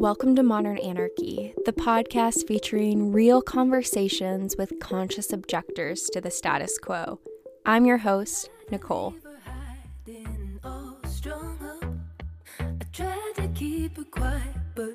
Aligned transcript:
Welcome 0.00 0.34
to 0.36 0.42
Modern 0.42 0.78
Anarchy, 0.78 1.52
the 1.66 1.74
podcast 1.74 2.48
featuring 2.48 3.12
real 3.12 3.42
conversations 3.42 4.56
with 4.56 4.80
conscious 4.80 5.30
objectors 5.30 6.04
to 6.14 6.22
the 6.22 6.30
status 6.30 6.78
quo. 6.78 7.20
I'm 7.66 7.84
your 7.84 7.98
host, 7.98 8.48
Nicole. 8.70 9.14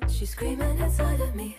she's 0.08 0.30
screaming 0.30 0.76
inside 0.80 1.20
of 1.20 1.36
me. 1.36 1.54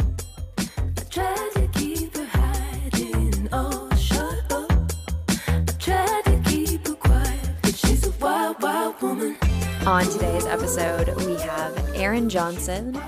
I 0.57 1.01
tried 1.09 1.51
to 1.53 1.69
keep 1.71 2.17
her 2.17 2.25
hiding, 2.25 3.47
oh, 3.53 3.89
shut 3.95 4.51
up. 4.51 4.91
I 5.37 5.71
tried 5.79 6.21
to 6.25 6.41
keep 6.49 6.85
her 6.85 6.95
quiet, 6.95 7.49
but 7.61 7.77
she's 7.77 8.05
a 8.07 8.11
wild, 8.19 8.61
wild 8.61 9.01
woman. 9.01 9.37
On 9.85 10.03
today's 10.03 10.45
episode, 10.45 11.15
we 11.25 11.39
have 11.39 11.95
Aaron 11.95 12.27
Johnson. 12.27 12.99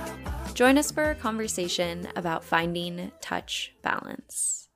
Join 0.60 0.78
us 0.78 0.92
for 0.92 1.10
a 1.10 1.16
conversation 1.16 2.10
about 2.18 2.44
finding 2.44 3.14
touch 3.22 3.74
balance. 3.82 4.68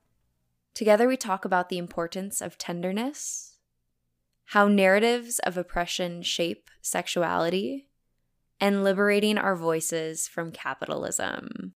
Together, 0.74 1.10
we 1.10 1.18
talk 1.18 1.44
about 1.44 1.68
the 1.68 1.78
importance 1.78 2.40
of 2.40 2.58
tenderness, 2.58 3.58
how 4.46 4.70
narratives 4.70 5.40
of 5.40 5.58
oppression 5.58 6.22
shape 6.22 6.70
sexuality, 6.82 7.90
and 8.62 8.86
liberating 8.86 9.38
our 9.38 9.58
voices 9.58 10.26
from 10.26 10.54
capitalism. 10.54 11.74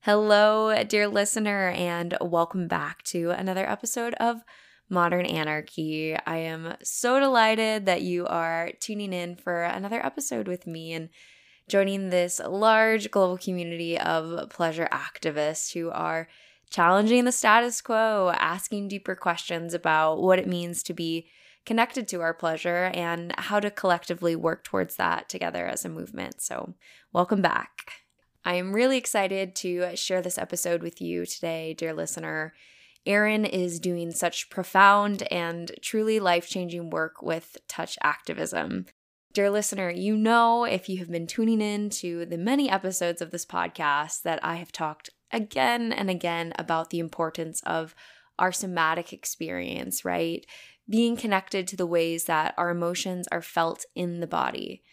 Hello, 0.00 0.82
dear 0.82 1.06
listener, 1.06 1.68
and 1.68 2.16
welcome 2.22 2.66
back 2.66 3.02
to 3.02 3.28
another 3.32 3.68
episode 3.70 4.14
of 4.14 4.40
Modern 4.88 5.26
Anarchy. 5.26 6.16
I 6.26 6.38
am 6.38 6.76
so 6.82 7.20
delighted 7.20 7.84
that 7.84 8.00
you 8.00 8.26
are 8.26 8.70
tuning 8.80 9.12
in 9.12 9.36
for 9.36 9.64
another 9.64 10.02
episode 10.02 10.48
with 10.48 10.66
me 10.66 10.94
and 10.94 11.10
joining 11.68 12.10
this 12.10 12.40
large 12.46 13.10
global 13.10 13.38
community 13.38 13.98
of 13.98 14.50
pleasure 14.50 14.88
activists 14.92 15.72
who 15.72 15.90
are 15.90 16.28
challenging 16.70 17.24
the 17.24 17.32
status 17.32 17.80
quo, 17.80 18.32
asking 18.36 18.88
deeper 18.88 19.14
questions 19.14 19.74
about 19.74 20.20
what 20.20 20.38
it 20.38 20.48
means 20.48 20.82
to 20.82 20.92
be 20.92 21.26
connected 21.64 22.06
to 22.08 22.20
our 22.20 22.34
pleasure 22.34 22.90
and 22.94 23.34
how 23.38 23.60
to 23.60 23.70
collectively 23.70 24.36
work 24.36 24.64
towards 24.64 24.96
that 24.96 25.28
together 25.28 25.66
as 25.66 25.84
a 25.84 25.88
movement. 25.88 26.40
So, 26.42 26.74
welcome 27.12 27.40
back. 27.40 28.02
I 28.44 28.54
am 28.54 28.74
really 28.74 28.98
excited 28.98 29.54
to 29.56 29.96
share 29.96 30.20
this 30.20 30.36
episode 30.36 30.82
with 30.82 31.00
you 31.00 31.24
today, 31.24 31.72
dear 31.72 31.94
listener. 31.94 32.52
Aaron 33.06 33.44
is 33.44 33.80
doing 33.80 34.10
such 34.10 34.50
profound 34.50 35.22
and 35.30 35.72
truly 35.80 36.20
life 36.20 36.48
changing 36.48 36.90
work 36.90 37.22
with 37.22 37.56
touch 37.68 37.98
activism. 38.02 38.86
Dear 39.34 39.50
listener, 39.50 39.90
you 39.90 40.16
know 40.16 40.62
if 40.62 40.88
you 40.88 40.98
have 40.98 41.10
been 41.10 41.26
tuning 41.26 41.60
in 41.60 41.90
to 41.90 42.24
the 42.24 42.38
many 42.38 42.70
episodes 42.70 43.20
of 43.20 43.32
this 43.32 43.44
podcast 43.44 44.22
that 44.22 44.38
I 44.44 44.54
have 44.54 44.70
talked 44.70 45.10
again 45.32 45.92
and 45.92 46.08
again 46.08 46.52
about 46.56 46.90
the 46.90 47.00
importance 47.00 47.60
of 47.66 47.96
our 48.38 48.52
somatic 48.52 49.12
experience, 49.12 50.04
right? 50.04 50.46
Being 50.88 51.16
connected 51.16 51.66
to 51.66 51.76
the 51.76 51.84
ways 51.84 52.26
that 52.26 52.54
our 52.56 52.70
emotions 52.70 53.26
are 53.32 53.42
felt 53.42 53.84
in 53.96 54.20
the 54.20 54.28
body. 54.28 54.84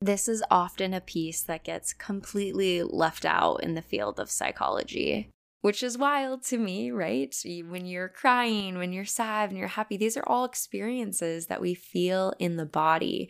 This 0.00 0.28
is 0.28 0.44
often 0.48 0.94
a 0.94 1.00
piece 1.00 1.42
that 1.42 1.64
gets 1.64 1.92
completely 1.92 2.84
left 2.84 3.24
out 3.24 3.64
in 3.64 3.74
the 3.74 3.82
field 3.82 4.20
of 4.20 4.30
psychology 4.30 5.28
which 5.60 5.82
is 5.82 5.98
wild 5.98 6.44
to 6.44 6.56
me, 6.56 6.92
right? 6.92 7.34
When 7.44 7.84
you're 7.84 8.08
crying, 8.08 8.78
when 8.78 8.92
you're 8.92 9.04
sad, 9.04 9.50
when 9.50 9.58
you're 9.58 9.66
happy, 9.66 9.96
these 9.96 10.16
are 10.16 10.22
all 10.24 10.44
experiences 10.44 11.48
that 11.48 11.60
we 11.60 11.74
feel 11.74 12.32
in 12.38 12.56
the 12.56 12.64
body. 12.64 13.28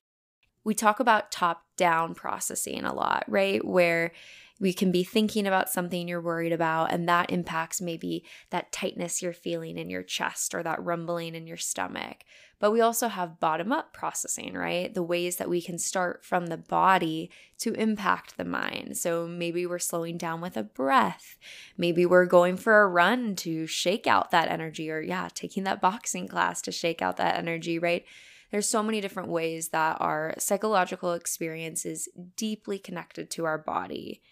We 0.69 0.75
talk 0.75 1.01
about 1.01 1.33
top 1.33 1.65
down 1.79 2.15
processing 2.15 2.85
a 2.85 2.93
lot, 2.93 3.25
right? 3.27 3.65
Where 3.65 4.13
we 4.61 4.75
can 4.75 4.93
be 4.93 5.03
thinking 5.03 5.47
about 5.47 5.71
something 5.71 6.07
you're 6.07 6.21
worried 6.21 6.53
about, 6.53 6.93
and 6.93 7.09
that 7.09 7.31
impacts 7.31 7.81
maybe 7.81 8.23
that 8.51 8.71
tightness 8.71 9.23
you're 9.23 9.33
feeling 9.33 9.79
in 9.79 9.89
your 9.89 10.03
chest 10.03 10.55
or 10.55 10.63
that 10.65 10.85
rumbling 10.85 11.35
in 11.35 11.47
your 11.47 11.57
stomach. 11.57 12.19
But 12.61 12.73
we 12.73 12.83
also 12.83 13.09
have 13.09 13.41
bottom 13.41 13.73
up 13.73 13.95
processing, 13.95 14.53
right? 14.53 14.93
The 14.93 15.03
ways 15.03 15.37
that 15.37 15.49
we 15.49 15.63
can 15.63 15.79
start 15.79 16.23
from 16.23 16.49
the 16.49 16.59
body 16.59 17.31
to 17.61 17.73
impact 17.73 18.37
the 18.37 18.45
mind. 18.45 18.99
So 18.99 19.27
maybe 19.27 19.65
we're 19.65 19.79
slowing 19.79 20.19
down 20.19 20.43
with 20.43 20.59
a 20.59 20.65
breath. 20.65 21.39
Maybe 21.79 22.05
we're 22.05 22.27
going 22.27 22.59
for 22.59 22.83
a 22.83 22.89
run 22.89 23.37
to 23.37 23.67
shake 23.67 24.07
out 24.07 24.33
that 24.33 24.51
energy, 24.51 24.91
or 24.91 25.01
yeah, 25.01 25.31
taking 25.35 25.65
that 25.65 25.81
boxing 25.81 26.29
class 26.29 26.61
to 26.61 26.73
shake 26.73 27.01
out 27.01 27.17
that 27.17 27.39
energy, 27.39 27.79
right? 27.79 28.05
There's 28.51 28.69
so 28.69 28.83
many 28.83 29.01
different 29.01 29.29
ways 29.29 29.69
that 29.69 29.99
our 30.01 30.35
psychological 30.39 31.13
experience 31.13 31.85
is 31.85 32.09
deeply 32.37 32.79
connected 32.79 33.31
to 33.33 33.45
our 33.45 33.59
body. 33.59 34.23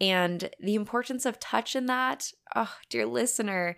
And 0.00 0.50
the 0.60 0.74
importance 0.74 1.26
of 1.26 1.40
touch 1.40 1.74
in 1.74 1.86
that, 1.86 2.32
oh, 2.54 2.74
dear 2.88 3.06
listener, 3.06 3.76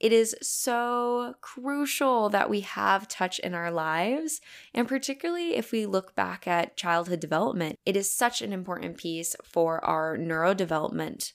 it 0.00 0.12
is 0.12 0.36
so 0.40 1.34
crucial 1.40 2.28
that 2.28 2.48
we 2.48 2.60
have 2.60 3.08
touch 3.08 3.40
in 3.40 3.54
our 3.54 3.70
lives. 3.70 4.40
And 4.72 4.86
particularly 4.86 5.56
if 5.56 5.72
we 5.72 5.86
look 5.86 6.14
back 6.14 6.46
at 6.46 6.76
childhood 6.76 7.20
development, 7.20 7.78
it 7.84 7.96
is 7.96 8.10
such 8.10 8.40
an 8.40 8.52
important 8.52 8.96
piece 8.96 9.34
for 9.42 9.84
our 9.84 10.16
neurodevelopment. 10.16 11.32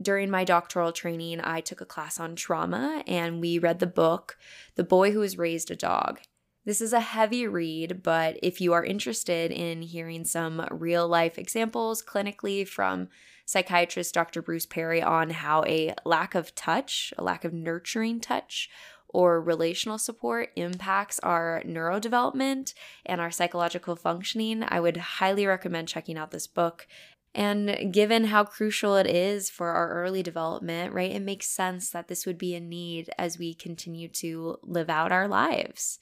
During 0.00 0.30
my 0.30 0.42
doctoral 0.42 0.90
training, 0.90 1.40
I 1.44 1.60
took 1.60 1.80
a 1.80 1.86
class 1.86 2.18
on 2.18 2.34
trauma 2.34 3.04
and 3.06 3.40
we 3.40 3.60
read 3.60 3.78
the 3.78 3.86
book, 3.86 4.36
The 4.74 4.82
Boy 4.82 5.12
Who 5.12 5.20
Was 5.20 5.38
Raised 5.38 5.70
a 5.70 5.76
Dog. 5.76 6.20
This 6.64 6.80
is 6.80 6.92
a 6.92 7.00
heavy 7.00 7.48
read, 7.48 8.04
but 8.04 8.38
if 8.40 8.60
you 8.60 8.72
are 8.72 8.84
interested 8.84 9.50
in 9.50 9.82
hearing 9.82 10.24
some 10.24 10.64
real 10.70 11.08
life 11.08 11.36
examples 11.36 12.04
clinically 12.04 12.66
from 12.66 13.08
psychiatrist 13.46 14.14
Dr. 14.14 14.42
Bruce 14.42 14.66
Perry 14.66 15.02
on 15.02 15.30
how 15.30 15.64
a 15.64 15.92
lack 16.04 16.36
of 16.36 16.54
touch, 16.54 17.12
a 17.18 17.24
lack 17.24 17.44
of 17.44 17.52
nurturing 17.52 18.20
touch, 18.20 18.70
or 19.08 19.42
relational 19.42 19.98
support 19.98 20.50
impacts 20.54 21.18
our 21.18 21.62
neurodevelopment 21.66 22.74
and 23.04 23.20
our 23.20 23.32
psychological 23.32 23.96
functioning, 23.96 24.64
I 24.66 24.78
would 24.78 24.96
highly 24.96 25.46
recommend 25.46 25.88
checking 25.88 26.16
out 26.16 26.30
this 26.30 26.46
book. 26.46 26.86
And 27.34 27.92
given 27.92 28.26
how 28.26 28.44
crucial 28.44 28.94
it 28.96 29.06
is 29.06 29.50
for 29.50 29.70
our 29.70 29.90
early 29.90 30.22
development, 30.22 30.94
right, 30.94 31.10
it 31.10 31.22
makes 31.22 31.48
sense 31.48 31.90
that 31.90 32.06
this 32.06 32.24
would 32.24 32.38
be 32.38 32.54
a 32.54 32.60
need 32.60 33.10
as 33.18 33.38
we 33.38 33.52
continue 33.52 34.08
to 34.08 34.58
live 34.62 34.88
out 34.88 35.10
our 35.10 35.26
lives. 35.26 35.98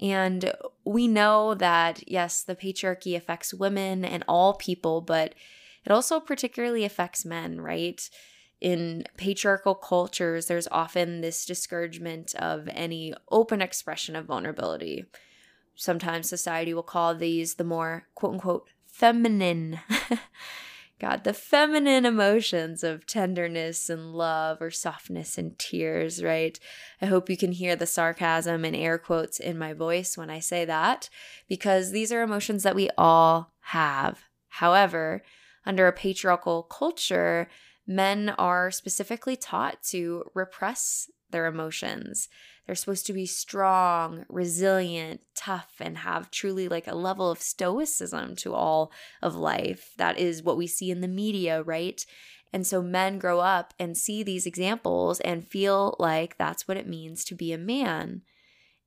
And 0.00 0.52
we 0.84 1.06
know 1.06 1.54
that, 1.54 2.08
yes, 2.08 2.42
the 2.42 2.56
patriarchy 2.56 3.16
affects 3.16 3.54
women 3.54 4.04
and 4.04 4.24
all 4.26 4.54
people, 4.54 5.00
but 5.00 5.34
it 5.84 5.92
also 5.92 6.20
particularly 6.20 6.84
affects 6.84 7.24
men, 7.24 7.60
right? 7.60 8.08
In 8.60 9.04
patriarchal 9.16 9.74
cultures, 9.74 10.46
there's 10.46 10.68
often 10.68 11.20
this 11.20 11.44
discouragement 11.44 12.34
of 12.36 12.68
any 12.72 13.12
open 13.30 13.60
expression 13.60 14.14
of 14.16 14.26
vulnerability. 14.26 15.04
Sometimes 15.74 16.28
society 16.28 16.74
will 16.74 16.82
call 16.82 17.14
these 17.14 17.54
the 17.54 17.64
more 17.64 18.06
quote 18.14 18.34
unquote 18.34 18.68
feminine. 18.86 19.80
God, 21.02 21.24
the 21.24 21.34
feminine 21.34 22.06
emotions 22.06 22.84
of 22.84 23.06
tenderness 23.08 23.90
and 23.90 24.14
love 24.14 24.62
or 24.62 24.70
softness 24.70 25.36
and 25.36 25.58
tears, 25.58 26.22
right? 26.22 26.56
I 27.00 27.06
hope 27.06 27.28
you 27.28 27.36
can 27.36 27.50
hear 27.50 27.74
the 27.74 27.86
sarcasm 27.86 28.64
and 28.64 28.76
air 28.76 28.98
quotes 28.98 29.40
in 29.40 29.58
my 29.58 29.72
voice 29.72 30.16
when 30.16 30.30
I 30.30 30.38
say 30.38 30.64
that, 30.64 31.10
because 31.48 31.90
these 31.90 32.12
are 32.12 32.22
emotions 32.22 32.62
that 32.62 32.76
we 32.76 32.88
all 32.96 33.52
have. 33.62 34.20
However, 34.48 35.24
under 35.66 35.88
a 35.88 35.92
patriarchal 35.92 36.62
culture, 36.62 37.48
men 37.84 38.28
are 38.38 38.70
specifically 38.70 39.34
taught 39.34 39.82
to 39.90 40.22
repress 40.34 41.10
their 41.30 41.46
emotions. 41.46 42.28
They're 42.66 42.76
supposed 42.76 43.06
to 43.06 43.12
be 43.12 43.26
strong, 43.26 44.24
resilient, 44.28 45.20
tough, 45.34 45.74
and 45.80 45.98
have 45.98 46.30
truly 46.30 46.68
like 46.68 46.86
a 46.86 46.94
level 46.94 47.30
of 47.30 47.40
stoicism 47.40 48.36
to 48.36 48.54
all 48.54 48.92
of 49.20 49.34
life. 49.34 49.92
That 49.98 50.18
is 50.18 50.42
what 50.42 50.56
we 50.56 50.66
see 50.66 50.90
in 50.90 51.00
the 51.00 51.08
media, 51.08 51.62
right? 51.62 52.04
And 52.52 52.66
so 52.66 52.82
men 52.82 53.18
grow 53.18 53.40
up 53.40 53.74
and 53.78 53.96
see 53.96 54.22
these 54.22 54.46
examples 54.46 55.20
and 55.20 55.46
feel 55.46 55.96
like 55.98 56.36
that's 56.36 56.68
what 56.68 56.76
it 56.76 56.86
means 56.86 57.24
to 57.24 57.34
be 57.34 57.52
a 57.52 57.58
man. 57.58 58.22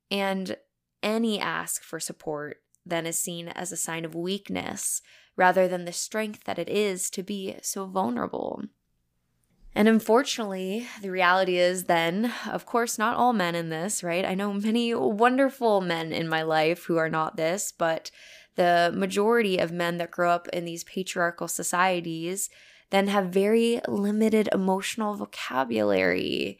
And 0.10 0.56
any 1.02 1.40
ask 1.40 1.84
for 1.84 2.00
support 2.00 2.58
then 2.86 3.06
is 3.06 3.18
seen 3.18 3.48
as 3.50 3.72
a 3.72 3.78
sign 3.78 4.06
of 4.06 4.16
weakness 4.16 5.02
rather 5.36 5.68
than 5.68 5.86
the 5.86 5.92
strength 5.92 6.44
that 6.46 6.60
it 6.60 6.70
is 6.70 7.10
to 7.10 7.24
be 7.24 7.56
so 7.62 7.88
vulnerable. 7.88 8.64
And 9.78 9.90
unfortunately, 9.90 10.88
the 11.02 11.12
reality 11.12 11.58
is 11.58 11.84
then, 11.84 12.32
of 12.50 12.66
course, 12.66 12.98
not 12.98 13.18
all 13.18 13.34
men 13.34 13.56
in 13.56 13.70
this, 13.70 14.04
right? 14.04 14.24
I 14.24 14.34
know 14.34 14.54
many 14.54 14.96
wonderful 14.96 15.82
men 15.82 16.14
in 16.14 16.30
my 16.30 16.44
life 16.44 16.86
who 16.86 16.96
are 16.96 17.10
not 17.10 17.36
this, 17.36 17.74
but 17.74 18.10
the 18.56 18.94
majority 18.96 19.58
of 19.58 19.74
men 19.74 19.98
that 19.98 20.12
grow 20.12 20.32
up 20.32 20.48
in 20.50 20.64
these 20.64 20.86
patriarchal 20.86 21.50
societies 21.50 22.50
then 22.90 23.08
have 23.08 23.26
very 23.26 23.82
limited 23.88 24.48
emotional 24.54 25.16
vocabulary. 25.16 26.58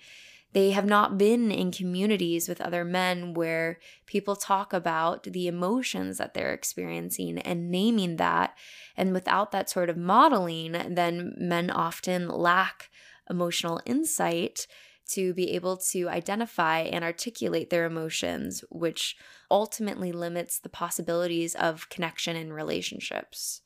They 0.56 0.72
have 0.72 0.86
not 0.86 1.18
been 1.18 1.52
in 1.52 1.74
communities 1.74 2.48
with 2.48 2.62
other 2.62 2.86
men 2.86 3.34
where 3.34 3.78
people 4.06 4.38
talk 4.38 4.72
about 4.72 5.24
the 5.24 5.48
emotions 5.48 6.18
that 6.18 6.34
they're 6.34 6.54
experiencing 6.54 7.40
and 7.40 7.70
naming 7.70 8.16
that. 8.16 8.56
And 8.96 9.12
without 9.12 9.52
that 9.52 9.70
sort 9.70 9.90
of 9.90 9.98
modeling, 9.98 10.72
then 10.72 11.34
men 11.38 11.70
often 11.70 12.30
lack 12.30 12.90
emotional 13.30 13.82
insight 13.86 14.66
to 15.10 15.34
be 15.34 15.52
able 15.52 15.76
to 15.92 16.08
identify 16.08 16.80
and 16.80 17.04
articulate 17.04 17.70
their 17.70 17.84
emotions, 17.84 18.64
which 18.72 19.18
ultimately 19.52 20.14
limits 20.14 20.58
the 20.58 20.70
possibilities 20.70 21.54
of 21.56 21.90
connection 21.90 22.38
in 22.38 22.54
relationships. 22.54 23.60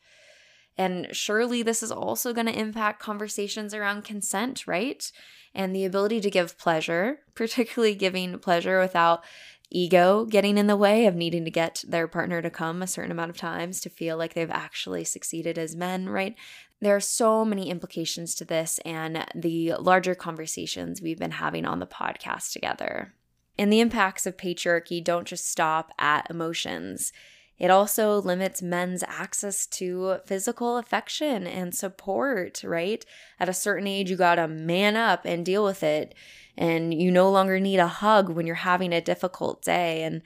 And 0.79 1.09
surely 1.11 1.61
this 1.61 1.83
is 1.83 1.91
also 1.91 2.31
going 2.31 2.47
to 2.47 2.57
impact 2.57 3.01
conversations 3.01 3.73
around 3.73 4.05
consent, 4.05 4.65
right? 4.65 5.11
And 5.53 5.75
the 5.75 5.83
ability 5.83 6.21
to 6.21 6.31
give 6.31 6.57
pleasure, 6.57 7.19
particularly 7.35 7.95
giving 7.95 8.39
pleasure 8.39 8.79
without 8.79 9.25
ego 9.71 10.25
getting 10.25 10.57
in 10.57 10.67
the 10.67 10.77
way 10.77 11.05
of 11.05 11.15
needing 11.15 11.45
to 11.45 11.51
get 11.51 11.83
their 11.87 12.07
partner 12.07 12.41
to 12.41 12.49
come 12.49 12.81
a 12.81 12.87
certain 12.87 13.11
amount 13.11 13.29
of 13.29 13.37
times 13.37 13.79
to 13.79 13.89
feel 13.89 14.17
like 14.17 14.33
they've 14.33 14.49
actually 14.49 15.03
succeeded 15.03 15.59
as 15.59 15.75
men, 15.75 16.07
right? 16.07 16.35
There 16.79 16.95
are 16.95 17.01
so 17.01 17.43
many 17.43 17.69
implications 17.69 18.33
to 18.35 18.45
this 18.45 18.79
and 18.85 19.27
the 19.35 19.73
larger 19.79 20.15
conversations 20.15 21.01
we've 21.01 21.19
been 21.19 21.31
having 21.31 21.65
on 21.65 21.79
the 21.79 21.85
podcast 21.85 22.53
together. 22.53 23.13
And 23.59 23.71
the 23.71 23.81
impacts 23.81 24.25
of 24.25 24.37
patriarchy 24.37 25.03
don't 25.03 25.27
just 25.27 25.51
stop 25.51 25.91
at 25.99 26.29
emotions. 26.29 27.11
It 27.59 27.69
also 27.69 28.21
limits 28.21 28.61
men's 28.61 29.03
access 29.03 29.65
to 29.67 30.19
physical 30.25 30.77
affection 30.77 31.45
and 31.45 31.75
support, 31.75 32.63
right? 32.63 33.05
At 33.37 33.49
a 33.49 33.53
certain 33.53 33.85
age, 33.85 34.09
you 34.09 34.15
gotta 34.15 34.47
man 34.47 34.95
up 34.95 35.25
and 35.25 35.45
deal 35.45 35.65
with 35.65 35.83
it. 35.83 36.15
And 36.57 36.93
you 36.93 37.11
no 37.11 37.29
longer 37.29 37.59
need 37.59 37.79
a 37.79 37.87
hug 37.87 38.29
when 38.29 38.47
you're 38.47 38.55
having 38.55 38.93
a 38.93 39.01
difficult 39.01 39.61
day. 39.61 40.03
And 40.03 40.21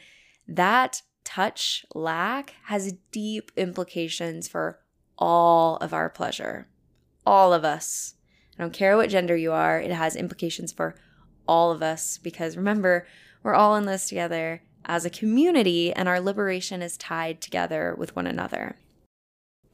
that 0.47 1.01
touch 1.23 1.85
lack 1.95 2.53
has 2.65 2.93
deep 3.11 3.51
implications 3.57 4.47
for 4.47 4.79
all 5.17 5.77
of 5.77 5.93
our 5.93 6.09
pleasure. 6.09 6.67
All 7.25 7.51
of 7.51 7.65
us. 7.65 8.15
I 8.57 8.61
don't 8.61 8.73
care 8.73 8.95
what 8.95 9.09
gender 9.09 9.35
you 9.35 9.51
are, 9.51 9.79
it 9.79 9.91
has 9.91 10.15
implications 10.15 10.71
for 10.71 10.95
all 11.47 11.71
of 11.71 11.81
us 11.81 12.19
because 12.19 12.55
remember, 12.55 13.07
we're 13.41 13.55
all 13.55 13.75
in 13.75 13.85
this 13.85 14.07
together 14.07 14.61
as 14.85 15.05
a 15.05 15.09
community, 15.09 15.93
and 15.93 16.09
our 16.09 16.19
liberation 16.19 16.81
is 16.81 16.97
tied 16.97 17.41
together 17.41 17.95
with 17.97 18.15
one 18.15 18.27
another. 18.27 18.75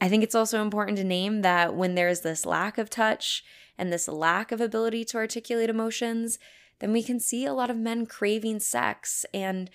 I 0.00 0.08
think 0.08 0.22
it's 0.22 0.34
also 0.34 0.62
important 0.62 0.96
to 0.98 1.04
name 1.04 1.42
that 1.42 1.74
when 1.74 1.94
there's 1.94 2.20
this 2.20 2.46
lack 2.46 2.78
of 2.78 2.88
touch 2.88 3.44
and 3.76 3.92
this 3.92 4.08
lack 4.08 4.50
of 4.50 4.60
ability 4.60 5.04
to 5.06 5.18
articulate 5.18 5.68
emotions, 5.68 6.38
then 6.78 6.92
we 6.92 7.02
can 7.02 7.20
see 7.20 7.44
a 7.44 7.52
lot 7.52 7.70
of 7.70 7.76
men 7.76 8.06
craving 8.06 8.60
sex. 8.60 9.26
And 9.34 9.68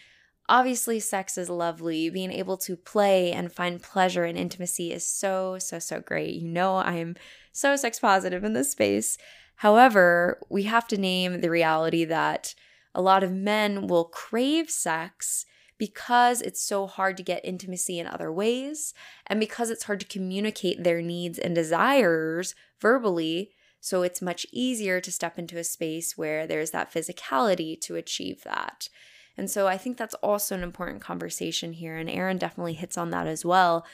obviously, 0.50 1.00
sex 1.00 1.38
is 1.38 1.50
lovely. 1.50 2.10
Being 2.10 2.32
able 2.32 2.58
to 2.58 2.76
play 2.76 3.32
and 3.32 3.54
find 3.54 3.82
pleasure 3.82 4.24
and 4.24 4.38
intimacy 4.38 4.92
is 4.92 5.06
so, 5.06 5.60
so, 5.60 5.78
so 5.78 6.00
great. 6.00 6.34
You 6.36 6.48
know, 6.48 6.76
I 6.76 6.94
am 6.96 7.16
so 7.52 7.76
sex 7.76 8.00
positive 8.00 8.44
in 8.44 8.54
this 8.54 8.72
space. 8.72 9.18
However, 9.58 10.40
we 10.50 10.64
have 10.64 10.88
to 10.90 10.98
name 10.98 11.42
the 11.42 11.50
reality 11.50 12.04
that 12.06 12.56
a 12.96 13.02
lot 13.02 13.24
of 13.24 13.32
men 13.32 13.88
will 13.88 14.06
crave 14.06 14.70
sex 14.72 15.46
because 15.78 16.42
it's 16.42 16.62
so 16.62 16.88
hard 16.88 17.18
to 17.18 17.24
get 17.24 17.44
intimacy 17.44 18.00
in 18.00 18.08
other 18.08 18.32
ways 18.32 18.94
and 19.28 19.40
because 19.40 19.70
it's 19.70 19.84
hard 19.84 20.00
to 20.00 20.06
communicate 20.06 20.84
their 20.84 21.02
needs 21.02 21.38
and 21.38 21.54
desires 21.54 22.56
verbally. 22.80 23.52
So 23.82 24.02
it's 24.02 24.22
much 24.22 24.48
easier 24.52 25.02
to 25.02 25.12
step 25.12 25.38
into 25.38 25.58
a 25.58 25.64
space 25.64 26.18
where 26.18 26.48
there's 26.48 26.72
that 26.72 26.92
physicality 26.92 27.80
to 27.82 27.96
achieve 27.96 28.44
that. 28.44 28.90
And 29.38 29.52
so 29.52 29.68
I 29.68 29.78
think 29.78 29.98
that's 29.98 30.16
also 30.16 30.56
an 30.56 30.64
important 30.64 31.02
conversation 31.02 31.74
here. 31.74 31.98
And 31.98 32.10
Aaron 32.10 32.38
definitely 32.38 32.74
hits 32.74 32.98
on 32.98 33.12
that 33.12 33.28
as 33.28 33.44
well 33.44 33.86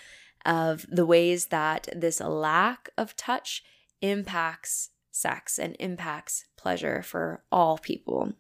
of 0.46 0.86
the 0.90 1.06
ways 1.06 1.48
that 1.48 1.90
this 1.96 2.20
lack 2.20 2.90
of 2.98 3.16
touch 3.16 3.64
impacts 4.02 4.90
sex 5.12 5.60
and 5.60 5.76
impacts 5.80 6.46
pleasure 6.58 7.02
for 7.02 7.44
all 7.52 7.78
people. 7.78 8.34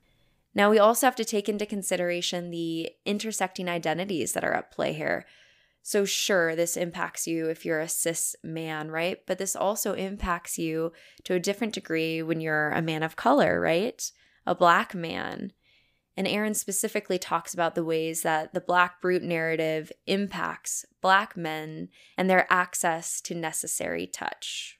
Now, 0.53 0.69
we 0.69 0.79
also 0.79 1.07
have 1.07 1.15
to 1.15 1.25
take 1.25 1.47
into 1.47 1.65
consideration 1.65 2.51
the 2.51 2.89
intersecting 3.05 3.69
identities 3.69 4.33
that 4.33 4.43
are 4.43 4.53
at 4.53 4.71
play 4.71 4.93
here. 4.93 5.25
So, 5.81 6.05
sure, 6.05 6.55
this 6.55 6.77
impacts 6.77 7.25
you 7.25 7.47
if 7.47 7.65
you're 7.65 7.79
a 7.79 7.87
cis 7.87 8.35
man, 8.43 8.91
right? 8.91 9.19
But 9.25 9.37
this 9.37 9.55
also 9.55 9.93
impacts 9.93 10.57
you 10.57 10.91
to 11.23 11.33
a 11.33 11.39
different 11.39 11.73
degree 11.73 12.21
when 12.21 12.41
you're 12.41 12.69
a 12.69 12.81
man 12.81 13.01
of 13.01 13.15
color, 13.15 13.59
right? 13.59 14.11
A 14.45 14.53
black 14.53 14.93
man. 14.93 15.53
And 16.17 16.27
Aaron 16.27 16.53
specifically 16.53 17.17
talks 17.17 17.53
about 17.53 17.73
the 17.73 17.85
ways 17.85 18.21
that 18.21 18.53
the 18.53 18.61
Black 18.61 19.01
Brute 19.01 19.23
narrative 19.23 19.91
impacts 20.05 20.85
Black 21.01 21.37
men 21.37 21.87
and 22.17 22.29
their 22.29 22.45
access 22.51 23.21
to 23.21 23.33
necessary 23.33 24.05
touch. 24.05 24.77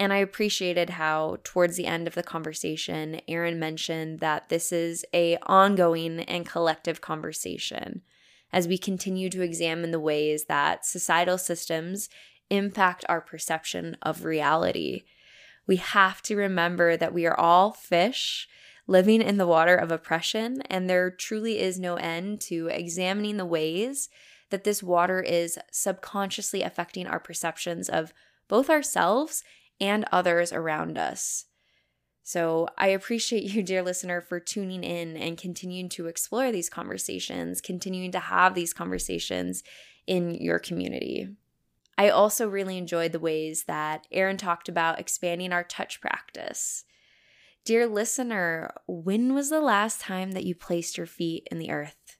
And 0.00 0.14
I 0.14 0.16
appreciated 0.16 0.88
how 0.88 1.36
towards 1.44 1.76
the 1.76 1.84
end 1.84 2.06
of 2.06 2.14
the 2.14 2.22
conversation, 2.22 3.20
Aaron 3.28 3.58
mentioned 3.58 4.20
that 4.20 4.48
this 4.48 4.72
is 4.72 5.04
a 5.12 5.36
ongoing 5.42 6.20
and 6.20 6.46
collective 6.46 7.02
conversation 7.02 8.00
as 8.50 8.66
we 8.66 8.78
continue 8.78 9.28
to 9.28 9.42
examine 9.42 9.90
the 9.90 10.00
ways 10.00 10.46
that 10.46 10.86
societal 10.86 11.36
systems 11.36 12.08
impact 12.48 13.04
our 13.10 13.20
perception 13.20 13.94
of 14.00 14.24
reality. 14.24 15.02
We 15.66 15.76
have 15.76 16.22
to 16.22 16.34
remember 16.34 16.96
that 16.96 17.12
we 17.12 17.26
are 17.26 17.38
all 17.38 17.72
fish 17.72 18.48
living 18.86 19.20
in 19.20 19.36
the 19.36 19.46
water 19.46 19.76
of 19.76 19.92
oppression, 19.92 20.62
and 20.62 20.88
there 20.88 21.10
truly 21.10 21.60
is 21.60 21.78
no 21.78 21.96
end 21.96 22.40
to 22.40 22.68
examining 22.68 23.36
the 23.36 23.44
ways 23.44 24.08
that 24.48 24.64
this 24.64 24.82
water 24.82 25.20
is 25.20 25.58
subconsciously 25.70 26.62
affecting 26.62 27.06
our 27.06 27.20
perceptions 27.20 27.90
of 27.90 28.14
both 28.48 28.70
ourselves 28.70 29.44
and 29.80 30.04
others 30.12 30.52
around 30.52 30.98
us. 30.98 31.46
So 32.22 32.68
I 32.78 32.88
appreciate 32.88 33.44
you, 33.44 33.62
dear 33.62 33.82
listener, 33.82 34.20
for 34.20 34.38
tuning 34.38 34.84
in 34.84 35.16
and 35.16 35.38
continuing 35.38 35.88
to 35.90 36.06
explore 36.06 36.52
these 36.52 36.68
conversations, 36.68 37.60
continuing 37.60 38.12
to 38.12 38.20
have 38.20 38.54
these 38.54 38.72
conversations 38.72 39.64
in 40.06 40.34
your 40.34 40.58
community. 40.58 41.28
I 41.98 42.08
also 42.08 42.48
really 42.48 42.78
enjoyed 42.78 43.12
the 43.12 43.18
ways 43.18 43.64
that 43.64 44.06
Aaron 44.10 44.36
talked 44.36 44.68
about 44.68 45.00
expanding 45.00 45.52
our 45.52 45.64
touch 45.64 46.00
practice. 46.00 46.84
Dear 47.64 47.86
listener, 47.86 48.72
when 48.86 49.34
was 49.34 49.50
the 49.50 49.60
last 49.60 50.00
time 50.00 50.32
that 50.32 50.44
you 50.44 50.54
placed 50.54 50.96
your 50.96 51.06
feet 51.06 51.46
in 51.50 51.58
the 51.58 51.70
earth? 51.70 52.16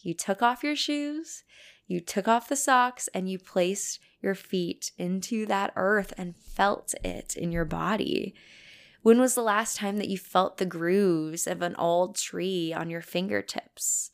You 0.00 0.12
took 0.12 0.42
off 0.42 0.62
your 0.62 0.76
shoes, 0.76 1.44
you 1.86 2.00
took 2.00 2.28
off 2.28 2.48
the 2.48 2.56
socks, 2.56 3.08
and 3.14 3.30
you 3.30 3.38
placed 3.38 4.00
your 4.22 4.34
feet 4.34 4.92
into 4.96 5.44
that 5.46 5.72
earth 5.76 6.14
and 6.16 6.36
felt 6.36 6.94
it 7.04 7.36
in 7.36 7.52
your 7.52 7.64
body? 7.64 8.34
When 9.02 9.18
was 9.18 9.34
the 9.34 9.42
last 9.42 9.76
time 9.76 9.98
that 9.98 10.08
you 10.08 10.16
felt 10.16 10.58
the 10.58 10.64
grooves 10.64 11.46
of 11.46 11.60
an 11.60 11.74
old 11.76 12.16
tree 12.16 12.72
on 12.72 12.88
your 12.88 13.00
fingertips 13.00 14.10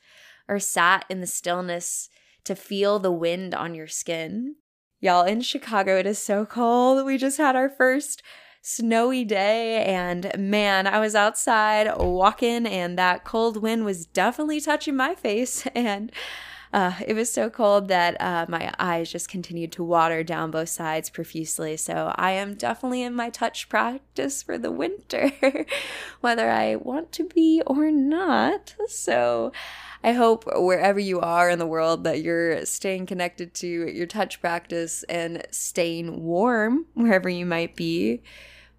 or 0.49 0.59
sat 0.59 1.04
in 1.11 1.21
the 1.21 1.26
stillness 1.26 2.09
to 2.44 2.54
feel 2.54 2.99
the 2.99 3.12
wind 3.12 3.54
on 3.54 3.75
your 3.75 3.87
skin? 3.87 4.56
Y'all, 5.00 5.25
in 5.25 5.42
Chicago, 5.42 5.99
it 5.99 6.06
is 6.06 6.18
so 6.18 6.47
cold. 6.47 7.04
We 7.04 7.18
just 7.18 7.37
had 7.37 7.54
our 7.54 7.68
first 7.68 8.23
snowy 8.62 9.25
day, 9.25 9.85
and 9.85 10.32
man, 10.37 10.87
I 10.87 10.99
was 10.99 11.14
outside 11.14 11.88
walking, 11.97 12.66
and 12.66 12.99
that 12.99 13.25
cold 13.25 13.62
wind 13.62 13.85
was 13.85 14.06
definitely 14.06 14.61
touching 14.61 14.97
my 14.97 15.14
face. 15.14 15.66
And 15.75 16.11
uh, 16.72 16.92
it 17.06 17.14
was 17.14 17.32
so 17.32 17.48
cold 17.48 17.88
that 17.88 18.20
uh, 18.20 18.46
my 18.48 18.72
eyes 18.78 19.10
just 19.10 19.28
continued 19.28 19.72
to 19.72 19.84
water 19.84 20.22
down 20.22 20.50
both 20.50 20.68
sides 20.68 21.08
profusely. 21.08 21.76
So 21.76 22.12
I 22.16 22.32
am 22.32 22.54
definitely 22.54 23.02
in 23.02 23.14
my 23.14 23.30
touch 23.30 23.68
practice 23.68 24.42
for 24.42 24.58
the 24.58 24.70
winter, 24.70 25.32
whether 26.20 26.50
I 26.50 26.76
want 26.76 27.12
to 27.12 27.25
be 27.25 27.62
or 27.66 27.90
not. 27.90 28.75
So 28.88 29.52
I 30.04 30.12
hope 30.12 30.44
wherever 30.56 31.00
you 31.00 31.20
are 31.20 31.48
in 31.48 31.58
the 31.58 31.66
world 31.66 32.04
that 32.04 32.22
you're 32.22 32.64
staying 32.66 33.06
connected 33.06 33.54
to 33.54 33.66
your 33.66 34.06
touch 34.06 34.40
practice 34.40 35.02
and 35.04 35.44
staying 35.50 36.22
warm 36.22 36.87
wherever 36.94 37.28
you 37.28 37.46
might 37.46 37.75
be. 37.76 38.22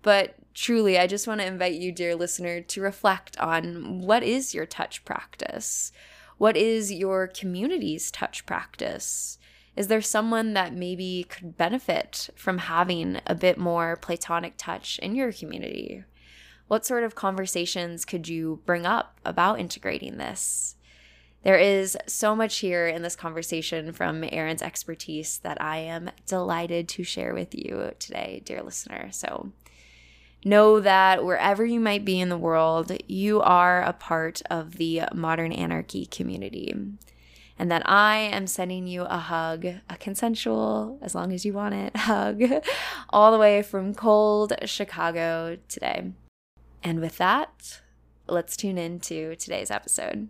But 0.02 0.36
truly, 0.54 0.98
I 0.98 1.08
just 1.08 1.28
want 1.28 1.42
to 1.42 1.48
invite 1.48 1.74
you, 1.74 1.92
dear 1.92 2.16
listener, 2.16 2.62
to 2.62 2.82
reflect 2.82 3.38
on 3.38 4.00
what 4.00 4.24
is 4.24 4.54
your 4.54 4.66
touch 4.66 5.04
practice? 5.04 5.92
What 6.40 6.56
is 6.56 6.90
your 6.90 7.28
community's 7.28 8.10
touch 8.10 8.46
practice? 8.46 9.38
Is 9.76 9.90
there 9.90 10.02
someone 10.02 10.54
that 10.54 10.74
maybe 10.74 11.26
could 11.28 11.58
benefit 11.58 12.30
from 12.34 12.60
having 12.60 13.20
a 13.28 13.36
bit 13.36 13.58
more 13.58 13.98
platonic 13.98 14.54
touch 14.56 15.00
in 15.00 15.16
your 15.16 15.34
community? 15.34 16.06
What 16.70 16.86
sort 16.86 17.04
of 17.04 17.14
conversations 17.14 18.06
could 18.06 18.30
you 18.30 18.62
bring 18.66 18.86
up 18.86 19.20
about 19.26 19.60
integrating 19.60 20.16
this? 20.16 20.78
There 21.44 21.58
is 21.58 21.98
so 22.08 22.38
much 22.38 22.60
here 22.60 22.88
in 22.88 23.02
this 23.02 23.18
conversation 23.18 23.92
from 23.92 24.24
Aaron's 24.32 24.62
expertise 24.62 25.40
that 25.40 25.62
I 25.62 25.80
am 25.80 26.10
delighted 26.26 26.88
to 26.90 27.04
share 27.04 27.34
with 27.34 27.54
you 27.54 27.92
today, 28.00 28.42
dear 28.46 28.64
listener. 28.64 29.10
So, 29.12 29.52
know 30.44 30.80
that 30.80 31.26
wherever 31.26 31.66
you 31.66 31.80
might 31.80 32.06
be 32.06 32.20
in 32.20 32.30
the 32.30 32.38
world, 32.38 32.92
you 33.08 33.42
are 33.42 33.82
a 33.82 33.94
part 33.94 34.42
of 34.50 34.78
the 34.78 35.04
modern 35.14 35.52
anarchy 35.52 36.06
community. 36.06 36.74
And 37.58 37.70
that 37.70 37.82
I 37.86 38.18
am 38.18 38.48
sending 38.48 38.88
you 38.88 39.04
a 39.04 39.18
hug, 39.18 39.66
a 39.66 39.98
consensual, 40.00 40.98
as 41.02 41.14
long 41.14 41.34
as 41.34 41.46
you 41.46 41.52
want 41.52 41.76
it, 41.76 41.96
hug, 41.96 42.42
all 43.10 43.34
the 43.34 43.38
way 43.38 43.62
from 43.62 43.94
cold 43.94 44.54
Chicago 44.64 45.58
today. 45.68 46.14
And 46.82 47.02
with 47.02 47.18
that, 47.18 47.82
let's 48.28 48.56
tune 48.56 48.78
in 48.78 49.02
to 49.02 49.36
today's 49.36 49.72
episode. 49.72 50.30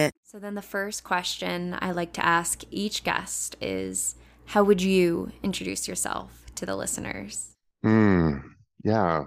So, 0.23 0.39
then 0.39 0.55
the 0.55 0.61
first 0.61 1.03
question 1.03 1.77
I 1.79 1.91
like 1.91 2.13
to 2.13 2.25
ask 2.25 2.63
each 2.71 3.03
guest 3.03 3.55
is 3.61 4.15
How 4.45 4.63
would 4.63 4.81
you 4.81 5.31
introduce 5.43 5.87
yourself 5.87 6.45
to 6.55 6.65
the 6.65 6.75
listeners? 6.75 7.53
Mm, 7.85 8.41
yeah, 8.83 9.25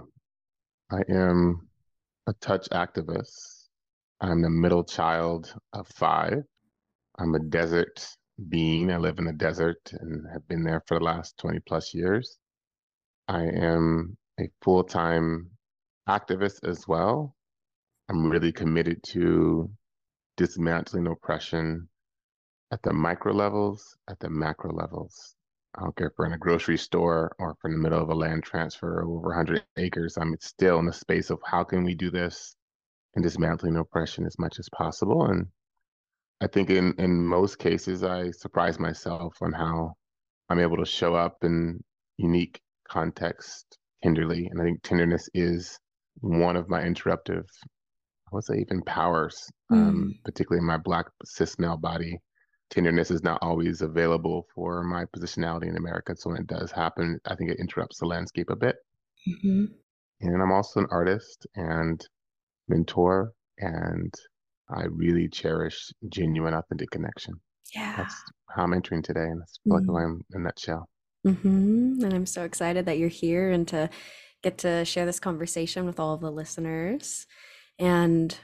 I 0.91 1.01
am 1.09 1.67
a 2.27 2.33
touch 2.33 2.67
activist. 2.71 3.67
I'm 4.21 4.41
the 4.41 4.49
middle 4.49 4.83
child 4.83 5.53
of 5.73 5.87
five. 5.87 6.43
I'm 7.19 7.35
a 7.35 7.39
desert 7.39 8.07
being. 8.49 8.91
I 8.91 8.97
live 8.97 9.19
in 9.19 9.25
the 9.25 9.33
desert 9.33 9.79
and 9.93 10.25
have 10.33 10.47
been 10.47 10.63
there 10.63 10.81
for 10.87 10.97
the 10.99 11.05
last 11.05 11.37
20 11.37 11.59
plus 11.67 11.93
years. 11.93 12.37
I 13.27 13.43
am 13.43 14.17
a 14.39 14.49
full 14.61 14.83
time 14.83 15.49
activist 16.07 16.67
as 16.67 16.87
well. 16.87 17.35
I'm 18.09 18.29
really 18.29 18.51
committed 18.51 19.01
to 19.03 19.69
dismantling 20.37 21.07
oppression 21.07 21.87
at 22.71 22.81
the 22.83 22.93
micro 22.93 23.33
levels, 23.33 23.97
at 24.09 24.19
the 24.19 24.29
macro 24.29 24.73
levels. 24.73 25.35
I 25.75 25.81
don't 25.81 25.95
care 25.95 26.07
if 26.07 26.13
we're 26.17 26.25
in 26.25 26.33
a 26.33 26.37
grocery 26.37 26.77
store 26.77 27.35
or 27.37 27.51
if 27.51 27.57
we're 27.63 27.71
in 27.71 27.77
the 27.77 27.81
middle 27.81 28.01
of 28.01 28.09
a 28.09 28.15
land 28.15 28.43
transfer 28.43 29.01
of 29.01 29.09
over 29.09 29.27
100 29.27 29.63
acres. 29.77 30.17
I'm 30.17 30.35
still 30.39 30.79
in 30.79 30.85
the 30.85 30.93
space 30.93 31.29
of 31.29 31.39
how 31.45 31.63
can 31.63 31.83
we 31.83 31.95
do 31.95 32.09
this 32.09 32.55
and 33.13 33.23
dismantling 33.23 33.77
oppression 33.77 34.25
as 34.25 34.37
much 34.39 34.59
as 34.59 34.69
possible. 34.69 35.25
And 35.25 35.47
I 36.41 36.47
think 36.47 36.69
in, 36.69 36.93
in 36.97 37.25
most 37.25 37.59
cases, 37.59 38.03
I 38.03 38.31
surprise 38.31 38.79
myself 38.79 39.37
on 39.41 39.51
how 39.51 39.95
I'm 40.49 40.59
able 40.59 40.77
to 40.77 40.85
show 40.85 41.15
up 41.15 41.37
in 41.43 41.83
unique 42.17 42.61
context 42.87 43.77
tenderly. 44.03 44.47
And 44.47 44.61
I 44.61 44.65
think 44.65 44.81
tenderness 44.81 45.29
is 45.33 45.77
one 46.21 46.55
of 46.55 46.69
my 46.69 46.81
interruptive 46.81 47.45
I 48.31 48.35
would 48.35 48.43
say 48.43 48.57
even 48.59 48.81
powers, 48.83 49.49
um, 49.69 50.13
Mm. 50.15 50.23
particularly 50.23 50.61
in 50.61 50.65
my 50.65 50.77
black 50.77 51.05
cis 51.23 51.59
male 51.59 51.77
body. 51.77 52.19
Tenderness 52.71 53.11
is 53.11 53.21
not 53.23 53.37
always 53.43 53.81
available 53.81 54.47
for 54.55 54.83
my 54.83 55.05
positionality 55.05 55.67
in 55.67 55.77
America. 55.77 56.15
So 56.17 56.31
when 56.31 56.41
it 56.41 56.47
does 56.47 56.71
happen, 56.71 57.19
I 57.25 57.35
think 57.35 57.51
it 57.51 57.59
interrupts 57.59 57.99
the 57.99 58.07
landscape 58.07 58.49
a 58.49 58.55
bit. 58.55 58.77
Mhm. 59.27 59.75
And 60.21 60.41
I'm 60.41 60.51
also 60.51 60.79
an 60.79 60.87
artist 60.89 61.45
and 61.55 62.01
mentor, 62.67 63.33
and 63.59 64.11
I 64.69 64.85
really 64.85 65.29
cherish 65.29 65.91
genuine, 66.09 66.55
authentic 66.55 66.89
connection. 66.89 67.39
Yeah. 67.75 67.95
That's 67.97 68.15
how 68.49 68.63
I'm 68.63 68.73
entering 68.73 69.03
today, 69.03 69.25
and 69.29 69.39
that's 69.41 69.59
like 69.65 69.83
Mm. 69.83 70.01
I'm 70.03 70.25
in 70.33 70.41
a 70.41 70.43
nutshell. 70.45 70.89
hmm 71.23 72.03
And 72.03 72.13
I'm 72.13 72.25
so 72.25 72.43
excited 72.43 72.85
that 72.85 72.97
you're 72.97 73.09
here 73.09 73.51
and 73.51 73.67
to 73.69 73.89
get 74.41 74.57
to 74.59 74.85
share 74.85 75.05
this 75.05 75.19
conversation 75.19 75.85
with 75.85 75.99
all 75.99 76.13
of 76.15 76.21
the 76.21 76.31
listeners. 76.31 77.25
And 77.79 78.37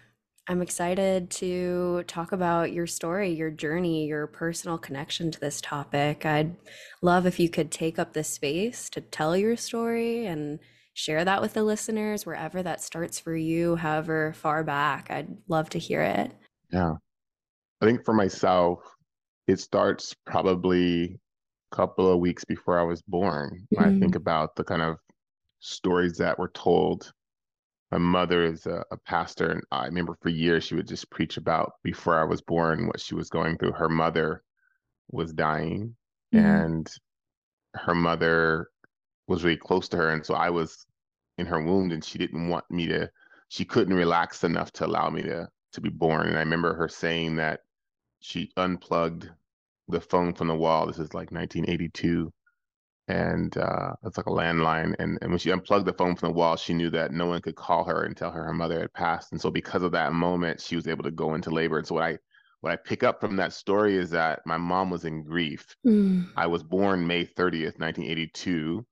I'm 0.47 0.61
excited 0.61 1.29
to 1.31 2.03
talk 2.07 2.31
about 2.31 2.73
your 2.73 2.87
story, 2.87 3.31
your 3.31 3.51
journey, 3.51 4.07
your 4.07 4.27
personal 4.27 4.77
connection 4.77 5.31
to 5.31 5.39
this 5.39 5.61
topic. 5.61 6.25
I'd 6.25 6.55
love 7.01 7.25
if 7.25 7.39
you 7.39 7.47
could 7.47 7.71
take 7.71 7.99
up 7.99 8.13
this 8.13 8.27
space 8.27 8.89
to 8.89 9.01
tell 9.01 9.37
your 9.37 9.55
story 9.55 10.25
and 10.25 10.59
share 10.93 11.23
that 11.23 11.41
with 11.41 11.53
the 11.53 11.63
listeners 11.63 12.25
wherever 12.25 12.61
that 12.61 12.81
starts 12.81 13.19
for 13.19 13.35
you, 13.35 13.75
however 13.75 14.33
far 14.33 14.63
back. 14.63 15.09
I'd 15.09 15.37
love 15.47 15.69
to 15.69 15.79
hear 15.79 16.01
it. 16.01 16.33
Yeah. 16.71 16.95
I 17.81 17.85
think 17.85 18.03
for 18.03 18.13
myself, 18.13 18.79
it 19.47 19.59
starts 19.59 20.13
probably 20.25 21.19
a 21.71 21.75
couple 21.75 22.11
of 22.11 22.19
weeks 22.19 22.43
before 22.43 22.79
I 22.79 22.83
was 22.83 23.01
born. 23.03 23.65
When 23.69 23.85
I 23.85 23.89
mm-hmm. 23.89 24.01
think 24.01 24.15
about 24.15 24.55
the 24.55 24.63
kind 24.63 24.81
of 24.81 24.97
stories 25.59 26.17
that 26.17 26.37
were 26.37 26.51
told. 26.53 27.13
My 27.91 27.97
mother 27.97 28.43
is 28.45 28.65
a, 28.67 28.85
a 28.91 28.97
pastor, 28.97 29.51
and 29.51 29.63
I 29.71 29.85
remember 29.85 30.15
for 30.21 30.29
years 30.29 30.63
she 30.63 30.75
would 30.75 30.87
just 30.87 31.09
preach 31.09 31.37
about 31.37 31.73
before 31.83 32.17
I 32.19 32.23
was 32.23 32.41
born 32.41 32.87
what 32.87 32.99
she 33.01 33.15
was 33.15 33.29
going 33.29 33.57
through. 33.57 33.73
Her 33.73 33.89
mother 33.89 34.43
was 35.09 35.33
dying, 35.33 35.95
Mhm. 36.33 36.39
and 36.39 36.89
her 37.75 37.95
mother 37.95 38.69
was 39.27 39.43
really 39.43 39.57
close 39.57 39.89
to 39.89 39.97
her. 39.97 40.09
And 40.09 40.25
so 40.25 40.33
I 40.35 40.49
was 40.49 40.85
in 41.37 41.45
her 41.47 41.61
womb, 41.61 41.91
and 41.91 42.03
she 42.03 42.17
didn't 42.17 42.49
want 42.49 42.69
me 42.71 42.87
to, 42.87 43.11
she 43.49 43.65
couldn't 43.65 43.93
relax 43.95 44.43
enough 44.43 44.71
to 44.73 44.85
allow 44.85 45.09
me 45.09 45.23
to 45.23 45.49
to 45.73 45.81
be 45.81 45.89
born. 45.89 46.27
And 46.27 46.37
I 46.37 46.41
remember 46.41 46.73
her 46.75 46.87
saying 46.89 47.37
that 47.37 47.61
she 48.19 48.51
unplugged 48.57 49.29
the 49.87 50.01
phone 50.01 50.33
from 50.33 50.47
the 50.47 50.55
wall. 50.55 50.87
This 50.87 50.99
is 50.99 51.13
like 51.13 51.31
1982. 51.31 52.31
And 53.07 53.55
uh, 53.57 53.93
it's 54.03 54.17
like 54.17 54.27
a 54.27 54.31
landline. 54.31 54.95
And, 54.99 55.17
and 55.21 55.31
when 55.31 55.39
she 55.39 55.51
unplugged 55.51 55.85
the 55.85 55.93
phone 55.93 56.15
from 56.15 56.29
the 56.29 56.35
wall, 56.35 56.55
she 56.55 56.73
knew 56.73 56.89
that 56.91 57.11
no 57.11 57.25
one 57.25 57.41
could 57.41 57.55
call 57.55 57.83
her 57.83 58.03
and 58.03 58.15
tell 58.15 58.31
her 58.31 58.43
her 58.45 58.53
mother 58.53 58.79
had 58.79 58.93
passed. 58.93 59.31
And 59.31 59.41
so 59.41 59.51
because 59.51 59.83
of 59.83 59.91
that 59.93 60.13
moment, 60.13 60.61
she 60.61 60.75
was 60.75 60.87
able 60.87 61.03
to 61.03 61.11
go 61.11 61.33
into 61.35 61.49
labor. 61.49 61.77
And 61.77 61.87
so 61.87 61.95
what 61.95 62.03
I 62.03 62.17
what 62.61 62.71
I 62.71 62.75
pick 62.77 63.03
up 63.03 63.19
from 63.19 63.35
that 63.37 63.53
story 63.53 63.97
is 63.97 64.11
that 64.11 64.41
my 64.45 64.57
mom 64.57 64.91
was 64.91 65.03
in 65.05 65.23
grief. 65.23 65.75
Mm. 65.85 66.27
I 66.37 66.45
was 66.47 66.63
born 66.63 67.05
May 67.07 67.25
30th, 67.25 67.79
1982. 67.79 68.85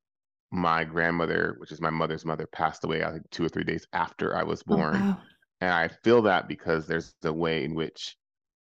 My 0.51 0.83
grandmother, 0.83 1.55
which 1.59 1.71
is 1.71 1.79
my 1.79 1.91
mother's 1.91 2.25
mother, 2.25 2.47
passed 2.47 2.83
away, 2.83 3.03
I 3.03 3.11
think 3.11 3.29
two 3.29 3.45
or 3.45 3.49
three 3.49 3.63
days 3.63 3.87
after 3.93 4.35
I 4.35 4.43
was 4.43 4.63
Oh, 4.69 4.75
born. 4.75 4.93
wow. 4.93 5.17
And 5.61 5.71
I 5.71 5.87
feel 6.03 6.23
that 6.23 6.47
because 6.47 6.87
there's 6.87 7.13
a 7.23 7.31
way 7.31 7.63
in 7.63 7.75
which 7.75 8.17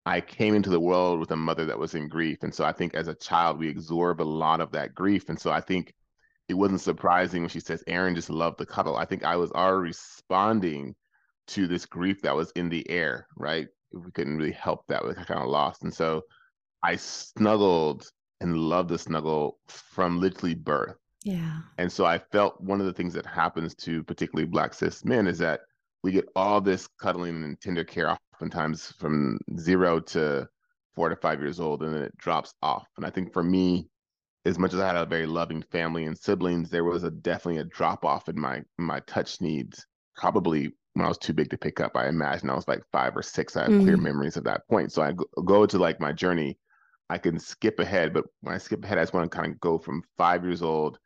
I 0.09 0.23
came 0.23 0.55
into 0.55 0.71
the 0.71 0.81
world 0.81 1.21
with 1.21 1.31
a 1.33 1.37
mother 1.37 1.67
that 1.67 1.79
was 1.79 1.95
in 1.95 2.09
grief. 2.09 2.39
And 2.43 2.55
so 2.55 2.65
I 2.65 2.73
think 2.73 2.95
as 2.95 3.09
a 3.09 3.15
child, 3.15 3.59
we 3.59 3.71
absorb 3.71 4.23
a 4.23 4.23
lot 4.23 4.63
of 4.63 4.71
that 4.73 4.95
grief. 4.95 5.29
And 5.29 5.39
so 5.39 5.51
I 5.51 5.61
think 5.61 5.93
it 6.49 6.55
wasn't 6.55 6.81
surprising 6.81 7.43
when 7.43 7.51
she 7.51 7.61
says, 7.61 7.85
Aaron 7.87 8.15
just 8.15 8.31
loved 8.31 8.57
the 8.57 8.65
cuddle. 8.65 8.97
I 8.97 9.05
think 9.05 9.23
I 9.23 9.37
was 9.37 9.53
already 9.53 9.89
responding 9.89 10.95
to 11.49 11.67
this 11.67 11.85
grief 11.85 12.23
that 12.23 12.35
was 12.35 12.51
in 12.53 12.71
the 12.71 12.89
air, 12.89 13.27
right? 13.37 13.69
We 13.93 14.11
couldn't 14.13 14.39
really 14.39 14.53
help 14.53 14.87
that. 14.89 15.07
We 15.07 15.13
kind 15.13 15.43
of 15.43 15.51
lost. 15.51 15.83
And 15.83 15.93
so 15.93 16.23
I 16.83 16.97
snuggled 16.97 18.11
and 18.41 18.57
loved 18.57 18.89
the 18.89 18.99
snuggle 18.99 19.59
from 19.67 20.21
literally 20.21 20.55
birth. 20.55 20.97
Yeah. 21.23 21.59
And 21.77 21.93
so 21.93 22.07
I 22.07 22.17
felt 22.17 22.59
one 22.63 22.81
of 22.81 22.87
the 22.87 22.95
things 22.95 23.13
that 23.13 23.27
happens 23.27 23.75
to 23.75 24.03
particularly 24.05 24.49
black 24.49 24.73
cis 24.73 25.05
men 25.05 25.27
is 25.27 25.37
that 25.39 25.61
we 26.03 26.13
get 26.13 26.29
all 26.35 26.63
this 26.63 26.89
cuddling 26.99 27.45
and 27.45 27.61
tender 27.61 27.85
care 27.85 28.17
oftentimes 28.39 28.93
from 28.93 29.39
zero 29.59 29.99
to 29.99 30.49
four 30.95 31.09
to 31.09 31.17
five 31.17 31.41
years 31.41 31.59
old, 31.59 31.83
and 31.83 31.93
then 31.95 32.03
it 32.03 32.17
drops 32.17 32.55
off. 32.63 32.87
And 32.97 33.05
I 33.05 33.11
think 33.11 33.33
for 33.33 33.43
me, 33.43 33.89
as 34.45 34.59
much 34.59 34.75
as 34.75 34.81
I 34.81 34.87
had 34.89 34.97
a 34.97 35.07
very 35.07 35.27
loving 35.27 35.63
family 35.63 36.05
and 36.07 36.19
siblings, 36.19 36.71
there 36.71 36.85
was 36.85 37.05
a 37.05 37.11
definitely 37.11 37.61
a 37.61 37.65
drop 37.65 38.05
off 38.05 38.29
in 38.29 38.41
my 38.41 38.63
my 38.79 39.01
touch 39.01 39.41
needs. 39.41 39.87
Probably 40.17 40.73
when 40.95 41.07
I 41.07 41.09
was 41.09 41.19
too 41.19 41.33
big 41.33 41.51
to 41.51 41.59
pick 41.59 41.81
up. 41.81 41.97
I 41.97 42.09
imagine 42.09 42.51
I 42.51 42.57
was 42.57 42.69
like 42.69 42.83
five 42.93 43.17
or 43.17 43.23
six. 43.23 43.57
I 43.57 43.65
have 43.65 43.79
clear 43.79 43.97
Mm. 43.97 43.99
memories 43.99 44.37
of 44.37 44.45
that 44.45 44.69
point. 44.69 44.93
So 44.93 45.03
I 45.03 45.13
go, 45.13 45.25
go 45.45 45.67
to 45.67 45.79
like 45.79 46.01
my 46.01 46.13
journey. 46.13 46.59
I 47.11 47.19
can 47.19 47.39
skip 47.41 47.81
ahead, 47.81 48.15
but 48.15 48.27
when 48.43 48.55
I 48.55 48.59
skip 48.59 48.85
ahead, 48.85 48.99
I 48.99 49.03
just 49.03 49.15
want 49.15 49.31
to 49.33 49.37
kind 49.39 49.53
of 49.53 49.61
go 49.61 49.79
from 49.79 50.03
five 50.19 50.45
years 50.45 50.63
old 50.63 50.99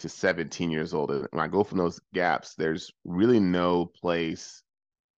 to 0.00 0.08
17 0.10 0.70
years 0.72 0.94
old. 0.94 1.12
And 1.12 1.28
when 1.32 1.44
I 1.44 1.48
go 1.48 1.64
from 1.64 1.78
those 1.78 2.00
gaps, 2.14 2.56
there's 2.56 2.90
really 3.04 3.40
no 3.40 3.86
place 3.86 4.63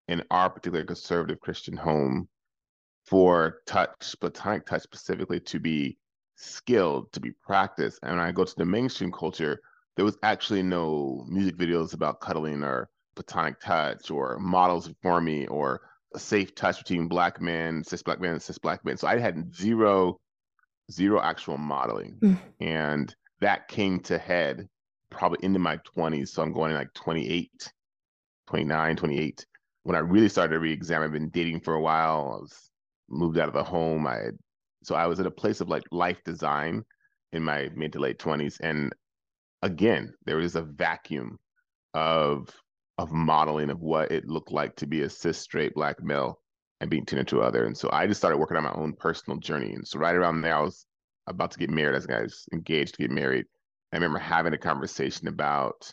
in 0.08 0.22
our 0.30 0.50
particular 0.50 0.84
conservative 0.84 1.40
Christian 1.40 1.76
home 1.76 2.28
for 3.04 3.58
touch, 3.66 4.14
platonic 4.20 4.66
touch 4.66 4.82
specifically, 4.82 5.40
to 5.40 5.58
be 5.58 5.96
skilled, 6.36 7.12
to 7.12 7.20
be 7.20 7.32
practiced. 7.44 7.98
And 8.02 8.12
when 8.12 8.20
I 8.20 8.32
go 8.32 8.44
to 8.44 8.54
the 8.56 8.64
mainstream 8.64 9.12
culture, 9.12 9.60
there 9.96 10.04
was 10.04 10.18
actually 10.22 10.62
no 10.62 11.24
music 11.28 11.56
videos 11.56 11.94
about 11.94 12.20
cuddling 12.20 12.62
or 12.62 12.88
platonic 13.14 13.60
touch 13.60 14.10
or 14.10 14.38
models 14.38 14.90
for 15.02 15.20
me 15.20 15.46
or 15.46 15.80
a 16.14 16.18
safe 16.18 16.54
touch 16.54 16.78
between 16.78 17.08
black 17.08 17.40
men, 17.40 17.82
cis 17.82 18.02
black 18.02 18.20
men, 18.20 18.32
and 18.32 18.42
cis 18.42 18.58
black 18.58 18.84
men. 18.84 18.96
So 18.96 19.06
I 19.06 19.18
had 19.18 19.54
zero, 19.54 20.18
zero 20.90 21.20
actual 21.20 21.58
modeling. 21.58 22.18
Mm. 22.22 22.38
And 22.60 23.16
that 23.40 23.68
came 23.68 24.00
to 24.00 24.18
head 24.18 24.68
probably 25.10 25.38
into 25.42 25.58
my 25.58 25.78
20s. 25.96 26.28
So 26.28 26.42
I'm 26.42 26.52
going 26.52 26.70
in 26.70 26.76
like 26.76 26.92
28 26.94 27.72
29, 28.46 28.96
28. 28.96 29.46
When 29.86 29.94
I 29.94 30.00
really 30.00 30.28
started 30.28 30.54
to 30.54 30.58
re-examine, 30.58 31.06
I've 31.06 31.12
been 31.12 31.28
dating 31.28 31.60
for 31.60 31.74
a 31.74 31.80
while. 31.80 32.32
I 32.34 32.40
was 32.40 32.70
moved 33.08 33.38
out 33.38 33.46
of 33.46 33.54
the 33.54 33.62
home. 33.62 34.04
I 34.04 34.16
had, 34.16 34.38
so 34.82 34.96
I 34.96 35.06
was 35.06 35.20
at 35.20 35.26
a 35.26 35.30
place 35.30 35.60
of 35.60 35.68
like 35.68 35.84
life 35.92 36.18
design 36.24 36.82
in 37.32 37.44
my 37.44 37.70
mid 37.72 37.92
to 37.92 38.00
late 38.00 38.18
20s. 38.18 38.56
And 38.60 38.92
again, 39.62 40.12
there 40.24 40.38
was 40.38 40.56
a 40.56 40.62
vacuum 40.62 41.38
of 41.94 42.48
of 42.98 43.12
modeling 43.12 43.70
of 43.70 43.80
what 43.80 44.10
it 44.10 44.26
looked 44.26 44.50
like 44.50 44.74
to 44.74 44.88
be 44.88 45.02
a 45.02 45.08
cis 45.08 45.38
straight 45.38 45.72
black 45.74 46.02
male 46.02 46.40
and 46.80 46.90
being 46.90 47.06
turned 47.06 47.20
into 47.20 47.40
other. 47.40 47.66
And 47.66 47.78
so 47.78 47.88
I 47.92 48.08
just 48.08 48.18
started 48.18 48.38
working 48.38 48.56
on 48.56 48.64
my 48.64 48.72
own 48.72 48.92
personal 48.92 49.38
journey. 49.38 49.72
And 49.72 49.86
so 49.86 50.00
right 50.00 50.16
around 50.16 50.40
there, 50.40 50.56
I 50.56 50.62
was 50.62 50.84
about 51.28 51.52
to 51.52 51.60
get 51.60 51.70
married 51.70 51.94
I 52.10 52.22
was 52.22 52.44
engaged 52.52 52.94
to 52.94 53.02
get 53.02 53.12
married. 53.12 53.44
I 53.92 53.96
remember 53.98 54.18
having 54.18 54.52
a 54.52 54.58
conversation 54.58 55.28
about 55.28 55.92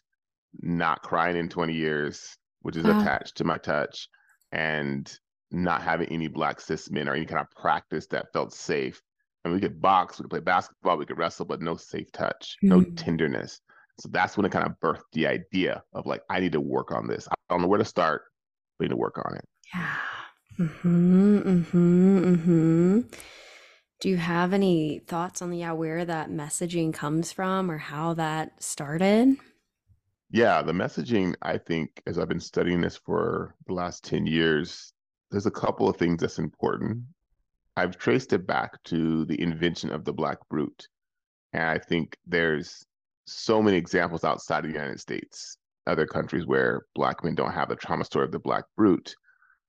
not 0.62 1.04
crying 1.04 1.38
in 1.38 1.48
20 1.48 1.74
years, 1.74 2.36
which 2.64 2.76
is 2.76 2.86
attached 2.86 3.38
to 3.38 3.44
my 3.44 3.58
touch, 3.58 4.10
and 4.52 5.18
not 5.52 5.84
having 5.84 6.10
any 6.10 6.28
black 6.28 6.60
cis 6.60 6.90
men 6.90 7.08
or 7.08 7.14
any 7.14 7.26
kind 7.26 7.40
of 7.40 7.50
practice 7.52 8.08
that 8.08 8.34
felt 8.34 8.52
safe. 8.52 9.02
And 9.46 9.54
we 9.54 9.60
could 9.60 9.80
box, 9.82 10.18
we 10.18 10.24
could 10.24 10.32
play 10.32 10.40
basketball, 10.40 10.98
we 10.98 11.06
could 11.06 11.18
wrestle, 11.18 11.46
but 11.46 11.62
no 11.62 11.76
safe 11.76 12.12
touch, 12.12 12.58
mm-hmm. 12.64 12.70
no 12.70 12.82
mm. 12.82 12.98
tenderness. 12.98 13.60
So 14.00 14.10
that's 14.12 14.36
when 14.36 14.46
it 14.46 14.52
kind 14.52 14.66
of 14.66 14.74
birthed 14.82 15.12
the 15.12 15.28
idea 15.28 15.84
of 15.94 16.06
like, 16.06 16.24
I 16.30 16.40
need 16.40 16.54
to 16.54 16.62
work 16.62 16.92
on 16.92 17.08
this. 17.08 17.28
I 17.30 17.36
don't 17.50 17.62
know 17.62 17.68
where 17.68 17.78
to 17.78 17.86
start, 17.86 18.24
but 18.80 18.86
I 18.86 18.88
need 18.88 18.92
to 18.92 18.98
work 18.98 19.20
on 19.24 19.36
it. 19.36 19.46
Yeah. 19.74 19.96
Mm-hmm. 20.60 21.38
Mm-hmm. 21.40 22.34
Mm-hmm. 22.34 23.00
Do 24.00 24.10
you 24.10 24.18
have 24.18 24.54
any 24.54 25.00
thoughts 25.08 25.42
on 25.42 25.50
the 25.50 25.60
yeah, 25.60 25.74
where 25.74 26.04
that 26.04 26.30
messaging 26.30 26.94
comes 26.94 27.32
from 27.32 27.70
or 27.70 27.78
how 27.78 28.16
that 28.16 28.62
started? 28.62 29.38
Yeah, 30.34 30.64
the 30.64 30.72
messaging, 30.72 31.36
I 31.44 31.60
think, 31.60 32.02
as 32.08 32.18
I've 32.18 32.28
been 32.28 32.40
studying 32.40 32.82
this 32.82 32.98
for 32.98 33.54
the 33.68 33.74
last 33.74 34.04
10 34.04 34.26
years, 34.26 34.92
there's 35.30 35.46
a 35.46 35.52
couple 35.52 35.88
of 35.88 35.98
things 35.98 36.22
that's 36.22 36.40
important. 36.40 37.04
I've 37.78 38.00
traced 38.00 38.34
it 38.34 38.48
back 38.48 38.82
to 38.86 39.26
the 39.26 39.40
invention 39.40 39.92
of 39.92 40.06
the 40.06 40.12
Black 40.12 40.40
brute. 40.50 40.88
And 41.54 41.62
I 41.62 41.78
think 41.78 42.18
there's 42.26 42.84
so 43.28 43.62
many 43.62 43.78
examples 43.78 44.24
outside 44.24 44.66
of 44.66 44.72
the 44.72 44.80
United 44.80 45.00
States, 45.00 45.60
other 45.86 46.08
countries 46.08 46.48
where 46.48 46.82
Black 46.96 47.24
men 47.24 47.36
don't 47.36 47.54
have 47.54 47.70
the 47.70 47.76
trauma 47.76 48.04
story 48.04 48.26
of 48.26 48.32
the 48.32 48.40
Black 48.40 48.64
brute 48.76 49.16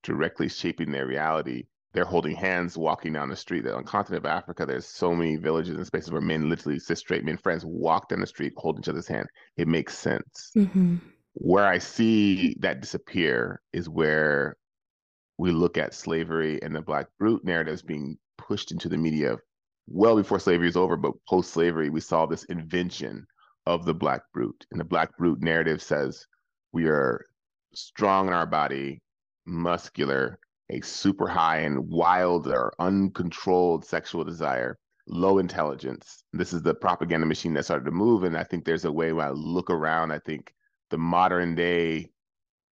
directly 0.02 0.48
shaping 0.48 0.90
their 0.90 1.06
reality. 1.06 1.64
They're 1.94 2.04
holding 2.04 2.34
hands, 2.34 2.76
walking 2.76 3.12
down 3.12 3.28
the 3.28 3.36
street. 3.36 3.64
That 3.64 3.74
On 3.74 3.84
the 3.84 3.90
continent 3.90 4.24
of 4.24 4.30
Africa, 4.30 4.66
there's 4.66 4.86
so 4.86 5.14
many 5.14 5.36
villages 5.36 5.76
and 5.76 5.86
spaces 5.86 6.10
where 6.10 6.20
men, 6.20 6.50
literally 6.50 6.78
cis 6.78 6.98
straight 6.98 7.24
men 7.24 7.36
friends, 7.36 7.64
walk 7.64 8.08
down 8.08 8.20
the 8.20 8.26
street 8.26 8.52
holding 8.56 8.82
each 8.82 8.88
other's 8.88 9.08
hand. 9.08 9.28
It 9.56 9.68
makes 9.68 9.96
sense. 9.96 10.50
Mm-hmm. 10.56 10.96
Where 11.34 11.66
I 11.66 11.78
see 11.78 12.56
that 12.60 12.80
disappear 12.80 13.60
is 13.72 13.88
where 13.88 14.56
we 15.38 15.52
look 15.52 15.78
at 15.78 15.94
slavery 15.94 16.60
and 16.62 16.74
the 16.74 16.82
Black 16.82 17.06
brute 17.18 17.44
narratives 17.44 17.82
being 17.82 18.18
pushed 18.38 18.72
into 18.72 18.88
the 18.88 18.98
media 18.98 19.36
well 19.86 20.16
before 20.16 20.38
slavery 20.38 20.68
is 20.68 20.76
over, 20.76 20.96
but 20.96 21.12
post 21.28 21.52
slavery, 21.52 21.90
we 21.90 22.00
saw 22.00 22.26
this 22.26 22.44
invention 22.44 23.26
of 23.66 23.84
the 23.84 23.94
Black 23.94 24.22
brute. 24.32 24.66
And 24.70 24.80
the 24.80 24.84
Black 24.84 25.16
brute 25.16 25.42
narrative 25.42 25.82
says 25.82 26.26
we 26.72 26.86
are 26.86 27.24
strong 27.74 28.28
in 28.28 28.32
our 28.32 28.46
body, 28.46 29.02
muscular, 29.46 30.38
a 30.70 30.80
super 30.80 31.28
high 31.28 31.58
and 31.58 31.88
wild 31.88 32.46
or 32.48 32.72
uncontrolled 32.78 33.84
sexual 33.84 34.24
desire, 34.24 34.78
low 35.06 35.38
intelligence. 35.38 36.24
This 36.32 36.52
is 36.52 36.62
the 36.62 36.74
propaganda 36.74 37.26
machine 37.26 37.54
that 37.54 37.64
started 37.64 37.84
to 37.84 37.90
move. 37.90 38.24
And 38.24 38.36
I 38.36 38.44
think 38.44 38.64
there's 38.64 38.84
a 38.84 38.92
way 38.92 39.12
when 39.12 39.26
I 39.26 39.30
look 39.30 39.70
around, 39.70 40.12
I 40.12 40.18
think 40.20 40.52
the 40.90 40.98
modern 40.98 41.54
day 41.54 42.10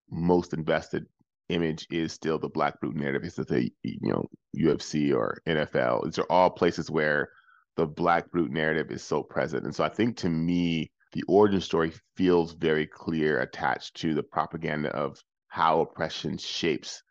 most 0.09 0.53
invested 0.53 1.05
image 1.49 1.85
is 1.89 2.13
still 2.13 2.39
the 2.39 2.49
black 2.49 2.79
brute 2.79 2.95
narrative. 2.95 3.23
It's 3.23 3.35
the 3.35 3.71
you 3.83 3.97
know 4.01 4.27
UFC 4.57 5.13
or 5.13 5.41
NFL. 5.47 6.05
These 6.05 6.19
are 6.19 6.27
all 6.29 6.49
places 6.49 6.89
where 6.89 7.29
the 7.75 7.85
black 7.85 8.31
brute 8.31 8.51
narrative 8.51 8.91
is 8.91 9.03
so 9.03 9.23
present. 9.23 9.65
And 9.65 9.75
so 9.75 9.83
I 9.83 9.89
think 9.89 10.17
to 10.17 10.29
me, 10.29 10.91
the 11.13 11.23
origin 11.27 11.61
story 11.61 11.91
feels 12.15 12.53
very 12.53 12.87
clear 12.87 13.41
attached 13.41 13.95
to 13.97 14.13
the 14.13 14.23
propaganda 14.23 14.89
of 14.89 15.19
how 15.47 15.81
oppression 15.81 16.37
shapes 16.37 17.03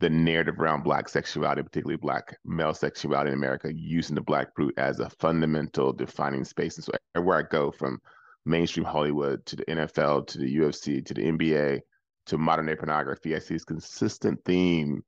the 0.00 0.10
narrative 0.10 0.58
around 0.58 0.82
black 0.82 1.08
sexuality, 1.08 1.62
particularly 1.62 1.96
black 1.96 2.36
male 2.44 2.74
sexuality 2.74 3.30
in 3.30 3.34
America, 3.34 3.72
using 3.72 4.14
the 4.14 4.20
black 4.20 4.54
brute 4.54 4.74
as 4.76 5.00
a 5.00 5.10
fundamental 5.10 5.92
defining 5.92 6.44
space. 6.44 6.76
And 6.76 6.84
so 6.84 6.92
everywhere 7.14 7.38
I 7.38 7.42
go 7.50 7.70
from 7.70 8.00
mainstream 8.44 8.84
Hollywood 8.84 9.44
to 9.46 9.56
the 9.56 9.64
NFL 9.64 10.26
to 10.28 10.38
the 10.38 10.56
UFC 10.56 11.04
to 11.04 11.14
the 11.14 11.22
NBA 11.22 11.80
to 12.26 12.38
modern 12.38 12.66
day 12.66 12.76
pornography, 12.76 13.36
I 13.36 13.38
see 13.38 13.54
this 13.54 13.64
consistent 13.64 14.44
theme 14.44 15.02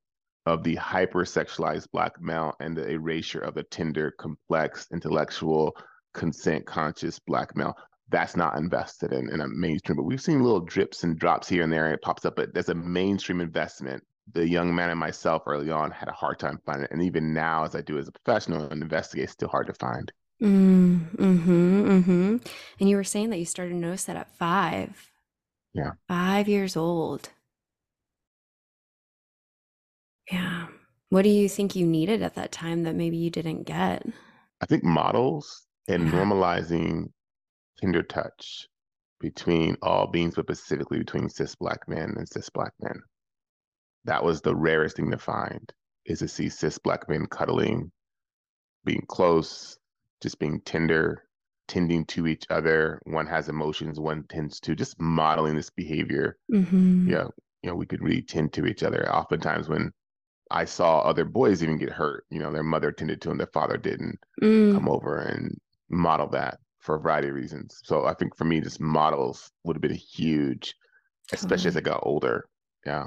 of 0.46 0.62
the 0.62 0.76
hypersexualized 0.76 1.90
black 1.90 2.20
male 2.20 2.54
and 2.60 2.76
the 2.76 2.88
erasure 2.88 3.40
of 3.40 3.54
the 3.54 3.64
tender, 3.64 4.12
complex, 4.12 4.86
intellectual, 4.92 5.76
consent 6.14 6.64
conscious 6.66 7.18
black 7.18 7.56
male 7.56 7.74
that's 8.08 8.36
not 8.36 8.56
invested 8.56 9.12
in 9.12 9.30
in 9.30 9.40
a 9.40 9.48
mainstream. 9.48 9.96
But 9.96 10.04
we've 10.04 10.20
seen 10.20 10.42
little 10.42 10.60
drips 10.60 11.02
and 11.02 11.18
drops 11.18 11.48
here 11.48 11.62
and 11.62 11.72
there, 11.72 11.86
and 11.86 11.94
it 11.94 12.02
pops 12.02 12.24
up. 12.24 12.36
But 12.36 12.54
there's 12.54 12.68
a 12.68 12.74
mainstream 12.74 13.40
investment. 13.40 14.02
The 14.32 14.48
young 14.48 14.74
man 14.74 14.90
and 14.90 14.98
myself 14.98 15.42
early 15.46 15.70
on 15.70 15.90
had 15.90 16.08
a 16.08 16.12
hard 16.12 16.38
time 16.38 16.60
finding 16.66 16.84
it, 16.84 16.90
and 16.90 17.02
even 17.02 17.32
now, 17.32 17.64
as 17.64 17.74
I 17.74 17.80
do 17.80 17.98
as 17.98 18.08
a 18.08 18.12
professional 18.12 18.68
and 18.70 18.82
investigate, 18.82 19.24
it's 19.24 19.32
still 19.32 19.48
hard 19.48 19.68
to 19.68 19.74
find. 19.74 20.12
Mm, 20.42 21.16
mm-hmm, 21.16 21.90
mm-hmm. 21.90 22.36
And 22.80 22.88
you 22.88 22.96
were 22.96 23.04
saying 23.04 23.30
that 23.30 23.38
you 23.38 23.44
started 23.44 23.70
to 23.70 23.76
notice 23.76 24.04
that 24.04 24.16
at 24.16 24.36
five. 24.36 25.10
Yeah. 25.72 25.92
Five 26.08 26.48
years 26.48 26.76
old. 26.76 27.30
Yeah. 30.30 30.66
What 31.10 31.22
do 31.22 31.28
you 31.28 31.48
think 31.48 31.76
you 31.76 31.86
needed 31.86 32.22
at 32.22 32.34
that 32.34 32.52
time 32.52 32.82
that 32.82 32.96
maybe 32.96 33.16
you 33.16 33.30
didn't 33.30 33.62
get? 33.62 34.04
I 34.60 34.66
think 34.66 34.82
models 34.82 35.66
and 35.88 36.04
yeah. 36.04 36.10
normalizing 36.12 37.10
tender 37.78 38.02
touch 38.02 38.68
between 39.20 39.76
all 39.82 40.06
beings, 40.06 40.34
but 40.34 40.56
specifically 40.56 40.98
between 40.98 41.28
cis 41.28 41.54
black 41.54 41.88
men 41.88 42.14
and 42.16 42.28
cis 42.28 42.50
black 42.50 42.72
men. 42.80 43.00
That 44.06 44.24
was 44.24 44.40
the 44.40 44.54
rarest 44.54 44.96
thing 44.96 45.10
to 45.10 45.18
find 45.18 45.72
is 46.04 46.20
to 46.20 46.28
see 46.28 46.48
cis 46.48 46.78
black 46.78 47.08
men 47.08 47.26
cuddling, 47.26 47.90
being 48.84 49.04
close, 49.08 49.76
just 50.22 50.38
being 50.38 50.60
tender, 50.60 51.24
tending 51.68 52.04
to 52.06 52.26
each 52.26 52.46
other. 52.48 53.00
One 53.04 53.26
has 53.26 53.48
emotions, 53.48 53.98
one 53.98 54.24
tends 54.28 54.60
to 54.60 54.74
just 54.74 55.00
modeling 55.00 55.56
this 55.56 55.70
behavior. 55.70 56.38
Mm-hmm. 56.52 57.10
Yeah, 57.10 57.26
you 57.62 57.70
know, 57.70 57.74
we 57.74 57.86
could 57.86 58.02
really 58.02 58.22
tend 58.22 58.52
to 58.54 58.66
each 58.66 58.82
other. 58.82 59.12
Oftentimes 59.12 59.68
when 59.68 59.92
I 60.50 60.64
saw 60.64 61.00
other 61.00 61.24
boys 61.24 61.62
even 61.62 61.78
get 61.78 61.90
hurt, 61.90 62.24
you 62.30 62.38
know, 62.38 62.52
their 62.52 62.62
mother 62.62 62.92
tended 62.92 63.20
to 63.22 63.28
them, 63.28 63.38
their 63.38 63.48
father 63.48 63.76
didn't 63.76 64.18
mm. 64.40 64.72
come 64.72 64.88
over 64.88 65.18
and 65.18 65.58
model 65.88 66.28
that 66.28 66.58
for 66.78 66.94
a 66.94 67.00
variety 67.00 67.28
of 67.28 67.34
reasons. 67.34 67.80
So 67.82 68.06
I 68.06 68.14
think 68.14 68.36
for 68.36 68.44
me, 68.44 68.60
just 68.60 68.80
models 68.80 69.50
would 69.64 69.74
have 69.74 69.82
been 69.82 69.94
huge, 69.94 70.72
especially 71.32 71.68
as 71.68 71.76
I 71.76 71.80
got 71.80 72.00
older. 72.04 72.48
Yeah. 72.84 73.06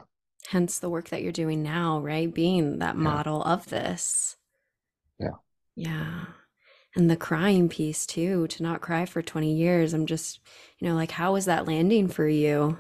Hence 0.50 0.80
the 0.80 0.90
work 0.90 1.10
that 1.10 1.22
you're 1.22 1.32
doing 1.32 1.62
now, 1.62 2.00
right? 2.00 2.34
Being 2.34 2.80
that 2.80 2.96
model 2.96 3.44
of 3.44 3.68
this. 3.68 4.36
Yeah. 5.20 5.38
Yeah. 5.76 6.26
And 6.96 7.08
the 7.08 7.16
crying 7.16 7.70
piece 7.70 8.08
too, 8.08 8.48
to 8.48 8.64
not 8.64 8.82
cry 8.82 9.06
for 9.06 9.22
20 9.22 9.54
years. 9.54 9.94
I'm 9.94 10.08
just, 10.08 10.40
you 10.80 10.88
know, 10.88 10.96
like, 10.96 11.12
how 11.12 11.34
was 11.34 11.46
that 11.46 11.68
landing 11.68 12.08
for 12.08 12.28
you? 12.28 12.80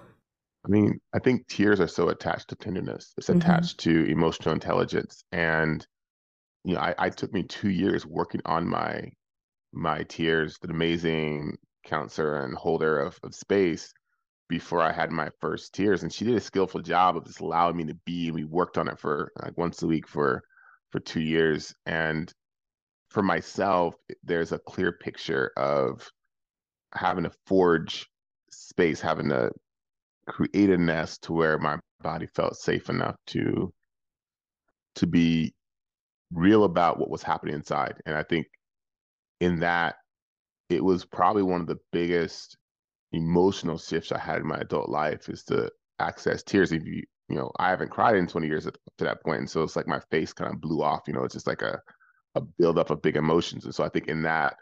I 0.65 0.67
mean, 0.67 0.99
I 1.13 1.19
think 1.19 1.47
tears 1.47 1.79
are 1.79 1.87
so 1.87 2.09
attached 2.09 2.49
to 2.49 2.55
tenderness. 2.55 3.13
It's 3.19 3.27
mm-hmm. 3.27 3.37
attached 3.37 3.77
to 3.81 4.05
emotional 4.05 4.55
intelligence. 4.55 5.23
And, 5.31 5.85
you 6.63 6.73
know, 6.73 6.81
I, 6.81 6.95
I 6.97 7.09
took 7.11 7.31
me 7.31 7.43
two 7.43 7.69
years 7.69 8.03
working 8.03 8.41
on 8.45 8.67
my 8.67 9.11
my 9.71 10.01
tears, 10.01 10.57
an 10.63 10.71
amazing 10.71 11.55
counselor 11.85 12.43
and 12.43 12.55
holder 12.55 12.99
of, 12.99 13.19
of 13.21 13.35
space 13.35 13.93
before 14.49 14.81
I 14.81 14.91
had 14.91 15.11
my 15.11 15.29
first 15.39 15.73
tears. 15.73 16.03
And 16.03 16.11
she 16.11 16.25
did 16.25 16.35
a 16.35 16.41
skillful 16.41 16.81
job 16.81 17.15
of 17.15 17.25
just 17.25 17.39
allowing 17.39 17.77
me 17.77 17.85
to 17.85 17.95
be. 18.05 18.27
And 18.27 18.35
We 18.35 18.43
worked 18.43 18.77
on 18.77 18.87
it 18.89 18.99
for 18.99 19.31
like 19.41 19.57
once 19.57 19.81
a 19.83 19.87
week 19.87 20.07
for 20.07 20.43
for 20.91 20.99
two 20.99 21.21
years. 21.21 21.73
And 21.85 22.31
for 23.09 23.23
myself, 23.23 23.95
there's 24.23 24.51
a 24.51 24.59
clear 24.59 24.91
picture 24.91 25.51
of 25.55 26.09
having 26.93 27.23
to 27.23 27.31
forge 27.45 28.07
space, 28.51 28.99
having 28.99 29.29
to 29.29 29.51
create 30.27 30.69
a 30.69 30.77
nest 30.77 31.23
to 31.23 31.33
where 31.33 31.57
my 31.57 31.77
body 32.01 32.27
felt 32.27 32.55
safe 32.55 32.89
enough 32.89 33.15
to 33.27 33.71
to 34.95 35.07
be 35.07 35.53
real 36.33 36.63
about 36.63 36.99
what 36.99 37.09
was 37.09 37.23
happening 37.23 37.55
inside. 37.55 37.95
And 38.05 38.15
I 38.15 38.23
think 38.23 38.47
in 39.39 39.59
that 39.59 39.95
it 40.69 40.83
was 40.83 41.05
probably 41.05 41.43
one 41.43 41.61
of 41.61 41.67
the 41.67 41.79
biggest 41.91 42.57
emotional 43.11 43.77
shifts 43.77 44.11
I 44.11 44.19
had 44.19 44.39
in 44.39 44.47
my 44.47 44.57
adult 44.57 44.89
life 44.89 45.29
is 45.29 45.43
to 45.45 45.71
access 45.99 46.43
tears. 46.43 46.71
If 46.71 46.85
you, 46.85 47.03
you 47.27 47.35
know, 47.35 47.51
I 47.59 47.69
haven't 47.69 47.91
cried 47.91 48.15
in 48.15 48.27
20 48.27 48.47
years 48.47 48.67
up 48.67 48.75
to 48.97 49.03
that 49.05 49.23
point. 49.23 49.39
And 49.39 49.49
so 49.49 49.63
it's 49.63 49.75
like 49.75 49.87
my 49.87 49.99
face 50.11 50.33
kind 50.33 50.53
of 50.53 50.61
blew 50.61 50.81
off, 50.81 51.01
you 51.07 51.13
know, 51.13 51.23
it's 51.23 51.33
just 51.33 51.47
like 51.47 51.61
a, 51.61 51.79
a 52.35 52.41
buildup 52.41 52.89
of 52.89 53.01
big 53.01 53.15
emotions. 53.15 53.65
And 53.65 53.73
so 53.73 53.83
I 53.83 53.89
think 53.89 54.07
in 54.07 54.23
that, 54.23 54.55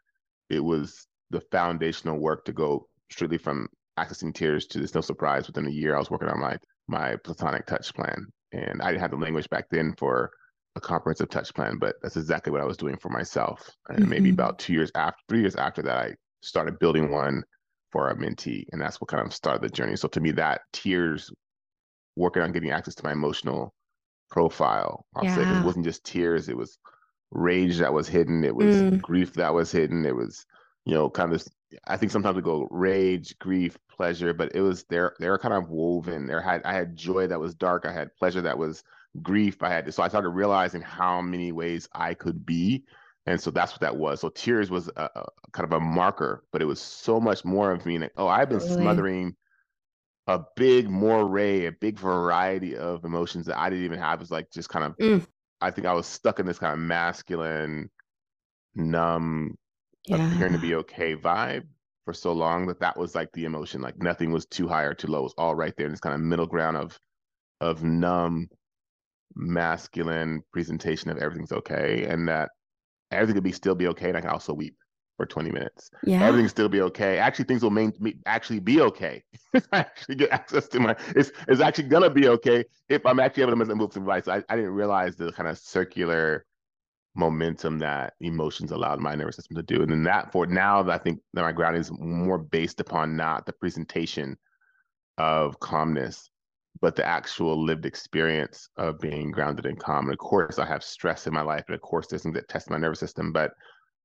it 0.50 0.64
was 0.64 1.08
the 1.30 1.42
foundational 1.52 2.18
work 2.18 2.46
to 2.46 2.54
go 2.54 2.88
strictly 3.12 3.38
from 3.38 3.68
accessing 4.00 4.34
tears 4.34 4.68
to 4.68 4.80
this 4.80 4.94
no 4.94 5.02
surprise 5.02 5.48
within 5.48 5.68
a 5.68 5.72
year 5.72 5.96
I 5.96 6.00
was 6.00 6.12
working 6.12 6.30
on 6.30 6.40
my 6.40 6.58
my 6.88 7.16
platonic 7.18 7.66
touch 7.66 7.94
plan. 7.94 8.28
And 8.54 8.82
I 8.82 8.92
didn't 8.92 9.02
have 9.02 9.12
the 9.12 9.18
language 9.18 9.50
back 9.50 9.66
then 9.70 9.94
for 9.98 10.32
a 10.78 10.80
comprehensive 10.80 11.30
touch 11.30 11.54
plan, 11.54 11.78
but 11.80 11.96
that's 12.02 12.16
exactly 12.16 12.52
what 12.52 12.62
I 12.62 12.66
was 12.66 12.78
doing 12.78 12.96
for 12.98 13.10
myself. 13.10 13.70
And 13.90 14.00
mm-hmm. 14.00 14.10
maybe 14.10 14.30
about 14.30 14.60
two 14.60 14.74
years 14.74 14.92
after, 14.96 15.20
three 15.28 15.42
years 15.42 15.56
after 15.56 15.82
that, 15.82 15.98
I 15.98 16.14
started 16.42 16.80
building 16.80 17.12
one 17.12 17.44
for 17.92 18.10
a 18.10 18.16
mentee. 18.16 18.66
And 18.72 18.82
that's 18.82 19.00
what 19.00 19.10
kind 19.10 19.26
of 19.26 19.34
started 19.34 19.62
the 19.62 19.70
journey. 19.70 19.96
So 19.96 20.08
to 20.10 20.20
me, 20.20 20.32
that 20.32 20.62
tears, 20.74 21.32
working 22.16 22.44
on 22.44 22.52
getting 22.52 22.72
access 22.72 22.96
to 22.96 23.04
my 23.04 23.12
emotional 23.12 23.74
profile, 24.30 25.06
I'll 25.16 25.26
yeah. 25.26 25.36
say 25.36 25.42
it 25.42 25.66
wasn't 25.66 25.86
just 25.86 26.04
tears, 26.04 26.50
it 26.50 26.58
was 26.58 26.78
rage 27.32 27.78
that 27.78 27.94
was 27.94 28.08
hidden, 28.08 28.44
it 28.44 28.56
was 28.56 28.76
mm. 28.76 29.02
grief 29.02 29.34
that 29.34 29.54
was 29.54 29.72
hidden, 29.72 30.06
it 30.06 30.16
was, 30.16 30.46
you 30.86 30.94
know, 30.94 31.10
kind 31.10 31.32
of 31.32 31.40
this. 31.40 31.50
I 31.88 31.98
think 31.98 32.12
sometimes 32.12 32.38
we 32.38 32.42
go 32.42 32.68
rage, 32.72 33.38
grief, 33.40 33.78
pleasure, 33.98 34.34
but 34.34 34.56
it 34.56 34.62
was 34.62 34.86
there. 34.90 35.14
They 35.20 35.30
were 35.30 35.38
kind 35.38 35.54
of 35.54 35.70
woven. 35.70 36.28
There 36.28 36.42
had 36.42 36.62
I 36.64 36.74
had 36.74 36.96
joy 36.96 37.28
that 37.28 37.40
was 37.40 37.56
dark. 37.56 37.86
I 37.86 37.92
had 37.92 38.16
pleasure 38.16 38.42
that 38.42 38.58
was 38.58 38.84
grief. 39.22 39.62
I 39.62 39.70
had 39.70 39.94
so 39.94 40.04
I 40.04 40.08
started 40.08 40.30
realizing 40.30 40.82
how 40.82 41.22
many 41.22 41.52
ways 41.52 41.90
I 41.94 42.14
could 42.14 42.46
be, 42.46 42.86
and 43.28 43.40
so 43.40 43.52
that's 43.52 43.74
what 43.74 43.82
that 43.82 43.98
was. 43.98 44.22
So 44.22 44.30
tears 44.30 44.72
was 44.72 44.88
a, 44.96 45.10
a 45.14 45.26
kind 45.52 45.66
of 45.66 45.74
a 45.74 45.80
marker, 45.82 46.46
but 46.54 46.62
it 46.62 46.66
was 46.66 46.82
so 46.82 47.20
much 47.20 47.44
more 47.44 47.74
of 47.74 47.86
me. 47.86 48.00
Like, 48.00 48.14
oh, 48.16 48.28
I've 48.28 48.50
been 48.50 48.60
really? 48.60 48.74
smothering 48.74 49.36
a 50.28 50.40
big 50.56 50.90
moray, 50.90 51.66
a 51.66 51.72
big 51.74 52.00
variety 52.00 52.78
of 52.78 53.04
emotions 53.04 53.46
that 53.46 53.60
I 53.60 53.70
didn't 53.70 53.86
even 53.86 54.00
have. 54.00 54.20
It 54.20 54.24
was 54.24 54.32
like 54.32 54.50
just 54.52 54.70
kind 54.70 54.86
of. 54.86 54.98
Mm. 54.98 55.28
I 55.60 55.72
think 55.72 55.88
I 55.88 55.94
was 55.94 56.08
stuck 56.08 56.40
in 56.40 56.46
this 56.46 56.60
kind 56.60 56.74
of 56.74 56.80
masculine, 56.80 57.90
numb, 58.76 59.56
yeah. 60.06 60.34
appearing 60.34 60.54
to 60.54 60.60
be 60.60 60.76
okay 60.76 61.16
vibe 61.16 61.66
for 62.06 62.14
so 62.14 62.32
long 62.32 62.68
that 62.68 62.80
that 62.80 62.98
was 62.98 63.14
like 63.14 63.32
the 63.34 63.44
emotion. 63.44 63.82
Like 63.82 64.02
nothing 64.02 64.32
was 64.32 64.46
too 64.46 64.68
high 64.68 64.84
or 64.84 64.94
too 64.94 65.08
low. 65.08 65.20
It 65.20 65.24
was 65.24 65.36
all 65.38 65.56
right 65.56 65.74
there 65.76 65.88
in 65.88 65.92
this 65.92 66.00
kind 66.00 66.16
of 66.16 66.22
middle 66.22 66.46
ground 66.46 66.78
of 66.78 66.98
of 67.60 67.84
numb 67.84 68.48
masculine 69.36 70.42
presentation 70.54 71.10
of 71.10 71.18
everything's 71.18 71.52
okay 71.52 72.06
and 72.06 72.28
that 72.28 72.50
everything 73.12 73.36
could 73.36 73.44
be 73.44 73.52
still 73.52 73.76
be 73.76 73.88
okay 73.88 74.10
and 74.10 74.18
I 74.18 74.22
can 74.22 74.30
also 74.30 74.54
weep 74.54 74.76
for 75.18 75.26
20 75.26 75.52
minutes. 75.52 75.90
Yeah. 76.04 76.24
Everything 76.24 76.48
still 76.48 76.70
be 76.70 76.82
okay. 76.82 77.18
Actually, 77.18 77.46
things 77.46 77.64
will 77.64 77.72
main, 77.72 77.92
actually 78.26 78.60
be 78.60 78.82
okay. 78.82 79.24
I 79.56 79.80
actually 79.80 80.16
get 80.16 80.32
access 80.32 80.68
to 80.70 80.80
my, 80.80 80.96
it's, 81.16 81.32
it's 81.48 81.60
actually 81.60 81.90
gonna 81.90 82.10
be 82.10 82.28
okay 82.30 82.64
if 82.88 83.06
I'm 83.06 83.20
actually 83.20 83.44
able 83.44 83.66
to 83.66 83.76
move 83.76 83.94
some 83.94 84.04
advice. 84.04 84.28
I, 84.28 84.44
I 84.48 84.56
didn't 84.56 84.72
realize 84.72 85.16
the 85.16 85.32
kind 85.32 85.50
of 85.50 85.58
circular 85.58 86.46
momentum 87.16 87.80
that 87.80 88.14
emotions 88.22 88.72
allowed 88.72 89.00
my 89.00 89.16
nervous 89.16 89.36
system 89.36 89.58
to 89.58 89.64
do. 89.64 89.82
And 89.82 89.92
then 89.92 90.04
that 90.04 90.32
for 90.32 90.46
now, 90.46 90.88
I 90.88 91.00
think 91.00 91.20
that 91.34 91.42
my 91.42 91.52
grounding 91.52 91.82
is 91.82 91.92
more 91.92 92.38
based 92.38 92.80
upon 92.80 93.18
not 93.18 93.46
the 93.46 93.54
presentation 93.54 94.38
of 95.18 95.60
calmness, 95.60 96.30
but 96.82 96.96
the 96.96 97.06
actual 97.06 97.64
lived 97.64 97.86
experience 97.86 98.70
of 98.78 99.00
being 99.00 99.32
grounded 99.32 99.66
and 99.66 99.80
calm. 99.80 100.06
And 100.06 100.14
of 100.14 100.20
course, 100.20 100.60
I 100.60 100.66
have 100.66 100.84
stress 100.84 101.28
in 101.28 101.34
my 101.34 101.42
life, 101.42 101.64
and 101.68 101.76
of 101.76 101.82
course, 101.82 102.08
there's 102.08 102.24
things 102.24 102.36
that 102.36 102.48
test 102.48 102.70
my 102.70 102.78
nervous 102.78 103.00
system. 103.00 103.32
But 103.32 103.52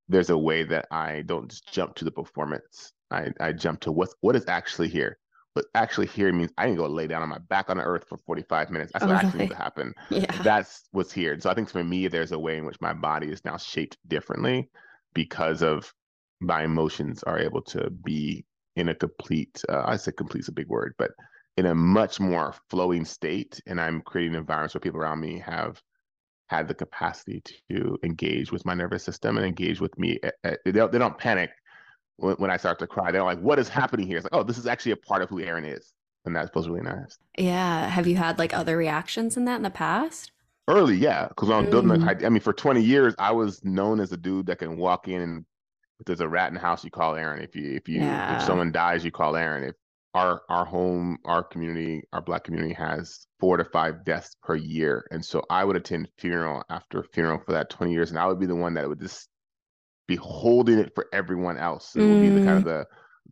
there's 0.08 0.30
a 0.30 0.38
way 0.38 0.62
that 0.64 0.86
I 0.90 1.22
don't 1.26 1.50
just 1.50 1.72
jump 1.72 1.94
to 1.96 2.04
the 2.04 2.10
performance. 2.10 2.92
I, 3.10 3.28
I 3.40 3.52
jump 3.52 3.80
to 3.80 3.92
what's 3.92 4.14
what 4.20 4.36
is 4.36 4.46
actually 4.48 4.88
here. 4.88 5.18
What 5.54 5.66
actually 5.74 6.06
here 6.06 6.32
means 6.32 6.50
I 6.56 6.64
can 6.64 6.76
go 6.76 6.86
lay 6.86 7.06
down 7.06 7.22
on 7.22 7.28
my 7.28 7.38
back 7.50 7.68
on 7.68 7.76
the 7.76 7.82
earth 7.82 8.04
for 8.08 8.16
45 8.16 8.70
minutes. 8.70 8.92
That's 8.92 9.04
what 9.04 9.16
actually 9.16 9.40
needs 9.40 9.52
to 9.52 9.58
happen. 9.58 9.92
Yeah. 10.08 10.42
That's 10.42 10.84
what's 10.92 11.12
here. 11.12 11.34
And 11.34 11.42
so 11.42 11.50
I 11.50 11.54
think 11.54 11.68
for 11.68 11.84
me, 11.84 12.08
there's 12.08 12.32
a 12.32 12.38
way 12.38 12.56
in 12.56 12.64
which 12.64 12.80
my 12.80 12.94
body 12.94 13.28
is 13.28 13.44
now 13.44 13.58
shaped 13.58 13.98
differently 14.08 14.70
because 15.12 15.62
of 15.62 15.92
my 16.40 16.64
emotions 16.64 17.22
are 17.24 17.38
able 17.38 17.60
to 17.62 17.90
be 17.90 18.46
in 18.76 18.88
a 18.88 18.94
complete, 18.94 19.62
uh, 19.68 19.82
I 19.84 19.96
say 19.96 20.12
complete 20.12 20.40
is 20.40 20.48
a 20.48 20.52
big 20.52 20.68
word, 20.68 20.94
but 20.96 21.10
in 21.56 21.66
a 21.66 21.74
much 21.74 22.18
more 22.18 22.54
flowing 22.70 23.04
state 23.04 23.60
and 23.66 23.80
i'm 23.80 24.00
creating 24.02 24.34
environments 24.34 24.74
where 24.74 24.80
people 24.80 25.00
around 25.00 25.20
me 25.20 25.38
have 25.38 25.80
had 26.46 26.68
the 26.68 26.74
capacity 26.74 27.42
to 27.70 27.98
engage 28.02 28.52
with 28.52 28.64
my 28.66 28.74
nervous 28.74 29.02
system 29.02 29.38
and 29.38 29.46
engage 29.46 29.80
with 29.80 29.98
me 29.98 30.18
they 30.64 30.72
don't, 30.72 30.92
they 30.92 30.98
don't 30.98 31.16
panic 31.16 31.50
when, 32.16 32.34
when 32.36 32.50
i 32.50 32.56
start 32.56 32.78
to 32.78 32.86
cry. 32.86 33.10
They're 33.10 33.22
like 33.22 33.40
what 33.40 33.58
is 33.58 33.68
happening 33.68 34.06
here? 34.06 34.18
It's 34.18 34.24
like 34.24 34.34
oh 34.34 34.42
this 34.42 34.58
is 34.58 34.66
actually 34.66 34.92
a 34.92 34.96
part 34.96 35.22
of 35.22 35.28
who 35.28 35.40
aaron 35.40 35.64
is. 35.64 35.92
And 36.24 36.36
that 36.36 36.52
feels 36.52 36.68
really 36.68 36.82
nice. 36.82 37.18
Yeah. 37.36 37.88
Have 37.88 38.06
you 38.06 38.14
had 38.14 38.38
like 38.38 38.54
other 38.54 38.76
reactions 38.76 39.36
in 39.36 39.44
that 39.46 39.56
in 39.56 39.62
the 39.62 39.70
past? 39.70 40.30
Early 40.68 40.96
yeah. 40.96 41.28
Because 41.28 41.50
i'm 41.50 41.66
mm. 41.66 41.70
building 41.70 42.02
I, 42.02 42.16
I 42.24 42.28
mean 42.28 42.40
for 42.40 42.52
20 42.52 42.82
years 42.82 43.14
i 43.18 43.32
was 43.32 43.64
known 43.64 44.00
as 44.00 44.12
a 44.12 44.16
dude 44.16 44.46
that 44.46 44.58
can 44.58 44.76
walk 44.76 45.08
in 45.08 45.20
and 45.20 45.44
if 46.00 46.06
there's 46.06 46.20
a 46.20 46.28
rat 46.28 46.48
in 46.48 46.54
the 46.54 46.60
house 46.60 46.84
you 46.84 46.90
call 46.90 47.14
aaron. 47.16 47.42
If 47.42 47.56
you 47.56 47.72
if 47.72 47.88
you 47.88 48.00
yeah. 48.00 48.36
if 48.36 48.42
someone 48.42 48.72
dies 48.72 49.04
you 49.04 49.10
call 49.10 49.36
aaron. 49.36 49.64
If 49.64 49.74
our 50.14 50.42
our 50.48 50.64
home, 50.64 51.18
our 51.24 51.42
community, 51.42 52.02
our 52.12 52.20
black 52.20 52.44
community 52.44 52.74
has 52.74 53.26
four 53.40 53.56
to 53.56 53.64
five 53.64 54.04
deaths 54.04 54.36
per 54.42 54.54
year. 54.54 55.06
And 55.10 55.24
so 55.24 55.42
I 55.48 55.64
would 55.64 55.76
attend 55.76 56.08
funeral 56.18 56.62
after 56.70 57.02
funeral 57.02 57.40
for 57.44 57.52
that 57.52 57.70
20 57.70 57.92
years. 57.92 58.10
And 58.10 58.18
I 58.18 58.26
would 58.26 58.38
be 58.38 58.46
the 58.46 58.54
one 58.54 58.74
that 58.74 58.88
would 58.88 59.00
just 59.00 59.28
be 60.06 60.16
holding 60.16 60.78
it 60.78 60.94
for 60.94 61.06
everyone 61.12 61.56
else. 61.56 61.96
It 61.96 62.00
mm. 62.00 62.12
would 62.12 62.20
be 62.20 62.28
the 62.28 62.46
kind 62.46 62.58
of 62.58 62.64
mm. 62.64 62.66
the 62.66 62.86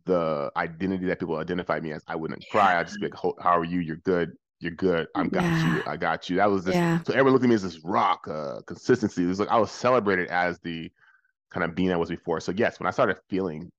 the 0.05 0.51
identity 0.57 1.05
that 1.05 1.19
people 1.19 1.37
identify 1.37 1.79
me 1.79 1.91
as. 1.91 2.03
I 2.07 2.15
wouldn't 2.15 2.43
cry. 2.49 2.79
I'd 2.79 2.87
just 2.87 2.99
be 2.99 3.07
like, 3.07 3.35
how 3.39 3.57
are 3.57 3.63
you? 3.63 3.79
You're 3.79 3.97
good. 3.97 4.31
You're 4.59 4.71
good. 4.71 5.07
I'm 5.15 5.29
got 5.29 5.43
yeah. 5.43 5.75
you. 5.75 5.83
I 5.85 5.97
got 5.97 6.29
you. 6.29 6.37
That 6.37 6.49
was 6.49 6.63
this. 6.63 6.75
Yeah. 6.75 6.99
So 7.05 7.13
everyone 7.13 7.33
looked 7.33 7.45
at 7.45 7.49
me 7.49 7.55
as 7.55 7.63
this 7.63 7.79
rock, 7.83 8.27
uh, 8.27 8.61
consistency. 8.65 9.23
It 9.23 9.27
was 9.27 9.39
like 9.39 9.49
I 9.49 9.57
was 9.57 9.71
celebrated 9.71 10.29
as 10.29 10.59
the 10.59 10.91
kind 11.51 11.63
of 11.63 11.75
being 11.75 11.91
I 11.91 11.97
was 11.97 12.09
before. 12.09 12.39
So 12.39 12.51
yes, 12.51 12.79
when 12.79 12.87
I 12.87 12.91
started 12.91 13.17
feeling 13.29 13.71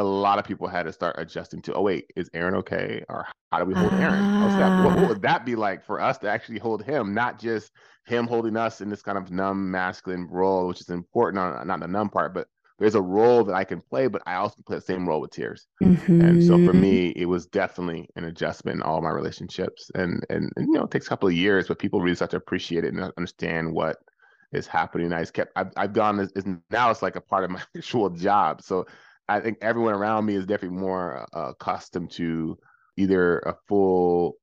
a 0.00 0.04
lot 0.04 0.38
of 0.38 0.44
people 0.44 0.66
had 0.66 0.84
to 0.84 0.92
start 0.92 1.16
adjusting 1.18 1.62
to, 1.62 1.74
oh 1.74 1.82
wait, 1.82 2.10
is 2.16 2.30
Aaron 2.34 2.54
okay? 2.56 3.04
Or 3.08 3.26
how 3.52 3.58
do 3.58 3.64
we 3.64 3.74
hold 3.74 3.92
Aaron? 3.94 4.40
That, 4.58 4.84
what, 4.84 4.96
what, 4.96 5.08
would 5.08 5.22
that 5.22 5.44
be 5.44 5.56
like 5.56 5.84
for 5.84 6.00
us 6.00 6.18
to 6.18 6.30
actually 6.30 6.58
hold 6.58 6.82
him, 6.82 7.14
not 7.14 7.38
just 7.38 7.70
him 8.06 8.26
holding 8.26 8.56
us 8.56 8.80
in 8.80 8.88
this 8.88 9.02
kind 9.02 9.18
of 9.18 9.30
numb 9.30 9.70
masculine 9.70 10.26
role, 10.28 10.66
which 10.66 10.80
is 10.80 10.88
important 10.88 11.38
on 11.38 11.66
not 11.66 11.80
the 11.80 11.88
numb 11.88 12.08
part, 12.08 12.34
but 12.34 12.48
there's 12.78 12.94
a 12.94 13.02
role 13.02 13.44
that 13.44 13.54
I 13.54 13.64
can 13.64 13.82
play, 13.82 14.06
but 14.06 14.22
I 14.24 14.36
also 14.36 14.62
play 14.66 14.76
the 14.76 14.82
same 14.82 15.06
role 15.06 15.20
with 15.20 15.32
tears. 15.32 15.66
Mm-hmm. 15.82 16.20
And 16.22 16.42
so 16.42 16.54
for 16.54 16.72
mm-hmm. 16.72 16.80
me, 16.80 17.08
it 17.10 17.26
was 17.26 17.46
definitely 17.46 18.08
an 18.16 18.24
adjustment 18.24 18.76
in 18.76 18.82
all 18.82 19.02
my 19.02 19.10
relationships. 19.10 19.90
And, 19.94 20.24
and, 20.30 20.50
and 20.56 20.66
you 20.66 20.72
know, 20.72 20.84
it 20.84 20.90
takes 20.90 21.06
a 21.06 21.10
couple 21.10 21.28
of 21.28 21.34
years, 21.34 21.68
but 21.68 21.78
people 21.78 22.00
really 22.00 22.16
start 22.16 22.30
to 22.30 22.38
appreciate 22.38 22.84
it 22.84 22.94
and 22.94 23.12
understand 23.18 23.74
what 23.74 23.98
is 24.52 24.66
happening. 24.66 25.12
I 25.12 25.20
just 25.20 25.34
kept 25.34 25.52
I've, 25.56 25.72
I've 25.76 25.92
gone 25.92 26.20
as, 26.20 26.32
now 26.70 26.90
it's 26.90 27.02
like 27.02 27.16
a 27.16 27.20
part 27.20 27.44
of 27.44 27.50
my 27.50 27.60
actual 27.76 28.08
job. 28.10 28.62
So 28.62 28.86
I 29.30 29.40
think 29.40 29.58
everyone 29.60 29.94
around 29.94 30.26
me 30.26 30.34
is 30.34 30.46
definitely 30.46 30.78
more 30.78 31.26
uh, 31.32 31.50
accustomed 31.50 32.10
to 32.12 32.58
either 32.96 33.38
a 33.40 33.54
full 33.68 34.36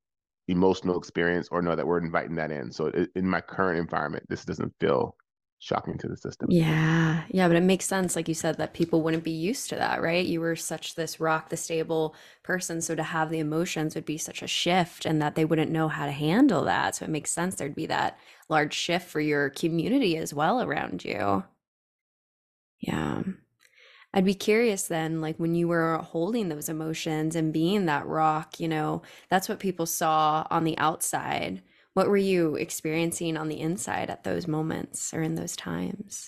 emotional 0.47 0.97
experience 0.97 1.49
or 1.51 1.61
know 1.61 1.75
that 1.75 1.85
we're 1.85 1.99
inviting 1.99 2.35
that 2.35 2.51
in. 2.51 2.71
So 2.71 2.91
in 3.15 3.27
my 3.27 3.41
current 3.41 3.79
environment, 3.79 4.25
this 4.29 4.45
doesn't 4.45 4.73
feel 4.79 5.15
shocking 5.59 5.97
to 5.97 6.07
the 6.07 6.15
system. 6.15 6.47
Yeah. 6.49 7.23
Yeah. 7.29 7.47
But 7.47 7.57
it 7.57 7.63
makes 7.63 7.85
sense, 7.85 8.15
like 8.15 8.29
you 8.29 8.33
said, 8.33 8.57
that 8.57 8.73
people 8.73 9.01
wouldn't 9.01 9.25
be 9.25 9.31
used 9.31 9.69
to 9.69 9.75
that, 9.75 10.01
right? 10.01 10.25
You 10.25 10.39
were 10.39 10.55
such 10.55 10.95
this 10.95 11.19
rock 11.19 11.49
the 11.49 11.57
stable 11.57 12.15
person. 12.43 12.79
So 12.81 12.95
to 12.95 13.03
have 13.03 13.29
the 13.29 13.39
emotions 13.39 13.95
would 13.95 14.05
be 14.05 14.17
such 14.17 14.41
a 14.41 14.47
shift 14.47 15.05
and 15.05 15.21
that 15.21 15.35
they 15.35 15.43
wouldn't 15.43 15.71
know 15.71 15.89
how 15.89 16.05
to 16.05 16.11
handle 16.11 16.63
that. 16.63 16.95
So 16.95 17.05
it 17.05 17.11
makes 17.11 17.31
sense 17.31 17.55
there'd 17.55 17.75
be 17.75 17.87
that 17.87 18.17
large 18.47 18.73
shift 18.73 19.09
for 19.09 19.19
your 19.19 19.49
community 19.49 20.15
as 20.15 20.33
well 20.33 20.61
around 20.61 21.03
you. 21.03 21.43
Yeah. 22.79 23.23
I'd 24.17 24.25
be 24.25 24.33
curious 24.33 24.87
then, 24.87 25.21
like 25.21 25.37
when 25.37 25.53
you 25.53 25.67
were 25.67 25.99
holding 25.99 26.49
those 26.49 26.69
emotions 26.69 27.35
and 27.35 27.53
being 27.53 27.85
that 27.85 28.07
rock, 28.07 28.59
you 28.59 28.67
know, 28.67 29.03
that's 29.29 29.47
what 29.47 29.59
people 29.59 29.85
saw 29.85 30.43
on 30.49 30.63
the 30.63 30.75
outside. 30.79 31.61
What 31.93 32.07
were 32.09 32.17
you 32.17 32.55
experiencing 32.55 33.37
on 33.37 33.47
the 33.47 33.59
inside 33.59 34.09
at 34.09 34.23
those 34.23 34.47
moments 34.47 35.13
or 35.13 35.21
in 35.21 35.35
those 35.35 35.55
times? 35.55 36.27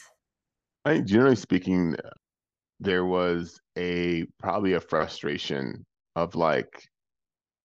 I 0.86 0.99
generally 0.99 1.36
speaking, 1.36 1.95
there 2.80 3.06
was 3.06 3.60
a 3.75 4.25
probably 4.38 4.73
a 4.73 4.80
frustration 4.80 5.84
of 6.15 6.36
like, 6.36 6.84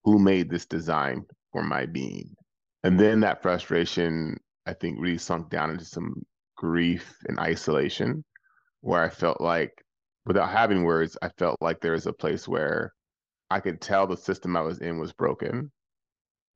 who 0.05 0.19
made 0.19 0.49
this 0.49 0.65
design 0.65 1.27
for 1.53 1.63
my 1.63 1.85
being? 1.85 2.35
And 2.83 2.99
then 2.99 3.21
that 3.21 3.43
frustration, 3.43 4.39
I 4.65 4.73
think, 4.73 4.99
really 4.99 5.19
sunk 5.19 5.51
down 5.51 5.69
into 5.69 5.85
some 5.85 6.23
grief 6.57 7.15
and 7.29 7.39
isolation 7.39 8.25
where 8.81 9.03
I 9.03 9.11
felt 9.11 9.43
like 9.43 9.84
without 10.27 10.51
having 10.51 10.85
words, 10.85 11.17
I 11.23 11.29
felt 11.29 11.61
like 11.61 11.81
there 11.81 11.93
was 11.93 12.07
a 12.07 12.13
place 12.13 12.49
where 12.49 12.93
I 13.51 13.61
could 13.61 13.81
tell 13.81 14.07
the 14.07 14.17
system 14.17 14.57
I 14.57 14.63
was 14.63 14.79
in 14.79 14.99
was 14.99 15.13
broken. 15.13 15.71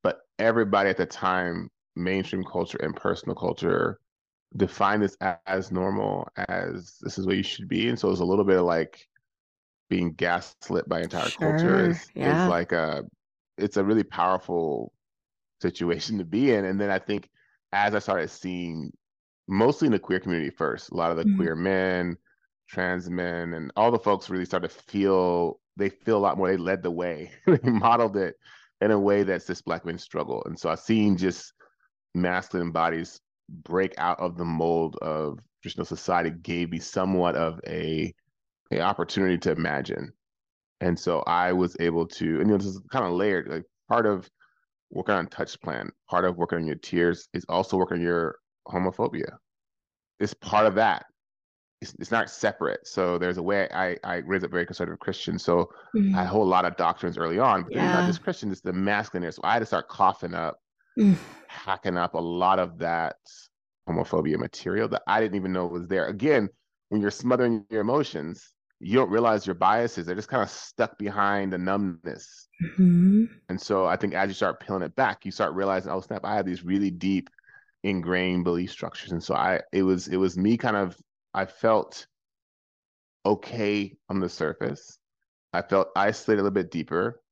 But 0.03 0.21
everybody 0.39 0.91
at 0.91 0.97
the 0.97 1.07
time, 1.07 1.71
mainstream 1.97 2.45
culture 2.45 2.79
and 2.79 2.95
personal 2.97 3.35
culture, 3.35 3.99
defined 4.57 5.03
this 5.03 5.17
as 5.47 5.71
normal, 5.71 6.29
as 6.49 6.97
this 7.01 7.19
is 7.19 7.27
what 7.27 7.37
you 7.37 7.43
should 7.43 7.69
be. 7.69 7.89
And 7.89 7.99
so 7.99 8.09
it 8.09 8.13
was 8.13 8.21
a 8.21 8.25
little 8.25 8.45
bit 8.45 8.59
of 8.59 8.65
like 8.65 9.07
being 9.91 10.13
gaslit 10.15 10.89
by 10.89 11.03
entire 11.03 11.29
sure, 11.29 11.51
culture 11.51 11.91
is, 11.91 12.09
yeah. 12.15 12.45
is 12.45 12.49
like 12.49 12.73
a 12.73 13.05
it's 13.57 13.77
a 13.77 13.85
really 13.85 14.05
powerful 14.05 14.93
situation 15.61 16.19
to 16.19 16.25
be 16.25 16.53
in. 16.53 16.65
And 16.65 16.81
then 16.81 16.91
I 16.91 16.99
think 16.99 17.29
as 17.73 17.95
I 17.95 17.99
started 17.99 18.31
seeing 18.31 18.93
mostly 19.49 19.87
in 19.87 19.93
the 19.93 19.99
queer 19.99 20.21
community 20.21 20.51
first, 20.51 20.91
a 20.91 20.95
lot 20.95 21.11
of 21.11 21.17
the 21.17 21.25
mm-hmm. 21.25 21.37
queer 21.37 21.55
men, 21.57 22.17
trans 22.69 23.09
men 23.09 23.55
and 23.55 23.73
all 23.77 23.91
the 23.91 23.99
folks 23.99 24.31
really 24.31 24.45
started 24.45 24.69
to 24.69 24.75
feel 24.75 25.61
they 25.77 25.89
feel 25.89 26.19
a 26.19 26.19
lot 26.19 26.37
more. 26.37 26.49
They 26.49 26.57
led 26.57 26.83
the 26.83 26.91
way. 26.91 27.31
they 27.47 27.71
modeled 27.71 28.17
it 28.17 28.35
in 28.81 28.91
a 28.91 28.99
way 28.99 29.23
that's 29.23 29.47
this 29.47 29.63
black 29.63 29.85
men 29.85 29.99
struggle. 29.99 30.43
And 30.47 30.59
so 30.59 30.69
I've 30.69 30.81
seen 30.81 31.17
just 31.17 31.53
masculine 32.15 32.73
bodies 32.73 33.21
break 33.49 33.95
out 33.99 34.19
of 34.21 34.37
the 34.37 34.45
mold 34.45 34.97
of 35.01 35.39
traditional 35.63 35.87
society 35.87 36.31
gave 36.31 36.71
me 36.71 36.79
somewhat 36.79 37.35
of 37.37 37.61
a, 37.67 38.13
a 38.73 38.81
opportunity 38.81 39.39
to 39.39 39.53
imagine. 39.53 40.13
And 40.81 40.99
so 40.99 41.21
I 41.27 41.53
was 41.53 41.77
able 41.81 42.07
to, 42.07 42.41
and 42.41 42.49
you 42.49 42.53
know, 42.53 42.59
this 42.59 42.67
is 42.67 42.81
kind 42.91 43.05
of 43.05 43.13
layered. 43.13 43.49
Like 43.49 43.65
part 43.89 44.07
of 44.07 44.29
working 44.91 45.15
on 45.15 45.27
touch 45.27 45.61
plan, 45.61 45.91
part 46.09 46.25
of 46.25 46.37
working 46.37 46.59
on 46.59 46.67
your 46.67 46.77
tears 46.77 47.29
is 47.35 47.45
also 47.49 47.77
working 47.77 47.99
on 47.99 48.03
your 48.03 48.37
homophobia. 48.69 49.37
It's 50.21 50.35
part 50.35 50.67
of 50.67 50.75
that. 50.77 51.07
It's, 51.81 51.95
it's 51.99 52.11
not 52.11 52.29
separate. 52.29 52.87
So 52.87 53.19
there's 53.19 53.39
a 53.39 53.43
way 53.43 53.69
I, 53.73 53.97
I 54.03 54.17
raised 54.17 54.45
up 54.45 54.51
very 54.51 54.67
conservative 54.67 54.99
Christian. 54.99 55.39
So 55.39 55.71
mm. 55.95 56.15
I 56.15 56.25
hold 56.25 56.27
a 56.27 56.27
whole 56.27 56.47
lot 56.47 56.65
of 56.65 56.77
doctrines 56.77 57.17
early 57.17 57.39
on, 57.39 57.63
but 57.63 57.75
yeah. 57.75 57.93
not 57.93 58.07
just 58.07 58.23
Christian, 58.23 58.51
it's 58.51 58.61
the 58.61 58.73
masculine. 58.73 59.31
So 59.31 59.43
I 59.45 59.53
had 59.53 59.61
to 59.61 59.67
start 59.67 59.89
coughing 59.89 60.35
up, 60.35 60.61
mm. 60.99 61.17
hacking 61.47 61.97
up 61.97 62.15
a 62.15 62.21
lot 62.21 62.59
of 62.59 62.79
that 62.79 63.17
homophobia 63.89 64.39
material 64.39 64.89
that 64.89 65.03
I 65.07 65.21
didn't 65.21 65.37
even 65.37 65.53
know 65.53 65.67
was 65.67 65.87
there. 65.87 66.07
Again, 66.07 66.49
when 66.89 67.01
you're 67.01 67.11
smothering 67.11 67.65
your 67.71 67.81
emotions, 67.81 68.53
you 68.81 68.95
don't 68.95 69.11
realize 69.11 69.47
your 69.47 69.55
biases. 69.55 70.07
They're 70.07 70.15
just 70.15 70.29
kind 70.29 70.43
of 70.43 70.51
stuck 70.51 70.99
behind 70.99 71.53
the 71.53 71.59
numbness. 71.59 72.49
Mm-hmm. 72.63 73.25
And 73.49 73.61
so 73.61 73.87
I 73.87 73.97
think 73.97 74.15
as 74.15 74.29
you 74.29 74.35
start 74.35 74.61
peeling 74.61 74.83
it 74.83 74.95
back, 74.95 75.25
you 75.25 75.31
start 75.33 75.55
realizing, 75.55 75.91
oh 75.91 76.01
snap, 76.01 76.25
I 76.25 76.35
have 76.37 76.47
these 76.47 76.65
really 76.65 76.91
deep 76.91 77.29
ingrained 77.85 78.45
belief 78.45 78.71
structures. 78.71 79.13
And 79.13 79.23
so 79.23 79.35
I 79.35 79.61
it 79.73 79.83
was 79.83 80.09
it 80.09 80.17
was 80.17 80.37
me 80.37 80.57
kind 80.57 80.77
of 80.77 80.97
I 81.39 81.47
felt 81.47 82.09
okay 83.25 83.97
on 84.09 84.19
the 84.19 84.29
surface. 84.29 84.99
I 85.53 85.63
felt 85.63 85.91
isolated 85.95 86.41
a 86.41 86.43
little 86.43 86.55
bit 86.55 86.73
deeper. 86.73 87.23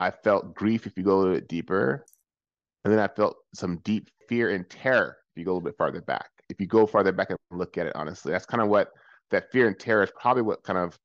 I 0.00 0.12
felt 0.12 0.54
grief 0.54 0.86
if 0.86 0.96
you 0.96 1.04
go 1.04 1.16
a 1.16 1.18
little 1.18 1.34
bit 1.34 1.46
deeper. 1.46 2.06
And 2.84 2.90
then 2.90 2.98
I 2.98 3.06
felt 3.06 3.36
some 3.54 3.80
deep 3.84 4.08
fear 4.30 4.48
and 4.48 4.66
terror 4.70 5.18
if 5.30 5.38
you 5.38 5.44
go 5.44 5.50
a 5.50 5.54
little 5.56 5.68
bit 5.68 5.76
farther 5.76 6.00
back. 6.00 6.30
If 6.48 6.58
you 6.58 6.66
go 6.66 6.86
farther 6.86 7.12
back 7.12 7.28
and 7.28 7.38
look 7.50 7.76
at 7.76 7.86
it 7.86 7.94
honestly, 7.94 8.32
that's 8.32 8.46
kind 8.46 8.62
of 8.62 8.70
what 8.70 8.88
that 9.30 9.52
fear 9.52 9.66
and 9.66 9.78
terror 9.78 10.04
is 10.04 10.12
probably 10.18 10.42
what 10.42 10.62
kind 10.62 10.78
of 10.78 10.98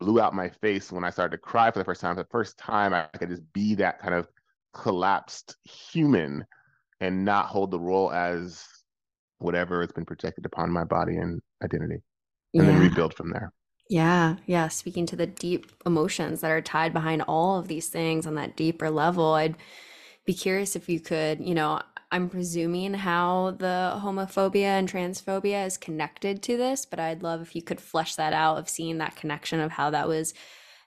blew 0.00 0.20
out 0.20 0.34
my 0.34 0.48
face 0.48 0.90
when 0.90 1.04
I 1.04 1.10
started 1.10 1.36
to 1.36 1.40
cry 1.40 1.70
for 1.70 1.78
the 1.78 1.84
first 1.84 2.00
time. 2.00 2.16
For 2.16 2.24
the 2.24 2.28
first 2.32 2.58
time, 2.58 2.94
I 2.94 3.06
could 3.16 3.28
just 3.28 3.52
be 3.52 3.76
that 3.76 4.00
kind 4.00 4.14
of 4.14 4.26
collapsed 4.74 5.54
human 5.62 6.46
and 6.98 7.24
not 7.24 7.46
hold 7.46 7.70
the 7.70 7.78
role 7.78 8.10
as 8.10 8.66
whatever 9.38 9.82
has 9.82 9.92
been 9.92 10.04
projected 10.04 10.46
upon 10.46 10.72
my 10.72 10.82
body 10.82 11.18
and 11.18 11.40
identity, 11.62 12.02
and 12.54 12.66
yeah. 12.66 12.72
then 12.72 12.80
rebuild 12.80 13.14
from 13.14 13.30
there. 13.30 13.52
Yeah, 13.88 14.36
yeah. 14.46 14.68
Speaking 14.68 15.06
to 15.06 15.16
the 15.16 15.26
deep 15.26 15.70
emotions 15.84 16.40
that 16.40 16.50
are 16.50 16.60
tied 16.60 16.92
behind 16.92 17.22
all 17.22 17.58
of 17.58 17.68
these 17.68 17.88
things 17.88 18.26
on 18.26 18.34
that 18.34 18.56
deeper 18.56 18.90
level, 18.90 19.34
I'd 19.34 19.56
be 20.24 20.34
curious 20.34 20.74
if 20.74 20.88
you 20.88 20.98
could, 20.98 21.40
you 21.40 21.54
know, 21.54 21.80
I'm 22.10 22.28
presuming 22.28 22.94
how 22.94 23.52
the 23.58 23.98
homophobia 24.02 24.78
and 24.78 24.90
transphobia 24.90 25.66
is 25.66 25.76
connected 25.76 26.42
to 26.44 26.56
this, 26.56 26.86
but 26.86 26.98
I'd 27.00 27.22
love 27.22 27.42
if 27.42 27.54
you 27.54 27.62
could 27.62 27.80
flesh 27.80 28.14
that 28.16 28.32
out 28.32 28.58
of 28.58 28.68
seeing 28.68 28.98
that 28.98 29.16
connection 29.16 29.60
of 29.60 29.72
how 29.72 29.90
that 29.90 30.08
was 30.08 30.34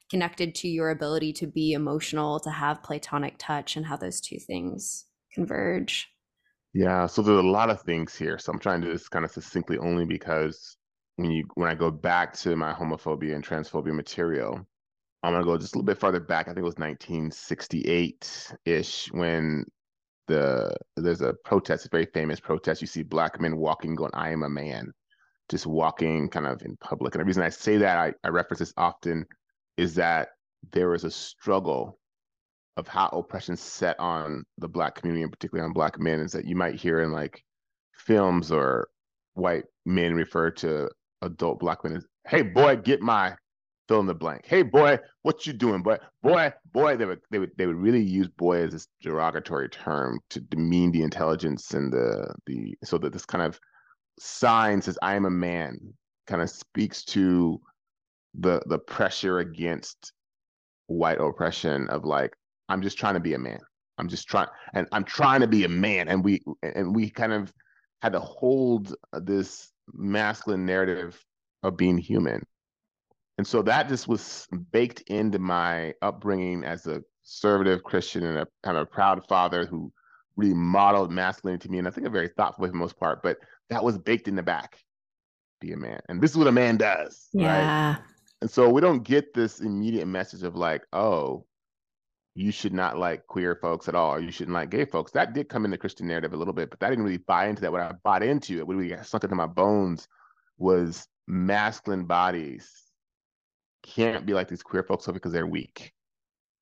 connected 0.10 0.56
to 0.56 0.68
your 0.68 0.90
ability 0.90 1.34
to 1.34 1.48
be 1.48 1.74
emotional, 1.74 2.40
to 2.42 2.50
have 2.50 2.84
platonic 2.84 3.36
touch, 3.38 3.76
and 3.76 3.86
how 3.86 3.96
those 3.96 4.20
two 4.20 4.40
things 4.40 5.06
converge. 5.34 6.10
Yeah, 6.74 7.08
so 7.08 7.22
there's 7.22 7.40
a 7.40 7.48
lot 7.48 7.70
of 7.70 7.82
things 7.82 8.16
here. 8.16 8.38
So 8.38 8.52
I'm 8.52 8.60
trying 8.60 8.82
to 8.82 8.92
just 8.92 9.10
kind 9.12 9.26
of 9.26 9.32
succinctly 9.32 9.78
only 9.80 10.06
because 10.06 10.78
when 11.16 11.32
you 11.32 11.46
when 11.56 11.70
I 11.70 11.76
go 11.76 11.90
back 11.92 12.34
to 12.40 12.56
my 12.56 12.74
homophobia 12.74 13.36
and 13.36 13.44
transphobia 13.46 13.94
material, 13.94 14.66
I'm 15.24 15.34
gonna 15.34 15.46
go 15.46 15.58
just 15.58 15.76
a 15.76 15.78
little 15.80 15.88
bit 15.88 16.00
farther 16.00 16.20
back. 16.22 16.48
I 16.48 16.52
think 16.52 16.60
it 16.60 16.64
was 16.64 16.78
1968 16.80 18.54
ish 18.66 19.12
when 19.14 19.66
the 20.28 20.76
there's 20.98 21.22
a 21.22 21.34
protest, 21.46 21.86
a 21.88 21.90
very 21.90 22.08
famous 22.08 22.40
protest. 22.42 22.82
You 22.82 22.88
see 22.88 23.04
black 23.04 23.42
men 23.42 23.58
walking, 23.58 23.96
going, 23.96 24.12
"I 24.16 24.32
am 24.32 24.44
a 24.44 24.50
man," 24.50 24.94
just 25.50 25.68
walking 25.68 26.30
kind 26.30 26.48
of 26.48 26.64
in 26.64 26.78
public. 26.78 27.16
And 27.16 27.22
the 27.22 27.26
reason 27.26 27.44
I 27.44 27.50
say 27.50 27.78
that, 27.80 27.98
I, 28.00 28.14
I 28.26 28.30
reference 28.30 28.60
this 28.60 28.74
often, 28.78 29.26
is 29.78 29.96
that 29.96 30.30
there 30.74 30.90
was 30.90 31.04
a 31.06 31.12
struggle 31.12 31.99
of 32.78 32.88
how 32.88 33.08
oppression 33.10 33.56
set 33.58 34.00
on 34.00 34.44
the 34.58 34.68
black 34.68 34.96
community, 34.96 35.24
and 35.24 35.32
particularly 35.32 35.66
on 35.66 35.74
black 35.74 36.00
men, 36.00 36.20
is 36.20 36.32
that 36.32 36.46
you 36.46 36.56
might 36.56 36.76
hear 36.76 37.02
in 37.02 37.12
like 37.12 37.44
films 37.94 38.52
or 38.52 38.88
white 39.34 39.66
men 39.86 40.14
refer 40.14 40.52
to 40.52 40.90
adult 41.22 41.60
black 41.60 41.84
men 41.84 41.98
as, 41.98 42.06
"Hey 42.28 42.42
boy, 42.42 42.78
get 42.78 43.02
my 43.02 43.36
fill 43.90 44.00
in 44.00 44.06
the 44.06 44.14
blank. 44.14 44.46
Hey 44.46 44.62
boy, 44.62 45.00
what 45.24 45.48
you 45.48 45.52
doing, 45.52 45.82
boy? 45.82 45.98
Boy, 46.22 46.54
boy, 46.72 46.96
they 46.96 47.06
would 47.06 47.20
they 47.32 47.40
would 47.40 47.52
they 47.58 47.66
would 47.66 47.76
really 47.76 48.02
use 48.02 48.28
boy 48.28 48.64
as 48.64 48.72
this 48.72 48.88
derogatory 49.02 49.68
term 49.68 50.20
to 50.30 50.40
demean 50.40 50.92
the 50.92 51.02
intelligence 51.02 51.74
and 51.74 51.92
the 51.92 52.34
the 52.46 52.78
so 52.84 53.00
that 53.00 53.12
this 53.12 53.26
kind 53.26 53.44
of 53.44 53.60
sign 54.20 54.82
says 54.82 55.00
I 55.02 55.16
am 55.16 55.26
a 55.26 55.32
man 55.32 55.80
kind 56.28 56.42
of 56.42 56.50
speaks 56.52 57.04
to 57.06 57.60
the 58.36 58.62
the 58.68 58.78
pressure 58.78 59.40
against 59.40 60.14
white 60.86 61.20
oppression 61.20 61.90
of 61.90 62.06
like 62.06 62.34
I'm 62.70 62.82
just 62.82 62.98
trying 62.98 63.16
to 63.16 63.20
be 63.20 63.34
a 63.34 63.40
man. 63.40 63.60
I'm 63.98 64.08
just 64.08 64.30
trying 64.30 64.48
and 64.74 64.88
I'm 64.94 65.04
trying 65.04 65.42
to 65.42 65.48
be 65.48 65.66
a 65.66 65.70
man 65.70 66.08
and 66.08 66.24
we 66.24 66.42
and 66.64 66.96
we 66.96 67.10
kind 67.10 67.34
of 67.34 67.52
had 68.02 68.14
to 68.14 68.20
hold 68.22 68.96
this 69.12 69.72
masculine 69.92 70.66
narrative 70.66 71.22
of 71.64 71.76
being 71.76 71.98
human 71.98 72.42
and 73.40 73.48
so 73.48 73.62
that 73.62 73.88
just 73.88 74.10
was 74.10 74.48
baked 74.74 75.00
into 75.08 75.40
my 75.40 75.94
upbringing 76.02 76.66
as 76.66 76.88
a 76.88 77.02
conservative 77.24 77.84
Christian 77.86 78.26
and 78.26 78.40
a 78.40 78.48
kind 78.64 78.76
of 78.76 78.92
proud 78.92 79.26
father 79.30 79.66
who 79.66 79.94
really 80.36 80.54
modeled 80.54 81.10
masculinity 81.10 81.70
to 81.70 81.72
me. 81.72 81.78
And 81.78 81.88
I 81.88 81.92
think 81.92 82.06
a 82.06 82.10
very 82.10 82.28
thoughtful 82.28 82.64
way 82.64 82.68
for 82.68 82.74
the 82.74 82.80
most 82.80 83.00
part, 83.00 83.24
but 83.24 83.38
that 83.70 83.82
was 83.82 83.98
baked 83.98 84.28
in 84.28 84.36
the 84.36 84.44
back. 84.44 84.78
Be 85.62 85.72
a 85.72 85.78
man. 85.78 86.02
And 86.10 86.22
this 86.22 86.32
is 86.32 86.38
what 86.38 86.48
a 86.48 86.52
man 86.52 86.76
does. 86.76 87.30
Yeah. 87.32 87.92
Right? 87.92 88.02
And 88.42 88.52
so 88.52 88.68
we 88.68 88.82
don't 88.82 89.04
get 89.04 89.34
this 89.34 89.62
immediate 89.62 90.08
message 90.08 90.44
of 90.44 90.56
like, 90.58 90.82
oh, 90.92 91.46
you 92.40 92.54
should 92.54 92.72
not 92.74 92.98
like 92.98 93.28
queer 93.28 93.54
folks 93.54 93.90
at 93.90 93.96
all, 93.96 94.14
or 94.14 94.22
you 94.22 94.32
shouldn't 94.32 94.56
like 94.56 94.70
gay 94.70 94.86
folks. 94.86 95.12
That 95.12 95.34
did 95.34 95.50
come 95.50 95.66
in 95.66 95.72
the 95.72 95.78
Christian 95.78 96.08
narrative 96.08 96.32
a 96.32 96.38
little 96.38 96.54
bit, 96.54 96.70
but 96.70 96.82
I 96.82 96.90
didn't 96.90 97.04
really 97.04 97.18
buy 97.18 97.48
into 97.48 97.62
that. 97.62 97.72
What 97.74 97.82
I 97.82 97.92
bought 98.02 98.24
into, 98.24 98.60
it, 98.60 98.66
what 98.66 98.78
really 98.78 98.96
sunk 99.04 99.26
into 99.26 99.36
my 99.36 99.46
bones 99.46 100.08
was 100.58 101.06
masculine 101.28 102.06
bodies 102.06 102.72
can't 103.84 104.26
be 104.26 104.34
like 104.34 104.48
these 104.48 104.64
queer 104.64 104.84
folks 104.84 105.06
because 105.08 105.34
they're 105.34 105.46
weak. 105.46 105.92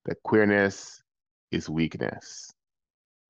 That 0.06 0.20
queerness 0.24 1.00
is 1.52 1.68
weakness, 1.68 2.52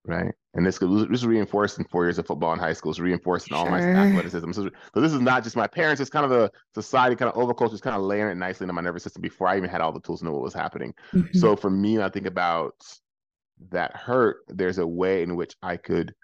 right? 0.09 0.33
And 0.55 0.67
this, 0.67 0.79
this 0.79 0.89
was 0.89 1.27
reinforced 1.27 1.79
in 1.79 1.85
four 1.85 2.05
years 2.05 2.19
of 2.19 2.27
football 2.27 2.53
in 2.53 2.59
high 2.59 2.73
school. 2.73 2.91
It's 2.91 2.99
reinforced 2.99 3.49
in 3.51 3.57
all 3.57 3.69
my 3.69 3.81
athleticism. 3.81 4.51
So, 4.53 4.71
so, 4.95 5.01
this 5.01 5.13
is 5.13 5.21
not 5.21 5.45
just 5.45 5.55
my 5.55 5.67
parents. 5.67 6.01
It's 6.01 6.11
kind 6.11 6.25
of 6.25 6.33
a 6.33 6.51
society, 6.75 7.15
kind 7.15 7.31
of 7.33 7.37
overculture, 7.41 7.71
just 7.71 7.85
kind 7.85 7.95
of 7.95 8.03
layering 8.03 8.33
it 8.33 8.41
nicely 8.41 8.65
into 8.65 8.73
my 8.73 8.81
nervous 8.81 9.05
system 9.05 9.23
before 9.23 9.47
I 9.47 9.57
even 9.57 9.71
had 9.71 9.81
all 9.81 9.93
the 9.93 10.01
tools 10.01 10.21
to 10.21 10.25
know 10.27 10.33
what 10.33 10.43
was 10.43 10.55
happening. 10.55 10.95
Mm-hmm. 11.13 11.39
So 11.39 11.55
for 11.55 11.71
me, 11.71 12.01
I 12.01 12.09
think 12.09 12.27
about 12.27 12.75
that 13.71 13.95
hurt. 13.97 14.39
There's 14.49 14.79
a 14.79 14.87
way 14.87 15.23
in 15.23 15.37
which 15.37 15.55
I 15.63 15.77
could 15.77 16.15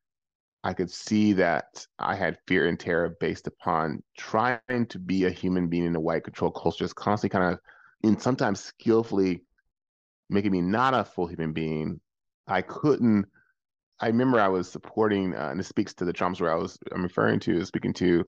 I 0.65 0.73
could 0.73 0.91
see 0.91 1.35
that 1.35 1.87
I 1.99 2.15
had 2.15 2.39
fear 2.49 2.67
and 2.67 2.81
terror 2.81 3.15
based 3.21 3.47
upon 3.47 4.03
trying 4.17 4.87
to 4.89 4.99
be 4.99 5.25
a 5.25 5.31
human 5.31 5.69
being 5.69 5.85
in 5.85 5.95
a 5.95 6.01
white 6.01 6.25
control 6.25 6.51
culture, 6.51 6.85
just 6.85 6.97
constantly 6.97 7.39
kind 7.39 7.53
of, 7.53 7.61
and 8.03 8.21
sometimes 8.21 8.61
skillfully 8.61 9.43
making 10.31 10.53
me 10.53 10.63
not 10.63 10.95
a 10.95 11.05
full 11.05 11.27
human 11.27 11.53
being. 11.53 12.01
I 12.47 12.63
couldn't. 12.63 13.27
I 14.01 14.09
remember 14.09 14.41
I 14.41 14.49
was 14.49 14.69
supporting, 14.69 15.35
uh, 15.35 15.49
and 15.51 15.61
it 15.61 15.65
speaks 15.65 15.95
to 15.95 16.05
the 16.05 16.13
traumas 16.13 16.41
where 16.41 16.53
I 16.53 16.57
was 16.57 16.79
I'm 16.93 17.03
referring 17.03 17.41
to, 17.41 17.65
speaking 17.65 17.93
to 17.95 18.25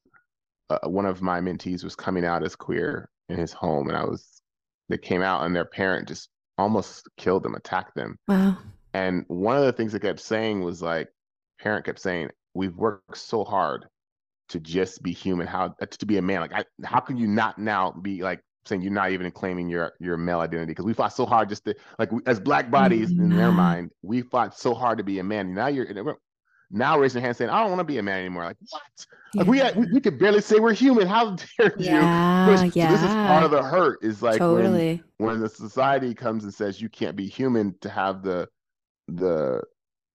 uh, 0.71 0.79
one 0.85 1.07
of 1.07 1.23
my 1.23 1.41
mentees 1.41 1.85
was 1.85 1.97
coming 1.97 2.25
out 2.25 2.45
as 2.45 2.57
queer 2.57 3.09
in 3.29 3.39
his 3.39 3.53
home, 3.53 3.89
and 3.89 3.97
I 3.97 4.05
was 4.05 4.43
they 4.89 4.99
came 4.99 5.23
out, 5.23 5.45
and 5.45 5.55
their 5.55 5.65
parent 5.65 6.09
just 6.09 6.29
almost 6.59 7.09
killed 7.17 7.43
them, 7.43 7.55
attacked 7.55 7.95
them. 7.97 8.17
Wow. 8.29 8.57
And 8.95 9.25
one 9.29 9.57
of 9.57 9.65
the 9.65 9.73
things 9.73 9.93
they 9.93 9.99
kept 9.99 10.21
saying 10.21 10.63
was 10.63 10.81
like, 10.81 11.09
parent 11.61 11.85
kept 11.85 11.99
saying, 11.99 12.31
"We've 12.55 12.77
worked 12.77 13.19
so 13.19 13.45
hard 13.45 13.87
to 14.49 14.61
just 14.61 15.03
be 15.03 15.13
human. 15.13 15.47
How 15.47 15.75
to 15.91 16.07
be 16.07 16.19
a 16.19 16.23
man? 16.23 16.41
Like, 16.41 16.55
I, 16.55 16.65
how 16.85 17.01
can 17.01 17.17
you 17.17 17.27
not 17.27 17.59
now 17.59 17.93
be 17.93 18.23
like 18.23 18.41
saying 18.69 18.83
you're 18.83 18.93
not 18.93 19.11
even 19.11 19.31
claiming 19.31 19.69
your 19.69 19.93
your 20.01 20.17
male 20.17 20.41
identity? 20.41 20.73
Because 20.73 20.85
we 20.85 20.95
fought 20.95 21.13
so 21.13 21.27
hard 21.27 21.49
just 21.49 21.65
to 21.65 21.75
like 21.99 22.11
as 22.27 22.41
black 22.41 22.71
bodies 22.71 23.11
in 23.11 23.29
their 23.31 23.49
mm-hmm. 23.49 23.57
mind, 23.57 23.91
we 24.03 24.23
fought 24.23 24.59
so 24.59 24.75
hard 24.75 24.99
to 24.99 25.05
be 25.05 25.19
a 25.19 25.25
man. 25.25 25.55
Now 25.55 25.69
you're 25.69 26.17
now 26.71 26.99
raising 26.99 27.21
your 27.21 27.27
hand 27.27 27.37
saying, 27.37 27.51
"I 27.51 27.61
don't 27.61 27.71
want 27.71 27.81
to 27.81 27.85
be 27.85 27.99
a 27.99 28.03
man 28.03 28.19
anymore." 28.19 28.45
Like 28.45 28.57
what? 28.71 28.83
Yeah. 29.35 29.43
Like 29.43 29.49
we, 29.49 29.59
had, 29.59 29.77
we 29.77 29.87
we 29.93 30.01
could 30.01 30.19
barely 30.19 30.41
say 30.41 30.59
we're 30.59 30.75
human. 30.75 31.07
How 31.07 31.37
dare 31.59 31.75
yeah, 31.79 32.63
you? 32.65 32.71
yeah. 32.75 32.91
This 32.91 33.03
is 33.03 33.09
part 33.09 33.45
of 33.45 33.51
the 33.51 33.63
hurt. 33.63 33.99
Is 34.03 34.23
like 34.23 34.39
totally. 34.39 35.03
when, 35.19 35.31
when 35.31 35.41
the 35.41 35.49
society 35.49 36.15
comes 36.15 36.45
and 36.45 36.53
says 36.53 36.81
you 36.81 36.89
can't 36.89 37.17
be 37.17 37.27
human 37.27 37.75
to 37.81 37.89
have 37.89 38.23
the 38.23 38.49
the 39.09 39.63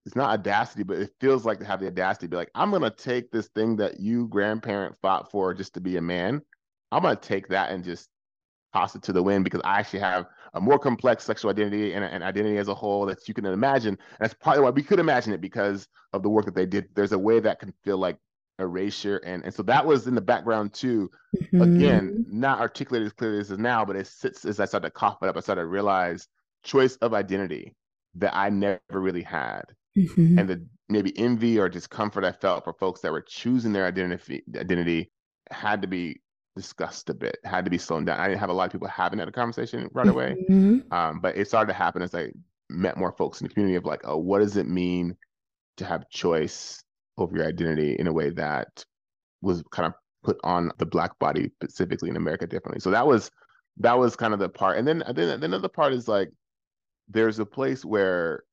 it's 0.04 0.16
not 0.16 0.30
audacity, 0.30 0.82
but 0.82 0.98
it 0.98 1.10
feels 1.20 1.44
like 1.44 1.58
to 1.60 1.64
have 1.64 1.80
the 1.80 1.86
audacity 1.86 2.26
to 2.26 2.30
be 2.30 2.36
like, 2.36 2.50
I'm 2.54 2.70
gonna 2.70 2.90
take 2.90 3.30
this 3.30 3.48
thing 3.48 3.76
that 3.76 4.00
you 4.00 4.26
grandparent 4.28 4.96
fought 5.00 5.30
for 5.30 5.54
just 5.54 5.74
to 5.74 5.80
be 5.80 5.96
a 5.96 6.02
man. 6.02 6.42
I'm 6.90 7.02
gonna 7.02 7.16
take 7.16 7.48
that 7.48 7.70
and 7.70 7.84
just 7.84 8.08
toss 8.72 8.94
it 8.94 9.02
to 9.02 9.12
the 9.12 9.22
wind 9.22 9.44
because 9.44 9.60
I 9.64 9.78
actually 9.78 10.00
have 10.00 10.26
a 10.54 10.60
more 10.60 10.78
complex 10.78 11.24
sexual 11.24 11.50
identity 11.50 11.94
and, 11.94 12.04
and 12.04 12.22
identity 12.22 12.58
as 12.58 12.68
a 12.68 12.74
whole 12.74 13.06
that 13.06 13.26
you 13.28 13.34
can 13.34 13.46
imagine. 13.46 13.90
And 13.90 14.18
that's 14.20 14.34
probably 14.34 14.62
why 14.62 14.70
we 14.70 14.82
could 14.82 14.98
imagine 14.98 15.32
it 15.32 15.40
because 15.40 15.88
of 16.12 16.22
the 16.22 16.28
work 16.28 16.44
that 16.46 16.54
they 16.54 16.66
did. 16.66 16.88
There's 16.94 17.12
a 17.12 17.18
way 17.18 17.40
that 17.40 17.58
can 17.58 17.72
feel 17.84 17.98
like 17.98 18.16
erasure. 18.58 19.18
And, 19.18 19.44
and 19.44 19.52
so 19.52 19.62
that 19.64 19.84
was 19.84 20.06
in 20.06 20.14
the 20.14 20.20
background 20.20 20.72
too. 20.72 21.10
Mm-hmm. 21.36 21.62
Again, 21.62 22.26
not 22.28 22.60
articulated 22.60 23.06
as 23.06 23.12
clearly 23.12 23.38
as 23.38 23.50
it 23.50 23.54
is 23.54 23.58
now, 23.58 23.84
but 23.84 23.96
it 23.96 24.06
sits 24.06 24.44
as 24.44 24.60
I 24.60 24.64
started 24.64 24.88
to 24.88 24.92
cough 24.92 25.18
it 25.22 25.28
up, 25.28 25.36
I 25.36 25.40
started 25.40 25.62
to 25.62 25.66
realize 25.66 26.28
choice 26.62 26.96
of 26.96 27.14
identity 27.14 27.74
that 28.16 28.34
I 28.36 28.50
never 28.50 28.80
really 28.90 29.22
had. 29.22 29.62
Mm-hmm. 29.96 30.38
And 30.38 30.48
the 30.48 30.66
maybe 30.88 31.16
envy 31.18 31.58
or 31.58 31.68
discomfort 31.68 32.24
I 32.24 32.32
felt 32.32 32.64
for 32.64 32.72
folks 32.74 33.00
that 33.00 33.12
were 33.12 33.22
choosing 33.22 33.72
their 33.72 33.86
identity 33.86 34.42
identity 34.56 35.10
had 35.50 35.82
to 35.82 35.88
be 35.88 36.20
discussed 36.56 37.08
a 37.10 37.14
bit, 37.14 37.38
had 37.44 37.64
to 37.64 37.70
be 37.70 37.78
slowed 37.78 38.06
down. 38.06 38.20
I 38.20 38.28
didn't 38.28 38.40
have 38.40 38.50
a 38.50 38.54
lot 38.54 38.66
of 38.66 38.72
people 38.72 38.88
having 38.88 39.18
that 39.18 39.32
conversation 39.32 39.88
right 39.92 40.08
away. 40.08 40.36
Mm-hmm. 40.48 40.92
Um, 40.92 41.20
but 41.20 41.36
it 41.36 41.48
started 41.48 41.72
to 41.72 41.78
happen 41.78 42.02
as 42.02 42.14
I 42.14 42.30
met 42.68 42.96
more 42.96 43.12
folks 43.12 43.40
in 43.40 43.46
the 43.46 43.54
community 43.54 43.76
of 43.76 43.84
like, 43.84 44.02
oh, 44.04 44.16
what 44.16 44.40
does 44.40 44.56
it 44.56 44.68
mean 44.68 45.16
to 45.78 45.84
have 45.84 46.08
choice 46.10 46.82
over 47.18 47.36
your 47.36 47.46
identity 47.46 47.96
in 47.98 48.06
a 48.06 48.12
way 48.12 48.30
that 48.30 48.84
was 49.40 49.62
kind 49.70 49.86
of 49.86 49.94
put 50.22 50.38
on 50.44 50.70
the 50.78 50.86
black 50.86 51.18
body 51.18 51.50
specifically 51.62 52.08
in 52.08 52.16
America 52.16 52.46
differently. 52.46 52.80
So 52.80 52.90
that 52.90 53.06
was 53.06 53.30
that 53.78 53.98
was 53.98 54.16
kind 54.16 54.32
of 54.32 54.40
the 54.40 54.48
part. 54.48 54.78
And 54.78 54.86
then 54.86 55.02
then 55.14 55.40
the 55.40 55.46
another 55.46 55.68
part 55.68 55.92
is 55.92 56.08
like 56.08 56.30
there's 57.08 57.38
a 57.38 57.46
place 57.46 57.84
where 57.84 58.44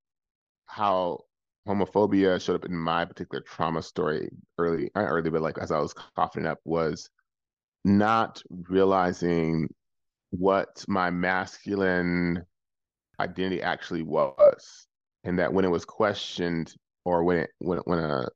how 0.65 1.19
homophobia 1.67 2.41
showed 2.41 2.55
up 2.55 2.65
in 2.65 2.75
my 2.75 3.05
particular 3.05 3.43
trauma 3.43 3.81
story 3.81 4.29
early 4.57 4.89
early 4.95 5.29
but 5.29 5.41
like 5.41 5.57
as 5.59 5.71
I 5.71 5.79
was 5.79 5.93
coughing 6.15 6.47
up 6.47 6.57
was 6.63 7.09
not 7.97 8.41
realizing 8.67 9.67
what 10.31 10.85
my 10.87 11.09
masculine 11.09 12.43
identity 13.19 13.61
actually 13.61 14.03
was 14.03 14.87
and 15.23 15.39
that 15.39 15.53
when 15.53 15.65
it 15.65 15.69
was 15.69 15.85
questioned 15.85 16.73
or 17.05 17.23
when 17.23 17.37
it 17.37 17.49
when 17.59 17.79
when 17.79 17.99
a 17.99 18.27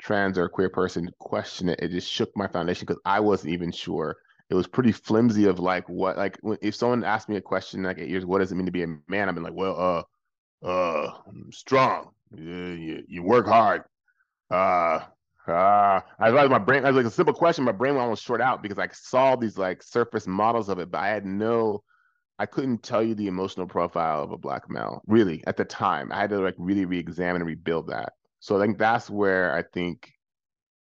trans 0.00 0.38
or 0.38 0.48
queer 0.48 0.68
person 0.68 1.08
questioned 1.18 1.70
it 1.70 1.80
it 1.80 1.90
just 1.90 2.10
shook 2.10 2.30
my 2.36 2.46
foundation 2.48 2.86
because 2.86 3.00
i 3.04 3.20
wasn't 3.20 3.52
even 3.52 3.72
sure. 3.72 4.16
It 4.48 4.54
was 4.54 4.68
pretty 4.68 4.92
flimsy 4.92 5.46
of 5.46 5.58
like 5.58 5.88
what 5.88 6.16
like 6.16 6.38
when, 6.40 6.58
if 6.62 6.76
someone 6.76 7.02
asked 7.02 7.28
me 7.28 7.36
a 7.36 7.40
question 7.40 7.82
like 7.82 7.98
eight 7.98 8.08
years 8.08 8.24
what 8.24 8.38
does 8.38 8.52
it 8.52 8.54
mean 8.54 8.66
to 8.66 8.72
be 8.72 8.84
a 8.84 8.96
man? 9.08 9.28
I've 9.28 9.34
been 9.34 9.42
like 9.44 9.54
well 9.54 10.06
uh 10.62 10.66
uh 10.66 11.10
strong. 11.50 12.10
You, 12.32 12.44
you, 12.44 13.04
you 13.08 13.22
work 13.22 13.46
hard. 13.46 13.82
Uh 14.50 15.00
uh, 15.48 16.00
I 16.18 16.28
realized 16.28 16.50
my 16.50 16.58
brain, 16.58 16.84
I 16.84 16.90
was 16.90 16.96
like 16.96 17.06
a 17.06 17.14
simple 17.14 17.34
question, 17.34 17.64
my 17.64 17.72
brain 17.72 17.96
almost 17.96 18.24
short 18.24 18.40
out 18.40 18.62
because 18.62 18.78
I 18.78 18.88
saw 18.92 19.36
these 19.36 19.58
like 19.58 19.82
surface 19.82 20.26
models 20.26 20.68
of 20.68 20.78
it, 20.78 20.90
but 20.90 20.98
I 20.98 21.08
had 21.08 21.24
no, 21.26 21.82
I 22.38 22.46
couldn't 22.46 22.82
tell 22.82 23.02
you 23.02 23.14
the 23.14 23.28
emotional 23.28 23.66
profile 23.66 24.22
of 24.22 24.30
a 24.30 24.38
black 24.38 24.68
male 24.68 25.02
really 25.06 25.42
at 25.46 25.56
the 25.56 25.64
time. 25.64 26.12
I 26.12 26.20
had 26.20 26.30
to 26.30 26.40
like 26.40 26.54
really 26.58 26.84
re-examine 26.84 27.42
and 27.42 27.46
rebuild 27.46 27.88
that. 27.88 28.12
So 28.40 28.56
I 28.56 28.60
think 28.60 28.78
that's 28.78 29.08
where 29.08 29.54
I 29.54 29.62
think 29.62 30.12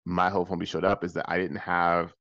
my 0.06 0.30
whole 0.30 0.46
homophobia 0.46 0.68
showed 0.68 0.86
up 0.86 1.04
is 1.04 1.14
that 1.14 1.26
I 1.30 1.38
didn't 1.38 1.58
have, 1.58 2.14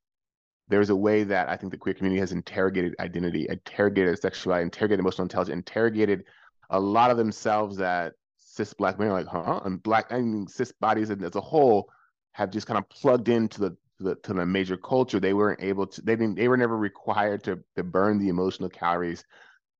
there's 0.68 0.90
a 0.90 0.96
way 0.96 1.24
that 1.24 1.48
I 1.48 1.56
think 1.56 1.72
the 1.72 1.78
queer 1.78 1.94
community 1.94 2.20
has 2.20 2.32
interrogated 2.32 2.94
identity, 2.98 3.46
interrogated 3.48 4.18
sexuality, 4.20 4.62
interrogated 4.62 5.00
emotional 5.00 5.24
intelligence, 5.24 5.52
interrogated 5.54 6.24
a 6.70 6.80
lot 6.80 7.10
of 7.10 7.16
themselves 7.16 7.76
that 7.76 8.14
cis 8.38 8.72
black 8.72 8.98
men 8.98 9.08
are 9.08 9.22
like, 9.22 9.26
huh? 9.26 9.60
And 9.64 9.82
black, 9.82 10.06
I 10.10 10.20
mean, 10.20 10.46
cis 10.46 10.72
bodies 10.72 11.10
as 11.10 11.34
a 11.34 11.40
whole 11.40 11.90
have 12.34 12.50
just 12.50 12.66
kind 12.66 12.78
of 12.78 12.88
plugged 12.88 13.28
into 13.28 13.60
the 13.60 13.70
to 13.70 14.04
the, 14.04 14.14
to 14.16 14.34
the 14.34 14.44
major 14.44 14.76
culture. 14.76 15.20
They 15.20 15.34
weren't 15.34 15.62
able 15.62 15.86
to. 15.86 16.02
They 16.02 16.16
didn't. 16.16 16.36
They 16.36 16.48
were 16.48 16.56
never 16.56 16.76
required 16.76 17.42
to 17.44 17.58
to 17.76 17.82
burn 17.82 18.18
the 18.18 18.28
emotional 18.28 18.68
calories 18.68 19.24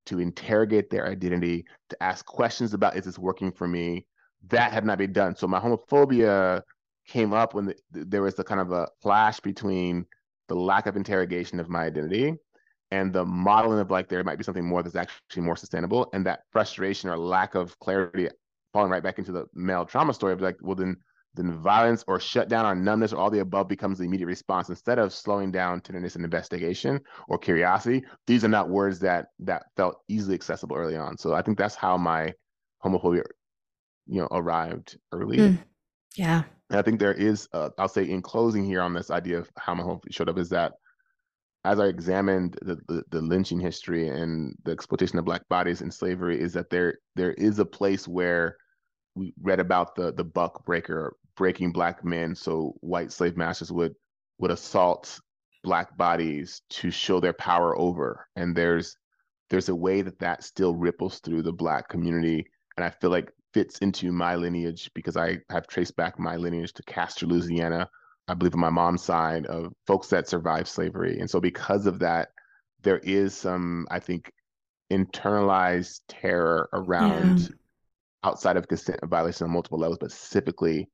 to 0.07 0.21
interrogate 0.21 0.91
their 0.91 1.07
identity, 1.07 1.65
to 1.89 2.03
ask 2.03 2.25
questions 2.27 2.75
about 2.75 2.97
is 2.97 3.05
this 3.05 3.19
working 3.19 3.53
for 3.53 3.69
me. 3.69 4.07
That 4.49 4.73
had 4.73 4.85
not 4.85 4.99
been 4.99 5.13
done. 5.13 5.35
So 5.37 5.47
my 5.47 5.59
homophobia 5.59 6.63
came 7.07 7.33
up 7.33 7.55
when 7.55 7.67
the, 7.67 7.77
there 7.91 8.23
was 8.23 8.35
the 8.35 8.45
kind 8.45 8.61
of 8.61 8.73
a 8.73 8.89
clash 9.03 9.41
between 9.41 10.07
the 10.49 10.55
lack 10.55 10.87
of 10.87 10.97
interrogation 10.97 11.59
of 11.59 11.69
my 11.69 11.85
identity 11.85 12.35
and 12.91 13.13
the 13.13 13.25
modeling 13.25 13.81
of 13.81 13.91
like 13.91 14.09
there 14.09 14.23
might 14.23 14.39
be 14.39 14.45
something 14.45 14.65
more 14.65 14.83
that's 14.83 14.97
actually 14.97 15.43
more 15.43 15.57
sustainable 15.57 16.09
and 16.13 16.25
that 16.27 16.43
frustration 16.51 17.09
or 17.09 17.17
lack 17.17 17.55
of 17.55 17.79
clarity 17.79 18.29
falling 18.73 18.91
right 18.91 19.03
back 19.03 19.19
into 19.19 19.33
the 19.33 19.47
male 19.55 19.85
trauma 19.85 20.13
story 20.13 20.33
of 20.33 20.41
like 20.41 20.57
well 20.61 20.75
then 20.75 20.97
then 21.35 21.53
violence 21.53 22.05
or 22.07 22.21
shutdown 22.21 22.65
or 22.65 22.75
numbness 22.75 23.13
or 23.13 23.19
all 23.19 23.31
the 23.31 23.41
above 23.41 23.69
becomes 23.69 23.99
the 23.99 24.05
immediate 24.05 24.27
response 24.27 24.69
instead 24.69 24.99
of 24.99 25.13
slowing 25.13 25.51
down 25.51 25.81
tenderness 25.81 26.17
and 26.17 26.25
investigation 26.25 27.01
or 27.29 27.39
curiosity. 27.39 28.05
These 28.27 28.45
are 28.45 28.49
not 28.49 28.69
words 28.69 29.01
that 29.01 29.27
that 29.41 29.65
felt 29.77 29.97
easily 30.09 30.35
accessible 30.35 30.77
early 30.77 30.97
on. 30.97 31.19
So 31.19 31.35
i 31.35 31.43
think 31.43 31.59
that's 31.59 31.75
how 31.75 31.97
my 31.97 32.33
homophobia 32.85 33.25
you 34.07 34.21
know 34.21 34.29
arrived 34.31 34.97
early. 35.13 35.39
Mm, 35.39 35.59
yeah. 36.17 36.45
And 36.71 36.79
i 36.79 36.83
think 36.83 37.01
there 37.01 37.15
is 37.15 37.49
uh, 37.53 37.71
i'll 37.79 37.89
say 37.89 38.05
in 38.05 38.23
closing 38.23 38.65
here 38.65 38.81
on 38.81 38.95
this 38.95 39.11
idea 39.11 39.39
of 39.39 39.51
how 39.59 39.75
my 39.75 39.83
homophobia 39.83 40.13
showed 40.13 40.29
up 40.29 40.39
is 40.39 40.51
that 40.51 40.73
as 41.65 41.81
I 41.81 41.87
examined 41.87 42.59
the, 42.61 42.77
the, 42.89 43.03
the, 43.11 43.23
lynching 43.23 43.59
history 43.59 44.09
and 44.09 44.55
the 44.65 44.73
exploitation 44.73 45.19
of 45.19 45.25
black 45.25 45.49
bodies 45.49 45.81
in 45.81 45.91
slavery, 45.91 46.39
is 46.39 46.53
that 46.53 46.69
there 46.69 46.99
there 47.17 47.33
is 47.33 47.59
a 47.59 47.65
place 47.65 48.07
where 48.07 48.59
we 49.15 49.33
read 49.43 49.61
about 49.61 49.95
the 49.95 50.13
the 50.13 50.25
buck 50.25 50.65
breaker 50.67 51.17
breaking 51.37 51.73
black 51.73 52.05
men 52.05 52.35
so 52.35 52.75
white 52.81 53.13
slave 53.13 53.37
masters 53.37 53.73
would 53.73 53.95
would 54.39 54.51
assault 54.51 55.21
black 55.65 55.97
bodies 55.97 56.63
to 56.69 56.91
show 56.91 57.19
their 57.19 57.33
power 57.33 57.77
over. 57.77 58.29
And 58.37 58.55
there's 58.55 58.97
there's 59.51 59.69
a 59.69 59.75
way 59.75 60.03
that 60.03 60.19
that 60.21 60.45
still 60.45 60.75
ripples 60.75 61.19
through 61.21 61.43
the 61.43 61.53
black 61.53 61.89
community. 61.89 62.47
And 62.77 62.85
i 62.85 62.91
feel 62.91 63.11
like 63.11 63.33
fits 63.53 63.79
into 63.79 64.11
my 64.11 64.35
lineage 64.35 64.91
because 64.95 65.17
i 65.17 65.39
have 65.49 65.69
traced 65.69 65.95
back 65.95 66.19
my 66.19 66.35
lineage 66.35 66.73
to 66.73 66.83
castor 66.83 67.25
louisiana 67.25 67.89
i 68.27 68.35
believe 68.35 68.53
on 68.55 68.61
my 68.61 68.69
mom's 68.69 69.05
side 69.05 69.47
of 69.47 69.73
folks 69.87 70.09
that 70.09 70.29
survived 70.29 70.67
slavery. 70.67 71.21
And 71.21 71.31
so 71.31 71.41
because 71.41 71.87
of 71.87 72.01
that 72.01 72.31
there 72.83 72.99
is 72.99 73.35
some 73.35 73.87
i 73.91 73.99
think 74.01 74.33
internalized 74.93 76.01
terror 76.09 76.69
around 76.73 77.41
yeah. 77.41 77.49
outside 78.25 78.57
of 78.57 78.69
consent 78.69 79.01
violation 79.05 79.47
on 79.47 79.53
multiple 79.53 79.79
levels 79.79 79.99
but 79.99 80.13
specifically 80.13 80.89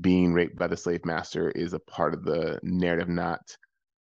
being 0.00 0.32
raped 0.32 0.58
by 0.58 0.66
the 0.66 0.76
slave 0.76 1.04
master 1.04 1.50
is 1.50 1.72
a 1.72 1.78
part 1.78 2.14
of 2.14 2.24
the 2.24 2.58
narrative 2.62 3.08
not 3.08 3.40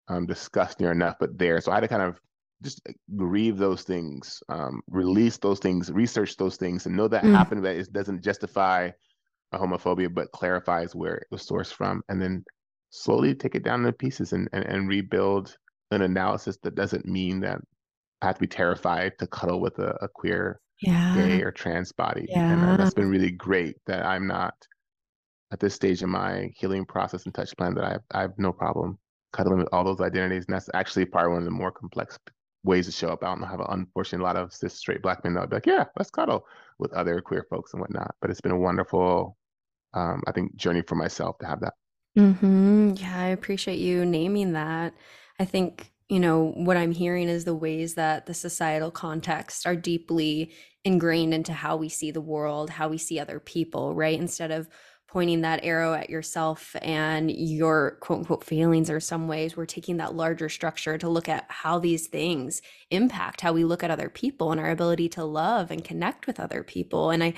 um, 0.08 0.26
discussed 0.26 0.80
near 0.80 0.92
enough, 0.92 1.16
but 1.20 1.38
there. 1.38 1.60
So 1.62 1.72
I 1.72 1.76
had 1.76 1.82
to 1.82 1.88
kind 1.88 2.02
of 2.02 2.20
just 2.64 2.82
grieve 3.16 3.58
those 3.58 3.84
things, 3.84 4.42
um, 4.50 4.82
release 4.90 5.38
those 5.38 5.60
things, 5.60 5.92
research 5.92 6.38
those 6.38 6.58
things, 6.58 6.86
and 6.86 6.96
know 6.96 7.08
that 7.08 7.24
mm. 7.24 7.34
happened. 7.34 7.66
That 7.66 7.76
it 7.76 7.92
doesn't 7.94 8.24
justify 8.24 8.92
a 9.52 9.60
homophobia, 9.60 10.14
but 10.14 10.32
clarifies 10.32 10.96
where 10.96 11.16
it 11.16 11.28
was 11.30 11.46
sourced 11.46 11.74
from, 11.74 12.02
and 12.10 12.22
then 12.22 12.44
slowly 12.90 13.36
take 13.36 13.56
it 13.56 13.64
down 13.64 13.82
into 13.82 13.94
pieces 13.94 14.34
and, 14.34 14.50
and, 14.54 14.66
and 14.66 14.88
rebuild 14.88 15.56
an 15.92 16.02
analysis 16.02 16.58
that 16.64 16.76
doesn't 16.76 17.06
mean 17.06 17.40
that 17.42 17.60
I 18.22 18.28
have 18.28 18.36
to 18.36 18.42
be 18.42 18.48
terrified 18.48 19.14
to 19.20 19.28
cuddle 19.28 19.62
with 19.62 19.78
a, 19.80 19.96
a 20.02 20.08
queer, 20.08 20.60
yeah. 20.82 21.16
gay, 21.16 21.42
or 21.42 21.52
trans 21.52 21.92
body. 21.92 22.26
Yeah. 22.30 22.52
And 22.52 22.64
uh, 22.64 22.78
that's 22.78 22.94
been 22.94 23.10
really 23.10 23.32
great 23.32 23.78
that 23.86 24.06
I'm 24.06 24.26
not 24.28 24.56
at 25.52 25.60
this 25.60 25.74
stage 25.74 26.04
in 26.04 26.10
my 26.10 26.52
healing 26.56 26.86
process 26.86 27.26
and 27.26 27.34
touch 27.34 27.56
plan 27.58 27.74
that 27.76 27.84
I 27.84 27.92
have, 27.92 28.02
I 28.12 28.22
have 28.22 28.38
no 28.38 28.52
problem 28.52 28.98
cuddling 29.34 29.60
with 29.60 29.70
all 29.72 29.84
those 29.84 30.02
identities. 30.02 30.46
And 30.48 30.56
that's 30.56 30.70
actually 30.74 31.06
probably 31.06 31.32
one 31.32 31.40
of 31.40 31.46
the 31.46 31.52
more 31.52 31.72
complex 31.72 32.18
ways 32.64 32.86
to 32.86 32.92
show 32.92 33.10
up. 33.10 33.24
I 33.24 33.28
don't 33.28 33.44
have, 33.44 33.60
an 33.60 33.68
unfortunately, 33.70 34.24
a 34.24 34.28
lot 34.28 34.36
of 34.36 34.54
cis 34.54 34.74
straight 34.76 35.02
black 35.02 35.24
men 35.24 35.34
that 35.34 35.42
would 35.42 35.50
be 35.50 35.56
like, 35.58 35.66
yeah, 35.66 35.86
let's 35.98 36.10
cuddle 36.10 36.46
with 36.80 36.92
other 36.94 37.22
queer 37.22 37.46
folks 37.50 37.74
and 37.74 37.82
whatnot. 37.82 38.16
But 38.22 38.30
it's 38.30 38.42
been 38.42 38.52
a 38.52 38.60
wonderful, 38.60 39.38
um, 39.94 40.22
I 40.28 40.32
think, 40.32 40.56
journey 40.56 40.82
for 40.82 40.96
myself 40.96 41.38
to 41.40 41.46
have 41.46 41.62
that. 41.62 41.74
Mm-hmm. 42.18 42.94
Yeah, 42.98 43.20
I 43.20 43.28
appreciate 43.28 43.80
you 43.80 44.06
naming 44.06 44.54
that. 44.54 44.94
I 45.40 45.46
think, 45.46 45.92
you 46.10 46.20
know, 46.20 46.52
what 46.56 46.78
I'm 46.78 46.92
hearing 46.92 47.30
is 47.30 47.46
the 47.46 47.54
ways 47.56 47.94
that 47.94 48.26
the 48.26 48.34
societal 48.34 48.92
contexts 48.92 49.66
are 49.66 49.76
deeply 49.76 50.52
ingrained 50.84 51.34
into 51.34 51.54
how 51.54 51.76
we 51.76 51.90
see 51.90 52.12
the 52.12 52.22
world, 52.22 52.70
how 52.70 52.88
we 52.88 52.98
see 52.98 53.20
other 53.20 53.40
people, 53.40 53.94
right? 53.94 54.20
Instead 54.20 54.52
of 54.52 54.68
pointing 55.18 55.42
that 55.42 55.64
arrow 55.64 55.96
at 55.96 56.12
yourself 56.12 56.76
and 56.84 57.32
your 57.32 57.98
quote 58.02 58.20
unquote 58.20 58.44
failings 58.44 58.88
or 58.88 59.00
some 59.00 59.28
ways 59.28 59.58
we're 59.58 59.65
taking 59.65 59.98
that 59.98 60.13
larger 60.13 60.48
structure 60.48 60.96
to 60.96 61.10
look 61.10 61.28
at 61.28 61.44
how 61.48 61.80
these 61.80 62.06
things 62.06 62.62
impact 62.92 63.42
how 63.42 63.52
we 63.52 63.63
look 63.63 63.84
at 63.84 63.90
other 63.90 64.10
people 64.10 64.52
and 64.52 64.62
our 64.62 64.70
ability 64.70 65.10
to 65.10 65.24
love 65.24 65.72
and 65.72 65.84
connect 65.84 66.28
with 66.28 66.40
other 66.40 66.62
people. 66.62 67.10
And 67.10 67.24
i 67.24 67.34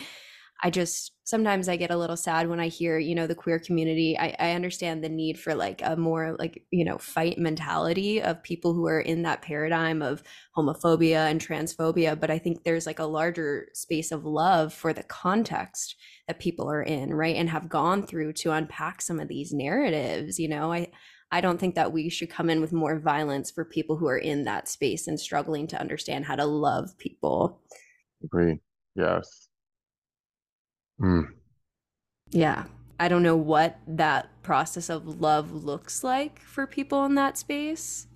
i 0.63 0.69
just 0.69 1.13
sometimes 1.23 1.69
i 1.69 1.75
get 1.75 1.91
a 1.91 1.97
little 1.97 2.17
sad 2.17 2.47
when 2.47 2.59
i 2.59 2.67
hear 2.67 2.97
you 2.97 3.13
know 3.13 3.27
the 3.27 3.35
queer 3.35 3.59
community 3.59 4.17
i, 4.19 4.35
I 4.39 4.51
understand 4.51 5.03
the 5.03 5.09
need 5.09 5.39
for 5.39 5.55
like 5.55 5.81
a 5.83 5.95
more 5.95 6.35
like 6.39 6.63
you 6.71 6.85
know 6.85 6.97
fight 6.97 7.37
mentality 7.37 8.21
of 8.21 8.43
people 8.43 8.73
who 8.73 8.87
are 8.87 8.99
in 8.99 9.23
that 9.23 9.41
paradigm 9.41 10.01
of 10.01 10.23
homophobia 10.57 11.29
and 11.29 11.39
transphobia 11.39 12.19
but 12.19 12.31
i 12.31 12.37
think 12.37 12.63
there's 12.63 12.85
like 12.85 12.99
a 12.99 13.05
larger 13.05 13.67
space 13.73 14.11
of 14.11 14.25
love 14.25 14.73
for 14.73 14.93
the 14.93 15.03
context 15.03 15.95
that 16.27 16.39
people 16.39 16.69
are 16.69 16.83
in 16.83 17.13
right 17.13 17.35
and 17.35 17.49
have 17.49 17.69
gone 17.69 18.05
through 18.05 18.33
to 18.33 18.51
unpack 18.51 19.01
some 19.01 19.19
of 19.19 19.27
these 19.27 19.53
narratives 19.53 20.39
you 20.39 20.47
know 20.47 20.71
i 20.71 20.89
I 21.31 21.41
don't 21.41 21.59
think 21.59 21.75
that 21.75 21.91
we 21.91 22.09
should 22.09 22.29
come 22.29 22.49
in 22.49 22.59
with 22.59 22.73
more 22.73 22.99
violence 22.99 23.51
for 23.51 23.63
people 23.63 23.97
who 23.97 24.07
are 24.07 24.17
in 24.17 24.45
that 24.45 24.67
space 24.67 25.07
and 25.07 25.19
struggling 25.19 25.67
to 25.67 25.79
understand 25.79 26.25
how 26.25 26.35
to 26.35 26.45
love 26.45 26.97
people. 26.97 27.61
Agree. 28.23 28.59
Yes. 28.95 29.48
Mm. 31.01 31.27
Yeah. 32.31 32.65
I 32.99 33.07
don't 33.07 33.23
know 33.23 33.37
what 33.37 33.79
that 33.87 34.29
process 34.43 34.89
of 34.89 35.21
love 35.21 35.51
looks 35.51 36.03
like 36.03 36.41
for 36.41 36.67
people 36.67 37.05
in 37.05 37.15
that 37.15 37.37
space, 37.37 38.07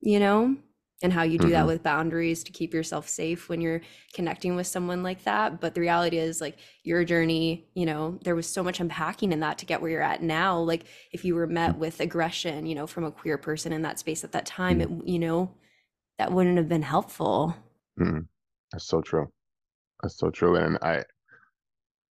you 0.00 0.18
know, 0.20 0.56
and 1.02 1.12
how 1.12 1.22
you 1.22 1.38
do 1.38 1.48
that 1.50 1.64
Mhm. 1.64 1.68
with 1.68 1.82
boundaries 1.82 2.44
to 2.44 2.52
keep 2.52 2.74
yourself 2.74 3.08
safe 3.08 3.48
when 3.48 3.60
you're 3.60 3.80
connecting 4.12 4.54
with 4.54 4.66
someone 4.66 5.02
like 5.02 5.24
that. 5.24 5.60
But 5.60 5.74
the 5.74 5.80
reality 5.80 6.18
is, 6.18 6.40
like, 6.42 6.58
your 6.84 7.04
journey, 7.04 7.68
you 7.74 7.86
know, 7.86 8.18
there 8.22 8.34
was 8.34 8.46
so 8.46 8.62
much 8.62 8.80
unpacking 8.80 9.32
in 9.32 9.40
that 9.40 9.58
to 9.58 9.66
get 9.66 9.80
where 9.80 9.90
you're 9.90 10.02
at 10.02 10.22
now. 10.22 10.58
Like, 10.58 10.84
if 11.12 11.24
you 11.24 11.34
were 11.34 11.46
met 11.46 11.78
with 11.78 12.00
aggression, 12.00 12.66
you 12.66 12.74
know, 12.74 12.86
from 12.86 13.04
a 13.04 13.10
queer 13.10 13.38
person 13.38 13.72
in 13.72 13.82
that 13.82 13.98
space 13.98 14.24
at 14.24 14.32
that 14.32 14.46
time, 14.46 14.80
it, 14.82 14.90
you 15.04 15.18
know, 15.18 15.54
that 16.18 16.32
wouldn't 16.32 16.58
have 16.58 16.68
been 16.68 16.82
helpful. 16.82 17.54
Mm. 17.98 18.26
That's 18.72 18.86
so 18.86 19.00
true. 19.00 19.32
That's 20.02 20.18
so 20.18 20.30
true. 20.30 20.56
And 20.56 20.78
I, 20.82 21.04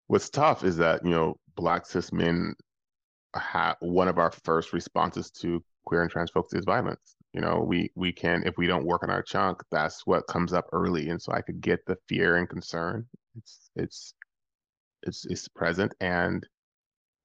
what's 0.06 0.30
tough 0.30 0.64
is 0.64 0.76
that, 0.78 1.04
you 1.04 1.10
know, 1.10 1.36
Black 1.56 1.86
cis 1.86 2.12
men 2.12 2.54
have 3.34 3.76
one 3.80 4.08
of 4.08 4.18
our 4.18 4.30
first 4.30 4.72
responses 4.72 5.30
to 5.30 5.62
queer 5.84 6.02
and 6.02 6.10
trans 6.10 6.30
folks 6.30 6.54
is 6.54 6.64
violence. 6.64 7.16
You 7.32 7.40
know, 7.40 7.60
we 7.60 7.90
we 7.94 8.12
can 8.12 8.42
if 8.46 8.56
we 8.56 8.66
don't 8.66 8.86
work 8.86 9.02
on 9.02 9.10
our 9.10 9.22
chunk, 9.22 9.62
that's 9.70 10.06
what 10.06 10.26
comes 10.26 10.52
up 10.52 10.66
early. 10.72 11.10
And 11.10 11.20
so 11.20 11.32
I 11.32 11.40
could 11.40 11.60
get 11.60 11.84
the 11.86 11.96
fear 12.08 12.36
and 12.36 12.48
concern. 12.48 13.06
It's 13.36 13.70
it's 13.76 14.14
it's 15.02 15.26
it's 15.26 15.48
present. 15.48 15.94
And 16.00 16.46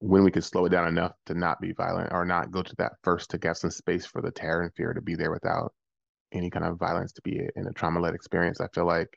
when 0.00 0.24
we 0.24 0.30
could 0.30 0.44
slow 0.44 0.64
it 0.66 0.70
down 0.70 0.88
enough 0.88 1.12
to 1.26 1.34
not 1.34 1.60
be 1.60 1.72
violent 1.72 2.12
or 2.12 2.24
not 2.24 2.50
go 2.50 2.62
to 2.62 2.76
that 2.78 2.92
first 3.04 3.30
to 3.30 3.38
get 3.38 3.56
some 3.56 3.70
space 3.70 4.06
for 4.06 4.22
the 4.22 4.30
terror 4.30 4.62
and 4.62 4.74
fear 4.74 4.92
to 4.94 5.02
be 5.02 5.14
there 5.14 5.30
without 5.30 5.72
any 6.32 6.50
kind 6.50 6.64
of 6.64 6.78
violence 6.78 7.12
to 7.12 7.22
be 7.22 7.48
in 7.56 7.66
a 7.66 7.72
trauma-led 7.72 8.14
experience, 8.14 8.60
I 8.60 8.68
feel 8.68 8.86
like 8.86 9.08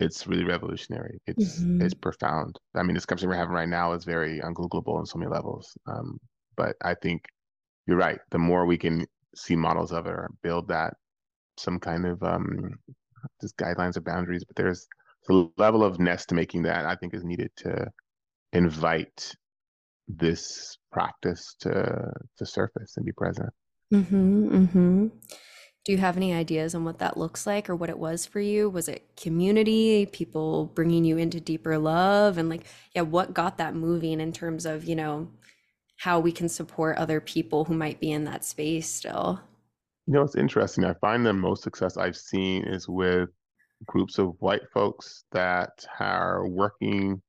it's 0.00 0.26
really 0.26 0.44
revolutionary. 0.44 1.20
It's 1.26 1.64
Mhm. 1.64 1.82
it's 1.82 1.94
profound. 1.94 2.58
I 2.74 2.82
mean, 2.82 2.94
this 2.94 3.06
conversation 3.06 3.30
we're 3.30 3.36
having 3.36 3.54
right 3.54 3.68
now 3.68 3.92
is 3.92 4.04
very 4.04 4.40
ungoogleable 4.40 4.96
on 4.96 5.06
so 5.06 5.18
many 5.18 5.30
levels. 5.30 5.76
Um, 5.86 6.18
but 6.56 6.76
I 6.82 6.94
think 6.94 7.26
you're 7.86 7.96
right. 7.96 8.20
The 8.30 8.38
more 8.38 8.66
we 8.66 8.78
can 8.78 9.06
see 9.34 9.56
models 9.56 9.92
of 9.92 10.06
it 10.06 10.10
or 10.10 10.30
build 10.42 10.68
that 10.68 10.94
some 11.56 11.78
kind 11.80 12.06
of 12.06 12.22
um, 12.22 12.78
just 13.40 13.56
guidelines 13.56 13.96
or 13.96 14.00
boundaries, 14.02 14.44
but 14.44 14.56
there's 14.56 14.86
the 15.26 15.50
level 15.56 15.82
of 15.84 15.98
nest 15.98 16.32
making 16.32 16.62
that 16.62 16.86
I 16.86 16.94
think 16.94 17.14
is 17.14 17.24
needed 17.24 17.50
to 17.56 17.90
invite 18.52 19.34
this 20.06 20.78
practice 20.90 21.54
to 21.60 22.12
to 22.38 22.46
surface 22.46 22.96
and 22.96 23.04
be 23.04 23.12
present. 23.12 23.50
Mm-hmm, 23.92 24.48
mm-hmm. 24.56 25.06
Do 25.84 25.92
you 25.92 25.98
have 25.98 26.16
any 26.16 26.34
ideas 26.34 26.74
on 26.74 26.84
what 26.84 26.98
that 26.98 27.16
looks 27.16 27.46
like 27.46 27.70
or 27.70 27.74
what 27.74 27.88
it 27.88 27.98
was 27.98 28.26
for 28.26 28.40
you? 28.40 28.68
Was 28.68 28.88
it 28.88 29.16
community, 29.16 30.04
people 30.06 30.66
bringing 30.74 31.04
you 31.04 31.16
into 31.16 31.40
deeper 31.40 31.78
love? 31.78 32.36
And 32.38 32.48
like, 32.48 32.66
yeah, 32.94 33.02
what 33.02 33.34
got 33.34 33.58
that 33.58 33.74
moving 33.74 34.20
in 34.20 34.32
terms 34.32 34.66
of, 34.66 34.84
you 34.84 34.94
know, 34.94 35.28
how 35.96 36.20
we 36.20 36.30
can 36.30 36.48
support 36.48 36.96
other 36.96 37.20
people 37.20 37.64
who 37.64 37.74
might 37.74 38.00
be 38.00 38.12
in 38.12 38.24
that 38.24 38.44
space 38.44 38.88
still? 38.88 39.40
You 40.06 40.14
know, 40.14 40.22
it's 40.22 40.36
interesting. 40.36 40.84
I 40.84 40.94
find 41.00 41.26
the 41.26 41.32
most 41.32 41.64
success 41.64 41.96
I've 41.96 42.16
seen 42.16 42.64
is 42.64 42.88
with 42.88 43.30
groups 43.86 44.18
of 44.18 44.36
white 44.38 44.62
folks 44.72 45.24
that 45.32 45.84
are 45.98 46.46
working 46.46 47.20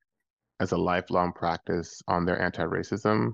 as 0.59 0.71
a 0.71 0.77
lifelong 0.77 1.33
practice 1.33 2.01
on 2.07 2.25
their 2.25 2.41
anti-racism. 2.41 3.31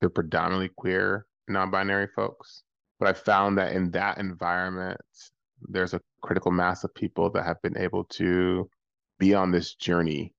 They're 0.00 0.10
predominantly 0.10 0.70
queer, 0.76 1.26
non-binary 1.48 2.08
folks. 2.16 2.63
But 2.98 3.08
I 3.08 3.12
found 3.12 3.58
that 3.58 3.72
in 3.72 3.90
that 3.92 4.18
environment, 4.18 5.00
there's 5.62 5.94
a 5.94 6.00
critical 6.22 6.50
mass 6.50 6.84
of 6.84 6.94
people 6.94 7.30
that 7.30 7.44
have 7.44 7.60
been 7.62 7.76
able 7.78 8.04
to 8.04 8.68
be 9.18 9.34
on 9.34 9.50
this 9.50 9.74
journey 9.74 10.32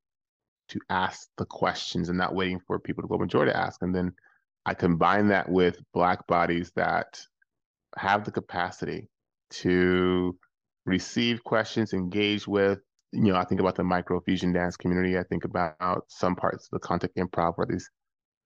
to 0.69 0.79
ask 0.89 1.27
the 1.37 1.45
questions 1.45 2.09
and 2.09 2.17
not 2.17 2.33
waiting 2.33 2.59
for 2.65 2.79
people 2.79 3.03
to 3.03 3.07
go 3.07 3.17
majority 3.17 3.51
to 3.51 3.57
ask. 3.57 3.81
And 3.81 3.93
then 3.93 4.13
I 4.65 4.73
combine 4.73 5.27
that 5.27 5.47
with 5.49 5.77
Black 5.93 6.25
bodies 6.27 6.71
that 6.75 7.21
have 7.97 8.25
the 8.25 8.31
capacity 8.31 9.09
to 9.51 10.37
receive 10.85 11.43
questions, 11.43 11.93
engage 11.93 12.47
with. 12.47 12.79
You 13.11 13.31
know, 13.31 13.35
I 13.35 13.45
think 13.45 13.61
about 13.61 13.75
the 13.75 13.83
microfusion 13.83 14.53
dance 14.53 14.75
community. 14.75 15.17
I 15.17 15.23
think 15.23 15.45
about 15.45 16.05
some 16.07 16.35
parts 16.35 16.65
of 16.65 16.71
the 16.71 16.79
contact 16.79 17.15
improv 17.15 17.53
where 17.55 17.67
these 17.67 17.89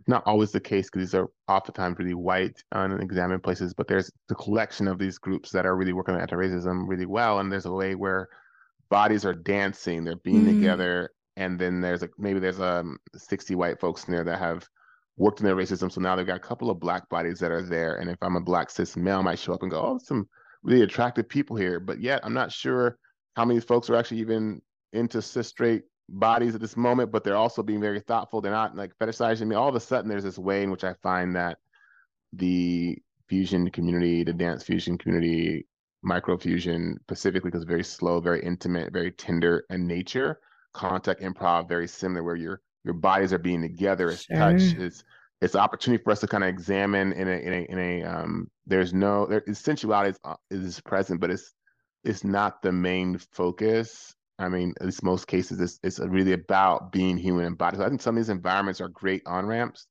not 0.07 0.23
always 0.25 0.51
the 0.51 0.59
case 0.59 0.89
because 0.89 1.07
these 1.07 1.15
are 1.15 1.29
oftentimes 1.47 1.97
really 1.99 2.13
white, 2.13 2.63
unexamined 2.71 3.43
places, 3.43 3.73
but 3.73 3.87
there's 3.87 4.11
the 4.27 4.35
collection 4.35 4.87
of 4.87 4.97
these 4.97 5.17
groups 5.17 5.51
that 5.51 5.65
are 5.65 5.75
really 5.75 5.93
working 5.93 6.15
on 6.15 6.21
anti-racism 6.21 6.87
really 6.87 7.05
well. 7.05 7.39
And 7.39 7.51
there's 7.51 7.65
a 7.65 7.71
way 7.71 7.95
where 7.95 8.29
bodies 8.89 9.25
are 9.25 9.33
dancing, 9.33 10.03
they're 10.03 10.15
being 10.17 10.43
Mm. 10.43 10.47
together, 10.47 11.11
and 11.35 11.59
then 11.59 11.81
there's 11.81 12.01
like 12.01 12.11
maybe 12.17 12.39
there's 12.39 12.59
um 12.59 12.97
60 13.15 13.55
white 13.55 13.79
folks 13.79 14.05
in 14.05 14.13
there 14.13 14.23
that 14.23 14.39
have 14.39 14.67
worked 15.17 15.39
in 15.41 15.45
their 15.45 15.55
racism. 15.55 15.91
So 15.91 16.01
now 16.01 16.15
they've 16.15 16.25
got 16.25 16.37
a 16.37 16.39
couple 16.39 16.69
of 16.69 16.79
black 16.79 17.07
bodies 17.09 17.39
that 17.39 17.51
are 17.51 17.61
there. 17.61 17.97
And 17.97 18.09
if 18.09 18.17
I'm 18.21 18.35
a 18.37 18.41
black 18.41 18.69
cis 18.69 18.95
male, 18.97 19.19
I 19.19 19.21
might 19.21 19.39
show 19.39 19.53
up 19.53 19.61
and 19.63 19.71
go, 19.71 19.81
oh, 19.81 19.97
some 19.99 20.27
really 20.63 20.81
attractive 20.83 21.27
people 21.29 21.55
here. 21.55 21.79
But 21.79 21.99
yet 22.01 22.21
I'm 22.23 22.33
not 22.33 22.51
sure 22.51 22.97
how 23.35 23.45
many 23.45 23.59
folks 23.59 23.89
are 23.89 23.95
actually 23.95 24.19
even 24.21 24.61
into 24.93 25.21
cis 25.21 25.47
straight 25.47 25.83
bodies 26.09 26.55
at 26.55 26.61
this 26.61 26.77
moment, 26.77 27.11
but 27.11 27.23
they're 27.23 27.35
also 27.35 27.63
being 27.63 27.81
very 27.81 27.99
thoughtful. 27.99 28.41
They're 28.41 28.51
not 28.51 28.75
like 28.75 28.97
fetishizing 28.97 29.47
me. 29.47 29.55
All 29.55 29.69
of 29.69 29.75
a 29.75 29.79
sudden 29.79 30.09
there's 30.09 30.23
this 30.23 30.37
way 30.37 30.63
in 30.63 30.71
which 30.71 30.83
I 30.83 30.93
find 31.01 31.35
that 31.35 31.57
the 32.33 32.97
fusion 33.27 33.69
community, 33.69 34.23
the 34.23 34.33
dance 34.33 34.63
fusion 34.63 34.97
community, 34.97 35.67
microfusion 36.05 36.95
specifically 37.01 37.51
because 37.51 37.63
very 37.63 37.83
slow, 37.83 38.19
very 38.19 38.41
intimate, 38.41 38.93
very 38.93 39.11
tender 39.11 39.65
in 39.69 39.87
nature. 39.87 40.39
Contact 40.73 41.21
improv, 41.21 41.67
very 41.67 41.87
similar, 41.87 42.23
where 42.23 42.35
your 42.35 42.61
your 42.83 42.93
bodies 42.93 43.33
are 43.33 43.39
being 43.39 43.61
together. 43.61 44.09
It's 44.09 44.25
touch. 44.25 44.61
Sure. 44.61 44.85
It's 44.85 45.03
it's 45.41 45.55
an 45.55 45.61
opportunity 45.61 46.03
for 46.03 46.11
us 46.11 46.19
to 46.19 46.27
kind 46.27 46.43
of 46.43 46.49
examine 46.49 47.13
in 47.13 47.27
a 47.27 47.31
in 47.31 47.53
a 47.53 47.71
in 47.71 47.79
a 47.79 48.03
um. 48.03 48.49
There's 48.67 48.93
no 48.93 49.25
there 49.25 49.43
sensuality 49.51 50.11
is, 50.11 50.19
uh, 50.23 50.35
is 50.51 50.79
present, 50.81 51.21
but 51.21 51.31
it's 51.31 51.53
it's 52.03 52.23
not 52.23 52.61
the 52.61 52.71
main 52.71 53.17
focus. 53.31 54.15
I 54.39 54.47
mean, 54.47 54.73
at 54.79 54.85
least 54.85 55.03
most 55.03 55.27
cases, 55.27 55.59
it's 55.59 55.79
it's 55.83 55.99
really 55.99 56.33
about 56.33 56.91
being 56.91 57.17
human 57.17 57.45
and 57.45 57.57
body. 57.57 57.77
So 57.77 57.83
I 57.83 57.89
think 57.89 58.01
some 58.01 58.15
of 58.15 58.23
these 58.23 58.29
environments 58.29 58.81
are 58.81 58.87
great 58.87 59.21
on 59.25 59.45
ramps. 59.45 59.87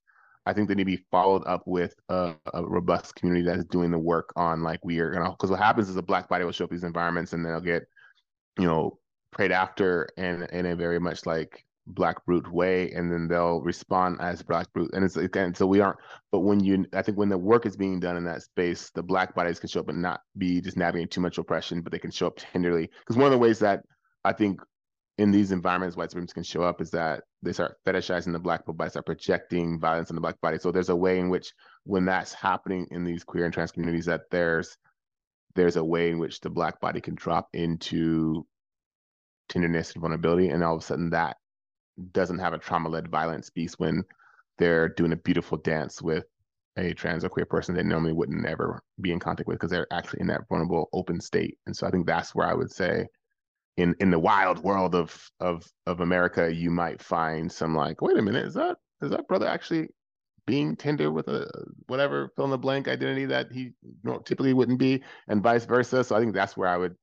I 0.46 0.55
think 0.55 0.68
they 0.68 0.74
need 0.74 0.84
to 0.84 0.96
be 0.96 1.05
followed 1.11 1.42
up 1.46 1.62
with 1.66 1.94
a, 2.09 2.34
a 2.55 2.64
robust 2.64 3.14
community 3.14 3.44
that 3.44 3.59
is 3.59 3.66
doing 3.66 3.90
the 3.90 3.99
work 3.99 4.32
on 4.36 4.62
like 4.62 4.80
we 4.82 4.99
are 5.01 5.11
gonna. 5.11 5.30
Because 5.30 5.51
what 5.51 5.61
happens 5.61 5.90
is 5.90 5.96
a 5.96 6.03
black 6.03 6.28
body 6.28 6.44
will 6.44 6.53
show 6.53 6.64
up 6.64 6.70
these 6.70 6.84
environments 6.84 7.34
and 7.34 7.44
they'll 7.44 7.61
get, 7.61 7.86
you 8.59 8.64
know, 8.64 8.99
preyed 9.30 9.53
after 9.53 10.09
and 10.16 10.44
in 10.44 10.64
a 10.64 10.74
very 10.74 10.99
much 10.99 11.26
like 11.26 11.66
black 11.88 12.24
brute 12.24 12.51
way, 12.51 12.90
and 12.92 13.12
then 13.12 13.28
they'll 13.28 13.61
respond 13.61 14.18
as 14.20 14.42
black 14.42 14.72
brute. 14.72 14.90
And 14.94 15.05
it's 15.05 15.16
again, 15.16 15.55
so 15.55 15.66
we 15.66 15.80
aren't. 15.80 15.99
But 16.32 16.40
when 16.40 16.61
you, 16.61 16.86
I 16.94 17.03
think 17.03 17.18
when 17.18 17.28
the 17.28 17.38
work 17.38 17.66
is 17.66 17.76
being 17.76 18.01
done 18.01 18.16
in 18.16 18.24
that 18.24 18.42
space, 18.42 18.90
the 18.94 19.03
black 19.03 19.34
bodies 19.34 19.59
can 19.59 19.68
show 19.68 19.80
up 19.80 19.88
and 19.88 20.01
not 20.01 20.20
be 20.36 20.61
just 20.61 20.76
navigating 20.76 21.09
too 21.09 21.20
much 21.20 21.38
oppression, 21.38 21.82
but 21.82 21.92
they 21.92 21.99
can 21.99 22.11
show 22.11 22.26
up 22.26 22.38
tenderly. 22.38 22.90
Because 23.01 23.16
one 23.16 23.26
of 23.26 23.32
the 23.32 23.38
ways 23.38 23.59
that 23.61 23.82
I 24.24 24.32
think 24.32 24.60
in 25.18 25.32
these 25.32 25.50
environments 25.50 25.96
white 25.96 26.10
supremacists 26.10 26.34
can 26.34 26.42
show 26.44 26.62
up 26.62 26.80
is 26.80 26.90
that 26.92 27.24
they 27.42 27.52
start 27.52 27.76
fetishizing 27.86 28.32
the 28.32 28.38
black 28.38 28.64
body, 28.64 28.90
start 28.90 29.06
projecting 29.06 29.80
violence 29.80 30.10
on 30.10 30.14
the 30.14 30.20
black 30.20 30.40
body. 30.40 30.58
So 30.58 30.70
there's 30.70 30.90
a 30.90 30.96
way 30.96 31.18
in 31.18 31.28
which 31.28 31.52
when 31.84 32.04
that's 32.04 32.32
happening 32.32 32.86
in 32.90 33.04
these 33.04 33.24
queer 33.24 33.44
and 33.44 33.52
trans 33.52 33.72
communities 33.72 34.06
that 34.06 34.22
there's 34.30 34.76
there's 35.54 35.76
a 35.76 35.84
way 35.84 36.10
in 36.10 36.18
which 36.18 36.40
the 36.40 36.50
black 36.50 36.80
body 36.80 37.00
can 37.00 37.16
drop 37.16 37.48
into 37.52 38.46
tenderness 39.48 39.92
and 39.92 40.00
vulnerability 40.00 40.50
and 40.50 40.62
all 40.62 40.76
of 40.76 40.82
a 40.82 40.84
sudden 40.84 41.10
that 41.10 41.36
doesn't 42.12 42.38
have 42.38 42.52
a 42.52 42.58
trauma-led 42.58 43.08
violence 43.08 43.50
piece 43.50 43.74
when 43.78 44.04
they're 44.58 44.88
doing 44.90 45.12
a 45.12 45.16
beautiful 45.16 45.58
dance 45.58 46.00
with 46.00 46.24
a 46.76 46.92
trans 46.92 47.24
or 47.24 47.28
queer 47.28 47.46
person 47.46 47.74
they 47.74 47.82
normally 47.82 48.12
wouldn't 48.12 48.46
ever 48.46 48.80
be 49.00 49.10
in 49.10 49.18
contact 49.18 49.48
with 49.48 49.56
because 49.56 49.70
they're 49.70 49.92
actually 49.92 50.20
in 50.20 50.28
that 50.28 50.42
vulnerable 50.48 50.88
open 50.92 51.20
state 51.20 51.58
and 51.66 51.74
so 51.74 51.86
i 51.86 51.90
think 51.90 52.06
that's 52.06 52.34
where 52.34 52.46
i 52.46 52.54
would 52.54 52.70
say 52.70 53.04
in 53.79 53.95
in 54.01 54.11
the 54.11 54.18
wild 54.18 54.59
world 54.62 54.95
of 54.95 55.31
of 55.41 55.64
of 55.87 56.01
america 56.01 56.53
you 56.53 56.70
might 56.70 57.01
find 57.01 57.51
some 57.51 57.74
like 57.74 58.03
wait 58.03 58.18
a 58.18 58.22
minute 58.22 58.45
is 58.45 58.55
that 58.55 58.76
is 59.03 59.11
that 59.11 59.26
brother 59.29 59.47
actually 59.47 59.89
being 60.47 60.74
tender 60.74 61.11
with 61.12 61.29
a 61.29 61.49
whatever 61.87 62.31
fill 62.35 62.47
in 62.47 62.51
the 62.51 62.59
blank 62.59 62.89
identity 62.89 63.24
that 63.24 63.47
he 63.53 63.72
typically 64.24 64.53
wouldn't 64.53 64.79
be 64.79 65.03
and 65.29 65.43
vice 65.43 65.64
versa 65.64 66.03
so 66.03 66.16
i 66.16 66.20
think 66.20 66.35
that's 66.35 66.57
where 66.57 66.68
i 66.68 66.76
would 66.76 66.95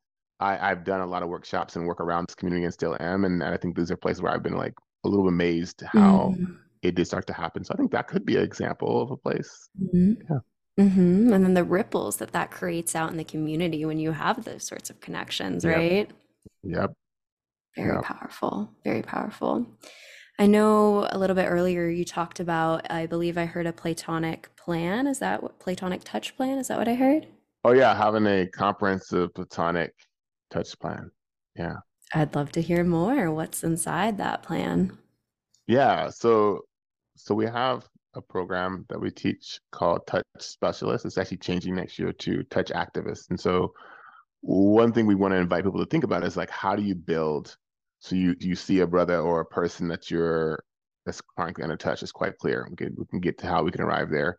I, 0.42 0.70
I've 0.72 0.84
done 0.84 1.00
a 1.00 1.06
lot 1.06 1.24
of 1.24 1.30
workshops 1.30 1.78
and 1.78 1.88
work 1.88 2.02
around 2.02 2.28
this 2.28 2.36
community 2.36 2.66
and 2.66 2.74
still 2.74 2.98
am. 3.00 3.24
And 3.24 3.42
I 3.42 3.56
think 3.56 3.78
these 3.78 3.90
are 3.90 3.96
places 3.96 4.22
where 4.22 4.34
I've 4.34 4.44
been 4.44 4.58
like 4.58 4.74
a 5.06 5.08
little 5.08 5.30
amazed 5.30 5.82
how 5.94 6.36
Mm. 6.38 6.58
it 6.82 6.96
did 6.96 7.08
start 7.08 7.26
to 7.28 7.34
happen. 7.34 7.64
So 7.64 7.74
I 7.74 7.78
think 7.78 7.92
that 7.94 8.10
could 8.10 8.26
be 8.26 8.36
an 8.36 8.44
example 8.44 9.02
of 9.02 9.12
a 9.12 9.16
place. 9.16 9.70
Mhm. 9.82 10.18
Yeah. 10.30 10.40
Mhm. 10.84 11.34
And 11.34 11.46
then 11.46 11.54
the 11.54 11.64
ripples 11.64 12.18
that 12.18 12.34
that 12.34 12.52
creates 12.52 12.98
out 12.98 13.12
in 13.12 13.16
the 13.16 13.24
community 13.24 13.86
when 13.86 13.98
you 13.98 14.12
have 14.12 14.44
those 14.44 14.66
sorts 14.66 14.90
of 14.90 15.00
connections, 15.00 15.64
Yep. 15.64 15.74
right? 15.78 16.12
Yep. 16.64 16.92
Very 17.76 17.94
Yep. 17.96 18.04
powerful. 18.04 18.72
Very 18.84 19.02
powerful. 19.02 19.66
I 20.38 20.48
know 20.48 21.08
a 21.12 21.18
little 21.18 21.36
bit 21.36 21.46
earlier 21.46 21.88
you 21.88 22.04
talked 22.04 22.40
about, 22.40 22.90
I 22.92 23.06
believe 23.06 23.38
I 23.38 23.46
heard 23.46 23.68
a 23.68 23.74
Platonic 23.74 24.54
plan. 24.56 25.08
Is 25.08 25.20
that 25.20 25.42
what 25.42 25.60
Platonic 25.60 26.02
touch 26.04 26.36
plan? 26.36 26.58
Is 26.58 26.68
that 26.68 26.78
what 26.78 26.88
I 26.88 26.96
heard? 26.96 27.28
Oh 27.64 27.72
yeah, 27.74 27.96
having 27.96 28.28
a 28.28 28.46
comprehensive 28.48 29.34
platonic 29.34 29.94
touch 30.52 30.78
plan. 30.80 31.10
Yeah. 31.56 31.78
I'd 32.14 32.36
love 32.36 32.52
to 32.52 32.62
hear 32.62 32.84
more. 32.84 33.32
What's 33.32 33.64
inside 33.64 34.18
that 34.20 34.44
plan? 34.44 34.98
Yeah, 35.68 36.10
so 36.10 36.62
so 37.16 37.34
we 37.34 37.46
have 37.46 37.88
a 38.14 38.22
program 38.22 38.86
that 38.90 39.00
we 39.02 39.10
teach 39.10 39.60
called 39.72 40.06
Touch 40.06 40.24
Specialist. 40.38 41.06
It's 41.06 41.18
actually 41.18 41.38
changing 41.38 41.76
next 41.76 41.98
year 41.98 42.12
to 42.14 42.44
Touch 42.44 42.70
Activist. 42.70 43.30
And 43.30 43.40
so 43.40 43.74
one 44.42 44.94
thing 44.94 45.06
we 45.06 45.16
want 45.16 45.34
to 45.34 45.38
invite 45.38 45.64
people 45.64 45.84
to 45.84 45.90
think 45.90 46.04
about 46.04 46.24
is 46.24 46.38
like 46.38 46.50
how 46.50 46.76
do 46.76 46.84
you 46.84 46.96
build 46.96 47.56
so 48.00 48.16
you 48.16 48.36
you 48.40 48.56
see 48.56 48.80
a 48.82 48.88
brother 48.88 49.20
or 49.20 49.40
a 49.40 49.46
person 49.46 49.88
that 49.88 50.12
you're 50.12 50.64
that's 51.06 51.22
chronically 51.22 51.64
under 51.64 51.78
touch 51.78 52.04
is 52.04 52.12
quite 52.12 52.38
clear. 52.38 52.68
We 52.70 52.76
can, 52.76 52.96
we 52.98 53.06
can 53.06 53.20
get 53.20 53.38
to 53.40 53.48
how 53.48 53.64
we 53.64 53.72
can 53.72 53.82
arrive 53.82 54.10
there 54.10 54.38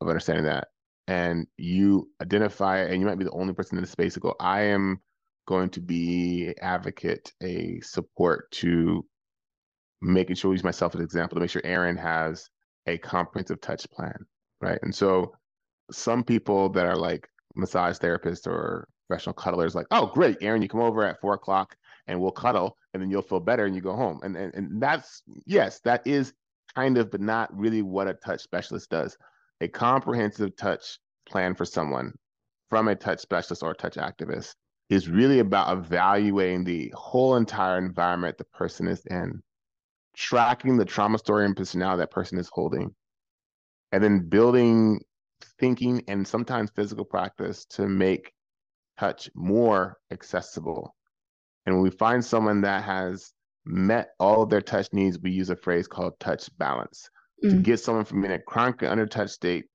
of 0.00 0.08
understanding 0.08 0.44
that. 0.44 0.68
And 1.08 1.46
you 1.56 2.10
identify, 2.20 2.78
and 2.78 3.00
you 3.00 3.06
might 3.06 3.18
be 3.18 3.24
the 3.24 3.32
only 3.32 3.54
person 3.54 3.78
in 3.78 3.82
the 3.82 3.88
space 3.88 4.14
to 4.14 4.20
go, 4.20 4.34
I 4.38 4.62
am 4.62 5.00
going 5.48 5.70
to 5.70 5.80
be 5.80 6.54
advocate, 6.60 7.32
a 7.42 7.80
support 7.80 8.50
to 8.52 9.04
making 10.00 10.36
sure 10.36 10.50
we 10.50 10.56
use 10.56 10.64
myself 10.64 10.94
as 10.94 11.00
an 11.00 11.04
example 11.04 11.36
to 11.36 11.40
make 11.40 11.50
sure 11.50 11.62
Aaron 11.64 11.96
has 11.96 12.48
a 12.86 12.98
comprehensive 12.98 13.60
touch 13.60 13.88
plan, 13.90 14.16
right? 14.60 14.78
And 14.82 14.94
so 14.94 15.32
some 15.90 16.22
people 16.22 16.68
that 16.70 16.86
are 16.86 16.96
like 16.96 17.26
massage 17.54 17.98
therapists 17.98 18.46
or 18.46 18.88
professional 19.12 19.34
cuddlers, 19.34 19.74
like, 19.74 19.86
oh, 19.90 20.06
great, 20.06 20.38
Aaron, 20.40 20.62
you 20.62 20.68
come 20.68 20.80
over 20.80 21.04
at 21.04 21.20
four 21.20 21.34
o'clock 21.34 21.76
and 22.06 22.18
we'll 22.18 22.30
cuddle, 22.30 22.78
and 22.92 23.02
then 23.02 23.10
you'll 23.10 23.20
feel 23.20 23.40
better 23.40 23.66
and 23.66 23.74
you 23.74 23.82
go 23.82 23.94
home. 23.94 24.20
And 24.22 24.36
and, 24.36 24.54
and 24.54 24.82
that's 24.82 25.22
yes, 25.44 25.80
that 25.80 26.06
is 26.06 26.32
kind 26.74 26.96
of, 26.96 27.10
but 27.10 27.20
not 27.20 27.54
really 27.56 27.82
what 27.82 28.08
a 28.08 28.14
touch 28.14 28.40
specialist 28.40 28.88
does. 28.88 29.16
A 29.60 29.68
comprehensive 29.68 30.56
touch 30.56 30.98
plan 31.28 31.54
for 31.54 31.66
someone 31.66 32.12
from 32.70 32.88
a 32.88 32.94
touch 32.94 33.20
specialist 33.20 33.62
or 33.62 33.74
touch 33.74 33.96
activist 33.96 34.54
is 34.88 35.08
really 35.08 35.40
about 35.40 35.76
evaluating 35.76 36.64
the 36.64 36.92
whole 36.96 37.36
entire 37.36 37.78
environment 37.78 38.38
the 38.38 38.44
person 38.44 38.88
is 38.88 39.04
in, 39.10 39.42
tracking 40.16 40.78
the 40.78 40.84
trauma 40.84 41.18
story 41.18 41.44
and 41.44 41.56
personality 41.56 42.00
that 42.00 42.10
person 42.10 42.38
is 42.38 42.48
holding, 42.50 42.94
and 43.92 44.02
then 44.02 44.26
building 44.28 45.00
thinking 45.58 46.02
and 46.08 46.26
sometimes 46.26 46.70
physical 46.74 47.04
practice 47.04 47.66
to 47.66 47.86
make 47.86 48.32
touch 48.98 49.30
more 49.34 49.98
accessible. 50.10 50.94
And 51.66 51.74
when 51.74 51.82
we 51.82 51.90
find 51.90 52.24
someone 52.24 52.60
that 52.62 52.84
has 52.84 53.32
met 53.64 54.10
all 54.18 54.42
of 54.42 54.50
their 54.50 54.60
touch 54.60 54.88
needs, 54.92 55.18
we 55.18 55.30
use 55.30 55.50
a 55.50 55.56
phrase 55.56 55.86
called 55.86 56.18
touch 56.18 56.48
balance 56.58 57.08
mm. 57.44 57.50
to 57.50 57.56
get 57.58 57.80
someone 57.80 58.04
from 58.04 58.22
being 58.22 58.32
a 58.32 58.38
chronic 58.38 58.82
under 58.82 59.06
touch 59.06 59.30
state 59.30 59.66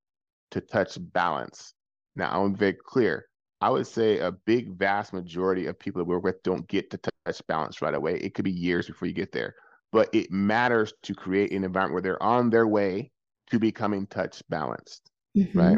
to 0.51 0.61
touch 0.61 0.97
balance. 0.99 1.73
Now, 2.15 2.29
I 2.29 2.37
want 2.37 2.53
to 2.53 2.57
be 2.57 2.59
very 2.59 2.77
clear. 2.85 3.25
I 3.59 3.69
would 3.69 3.87
say 3.87 4.19
a 4.19 4.31
big, 4.31 4.77
vast 4.77 5.13
majority 5.13 5.65
of 5.65 5.79
people 5.79 5.99
that 5.99 6.05
we're 6.05 6.19
with 6.19 6.43
don't 6.43 6.67
get 6.67 6.91
to 6.91 6.99
touch 7.25 7.41
balance 7.47 7.81
right 7.81 7.95
away. 7.95 8.15
It 8.15 8.33
could 8.33 8.45
be 8.45 8.51
years 8.51 8.87
before 8.87 9.07
you 9.07 9.13
get 9.13 9.31
there, 9.31 9.55
but 9.91 10.09
it 10.13 10.31
matters 10.31 10.93
to 11.03 11.15
create 11.15 11.51
an 11.51 11.63
environment 11.63 11.93
where 11.93 12.01
they're 12.01 12.23
on 12.23 12.49
their 12.49 12.67
way 12.67 13.11
to 13.49 13.59
becoming 13.59 14.05
touch 14.07 14.43
balanced, 14.49 15.09
mm-hmm. 15.35 15.57
right? 15.57 15.77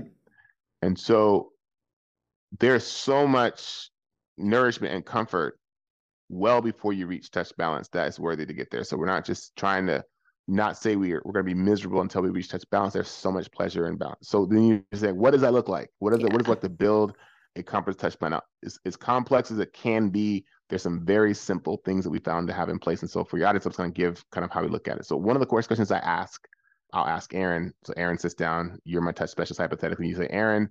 And 0.82 0.98
so 0.98 1.52
there's 2.58 2.86
so 2.86 3.28
much 3.28 3.90
nourishment 4.38 4.94
and 4.94 5.06
comfort 5.06 5.60
well 6.30 6.62
before 6.62 6.94
you 6.94 7.08
reach 7.08 7.32
touch 7.32 7.52
balance 7.58 7.90
that 7.90 8.08
is 8.08 8.20
worthy 8.20 8.46
to 8.46 8.54
get 8.54 8.70
there. 8.72 8.84
So 8.84 8.98
we're 8.98 9.06
not 9.06 9.26
just 9.26 9.56
trying 9.56 9.88
to 9.88 10.04
not 10.48 10.78
say 10.78 10.96
we're 10.96 11.22
we're 11.26 11.34
going 11.34 11.46
to 11.46 11.56
be 11.56 11.60
miserable 11.60 12.02
until 12.02 12.22
we 12.22 12.30
reach 12.30 12.50
touch 12.50 12.64
balance. 12.72 12.94
There's 12.94 13.08
so 13.08 13.32
much 13.32 13.52
pleasure 13.52 13.88
in 13.88 13.98
balance. 13.98 14.30
So 14.30 14.46
then 14.46 14.64
you 14.64 14.84
say, 14.94 15.12
what 15.12 15.32
does 15.32 15.42
that 15.42 15.54
look 15.54 15.70
like? 15.70 15.90
What 16.00 16.14
is 16.14 16.20
yeah. 16.20 16.28
it? 16.28 16.34
What 16.34 16.42
is 16.42 16.48
it 16.48 16.50
like 16.50 16.62
to 16.62 16.70
build 16.70 17.16
a 17.56 17.64
comprehensive 17.64 18.02
touch 18.02 18.20
plan 18.20 18.34
out? 18.34 18.44
As, 18.66 18.80
as 18.86 18.96
complex 18.96 19.52
as 19.52 19.60
it 19.60 19.74
can 19.74 20.10
be, 20.10 20.46
there's 20.70 20.82
some 20.82 21.06
very 21.06 21.34
simple 21.34 21.82
things 21.86 22.04
that 22.04 22.10
we 22.10 22.20
found 22.20 22.48
to 22.48 22.54
have 22.54 22.70
in 22.70 22.80
place. 22.80 23.02
And 23.02 23.10
so 23.10 23.24
for 23.24 23.38
your 23.38 23.48
audience, 23.48 23.66
I'm 23.66 23.72
going 23.72 23.94
to 23.94 23.98
give 24.00 24.24
kind 24.32 24.46
of 24.46 24.52
how 24.52 24.62
we 24.62 24.70
look 24.70 24.88
at 24.88 24.98
it. 24.98 25.06
So 25.06 25.18
one 25.18 25.36
of 25.36 25.40
the 25.40 25.46
course 25.46 25.68
questions 25.68 25.92
I 25.92 26.00
ask, 26.00 26.42
I'll 26.94 27.06
ask 27.06 27.34
Aaron. 27.36 27.72
So 27.84 27.94
Aaron 27.98 28.18
sits 28.18 28.34
down. 28.34 28.80
You're 28.84 29.02
my 29.02 29.12
touch 29.12 29.30
specialist 29.30 29.62
hypothetically. 29.62 30.08
You 30.08 30.16
say, 30.16 30.28
Aaron, 30.32 30.70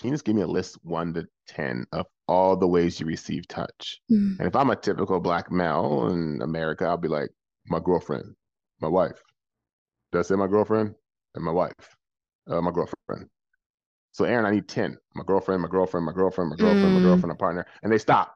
can 0.00 0.08
you 0.08 0.14
just 0.14 0.24
give 0.24 0.34
me 0.34 0.42
a 0.42 0.46
list 0.46 0.78
one 0.82 1.12
to 1.14 1.26
10 1.48 1.86
of 1.92 2.06
all 2.26 2.56
the 2.56 2.66
ways 2.66 2.98
you 2.98 3.06
receive 3.06 3.46
touch? 3.48 4.00
Mm. 4.10 4.38
And 4.38 4.48
if 4.48 4.56
I'm 4.56 4.70
a 4.70 4.76
typical 4.76 5.20
black 5.20 5.52
male 5.52 6.08
in 6.10 6.40
America, 6.42 6.86
I'll 6.86 6.96
be 6.96 7.08
like, 7.08 7.28
my 7.66 7.80
girlfriend, 7.80 8.34
my 8.80 8.88
wife. 8.88 9.22
Did 10.12 10.20
I 10.20 10.22
say 10.22 10.36
my 10.36 10.46
girlfriend? 10.46 10.94
And 11.34 11.44
my 11.44 11.52
wife, 11.52 11.96
uh, 12.48 12.60
my 12.60 12.70
girlfriend. 12.70 13.28
So 14.12 14.24
Aaron, 14.24 14.46
I 14.46 14.50
need 14.50 14.68
10. 14.68 14.96
My 15.14 15.22
girlfriend, 15.24 15.62
my 15.62 15.68
girlfriend, 15.68 16.06
my 16.06 16.12
girlfriend, 16.12 16.50
my 16.50 16.56
girlfriend, 16.56 16.86
mm. 16.86 16.94
my 16.94 17.00
girlfriend, 17.02 17.32
a 17.32 17.36
partner. 17.36 17.66
And 17.82 17.92
they 17.92 17.98
stop. 17.98 18.34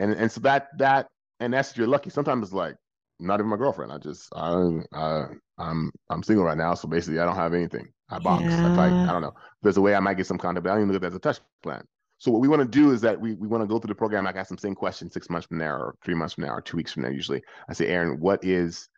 And 0.00 0.12
and 0.12 0.30
so 0.30 0.40
that 0.42 0.68
that 0.78 1.08
and 1.40 1.52
that's 1.52 1.76
you're 1.76 1.88
lucky. 1.88 2.08
Sometimes 2.08 2.44
it's 2.44 2.52
like 2.52 2.76
not 3.18 3.40
even 3.40 3.50
my 3.50 3.56
girlfriend. 3.56 3.92
I 3.92 3.98
just 3.98 4.28
I, 4.34 4.78
I 4.92 5.26
I'm 5.58 5.90
I'm 6.08 6.22
single 6.22 6.44
right 6.44 6.56
now, 6.56 6.74
so 6.74 6.88
basically 6.88 7.18
I 7.18 7.24
don't 7.24 7.36
have 7.36 7.52
anything. 7.52 7.88
I 8.10 8.18
box. 8.18 8.44
Yeah. 8.44 8.72
I 8.72 8.76
fight. 8.76 8.92
I 8.92 9.12
don't 9.12 9.22
know. 9.22 9.34
There's 9.62 9.76
a 9.76 9.80
way 9.80 9.94
I 9.94 10.00
might 10.00 10.16
get 10.16 10.26
some 10.26 10.38
content, 10.38 10.64
but 10.64 10.70
I 10.70 10.74
don't 10.74 10.84
even 10.84 10.92
look 10.92 11.02
at 11.02 11.02
that 11.02 11.08
as 11.08 11.16
a 11.16 11.20
touch 11.20 11.40
plan. 11.62 11.82
So 12.18 12.32
what 12.32 12.40
we 12.40 12.48
want 12.48 12.62
to 12.62 12.68
do 12.68 12.90
is 12.90 13.00
that 13.02 13.20
we, 13.20 13.34
we 13.34 13.46
want 13.46 13.62
to 13.62 13.68
go 13.68 13.78
through 13.78 13.88
the 13.88 13.94
program. 13.94 14.26
I 14.26 14.32
got 14.32 14.48
some 14.48 14.58
same 14.58 14.74
questions 14.74 15.12
six 15.12 15.30
months 15.30 15.46
from 15.46 15.58
now, 15.58 15.74
or 15.74 15.94
three 16.04 16.14
months 16.14 16.34
from 16.34 16.44
now, 16.44 16.50
or 16.50 16.60
two 16.60 16.76
weeks 16.76 16.92
from 16.92 17.04
now. 17.04 17.10
Usually, 17.10 17.42
I 17.68 17.74
say, 17.74 17.86
Aaron, 17.86 18.18
what 18.18 18.42
is 18.44 18.88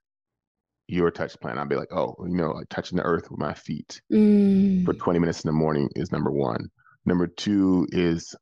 your 0.86 1.10
touch 1.10 1.38
plan? 1.40 1.58
I'll 1.58 1.66
be 1.66 1.76
like, 1.76 1.92
oh, 1.92 2.16
you 2.26 2.36
know, 2.36 2.52
like 2.52 2.68
touching 2.70 2.96
the 2.96 3.04
earth 3.04 3.30
with 3.30 3.38
my 3.38 3.52
feet 3.52 4.00
mm. 4.10 4.84
for 4.84 4.94
20 4.94 5.18
minutes 5.18 5.44
in 5.44 5.48
the 5.48 5.52
morning 5.52 5.88
is 5.96 6.12
number 6.12 6.30
one. 6.30 6.70
Number 7.04 7.26
two 7.26 7.86
is 7.92 8.34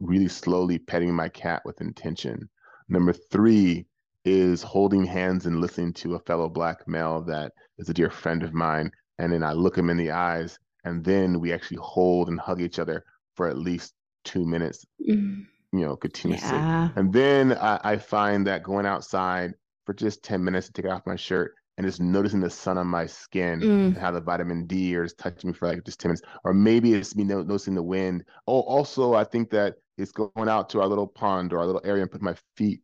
really 0.00 0.28
slowly 0.28 0.78
petting 0.78 1.14
my 1.14 1.28
cat 1.28 1.62
with 1.64 1.80
intention. 1.80 2.48
Number 2.88 3.12
three 3.12 3.86
is 4.24 4.62
holding 4.62 5.04
hands 5.04 5.46
and 5.46 5.60
listening 5.60 5.92
to 5.92 6.16
a 6.16 6.20
fellow 6.20 6.48
black 6.48 6.86
male 6.88 7.22
that 7.22 7.52
is 7.78 7.88
a 7.88 7.94
dear 7.94 8.10
friend 8.10 8.42
of 8.42 8.52
mine. 8.52 8.90
And 9.18 9.32
then 9.32 9.42
I 9.42 9.52
look 9.52 9.76
him 9.76 9.90
in 9.90 9.96
the 9.96 10.10
eyes, 10.10 10.58
and 10.84 11.04
then 11.04 11.40
we 11.40 11.52
actually 11.52 11.78
hold 11.80 12.28
and 12.28 12.38
hug 12.38 12.60
each 12.60 12.78
other 12.78 13.04
for 13.34 13.48
at 13.48 13.58
least 13.58 13.94
two 14.24 14.44
minutes, 14.44 14.84
mm. 15.08 15.46
you 15.72 15.80
know, 15.80 15.96
continuously. 15.96 16.48
Yeah. 16.50 16.90
And 16.96 17.12
then 17.12 17.52
I, 17.52 17.80
I, 17.82 17.96
find 17.96 18.46
that 18.46 18.62
going 18.62 18.86
outside 18.86 19.54
for 19.84 19.94
just 19.94 20.22
10 20.22 20.42
minutes 20.42 20.66
to 20.66 20.72
take 20.72 20.90
off 20.90 21.06
my 21.06 21.16
shirt 21.16 21.54
and 21.76 21.86
just 21.86 22.00
noticing 22.00 22.40
the 22.40 22.50
sun 22.50 22.78
on 22.78 22.86
my 22.86 23.06
skin 23.06 23.60
mm. 23.60 23.86
and 23.86 23.96
how 23.96 24.10
the 24.10 24.20
vitamin 24.20 24.66
D 24.66 24.94
is 24.94 25.14
touching 25.14 25.50
me 25.50 25.54
for 25.54 25.68
like 25.68 25.84
just 25.84 26.00
10 26.00 26.10
minutes. 26.10 26.22
Or 26.44 26.54
maybe 26.54 26.94
it's 26.94 27.14
me 27.14 27.24
noticing 27.24 27.74
the 27.74 27.82
wind. 27.82 28.24
Oh, 28.46 28.60
also, 28.60 29.14
I 29.14 29.24
think 29.24 29.50
that 29.50 29.74
it's 29.98 30.12
going 30.12 30.48
out 30.48 30.68
to 30.70 30.80
our 30.80 30.88
little 30.88 31.06
pond 31.06 31.52
or 31.52 31.58
our 31.58 31.66
little 31.66 31.82
area 31.84 32.02
and 32.02 32.10
put 32.10 32.22
my 32.22 32.34
feet 32.56 32.80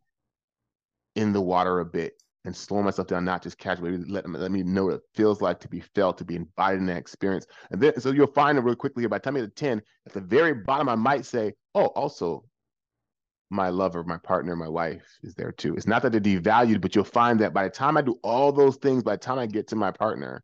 in 1.15 1.33
the 1.33 1.41
water 1.41 1.79
a 1.79 1.85
bit 1.85 2.13
and 2.45 2.55
slow 2.55 2.81
myself 2.81 3.07
down, 3.07 3.23
not 3.23 3.41
just 3.41 3.57
casually, 3.57 3.97
let, 3.97 4.29
let 4.29 4.51
me 4.51 4.63
know 4.63 4.85
what 4.85 4.95
it 4.95 5.01
feels 5.13 5.41
like 5.41 5.59
to 5.61 5.67
be 5.67 5.79
felt, 5.79 6.17
to 6.17 6.25
be 6.25 6.35
invited 6.35 6.79
in 6.79 6.85
that 6.87 6.97
experience. 6.97 7.45
And 7.71 7.81
then, 7.81 7.99
so 7.99 8.11
you'll 8.11 8.27
find 8.27 8.57
it 8.57 8.61
really 8.61 8.75
quickly 8.75 9.05
by 9.07 9.19
time 9.19 9.37
you 9.37 9.43
get 9.43 9.55
to 9.55 9.65
10, 9.65 9.81
at 10.07 10.13
the 10.13 10.21
very 10.21 10.53
bottom, 10.53 10.89
I 10.89 10.95
might 10.95 11.25
say, 11.25 11.53
oh, 11.73 11.87
also, 11.87 12.43
my 13.49 13.69
lover, 13.69 14.03
my 14.03 14.17
partner, 14.17 14.55
my 14.55 14.67
wife 14.67 15.05
is 15.21 15.35
there 15.35 15.51
too. 15.51 15.75
It's 15.75 15.87
not 15.87 16.01
that 16.01 16.11
they're 16.11 16.19
devalued, 16.19 16.81
but 16.81 16.95
you'll 16.95 17.05
find 17.05 17.39
that 17.39 17.53
by 17.53 17.63
the 17.65 17.69
time 17.69 17.97
I 17.97 18.01
do 18.01 18.19
all 18.23 18.51
those 18.51 18.77
things, 18.77 19.03
by 19.03 19.13
the 19.13 19.19
time 19.19 19.39
I 19.39 19.45
get 19.45 19.67
to 19.69 19.75
my 19.75 19.91
partner, 19.91 20.43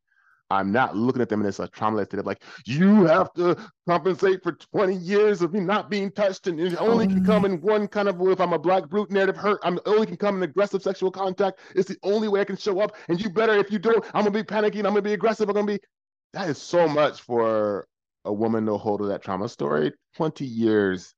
I'm 0.51 0.71
not 0.71 0.95
looking 0.95 1.21
at 1.21 1.29
them 1.29 1.41
in 1.41 1.45
this 1.45 1.59
uh, 1.59 1.63
like 1.63 1.71
trauma 1.71 2.03
state 2.05 2.19
of 2.19 2.25
like, 2.25 2.43
you 2.65 3.05
have 3.05 3.31
to 3.33 3.55
compensate 3.87 4.41
for 4.41 4.53
20 4.53 4.95
years 4.95 5.41
of 5.41 5.53
me 5.53 5.59
not 5.59 5.89
being 5.89 6.11
touched 6.11 6.47
and 6.47 6.59
it 6.59 6.75
only 6.81 7.07
can 7.07 7.23
come 7.23 7.45
in 7.45 7.61
one 7.61 7.87
kind 7.87 8.07
of 8.07 8.19
if 8.21 8.41
I'm 8.41 8.53
a 8.53 8.59
black 8.59 8.89
brute 8.89 9.11
narrative 9.11 9.37
hurt, 9.37 9.59
I'm 9.63 9.79
only 9.85 10.07
can 10.07 10.17
come 10.17 10.37
in 10.37 10.43
aggressive 10.43 10.81
sexual 10.81 11.11
contact. 11.11 11.59
It's 11.75 11.89
the 11.89 11.97
only 12.03 12.27
way 12.27 12.41
I 12.41 12.45
can 12.45 12.57
show 12.57 12.79
up. 12.79 12.95
And 13.09 13.21
you 13.21 13.29
better 13.29 13.53
if 13.53 13.71
you 13.71 13.79
don't, 13.79 14.03
I'm 14.13 14.23
gonna 14.23 14.31
be 14.31 14.43
panicking, 14.43 14.79
I'm 14.79 14.93
gonna 14.93 15.01
be 15.01 15.13
aggressive, 15.13 15.49
I'm 15.49 15.55
gonna 15.55 15.67
be 15.67 15.79
that 16.33 16.49
is 16.49 16.61
so 16.61 16.87
much 16.87 17.21
for 17.21 17.87
a 18.25 18.33
woman 18.33 18.65
to 18.65 18.77
hold 18.77 19.01
of 19.01 19.07
that 19.07 19.21
trauma 19.21 19.49
story. 19.49 19.91
20 20.15 20.45
years 20.45 21.13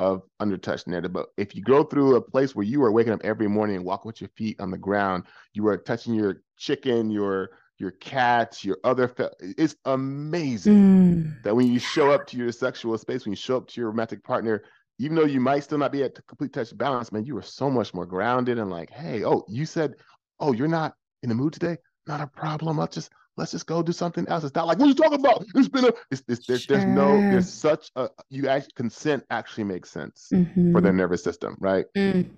of 0.00 0.22
undertouched 0.40 0.86
narrative. 0.86 1.12
But 1.12 1.26
if 1.36 1.54
you 1.54 1.62
go 1.62 1.84
through 1.84 2.16
a 2.16 2.20
place 2.20 2.54
where 2.54 2.66
you 2.66 2.82
are 2.82 2.92
waking 2.92 3.12
up 3.12 3.20
every 3.24 3.48
morning 3.48 3.76
and 3.76 3.84
walk 3.84 4.04
with 4.04 4.20
your 4.20 4.30
feet 4.36 4.60
on 4.60 4.70
the 4.70 4.78
ground, 4.78 5.24
you 5.52 5.66
are 5.68 5.76
touching 5.76 6.14
your 6.14 6.42
chicken, 6.56 7.10
your 7.10 7.50
your 7.78 7.92
cats, 7.92 8.64
your 8.64 8.78
other. 8.84 9.08
Fe- 9.08 9.30
it's 9.40 9.76
amazing 9.84 10.74
mm. 10.74 11.42
that 11.42 11.54
when 11.54 11.72
you 11.72 11.78
show 11.78 12.10
up 12.10 12.26
to 12.28 12.36
your 12.36 12.52
sexual 12.52 12.96
space, 12.98 13.24
when 13.24 13.32
you 13.32 13.36
show 13.36 13.56
up 13.56 13.68
to 13.68 13.80
your 13.80 13.90
romantic 13.90 14.22
partner, 14.22 14.62
even 14.98 15.16
though 15.16 15.24
you 15.24 15.40
might 15.40 15.64
still 15.64 15.78
not 15.78 15.92
be 15.92 16.02
at 16.02 16.14
complete 16.26 16.52
touch 16.52 16.76
balance, 16.76 17.10
man, 17.10 17.24
you 17.24 17.36
are 17.36 17.42
so 17.42 17.68
much 17.68 17.92
more 17.94 18.06
grounded 18.06 18.58
and 18.58 18.70
like, 18.70 18.90
hey, 18.90 19.24
oh, 19.24 19.44
you 19.48 19.66
said, 19.66 19.94
oh, 20.40 20.52
you're 20.52 20.68
not 20.68 20.94
in 21.22 21.28
the 21.28 21.34
mood 21.34 21.52
today. 21.52 21.76
Not 22.06 22.20
a 22.20 22.26
problem. 22.26 22.78
I'll 22.78 22.86
just 22.86 23.10
let's 23.36 23.50
just 23.50 23.66
go 23.66 23.82
do 23.82 23.92
something 23.92 24.26
else. 24.28 24.44
It's 24.44 24.54
not 24.54 24.66
like 24.66 24.78
what 24.78 24.86
are 24.86 24.88
you 24.88 24.94
talking 24.94 25.20
about. 25.20 25.44
It's 25.54 25.68
been 25.68 25.86
a. 25.86 25.92
It's, 26.10 26.22
it's, 26.28 26.46
there's, 26.46 26.62
sure. 26.62 26.76
there's 26.76 26.88
no. 26.88 27.20
There's 27.20 27.52
such 27.52 27.90
a. 27.96 28.08
You 28.30 28.48
actually 28.48 28.72
consent 28.76 29.24
actually 29.30 29.64
makes 29.64 29.90
sense 29.90 30.28
mm-hmm. 30.32 30.72
for 30.72 30.80
their 30.80 30.92
nervous 30.92 31.24
system, 31.24 31.56
right? 31.60 31.86
Mm. 31.96 32.30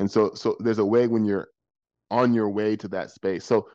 And 0.00 0.10
so 0.10 0.34
so 0.34 0.56
there's 0.60 0.78
a 0.78 0.84
way 0.84 1.06
when 1.06 1.24
you're 1.24 1.48
on 2.10 2.32
your 2.32 2.48
way 2.48 2.76
to 2.76 2.88
that 2.88 3.10
space. 3.10 3.44
So 3.44 3.68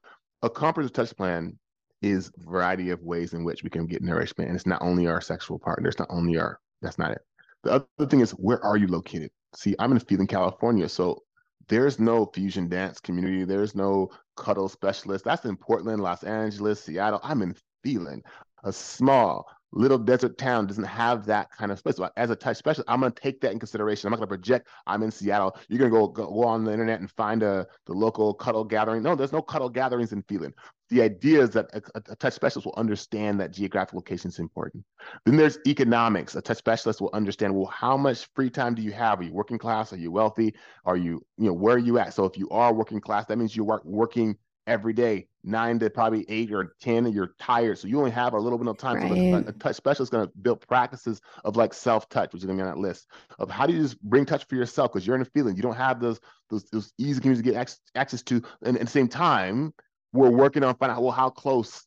a 0.43 0.49
comprehensive 0.49 0.93
touch 0.93 1.15
plan 1.15 1.57
is 2.01 2.29
a 2.37 2.43
variety 2.43 2.89
of 2.89 3.01
ways 3.01 3.33
in 3.33 3.43
which 3.43 3.63
we 3.63 3.69
can 3.69 3.87
get 3.87 4.03
nourishment. 4.03 4.49
And 4.49 4.55
it's 4.55 4.67
not 4.67 4.81
only 4.81 5.07
our 5.07 5.21
sexual 5.21 5.57
partner, 5.57 5.87
it's 5.87 5.97
not 5.97 6.09
only 6.11 6.37
our, 6.37 6.59
that's 6.81 6.99
not 6.99 7.11
it. 7.11 7.21
The 7.63 7.85
other 7.97 8.09
thing 8.09 8.19
is, 8.19 8.31
where 8.31 8.63
are 8.63 8.75
you 8.75 8.87
located? 8.87 9.31
See, 9.55 9.73
I'm 9.79 9.93
in 9.93 9.99
Feeling, 9.99 10.27
California. 10.27 10.89
So 10.89 11.23
there's 11.69 11.97
no 11.97 12.25
fusion 12.25 12.67
dance 12.67 12.99
community. 12.99 13.45
There's 13.45 13.73
no 13.73 14.09
cuddle 14.35 14.67
specialist. 14.67 15.23
That's 15.23 15.45
in 15.45 15.55
Portland, 15.55 16.03
Los 16.03 16.23
Angeles, 16.23 16.83
Seattle. 16.83 17.21
I'm 17.23 17.41
in 17.41 17.55
Feeling, 17.83 18.21
a 18.65 18.73
small 18.73 19.45
little 19.74 19.97
desert 19.97 20.38
town 20.38 20.67
doesn't 20.67 20.84
have 20.84 21.26
that 21.26 21.49
kind 21.51 21.71
of 21.71 21.80
space. 21.80 21.97
So 21.97 22.09
as 22.15 22.30
a 22.30 22.36
touch 22.36 22.57
specialist, 22.57 22.89
I'm 22.89 22.99
going 22.99 23.11
to 23.11 23.21
take 23.21 23.41
that 23.41 23.51
in 23.51 23.59
consideration. 23.59 24.07
I'm 24.07 24.11
not 24.11 24.17
going 24.17 24.30
to 24.30 24.36
project 24.36 24.67
I'm 24.88 25.03
in 25.03 25.11
Seattle. 25.11 25.57
You're 25.67 25.80
going 25.80 25.91
to 25.91 25.97
go, 25.97 26.07
go 26.07 26.43
on 26.43 26.63
the 26.63 26.71
internet 26.71 26.99
and 26.99 27.09
find 27.11 27.43
a 27.43 27.67
the 27.86 27.93
local 27.93 28.34
cuddle 28.34 28.63
gathering. 28.63 29.03
No, 29.03 29.15
there's 29.15 29.32
no 29.32 29.41
cuddle 29.41 29.69
gatherings 29.69 30.13
in 30.13 30.21
Feeling. 30.24 30.53
The 30.89 31.01
idea 31.01 31.41
is 31.41 31.49
that 31.51 31.69
a, 31.74 32.11
a, 32.11 32.15
touch 32.15 32.34
specialist 32.34 32.65
will 32.65 32.76
understand 32.78 33.39
that 33.39 33.51
geographic 33.51 33.95
location 33.95 34.30
is 34.30 34.38
important. 34.38 34.84
Then 35.26 35.38
there's 35.38 35.57
economics. 35.65 36.36
A 36.36 36.41
touch 36.41 36.57
specialist 36.57 37.01
will 37.01 37.09
understand, 37.13 37.55
well, 37.55 37.65
how 37.65 37.97
much 37.97 38.28
free 38.36 38.49
time 38.49 38.76
do 38.76 38.82
you 38.84 38.91
have? 38.91 39.19
Are 39.19 39.24
you 39.24 39.34
working 39.34 39.57
class? 39.57 39.91
Are 39.91 39.97
you 39.97 40.11
wealthy? 40.11 40.53
Are 40.86 40.97
you, 40.97 41.26
you 41.38 41.47
know, 41.47 41.53
where 41.53 41.76
are 41.76 41.80
you 41.80 41.97
at? 41.97 42.13
So 42.13 42.26
if 42.26 42.38
you 42.38 42.47
are 42.49 42.74
working 42.74 43.01
class, 43.01 43.26
that 43.26 43.38
means 43.38 43.55
you 43.55 43.71
are 43.71 43.82
working 43.84 44.38
every 44.68 44.93
day, 44.93 45.28
nine 45.43 45.80
to 45.80 45.89
probably 45.89 46.26
eight 46.30 46.51
or 46.51 46.76
10, 46.82 47.05
and 47.05 47.14
you're 47.14 47.36
tired. 47.39 47.78
So 47.78 47.88
you 47.88 47.97
only 47.97 48.11
have 48.11 48.34
a 48.34 48.39
little 48.39 48.57
bit 48.57 48.68
of 48.68 48.78
time. 48.78 48.97
Right. 48.97 49.43
So 49.43 49.49
a, 49.49 49.53
touch 49.53 49.76
specialist 49.76 50.01
is 50.01 50.09
going 50.09 50.28
to 50.28 50.34
build 50.41 50.66
practices 50.68 51.22
of 51.43 51.55
like 51.55 51.74
self 51.74 52.07
touch, 52.09 52.34
which 52.34 52.41
is 52.41 52.45
going 52.45 52.57
to 52.57 52.64
be 52.64 52.68
on 52.68 52.76
that 52.76 52.82
list 52.82 53.07
of 53.39 53.49
how 53.49 53.66
do 53.66 53.74
you 53.74 53.82
just 53.82 54.01
bring 54.01 54.26
touch 54.26 54.45
for 54.45 54.55
yourself 54.55 54.91
because 54.91 55.05
you're 55.05 55.16
in 55.16 55.22
a 55.22 55.26
feeling. 55.26 55.55
You 55.55 55.61
don't 55.61 55.76
have 55.76 55.99
those 55.99 56.20
those, 56.49 56.64
those 56.66 56.93
easy 56.97 57.20
communities 57.20 57.43
to 57.43 57.51
get 57.51 57.59
access, 57.59 57.80
access 57.95 58.22
to. 58.24 58.41
And 58.64 58.78
at 58.78 58.84
the 58.84 58.91
same 58.91 59.07
time, 59.07 59.74
we're 60.11 60.30
working 60.30 60.64
on 60.64 60.76
finding 60.76 60.97
out, 60.97 61.03
well, 61.03 61.11
how 61.11 61.30
close 61.30 61.86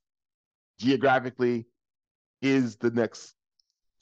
geographically 0.79 1.66
is 2.43 2.77
the 2.77 2.91
next 2.91 3.35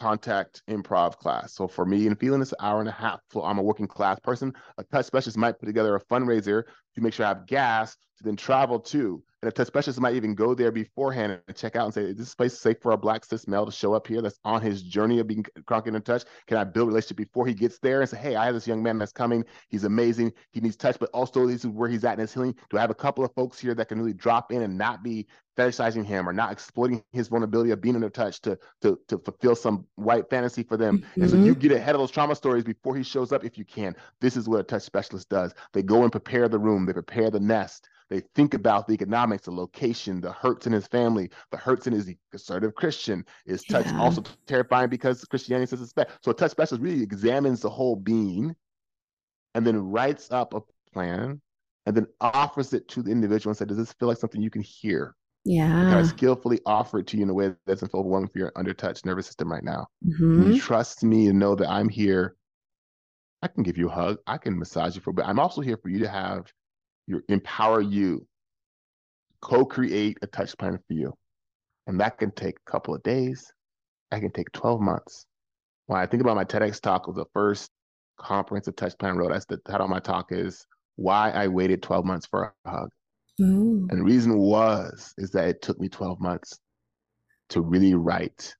contact 0.00 0.62
improv 0.68 1.16
class. 1.16 1.54
So 1.54 1.68
for 1.68 1.84
me 1.84 2.06
and 2.06 2.18
feeling 2.18 2.40
this 2.40 2.54
hour 2.60 2.80
and 2.80 2.88
a 2.88 2.92
half. 2.92 3.20
So 3.32 3.42
I'm 3.42 3.58
a 3.58 3.62
working 3.62 3.86
class 3.86 4.18
person. 4.20 4.52
A 4.78 4.84
touch 4.84 5.06
specialist 5.06 5.38
might 5.38 5.58
put 5.58 5.66
together 5.66 5.94
a 5.94 6.04
fundraiser 6.04 6.64
to 6.94 7.00
make 7.00 7.14
sure 7.14 7.26
I 7.26 7.28
have 7.28 7.46
gas 7.46 7.96
then 8.24 8.36
travel 8.36 8.80
to. 8.80 9.22
And 9.42 9.50
a 9.50 9.52
touch 9.52 9.66
specialist 9.66 10.00
might 10.00 10.14
even 10.14 10.34
go 10.34 10.54
there 10.54 10.72
beforehand 10.72 11.38
and 11.46 11.56
check 11.56 11.76
out 11.76 11.84
and 11.84 11.92
say, 11.92 12.04
is 12.04 12.16
this 12.16 12.34
place 12.34 12.58
safe 12.58 12.78
for 12.80 12.92
a 12.92 12.96
black 12.96 13.26
cis 13.26 13.46
male 13.46 13.66
to 13.66 13.72
show 13.72 13.92
up 13.92 14.06
here 14.06 14.22
that's 14.22 14.40
on 14.42 14.62
his 14.62 14.82
journey 14.82 15.18
of 15.18 15.26
being 15.26 15.44
chronic 15.66 15.86
in 15.86 16.00
touch? 16.00 16.24
Can 16.46 16.56
I 16.56 16.64
build 16.64 16.88
a 16.88 16.88
relationship 16.88 17.18
before 17.18 17.46
he 17.46 17.52
gets 17.52 17.78
there 17.78 18.00
and 18.00 18.08
say, 18.08 18.16
hey, 18.16 18.36
I 18.36 18.46
have 18.46 18.54
this 18.54 18.66
young 18.66 18.82
man 18.82 18.96
that's 18.96 19.12
coming. 19.12 19.44
He's 19.68 19.84
amazing. 19.84 20.32
He 20.52 20.62
needs 20.62 20.76
touch, 20.76 20.98
but 20.98 21.10
also 21.10 21.46
this 21.46 21.64
is 21.64 21.66
where 21.66 21.90
he's 21.90 22.04
at 22.04 22.14
in 22.14 22.20
his 22.20 22.32
healing. 22.32 22.54
Do 22.70 22.78
I 22.78 22.80
have 22.80 22.90
a 22.90 22.94
couple 22.94 23.22
of 23.22 23.34
folks 23.34 23.58
here 23.58 23.74
that 23.74 23.88
can 23.88 23.98
really 23.98 24.14
drop 24.14 24.50
in 24.50 24.62
and 24.62 24.78
not 24.78 25.02
be 25.02 25.26
fetishizing 25.56 26.04
him 26.04 26.28
or 26.28 26.32
not 26.32 26.52
exploiting 26.52 27.02
his 27.12 27.28
vulnerability 27.28 27.70
of 27.70 27.80
being 27.80 27.94
in 27.94 28.02
a 28.02 28.10
touch 28.10 28.40
to 28.40 28.58
to 28.80 28.98
to 29.08 29.18
fulfill 29.18 29.54
some 29.54 29.86
white 29.96 30.28
fantasy 30.28 30.62
for 30.62 30.76
them. 30.76 30.98
Mm-hmm. 30.98 31.22
And 31.22 31.30
so 31.30 31.36
you 31.36 31.52
mm-hmm. 31.52 31.60
get 31.60 31.72
ahead 31.72 31.94
of 31.94 32.00
those 32.00 32.10
trauma 32.10 32.34
stories 32.34 32.64
before 32.64 32.96
he 32.96 33.02
shows 33.02 33.32
up 33.32 33.44
if 33.44 33.56
you 33.56 33.64
can. 33.64 33.94
This 34.20 34.36
is 34.36 34.48
what 34.48 34.60
a 34.60 34.64
touch 34.64 34.82
specialist 34.82 35.28
does. 35.28 35.54
They 35.72 35.82
go 35.82 36.02
and 36.02 36.10
prepare 36.10 36.48
the 36.48 36.58
room, 36.58 36.86
they 36.86 36.92
prepare 36.92 37.30
the 37.30 37.40
nest. 37.40 37.88
They 38.14 38.22
think 38.36 38.54
about 38.54 38.86
the 38.86 38.94
economics, 38.94 39.46
the 39.46 39.50
location, 39.50 40.20
the 40.20 40.30
hurts 40.30 40.68
in 40.68 40.72
his 40.72 40.86
family, 40.86 41.30
the 41.50 41.56
hurts 41.56 41.88
in 41.88 41.92
his 41.92 42.08
conservative 42.30 42.76
Christian. 42.76 43.26
Is 43.44 43.64
touch 43.64 43.86
yeah. 43.86 44.00
also 44.00 44.22
terrifying 44.46 44.88
because 44.88 45.24
Christianity 45.24 45.68
says 45.68 45.82
it's 45.82 45.92
bad. 45.92 46.10
So 46.22 46.30
a 46.30 46.34
touch 46.34 46.52
specialist 46.52 46.80
really 46.80 47.02
examines 47.02 47.60
the 47.60 47.70
whole 47.70 47.96
being 47.96 48.54
and 49.56 49.66
then 49.66 49.90
writes 49.90 50.30
up 50.30 50.54
a 50.54 50.60
plan 50.92 51.40
and 51.86 51.96
then 51.96 52.06
offers 52.20 52.72
it 52.72 52.86
to 52.90 53.02
the 53.02 53.10
individual 53.10 53.50
and 53.50 53.56
says, 53.56 53.66
Does 53.66 53.78
this 53.78 53.92
feel 53.94 54.06
like 54.06 54.18
something 54.18 54.40
you 54.40 54.48
can 54.48 54.62
hear? 54.62 55.16
Yeah. 55.44 55.66
Kind 55.66 55.98
of 55.98 56.06
skillfully 56.06 56.60
offer 56.66 57.00
it 57.00 57.08
to 57.08 57.16
you 57.16 57.24
in 57.24 57.30
a 57.30 57.34
way 57.34 57.48
that 57.48 57.58
doesn't 57.66 57.90
feel 57.90 58.02
overwhelming 58.02 58.28
for 58.28 58.38
your 58.38 58.52
undertouched 58.52 59.04
nervous 59.04 59.26
system 59.26 59.50
right 59.50 59.64
now. 59.64 59.88
Mm-hmm. 60.06 60.52
You 60.52 60.60
trust 60.60 61.02
me 61.02 61.26
and 61.26 61.40
know 61.40 61.56
that 61.56 61.68
I'm 61.68 61.88
here. 61.88 62.36
I 63.42 63.48
can 63.48 63.64
give 63.64 63.76
you 63.76 63.88
a 63.88 63.92
hug. 63.92 64.18
I 64.28 64.38
can 64.38 64.56
massage 64.56 64.94
you 64.94 65.00
for, 65.00 65.12
but 65.12 65.26
I'm 65.26 65.40
also 65.40 65.62
here 65.62 65.76
for 65.76 65.88
you 65.88 65.98
to 65.98 66.08
have 66.08 66.46
your 67.06 67.22
empower 67.28 67.80
you, 67.80 68.26
co-create 69.40 70.18
a 70.22 70.26
touch 70.26 70.56
plan 70.56 70.78
for 70.86 70.94
you. 70.94 71.12
And 71.86 72.00
that 72.00 72.18
can 72.18 72.30
take 72.30 72.56
a 72.56 72.70
couple 72.70 72.94
of 72.94 73.02
days. 73.02 73.52
That 74.10 74.20
can 74.20 74.32
take 74.32 74.50
12 74.52 74.80
months. 74.80 75.26
When 75.86 76.00
I 76.00 76.06
think 76.06 76.22
about 76.22 76.36
my 76.36 76.44
TEDx 76.44 76.80
talk 76.80 77.06
was 77.06 77.16
the 77.16 77.26
first 77.34 77.70
comprehensive 78.18 78.76
touch 78.76 78.96
plan 78.98 79.16
road, 79.16 79.32
that's 79.32 79.44
the 79.44 79.58
title 79.58 79.84
of 79.84 79.90
my 79.90 80.00
talk 80.00 80.28
is 80.30 80.66
why 80.96 81.30
I 81.30 81.48
waited 81.48 81.82
12 81.82 82.04
months 82.04 82.26
for 82.26 82.54
a 82.64 82.70
hug. 82.70 82.88
Ooh. 83.40 83.86
And 83.90 84.00
the 84.00 84.04
reason 84.04 84.38
was 84.38 85.12
is 85.18 85.30
that 85.32 85.48
it 85.48 85.62
took 85.62 85.78
me 85.80 85.88
12 85.88 86.20
months 86.20 86.58
to 87.50 87.60
really 87.60 87.94
write 87.94 88.54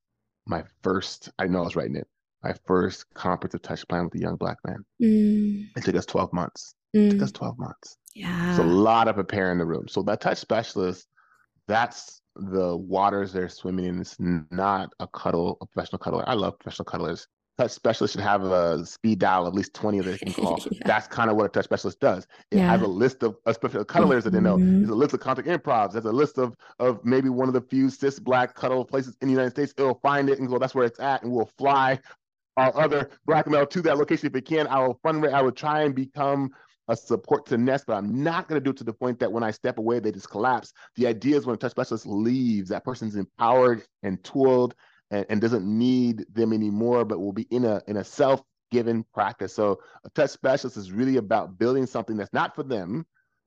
my 0.47 0.63
first, 0.83 1.31
I 1.39 1.47
know 1.47 1.61
I 1.61 1.63
was 1.63 1.77
writing 1.77 1.97
it, 1.97 2.07
my 2.43 2.55
first 2.67 3.07
comprehensive 3.15 3.63
touch 3.63 3.87
plan 3.89 4.05
with 4.05 4.15
a 4.17 4.19
young 4.19 4.37
black 4.37 4.59
man. 4.67 4.85
Mm. 5.03 5.69
It 5.77 5.85
took 5.85 5.95
us 5.95 6.07
12 6.07 6.33
months. 6.33 6.75
Mm. 6.95 7.07
It 7.07 7.11
took 7.13 7.23
us 7.23 7.33
mm. 7.33 7.37
12 7.37 7.59
months. 7.59 7.97
Yeah. 8.15 8.51
It's 8.51 8.59
a 8.59 8.65
lot 8.65 9.09
of 9.09 9.17
preparing 9.17 9.59
the 9.59 9.65
room. 9.65 9.89
So 9.89 10.03
that 10.03 10.21
touch 10.21 10.39
specialist, 10.39 11.07
that's 11.67 12.21
the 12.37 12.77
waters 12.77 13.33
they're 13.33 13.49
swimming 13.49 13.87
in. 13.87 14.01
It's 14.01 14.17
not 14.19 14.91
a 15.01 15.07
cuddle, 15.09 15.59
a 15.61 15.67
professional 15.67 15.99
cuddler. 15.99 16.29
I 16.29 16.35
love 16.35 16.59
professional 16.59 16.85
cuddlers 16.85 17.27
touch 17.59 17.71
specialist 17.71 18.15
should 18.15 18.23
have 18.23 18.43
a 18.43 18.85
speed 18.85 19.19
dial 19.19 19.47
of 19.47 19.53
at 19.53 19.55
least 19.55 19.75
20 19.75 20.01
that 20.01 20.11
they 20.11 20.19
can 20.19 20.33
call. 20.45 20.59
yeah. 20.71 20.81
That's 20.85 21.07
kind 21.07 21.31
of 21.31 21.37
what 21.37 21.47
a 21.47 21.49
touch 21.49 21.65
specialist 21.65 22.01
does. 22.01 22.27
It 22.51 22.59
yeah. 22.59 22.71
has 22.71 22.83
a 22.83 22.87
list 22.87 23.23
of 23.23 23.37
especially 23.47 23.85
cuddlers 23.85 24.25
mm-hmm. 24.25 24.35
that 24.35 24.39
they 24.39 24.43
know. 24.43 24.57
Mm-hmm. 24.57 24.79
There's 24.81 24.91
a 24.91 24.95
list 24.95 25.15
of 25.15 25.21
contact 25.21 25.49
improvs. 25.49 25.93
There's 25.93 26.05
a 26.05 26.13
list 26.13 26.39
of 26.39 26.57
of 26.79 27.05
maybe 27.05 27.29
one 27.29 27.49
of 27.49 27.55
the 27.55 27.61
few 27.61 27.91
cis 27.91 28.19
black 28.19 28.55
cuddle 28.55 28.85
places 28.85 29.17
in 29.21 29.29
the 29.29 29.33
United 29.33 29.51
States. 29.51 29.75
It'll 29.79 30.01
find 30.03 30.29
it 30.29 30.39
and 30.39 30.49
go, 30.49 30.59
that's 30.59 30.75
where 30.75 30.87
it's 30.87 31.01
at, 31.01 31.23
and 31.23 31.33
we'll 31.33 31.51
fly 31.59 31.99
our 32.57 32.77
other 32.77 33.11
black 33.27 33.49
male 33.49 33.67
to 33.67 33.83
that 33.83 33.99
location 33.99 34.27
if 34.27 34.37
it 34.37 34.47
can. 34.47 34.67
I 34.67 34.81
will 34.81 35.01
fundraise, 35.05 35.33
I 35.33 35.43
will 35.43 35.53
try 35.53 35.83
and 35.83 35.95
become 35.95 36.51
a 36.89 36.97
support 36.97 37.47
to 37.47 37.59
Nest, 37.59 37.85
but 37.87 37.95
I'm 37.95 38.23
not 38.23 38.49
going 38.49 38.61
to 38.61 38.65
do 38.65 38.71
it 38.71 38.77
to 38.79 38.85
the 38.85 38.93
point 38.93 39.19
that 39.21 39.33
when 39.33 39.43
I 39.43 39.51
step 39.51 39.79
away, 39.79 40.01
they 40.01 40.13
just 40.13 40.31
collapse. 40.31 40.73
The 40.97 41.07
idea 41.07 41.37
is 41.37 41.47
when 41.47 41.55
a 41.55 41.59
touch 41.59 41.71
specialist 41.71 42.07
leaves, 42.07 42.69
that 42.69 42.85
person's 42.85 43.17
empowered 43.17 43.83
and 44.03 44.23
tooled 44.23 44.75
and, 45.11 45.25
and 45.29 45.41
doesn't 45.41 45.67
need 45.67 46.27
them 46.33 46.53
anymore, 46.53 47.05
but 47.05 47.19
will 47.19 47.33
be 47.33 47.47
in 47.51 47.65
a 47.65 47.81
in 47.87 47.97
a 47.97 48.05
self-given 48.05 49.05
practice. 49.15 49.55
So 49.55 49.81
a 50.05 50.11
touch 50.11 50.31
specialist 50.31 50.77
is 50.77 50.93
really 50.93 51.17
about 51.17 51.59
building 51.59 51.87
something 51.87 52.17
that's 52.17 52.33
not 52.33 52.55
for 52.55 52.63
them, 52.63 53.07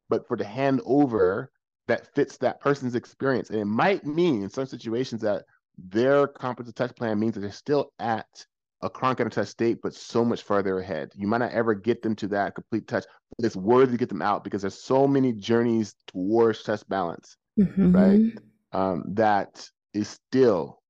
but 0.09 0.27
for 0.27 0.37
the 0.37 0.45
hand 0.45 0.81
over 0.85 1.51
that 1.87 2.13
fits 2.15 2.37
that 2.37 2.59
person's 2.59 2.95
experience. 2.95 3.49
And 3.49 3.59
it 3.59 3.65
might 3.65 4.05
mean 4.05 4.43
in 4.43 4.49
some 4.49 4.65
situations 4.65 5.21
that 5.21 5.45
their 5.77 6.27
comprehensive 6.27 6.75
touch 6.75 6.95
plan 6.95 7.19
means 7.19 7.35
that 7.35 7.41
they're 7.41 7.51
still 7.51 7.91
at 7.99 8.27
a 8.81 8.89
chronic 8.89 9.29
touch 9.31 9.47
state, 9.47 9.79
but 9.81 9.93
so 9.93 10.23
much 10.23 10.43
further 10.43 10.79
ahead. 10.79 11.11
You 11.15 11.27
might 11.27 11.39
not 11.39 11.51
ever 11.51 11.73
get 11.73 12.01
them 12.01 12.15
to 12.17 12.27
that 12.29 12.55
complete 12.55 12.87
touch, 12.87 13.05
but 13.37 13.45
it's 13.45 13.55
worthy 13.55 13.93
to 13.93 13.97
get 13.97 14.09
them 14.09 14.21
out 14.21 14.43
because 14.43 14.61
there's 14.61 14.81
so 14.81 15.07
many 15.07 15.33
journeys 15.33 15.95
towards 16.07 16.63
touch 16.63 16.87
balance, 16.87 17.37
mm-hmm. 17.59 17.91
right? 17.91 18.37
Um, 18.71 19.03
that 19.13 19.67
is 19.93 20.07
still 20.09 20.81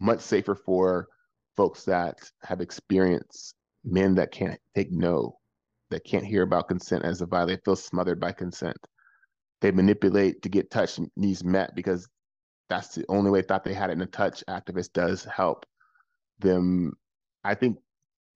much 0.00 0.20
safer 0.20 0.54
for 0.54 1.08
folks 1.56 1.84
that 1.84 2.18
have 2.42 2.60
experienced 2.60 3.54
men 3.84 4.14
that 4.14 4.32
can't 4.32 4.60
take 4.74 4.90
no, 4.90 5.38
that 5.90 6.04
can't 6.04 6.24
hear 6.24 6.42
about 6.42 6.68
consent 6.68 7.04
as 7.04 7.20
a 7.20 7.26
violation, 7.26 7.60
feel 7.64 7.76
smothered 7.76 8.20
by 8.20 8.32
consent. 8.32 8.76
They 9.60 9.70
manipulate 9.70 10.42
to 10.42 10.48
get 10.48 10.70
touch 10.70 10.98
needs 11.16 11.44
met 11.44 11.74
because 11.74 12.08
that's 12.68 12.94
the 12.94 13.04
only 13.08 13.30
way 13.30 13.42
thought 13.42 13.64
they 13.64 13.74
had 13.74 13.90
it. 13.90 13.94
in 13.94 14.02
a 14.02 14.06
touch 14.06 14.42
activist 14.48 14.92
does 14.92 15.24
help 15.24 15.66
them. 16.38 16.92
I 17.44 17.54
think 17.54 17.78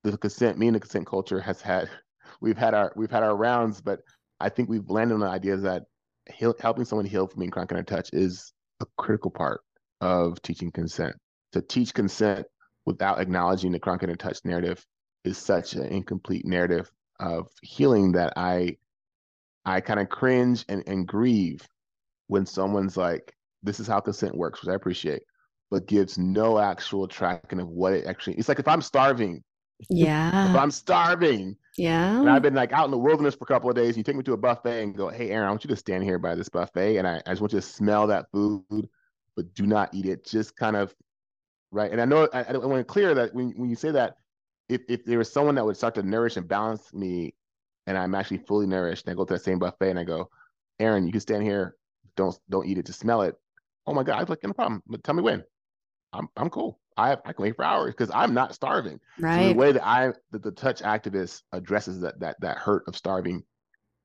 the 0.05 0.17
consent, 0.17 0.59
me 0.59 0.69
and 0.69 0.77
the 0.77 0.81
consent 0.81 1.07
culture 1.07 1.41
has 1.41 1.61
had, 1.61 1.89
we've 2.41 2.59
had 2.59 2.75
our 2.75 2.93
we've 2.97 3.11
had 3.11 3.23
our 3.23 3.37
rounds, 3.37 3.81
but 3.81 4.01
I 4.41 4.49
think 4.49 4.69
we've 4.69 4.89
landed 4.89 5.15
on 5.15 5.21
the 5.21 5.27
idea 5.27 5.57
that 5.57 5.85
heal, 6.33 6.55
helping 6.61 6.85
someone 6.85 7.07
heal 7.07 7.27
from 7.27 7.41
being 7.41 7.51
chronic 7.51 7.87
touch 7.87 8.11
is 8.13 8.53
a 8.81 8.87
critical 8.97 9.31
part 9.31 9.61
of 10.01 10.41
teaching 10.43 10.71
consent. 10.71 11.15
To 11.53 11.63
teach 11.63 11.95
consent 11.95 12.47
without 12.87 13.21
acknowledging 13.21 13.73
the 13.73 13.79
chronic 13.79 14.05
and 14.05 14.19
touch 14.19 14.39
narrative 14.45 14.85
is 15.25 15.39
such 15.39 15.75
an 15.75 15.85
incomplete 15.87 16.47
narrative 16.47 16.91
of 17.21 17.49
healing 17.63 18.13
that 18.13 18.35
I 18.37 18.77
I 19.65 19.81
kind 19.81 20.01
of 20.01 20.09
cringe 20.09 20.65
and, 20.69 20.83
and 20.87 21.07
grieve 21.07 21.67
when 22.29 22.47
someone's 22.47 22.97
like, 22.97 23.35
this 23.63 23.81
is 23.81 23.87
how 23.87 24.01
consent 24.01 24.37
works, 24.37 24.63
which 24.63 24.71
I 24.71 24.75
appreciate, 24.75 25.23
but 25.71 25.87
gives 25.87 26.19
no 26.19 26.59
actual 26.59 27.07
tracking 27.07 27.61
of 27.61 27.69
what 27.69 27.93
it 27.93 28.07
actually 28.07 28.35
it's 28.35 28.49
like 28.49 28.59
if 28.59 28.69
I'm 28.69 28.83
starving. 28.83 29.43
Yeah. 29.89 30.51
if 30.51 30.57
I'm 30.57 30.73
starving. 30.73 31.57
Yeah. 31.77 32.19
And 32.19 32.29
I've 32.29 32.43
been 32.43 32.55
like 32.55 32.73
out 32.73 32.87
in 32.87 32.91
the 32.91 32.99
wilderness 32.99 33.37
for 33.37 33.45
a 33.45 33.47
couple 33.47 33.71
of 33.71 33.77
days. 33.77 33.97
You 33.97 34.03
take 34.03 34.17
me 34.17 34.25
to 34.25 34.33
a 34.33 34.37
buffet 34.37 34.83
and 34.83 34.97
go, 34.97 35.09
Hey 35.09 35.31
Aaron, 35.31 35.47
I 35.47 35.51
want 35.51 35.63
you 35.63 35.69
to 35.69 35.77
stand 35.77 36.03
here 36.03 36.19
by 36.19 36.35
this 36.35 36.49
buffet 36.49 36.97
and 36.97 37.07
I, 37.07 37.23
I 37.27 37.31
just 37.31 37.41
want 37.41 37.53
you 37.53 37.61
to 37.61 37.67
smell 37.67 38.09
that 38.09 38.27
food, 38.33 38.89
but 39.37 39.55
do 39.55 39.67
not 39.67 39.95
eat 39.95 40.07
it. 40.07 40.25
Just 40.25 40.57
kind 40.57 40.75
of 40.75 40.95
right? 41.71 41.91
And 41.91 42.01
I 42.01 42.05
know 42.05 42.29
I, 42.33 42.43
I 42.43 42.57
want 42.57 42.81
to 42.81 42.85
clear 42.85 43.15
that 43.15 43.35
when, 43.35 43.51
when 43.57 43.71
you 43.71 43.77
say 43.77 43.91
that, 43.93 44.17
if, 44.69 44.83
if 44.89 45.05
there 45.05 45.19
was 45.19 45.33
someone 45.33 45.55
that 45.55 45.65
would 45.65 45.77
start 45.77 45.95
to 45.95 46.03
nourish 46.03 46.37
and 46.37 46.47
balance 46.47 46.93
me, 46.93 47.35
and 47.87 47.97
I'm 47.97 48.15
actually 48.15 48.39
fully 48.39 48.67
nourished, 48.67 49.07
and 49.07 49.13
I 49.13 49.17
go 49.17 49.25
to 49.25 49.35
that 49.35 49.45
same 49.45 49.59
buffet 49.59 49.91
and 49.91 49.99
I 49.99 50.05
go, 50.05 50.29
Aaron, 50.79 51.07
you 51.07 51.13
can 51.13 51.21
stand 51.21 51.43
here. 51.43 51.77
Don't 52.17 52.39
don't 52.49 52.67
eat 52.67 52.79
it. 52.79 52.87
Just 52.87 53.01
smell 53.01 53.23
it. 53.23 53.35
Oh 53.87 53.95
my 53.95 54.03
God, 54.03 54.21
I'm 54.21 54.27
like 54.27 54.43
no 54.43 54.53
problem. 54.53 54.83
But 54.87 55.03
tell 55.03 55.15
me 55.15 55.23
when. 55.23 55.45
I'm 56.13 56.29
I'm 56.37 56.51
cool. 56.51 56.81
I 56.97 57.13
I 57.13 57.33
can 57.33 57.43
wait 57.43 57.57
for 57.57 57.65
hours 57.65 57.95
because 57.97 58.11
I'm 58.15 58.35
not 58.35 58.55
starving. 58.55 59.01
Right. 59.19 59.35
So 59.35 59.47
the 59.47 59.55
way 59.55 59.73
that 59.73 59.87
I 59.87 60.13
that 60.31 60.43
the 60.43 60.51
touch 60.53 60.81
activist 60.83 61.43
addresses 61.53 62.01
that 62.01 62.19
that 62.21 62.41
that 62.41 62.59
hurt 62.59 62.85
of 62.89 62.97
starving, 62.97 63.43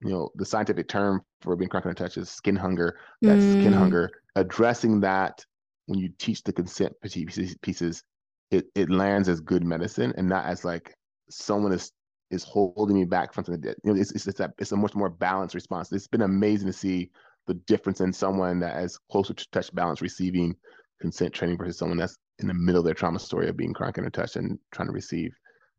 you 0.02 0.10
know, 0.10 0.30
the 0.36 0.46
scientific 0.46 0.88
term 0.88 1.22
for 1.42 1.56
being 1.56 1.70
chronic 1.70 1.96
touch 1.98 2.18
is 2.18 2.30
skin 2.30 2.56
hunger. 2.56 3.00
That 3.26 3.42
skin 3.42 3.74
Mm. 3.74 3.78
hunger, 3.80 4.12
addressing 4.36 5.00
that 5.02 5.46
when 5.88 6.00
you 6.00 6.10
teach 6.18 6.44
the 6.44 6.54
consent 6.54 6.94
pieces, 7.02 8.04
it 8.52 8.66
it 8.76 8.90
lands 8.90 9.30
as 9.30 9.42
good 9.42 9.64
medicine 9.64 10.14
and 10.18 10.28
not 10.28 10.46
as 10.46 10.64
like 10.66 10.96
someone 11.30 11.72
is 11.72 11.92
is 12.32 12.44
holding 12.44 12.96
me 12.98 13.06
back 13.06 13.34
from 13.34 13.46
something 13.46 13.62
that 13.62 13.78
you 13.84 13.94
know 13.94 14.00
it's 14.00 14.12
it's 14.12 14.28
it's, 14.28 14.40
a, 14.40 14.52
it's 14.58 14.72
a 14.72 14.78
much 14.78 14.96
more 14.96 15.10
balanced 15.10 15.56
response. 15.56 15.92
It's 15.92 16.08
been 16.08 16.22
amazing 16.22 16.68
to 16.68 16.74
see 16.74 17.12
the 17.48 17.54
difference 17.56 18.02
in 18.02 18.14
someone 18.14 18.60
that 18.62 18.76
has 18.76 18.98
closer 19.12 19.34
to 19.34 19.50
touch 19.52 19.74
balance 19.74 20.02
receiving 20.02 20.56
consent 21.04 21.34
training 21.34 21.58
versus 21.58 21.78
someone 21.78 21.98
that's 21.98 22.16
in 22.40 22.48
the 22.48 22.54
middle 22.54 22.80
of 22.80 22.86
their 22.86 22.94
trauma 22.94 23.20
story 23.20 23.50
of 23.50 23.58
being 23.58 23.74
chronic 23.74 24.10
touch 24.14 24.38
and 24.38 24.58
trying 24.72 24.88
to 24.88 24.94
receive 24.94 25.34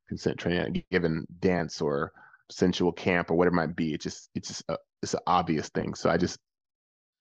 consent 0.07 0.37
training 0.37 0.61
at 0.61 0.69
a 0.69 0.85
given 0.91 1.27
dance 1.41 1.81
or 1.81 2.13
sensual 2.51 2.93
camp 2.93 3.31
or 3.31 3.35
whatever 3.35 3.55
it 3.55 3.57
might 3.57 3.75
be. 3.75 3.95
It's 3.95 4.05
just 4.05 4.29
it's 4.35 4.49
just 4.49 4.65
a, 4.69 4.77
it's 5.03 5.15
an 5.15 5.21
obvious 5.27 5.71
thing. 5.71 5.95
So 5.95 6.11
I 6.11 6.19
just 6.19 6.39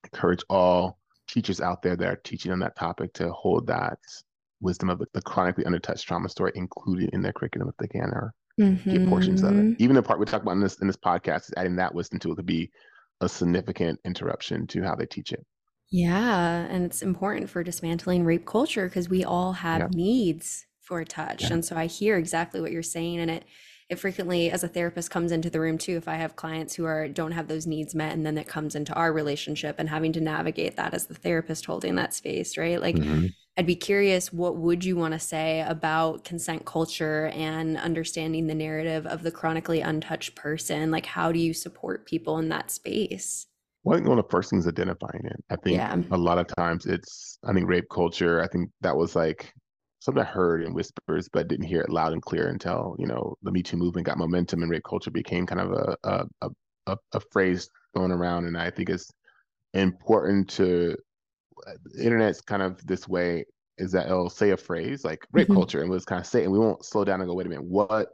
encourage 0.04 0.44
all 0.50 1.00
teachers 1.30 1.62
out 1.62 1.82
there 1.82 1.96
that 1.96 2.06
are 2.06 2.20
teaching 2.26 2.52
on 2.52 2.60
that 2.60 2.76
topic 2.76 3.14
to 3.14 3.32
hold 3.32 3.68
that 3.68 3.98
wisdom 4.60 4.90
of 4.90 5.00
the, 5.00 5.06
the 5.14 5.22
chronically 5.22 5.64
undertouched 5.64 6.04
trauma 6.04 6.28
story 6.28 6.52
included 6.56 7.10
in 7.14 7.22
their 7.22 7.32
curriculum 7.32 7.70
if 7.70 7.78
they 7.78 7.88
can 7.88 8.12
or 8.12 8.34
get 8.58 9.08
portions 9.08 9.44
of 9.44 9.52
it. 9.52 9.64
Mm-hmm. 9.64 9.82
Even 9.84 9.96
the 9.96 10.04
part 10.04 10.20
we 10.20 10.26
talk 10.26 10.42
about 10.42 10.52
in 10.52 10.60
this 10.60 10.76
in 10.82 10.88
this 10.88 10.98
podcast 10.98 11.44
is 11.44 11.54
adding 11.56 11.78
that 11.78 11.96
wisdom 11.96 12.20
to 12.20 12.34
it 12.34 12.36
could 12.36 12.46
be 12.46 12.70
a 13.22 13.30
significant 13.30 13.98
interruption 14.04 14.68
to 14.68 14.84
how 14.84 14.94
they 14.94 15.06
teach 15.06 15.32
it. 15.32 15.46
Yeah, 15.96 16.66
and 16.72 16.84
it's 16.86 17.04
important 17.04 17.52
for 17.52 17.64
dismantling 17.64 18.26
rape 18.26 18.48
culture 18.48 18.88
because 18.88 19.10
we 19.10 19.24
all 19.24 19.54
have 19.54 19.84
Yeah. 19.84 19.90
needs 19.92 20.66
for 20.82 21.04
touch. 21.06 21.52
Yeah. 21.52 21.52
And 21.52 21.64
so 21.64 21.76
I 21.78 21.86
hear 21.86 22.18
exactly 22.18 22.60
what 22.62 22.72
you're 22.72 22.82
saying 22.84 23.20
and 23.20 23.30
it 23.32 23.46
it 23.90 24.00
frequently 24.00 24.50
as 24.50 24.64
a 24.64 24.68
therapist 24.68 25.12
comes 25.12 25.32
into 25.32 25.50
the 25.52 25.60
room 25.60 25.78
too 25.78 25.98
if 25.98 26.08
I 26.08 26.16
have 26.16 26.36
clients 26.36 26.74
who 26.74 26.86
are 26.86 27.08
don't 27.08 27.34
have 27.34 27.48
those 27.48 27.68
needs 27.68 27.94
met 27.94 28.14
and 28.14 28.26
then 28.26 28.38
it 28.40 28.48
comes 28.48 28.74
into 28.76 28.94
our 28.96 29.14
relationship 29.14 29.76
and 29.78 29.88
having 29.90 30.12
to 30.14 30.22
navigate 30.22 30.78
that 30.78 30.94
as 30.96 31.06
the 31.06 31.14
therapist 31.14 31.66
holding 31.66 31.94
that 31.96 32.14
space, 32.16 32.58
right? 32.58 32.82
Like 32.82 32.96
mm-hmm. 32.96 33.28
I'd 33.58 33.68
be 33.68 33.76
curious 33.76 34.34
what 34.34 34.58
would 34.58 34.84
you 34.84 34.96
want 34.96 35.14
to 35.14 35.20
say 35.20 35.62
about 35.62 36.24
consent 36.26 36.66
culture 36.66 37.28
and 37.36 37.78
understanding 37.78 38.48
the 38.48 38.56
narrative 38.56 39.06
of 39.06 39.22
the 39.22 39.32
chronically 39.32 39.82
untouched 39.82 40.34
person? 40.36 40.90
Like 40.90 41.06
how 41.06 41.32
do 41.32 41.38
you 41.40 41.54
support 41.54 42.08
people 42.08 42.40
in 42.40 42.50
that 42.50 42.72
space? 42.72 43.46
Well, 43.84 43.96
I 43.96 43.98
think 43.98 44.08
one 44.08 44.18
of 44.18 44.26
the 44.26 44.32
first 44.32 44.50
things 44.50 44.68
identifying 44.68 45.26
it. 45.26 45.44
I 45.50 45.56
think 45.58 45.78
Yeah. 45.78 46.02
a 46.12 46.18
lot 46.18 46.38
of 46.38 46.48
times 46.48 46.86
it's, 46.86 47.38
I 47.44 47.54
think 47.54 47.68
rape 47.68 47.90
culture, 47.92 48.42
I 48.42 48.48
think 48.48 48.70
that 48.82 48.96
was 48.96 49.16
like 49.16 49.54
something 50.00 50.24
I 50.24 50.26
heard 50.26 50.64
in 50.64 50.74
whispers, 50.74 51.28
but 51.32 51.48
didn't 51.48 51.66
hear 51.66 51.82
it 51.82 51.90
loud 51.90 52.14
and 52.14 52.22
clear 52.22 52.48
until, 52.48 52.96
you 52.98 53.08
know, 53.08 53.36
the 53.42 53.52
Me 53.52 53.62
Too 53.62 53.78
movement 53.78 54.08
got 54.08 54.18
momentum 54.18 54.62
and 54.62 54.72
rape 54.72 54.84
culture 54.88 55.12
became 55.12 55.46
kind 55.46 55.62
of 55.62 55.72
a, 55.72 55.98
a, 56.04 56.26
a, 56.88 56.98
a, 57.14 57.20
phrase 57.32 57.70
thrown 57.94 58.12
around. 58.12 58.46
And 58.46 58.58
I 58.58 58.70
think 58.70 58.90
it's 58.90 59.10
important 59.74 60.50
to, 60.52 60.96
the 61.86 62.04
internet's 62.04 62.42
kind 62.42 62.62
of 62.62 62.86
this 62.86 63.08
way 63.08 63.46
is 63.78 63.92
that 63.92 64.06
it'll 64.06 64.30
say 64.30 64.52
a 64.52 64.58
phrase 64.58 65.04
like 65.04 65.26
rape 65.32 65.50
Mhm. 65.50 65.56
culture 65.56 65.82
and 65.82 65.90
we'll 65.90 66.00
just 66.00 66.08
kind 66.08 66.22
of 66.22 66.28
say 66.28 66.42
it 66.42 66.44
and 66.44 66.54
we 66.54 66.60
won't 66.60 66.86
slow 66.86 67.04
down 67.04 67.20
and 67.22 67.30
go, 67.30 67.36
wait 67.36 67.48
a 67.48 67.50
minute, 67.50 67.66
what 67.66 68.10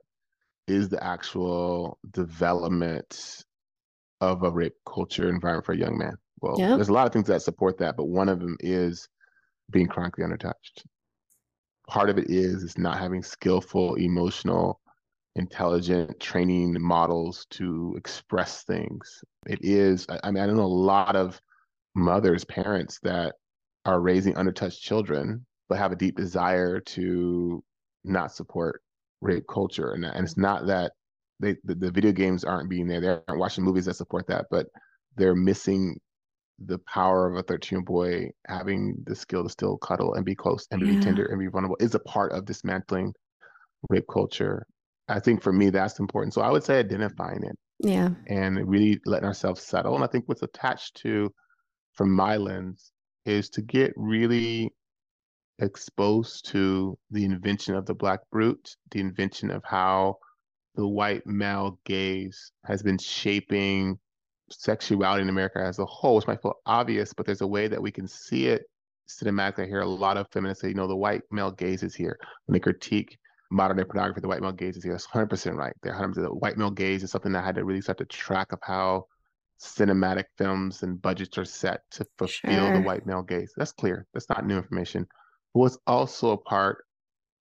is 0.68 0.90
the 0.90 1.04
actual 1.04 2.00
development 2.12 3.44
of 4.22 4.44
a 4.44 4.52
rape 4.52 4.76
culture 4.86 5.30
environment 5.30 5.66
for 5.66 5.74
a 5.74 5.78
young 5.78 5.98
man? 5.98 6.14
Well, 6.42 6.56
Yeah. 6.58 6.76
there's 6.76 6.90
a 6.90 6.94
lot 6.94 7.08
of 7.08 7.14
things 7.14 7.28
that 7.28 7.42
support 7.42 7.78
that, 7.80 7.98
but 7.98 8.06
one 8.06 8.30
of 8.30 8.40
them 8.40 8.58
is 8.60 9.08
being 9.72 9.88
chronically 9.88 10.24
undertouched. 10.24 10.86
Part 11.88 12.10
of 12.10 12.18
it 12.18 12.30
is 12.30 12.64
is 12.64 12.78
not 12.78 13.00
having 13.00 13.24
skillful, 13.24 13.96
emotional, 13.96 14.80
intelligent 15.36 16.20
training 16.20 16.80
models 16.82 17.46
to 17.52 17.96
express 17.98 18.64
things. 18.64 19.24
It 19.48 19.60
is, 19.62 20.06
I, 20.10 20.20
I 20.26 20.32
mean, 20.32 20.44
I 20.44 20.48
know 20.48 20.62
a 20.62 20.66
lot 20.66 21.16
of 21.16 21.42
mothers, 21.96 22.46
parents 22.46 23.00
that 23.04 23.36
are 23.86 24.02
raising 24.02 24.34
undertouched 24.36 24.82
children, 24.82 25.46
but 25.68 25.78
have 25.78 25.92
a 25.92 25.96
deep 25.96 26.16
desire 26.16 26.80
to 26.80 27.64
not 28.04 28.32
support 28.34 28.82
rape 29.22 29.46
culture. 29.50 29.94
And, 29.94 30.06
and 30.06 30.24
it's 30.24 30.38
not 30.38 30.68
that 30.68 30.94
they 31.40 31.56
the, 31.64 31.76
the 31.76 31.92
video 31.92 32.12
games 32.12 32.44
aren't 32.44 32.70
being 32.70 32.88
there. 32.88 33.02
They 33.02 33.08
aren't 33.10 33.40
watching 33.40 33.64
movies 33.64 33.86
that 33.86 33.96
support 33.96 34.28
that, 34.28 34.46
but 34.52 34.68
they're 35.16 35.36
missing 35.36 36.00
the 36.66 36.80
power 36.80 37.30
of 37.30 37.38
a 37.38 37.44
13 37.44 37.76
year 37.76 37.80
old 37.80 37.86
boy 37.86 38.30
having 38.48 38.96
the 39.06 39.16
skill 39.16 39.44
to 39.44 39.50
still 39.50 39.78
cuddle 39.78 40.16
and 40.16 40.26
be 40.26 40.36
close 40.36 40.68
and 40.72 40.82
be 40.82 40.98
tender 40.98 41.26
and 41.26 41.40
be 41.40 41.48
vulnerable 41.48 41.78
is 41.80 41.96
a 41.96 42.00
part 42.00 42.34
of 42.34 42.46
dismantling 42.46 43.14
rape 43.90 44.06
culture. 44.12 44.66
I 45.08 45.20
think 45.20 45.42
for 45.42 45.54
me 45.54 45.70
that's 45.70 46.00
important. 46.00 46.34
So 46.34 46.42
I 46.42 46.52
would 46.52 46.64
say 46.64 46.80
identifying 46.80 47.44
it 47.44 47.58
Yeah. 47.80 48.10
and 48.28 48.68
really 48.68 49.00
letting 49.06 49.28
ourselves 49.28 49.62
settle. 49.62 49.96
And 49.96 50.04
I 50.04 50.08
think 50.08 50.28
what's 50.28 50.44
attached 50.44 50.98
to, 50.98 51.34
from 51.94 52.12
my 52.12 52.36
lens, 52.38 52.92
is 53.26 53.50
to 53.52 53.62
get 53.62 53.94
really 53.96 54.72
exposed 55.60 56.46
to 56.48 56.98
the 57.12 57.26
invention 57.26 57.76
of 57.76 57.86
the 57.86 57.94
black 57.94 58.20
brute, 58.32 58.76
the 58.92 59.00
invention 59.00 59.50
of 59.52 59.64
how 59.66 60.18
the 60.76 60.88
white 60.88 61.26
male 61.26 61.80
gaze 61.86 62.52
has 62.66 62.82
been 62.82 62.98
shaping 62.98 64.00
sexuality 64.52 65.22
in 65.22 65.30
America 65.30 65.60
as 65.60 65.80
a 65.80 65.86
whole, 65.86 66.16
which 66.16 66.28
might 66.28 66.42
feel 66.42 66.56
obvious, 66.66 67.14
but 67.14 67.26
there's 67.26 67.42
a 67.42 67.48
way 67.48 67.68
that 67.68 67.82
we 67.82 67.92
can 67.92 68.08
see 68.08 68.48
it 68.48 68.64
cinematically. 69.08 69.64
I 69.64 69.68
hear 69.68 69.82
a 69.82 69.88
lot 69.88 70.18
of 70.18 70.28
feminists 70.32 70.62
say, 70.62 70.70
you 70.70 70.74
know, 70.76 70.88
the 70.88 70.96
white 70.96 71.22
male 71.32 71.52
gaze 71.52 71.84
is 71.84 71.96
here. 71.96 72.18
When 72.46 72.54
they 72.54 72.60
critique 72.60 73.18
modern 73.52 73.78
day 73.78 73.84
pornography, 73.84 74.22
the 74.22 74.28
white 74.28 74.42
male 74.42 74.52
gaze 74.52 74.78
is 74.78 74.84
here. 74.84 74.94
That's 74.94 75.08
100% 75.08 75.56
right. 75.56 75.74
They're 75.82 75.94
100%. 75.94 76.16
The 76.16 76.34
white 76.34 76.58
male 76.58 76.72
gaze 76.72 77.04
is 77.04 77.12
something 77.12 77.32
that 77.34 77.44
I 77.44 77.46
had 77.46 77.56
to 77.56 77.66
really 77.66 77.82
start 77.82 77.98
to 78.00 78.06
track 78.06 78.52
of 78.52 78.60
how 78.62 79.06
cinematic 79.60 80.26
films 80.38 80.84
and 80.84 81.02
budgets 81.02 81.38
are 81.38 81.46
set 81.46 81.82
to 81.92 82.06
fulfill 82.18 82.54
Sure. 82.54 82.74
the 82.74 82.82
white 82.82 83.06
male 83.06 83.24
gaze. 83.24 83.52
That's 83.58 83.72
clear. 83.74 84.06
That's 84.14 84.30
not 84.30 84.46
new 84.46 84.58
information. 84.58 85.06
But 85.54 85.60
what's 85.60 85.78
also 85.86 86.32
a 86.32 86.38
part 86.38 86.86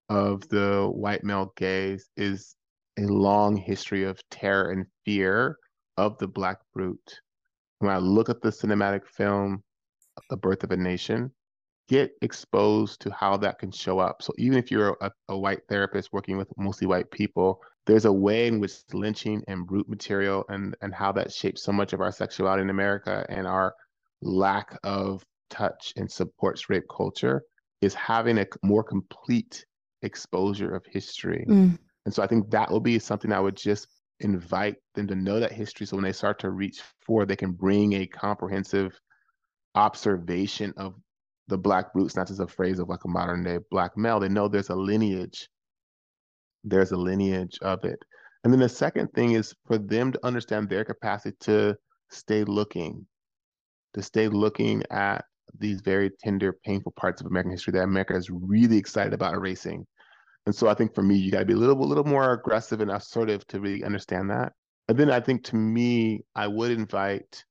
of 0.09 0.49
the 0.49 0.89
white 0.93 1.23
male 1.23 1.53
gaze 1.57 2.09
is 2.17 2.57
a 2.99 3.07
long 3.07 3.57
history 3.57 4.05
of 4.05 4.21
terror 4.31 4.71
and 4.71 4.87
fear 5.05 5.57
of 5.97 6.19
the 6.19 6.29
black 6.29 6.59
brute. 6.75 7.21
When 7.79 7.91
I 7.91 7.99
look 7.99 8.29
at 8.29 8.41
the 8.43 8.51
cinematic 8.51 9.07
film, 9.07 9.63
The 10.31 10.37
Birth 10.37 10.65
of 10.65 10.73
a 10.73 10.77
Nation, 10.77 11.31
get 11.89 12.13
exposed 12.23 13.01
to 13.01 13.13
how 13.13 13.37
that 13.39 13.59
can 13.59 13.71
show 13.71 13.99
up. 13.99 14.23
So 14.23 14.33
even 14.37 14.59
if 14.59 14.71
you're 14.71 14.97
a, 15.01 15.11
a 15.29 15.39
white 15.39 15.61
therapist 15.69 16.13
working 16.13 16.37
with 16.37 16.49
mostly 16.57 16.87
white 16.87 17.11
people, 17.11 17.61
there's 17.87 18.05
a 18.05 18.13
way 18.13 18.47
in 18.47 18.61
which 18.61 18.75
lynching 18.93 19.43
and 19.49 19.67
brute 19.67 19.89
material 19.89 20.45
and 20.51 20.77
and 20.83 20.95
how 20.95 21.11
that 21.13 21.33
shapes 21.33 21.63
so 21.63 21.73
much 21.73 21.95
of 21.95 22.01
our 22.01 22.13
sexuality 22.13 22.63
in 22.63 22.71
America 22.71 23.25
and 23.31 23.47
our 23.47 23.75
lack 24.21 24.79
of 24.85 25.25
touch 25.49 25.95
and 25.97 26.11
supports 26.11 26.69
rape 26.69 26.85
culture 26.95 27.43
is 27.81 27.95
having 27.95 28.39
a 28.39 28.47
more 28.63 28.85
complete 28.85 29.65
exposure 30.03 30.75
of 30.75 30.85
history. 30.87 31.47
Mm. 31.49 31.79
And 32.09 32.15
so 32.15 32.23
I 32.23 32.27
think 32.27 32.49
that 32.53 32.71
will 32.71 32.81
be 32.81 32.99
something 32.99 33.31
I 33.33 33.39
would 33.39 33.55
just 33.55 33.87
invite 34.21 34.77
them 34.95 35.07
to 35.09 35.15
know 35.15 35.41
that 35.41 35.53
history. 35.53 35.85
So 35.85 35.95
when 35.95 36.05
they 36.05 36.13
start 36.13 36.39
to 36.39 36.49
reach 36.49 36.81
for, 37.05 37.27
they 37.27 37.37
can 37.37 37.53
bring 37.53 37.93
a 37.93 38.07
comprehensive 38.07 38.99
observation 39.75 40.73
of 40.79 40.95
the 41.49 41.59
black 41.59 41.93
brutes, 41.93 42.17
not 42.17 42.29
just 42.29 42.41
a 42.41 42.47
phrase 42.47 42.79
of 42.79 42.89
like 42.89 43.05
a 43.05 43.09
modern 43.09 43.45
day 43.45 43.59
black 43.71 43.95
male. 43.99 44.21
They 44.21 44.31
know 44.31 44.49
there's 44.49 44.71
a 44.71 44.75
lineage. 44.75 45.51
There's 46.65 46.93
a 46.93 46.97
lineage 46.97 47.59
of 47.61 47.85
it. 47.85 48.03
And 48.43 48.51
then 48.51 48.61
the 48.61 48.71
second 48.71 49.09
thing 49.09 49.33
is 49.33 49.55
for 49.67 49.77
them 49.77 50.11
to 50.13 50.27
understand 50.27 50.71
their 50.71 50.87
capacity 50.87 51.37
to 51.41 51.77
stay 52.11 52.43
looking, 52.43 53.07
to 53.93 54.03
stay 54.03 54.29
looking 54.29 54.83
at 54.91 55.27
these 55.59 55.83
very 55.83 56.11
tender, 56.21 56.55
painful 56.65 56.93
parts 56.93 57.21
of 57.21 57.27
American 57.27 57.53
history 57.53 57.73
that 57.73 57.83
America 57.83 58.17
is 58.17 58.31
really 58.31 58.79
excited 58.79 59.13
about 59.13 59.35
erasing. 59.35 59.87
And 60.49 60.55
so 60.55 60.67
I 60.67 60.73
think 60.73 60.95
for 60.95 61.03
me, 61.03 61.15
you 61.15 61.31
got 61.31 61.41
to 61.41 61.45
be 61.45 61.53
a 61.53 61.59
little, 61.59 61.79
a 61.79 61.85
little 61.85 62.05
more 62.05 62.33
aggressive 62.33 62.81
and 62.81 62.91
assertive 62.91 63.47
to 63.49 63.61
really 63.61 63.85
understand 63.85 64.31
that. 64.31 64.55
And 64.89 64.97
then 64.97 65.11
I 65.11 65.21
think 65.21 65.45
to 65.45 65.57
me, 65.57 66.23
I 66.35 66.47
would 66.47 66.71
invite, 66.71 67.45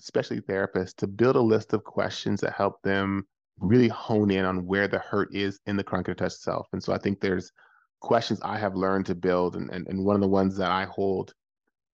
especially 0.00 0.40
therapists, 0.40 0.96
to 0.96 1.06
build 1.06 1.36
a 1.36 1.40
list 1.40 1.72
of 1.72 1.84
questions 1.84 2.40
that 2.40 2.54
help 2.54 2.82
them 2.82 3.28
really 3.60 3.86
hone 3.86 4.32
in 4.32 4.44
on 4.44 4.66
where 4.66 4.88
the 4.88 4.98
hurt 4.98 5.32
is 5.32 5.60
in 5.66 5.76
the 5.76 5.84
chronic 5.84 6.16
touch 6.16 6.32
self. 6.32 6.66
And 6.72 6.82
so 6.82 6.92
I 6.92 6.98
think 6.98 7.20
there's 7.20 7.52
questions 8.00 8.40
I 8.42 8.58
have 8.58 8.74
learned 8.74 9.06
to 9.06 9.14
build, 9.14 9.54
and, 9.54 9.70
and, 9.70 9.86
and 9.86 10.04
one 10.04 10.16
of 10.16 10.20
the 10.20 10.26
ones 10.26 10.56
that 10.56 10.72
I 10.72 10.86
hold 10.86 11.32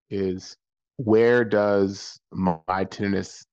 is 0.08 0.56
where 0.96 1.44
does 1.44 2.18
my 2.32 2.84
tenderness 2.84 3.44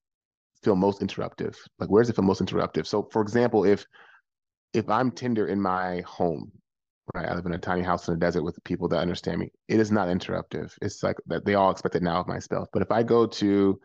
feel 0.62 0.76
most 0.76 1.02
interruptive? 1.02 1.56
Like 1.78 1.90
where 1.90 2.02
does 2.02 2.08
it 2.08 2.16
feel 2.16 2.24
most 2.24 2.40
interruptive? 2.40 2.86
So 2.86 3.06
for 3.12 3.20
example, 3.20 3.66
if 3.66 3.84
if 4.72 4.88
I'm 4.88 5.10
tender 5.10 5.46
in 5.46 5.60
my 5.60 6.00
home, 6.06 6.52
right? 7.14 7.28
I 7.28 7.34
live 7.34 7.46
in 7.46 7.52
a 7.52 7.58
tiny 7.58 7.82
house 7.82 8.08
in 8.08 8.14
the 8.14 8.20
desert 8.20 8.42
with 8.42 8.62
people 8.64 8.88
that 8.88 8.98
understand 8.98 9.38
me. 9.38 9.50
It 9.68 9.80
is 9.80 9.90
not 9.90 10.08
interruptive. 10.08 10.72
It's 10.82 11.02
like 11.02 11.16
that 11.26 11.44
they 11.44 11.54
all 11.54 11.70
expect 11.70 11.94
it 11.94 12.02
now 12.02 12.20
of 12.20 12.26
myself. 12.26 12.68
But 12.72 12.82
if 12.82 12.90
I 12.90 13.02
go 13.02 13.26
to 13.26 13.80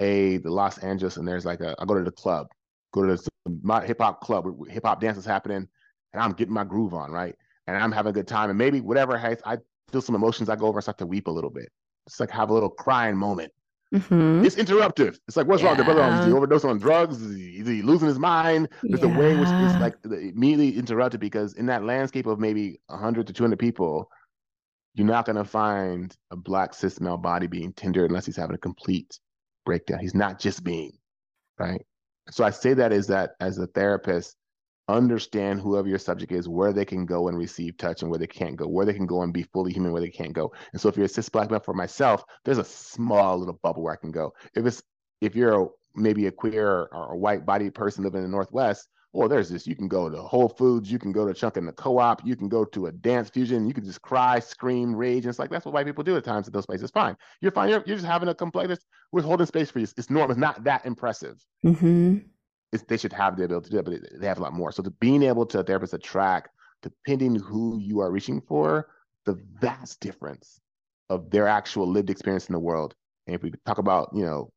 a 0.00 0.38
the 0.38 0.50
Los 0.50 0.78
Angeles 0.78 1.16
and 1.16 1.26
there's 1.26 1.44
like 1.44 1.60
a 1.60 1.74
I 1.78 1.84
go 1.84 1.94
to 1.94 2.04
the 2.04 2.10
club, 2.10 2.48
go 2.92 3.02
to 3.02 3.22
my 3.62 3.84
hip 3.84 4.00
hop 4.00 4.20
club, 4.20 4.46
hip 4.68 4.84
hop 4.84 5.00
dance 5.00 5.18
is 5.18 5.24
happening, 5.24 5.68
and 6.12 6.22
I'm 6.22 6.32
getting 6.32 6.54
my 6.54 6.64
groove 6.64 6.94
on, 6.94 7.10
right? 7.10 7.34
And 7.66 7.76
I'm 7.76 7.92
having 7.92 8.10
a 8.10 8.14
good 8.14 8.28
time, 8.28 8.50
and 8.50 8.58
maybe 8.58 8.80
whatever 8.80 9.16
has 9.16 9.38
I 9.44 9.58
feel 9.92 10.02
some 10.02 10.14
emotions, 10.14 10.48
I 10.48 10.56
go 10.56 10.66
over 10.66 10.78
and 10.78 10.84
start 10.84 10.98
to 10.98 11.06
weep 11.06 11.28
a 11.28 11.30
little 11.30 11.50
bit. 11.50 11.70
It's 12.06 12.20
like 12.20 12.30
have 12.30 12.50
a 12.50 12.54
little 12.54 12.70
crying 12.70 13.16
moment. 13.16 13.52
Mhm. 13.94 14.44
It's 14.44 14.56
interruptive. 14.56 15.18
It's 15.28 15.36
like, 15.36 15.46
what's 15.46 15.62
wrong 15.62 15.76
with 15.76 15.78
the 15.78 15.84
brother? 15.84 16.12
Is 16.12 16.24
he 16.24 16.30
Yeah. 16.30 16.36
overdosing 16.36 16.68
on 16.70 16.78
drugs? 16.78 17.22
Is 17.22 17.36
he, 17.36 17.60
is 17.60 17.68
he 17.68 17.82
losing 17.82 18.08
his 18.08 18.18
mind? 18.18 18.68
There's 18.82 19.02
a 19.04 19.08
way 19.08 19.36
which 19.36 19.50
is 19.60 19.78
like 19.78 19.96
immediately 20.04 20.76
interrupted 20.76 21.20
because 21.20 21.54
in 21.54 21.66
that 21.66 21.84
landscape 21.84 22.26
of 22.26 22.40
maybe 22.40 22.80
100 22.88 23.28
to 23.28 23.32
200 23.32 23.58
people, 23.58 24.10
you're 24.94 25.06
not 25.06 25.26
going 25.26 25.36
to 25.36 25.44
find 25.44 26.16
a 26.30 26.36
black 26.36 26.74
cis 26.74 27.00
male 27.00 27.16
body 27.16 27.46
being 27.46 27.72
tender 27.72 28.04
unless 28.04 28.26
he's 28.26 28.36
having 28.36 28.54
a 28.54 28.58
complete 28.58 29.18
breakdown. 29.64 30.00
He's 30.00 30.14
not 30.14 30.38
just 30.40 30.64
being, 30.64 30.98
right? 31.58 31.84
So 32.30 32.44
I 32.44 32.50
say 32.50 32.74
that 32.74 32.92
is 32.92 33.06
that 33.08 33.32
as 33.40 33.58
a 33.58 33.66
therapist, 33.68 34.36
understand 34.88 35.60
whoever 35.60 35.88
your 35.88 35.98
subject 35.98 36.32
is, 36.32 36.48
where 36.48 36.72
they 36.72 36.84
can 36.84 37.06
go 37.06 37.28
and 37.28 37.38
receive 37.38 37.76
touch 37.76 38.02
and 38.02 38.10
where 38.10 38.18
they 38.18 38.26
can't 38.26 38.56
go, 38.56 38.66
where 38.66 38.86
they 38.86 38.94
can 38.94 39.06
go 39.06 39.22
and 39.22 39.32
be 39.32 39.42
fully 39.42 39.72
human, 39.72 39.92
where 39.92 40.02
they 40.02 40.10
can't 40.10 40.32
go. 40.32 40.52
And 40.72 40.80
so 40.80 40.88
if 40.88 40.96
you're 40.96 41.06
a 41.06 41.08
cis 41.08 41.28
black 41.28 41.50
man 41.50 41.60
for 41.60 41.74
myself, 41.74 42.24
there's 42.44 42.58
a 42.58 42.64
small 42.64 43.38
little 43.38 43.58
bubble 43.62 43.82
where 43.82 43.94
I 43.94 43.96
can 43.96 44.10
go. 44.10 44.32
If 44.54 44.66
it's 44.66 44.82
if 45.20 45.34
you're 45.34 45.62
a, 45.62 45.66
maybe 45.94 46.26
a 46.26 46.32
queer 46.32 46.88
or 46.92 47.12
a 47.12 47.16
white 47.16 47.46
body 47.46 47.70
person 47.70 48.04
living 48.04 48.18
in 48.18 48.24
the 48.24 48.30
Northwest, 48.30 48.88
well, 49.14 49.28
there's 49.28 49.48
this. 49.48 49.64
You 49.64 49.76
can 49.76 49.86
go 49.86 50.10
to 50.10 50.20
Whole 50.20 50.48
Foods, 50.48 50.90
you 50.90 50.98
can 50.98 51.12
go 51.12 51.24
to 51.24 51.32
Chunk 51.32 51.56
in 51.56 51.66
the 51.66 51.72
co-op, 51.72 52.26
you 52.26 52.34
can 52.34 52.48
go 52.48 52.64
to 52.64 52.86
a 52.86 52.92
dance 52.92 53.30
fusion, 53.30 53.64
you 53.64 53.72
can 53.72 53.84
just 53.84 54.02
cry, 54.02 54.40
scream, 54.40 54.94
rage. 54.94 55.24
And 55.24 55.30
it's 55.30 55.38
like 55.38 55.50
that's 55.50 55.64
what 55.64 55.72
white 55.72 55.86
people 55.86 56.02
do 56.02 56.16
at 56.16 56.24
times 56.24 56.48
at 56.48 56.52
those 56.52 56.66
places. 56.66 56.90
Fine. 56.90 57.16
You're 57.40 57.52
fine. 57.52 57.70
You're, 57.70 57.84
you're 57.86 57.96
just 57.96 58.08
having 58.08 58.28
a 58.28 58.34
complex 58.34 58.84
we're 59.12 59.22
holding 59.22 59.46
space 59.46 59.70
for 59.70 59.78
you. 59.78 59.86
It's 59.96 60.10
normal. 60.10 60.32
It's 60.32 60.40
not 60.40 60.64
that 60.64 60.84
impressive 60.84 61.40
Mhm. 61.64 62.24
They 62.82 62.96
should 62.96 63.12
have 63.12 63.36
the 63.36 63.44
ability 63.44 63.66
to 63.66 63.70
do 63.70 63.78
it, 63.78 63.84
but 63.84 64.20
they 64.20 64.26
have 64.26 64.38
a 64.38 64.42
lot 64.42 64.52
more. 64.52 64.72
So 64.72 64.82
the, 64.82 64.90
being 64.90 65.22
able 65.22 65.46
to 65.46 65.62
therapist 65.62 65.94
attract, 65.94 66.50
depending 66.82 67.36
who 67.36 67.78
you 67.78 68.00
are 68.00 68.10
reaching 68.10 68.40
for, 68.40 68.88
the 69.24 69.38
vast 69.60 70.00
difference 70.00 70.60
of 71.08 71.30
their 71.30 71.48
actual 71.48 71.86
lived 71.86 72.10
experience 72.10 72.48
in 72.48 72.52
the 72.52 72.58
world. 72.58 72.94
And 73.26 73.34
if 73.34 73.42
we 73.42 73.52
talk 73.64 73.78
about, 73.78 74.10
you 74.14 74.24
know, 74.24 74.52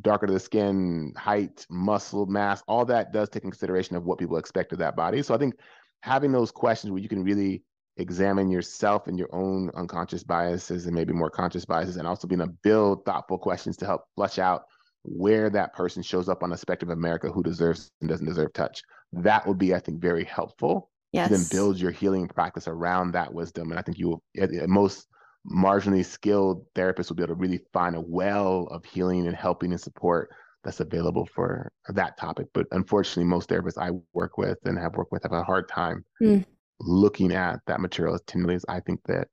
darker 0.00 0.26
to 0.26 0.32
the 0.32 0.40
skin, 0.40 1.14
height, 1.16 1.66
muscle 1.70 2.26
mass, 2.26 2.62
all 2.66 2.84
that 2.86 3.12
does 3.12 3.28
take 3.28 3.44
in 3.44 3.50
consideration 3.50 3.96
of 3.96 4.04
what 4.04 4.18
people 4.18 4.36
expect 4.36 4.72
of 4.72 4.78
that 4.78 4.96
body. 4.96 5.22
So 5.22 5.34
I 5.34 5.38
think 5.38 5.54
having 6.02 6.32
those 6.32 6.50
questions 6.50 6.90
where 6.90 7.00
you 7.00 7.08
can 7.08 7.22
really 7.22 7.62
examine 7.96 8.50
yourself 8.50 9.06
and 9.06 9.18
your 9.18 9.32
own 9.32 9.70
unconscious 9.74 10.24
biases 10.24 10.86
and 10.86 10.94
maybe 10.94 11.12
more 11.12 11.30
conscious 11.30 11.64
biases, 11.64 11.96
and 11.96 12.08
also 12.08 12.26
being 12.26 12.40
able 12.40 12.50
to 12.50 12.58
build 12.62 13.04
thoughtful 13.04 13.38
questions 13.38 13.76
to 13.76 13.86
help 13.86 14.02
flush 14.16 14.38
out 14.38 14.64
where 15.04 15.50
that 15.50 15.72
person 15.74 16.02
shows 16.02 16.28
up 16.28 16.42
on 16.42 16.50
the 16.50 16.56
spectrum 16.56 16.90
of 16.90 16.96
America 16.98 17.28
who 17.30 17.42
deserves 17.42 17.90
and 18.00 18.08
doesn't 18.10 18.26
deserve 18.26 18.52
touch. 18.54 18.82
That 19.12 19.46
would 19.46 19.58
be, 19.58 19.74
I 19.74 19.78
think, 19.78 20.00
very 20.00 20.24
helpful 20.24 20.90
Yes. 21.12 21.28
to 21.28 21.36
then 21.36 21.46
build 21.50 21.78
your 21.78 21.92
healing 21.92 22.26
practice 22.26 22.66
around 22.66 23.12
that 23.12 23.32
wisdom. 23.32 23.70
And 23.70 23.78
I 23.78 23.82
think 23.82 23.98
you 23.98 24.08
will, 24.08 24.22
at, 24.40 24.52
at 24.52 24.68
most 24.68 25.06
marginally 25.48 26.04
skilled 26.04 26.64
therapists 26.74 27.10
will 27.10 27.16
be 27.16 27.22
able 27.22 27.34
to 27.36 27.40
really 27.40 27.60
find 27.72 27.94
a 27.94 28.00
well 28.00 28.66
of 28.70 28.84
healing 28.84 29.26
and 29.26 29.36
helping 29.36 29.70
and 29.70 29.80
support 29.80 30.30
that's 30.64 30.80
available 30.80 31.28
for 31.34 31.70
that 31.90 32.16
topic. 32.16 32.46
But 32.54 32.66
unfortunately, 32.72 33.24
most 33.24 33.48
therapists 33.50 33.78
I 33.78 33.90
work 34.14 34.38
with 34.38 34.58
and 34.64 34.78
have 34.78 34.94
worked 34.96 35.12
with 35.12 35.22
have 35.22 35.32
a 35.32 35.44
hard 35.44 35.68
time 35.68 36.04
Mm. 36.22 36.44
looking 36.80 37.32
at 37.32 37.60
that 37.66 37.80
material 37.80 38.14
as 38.14 38.22
tenderly 38.26 38.54
as 38.54 38.64
I 38.68 38.80
think 38.80 39.00
that 39.06 39.28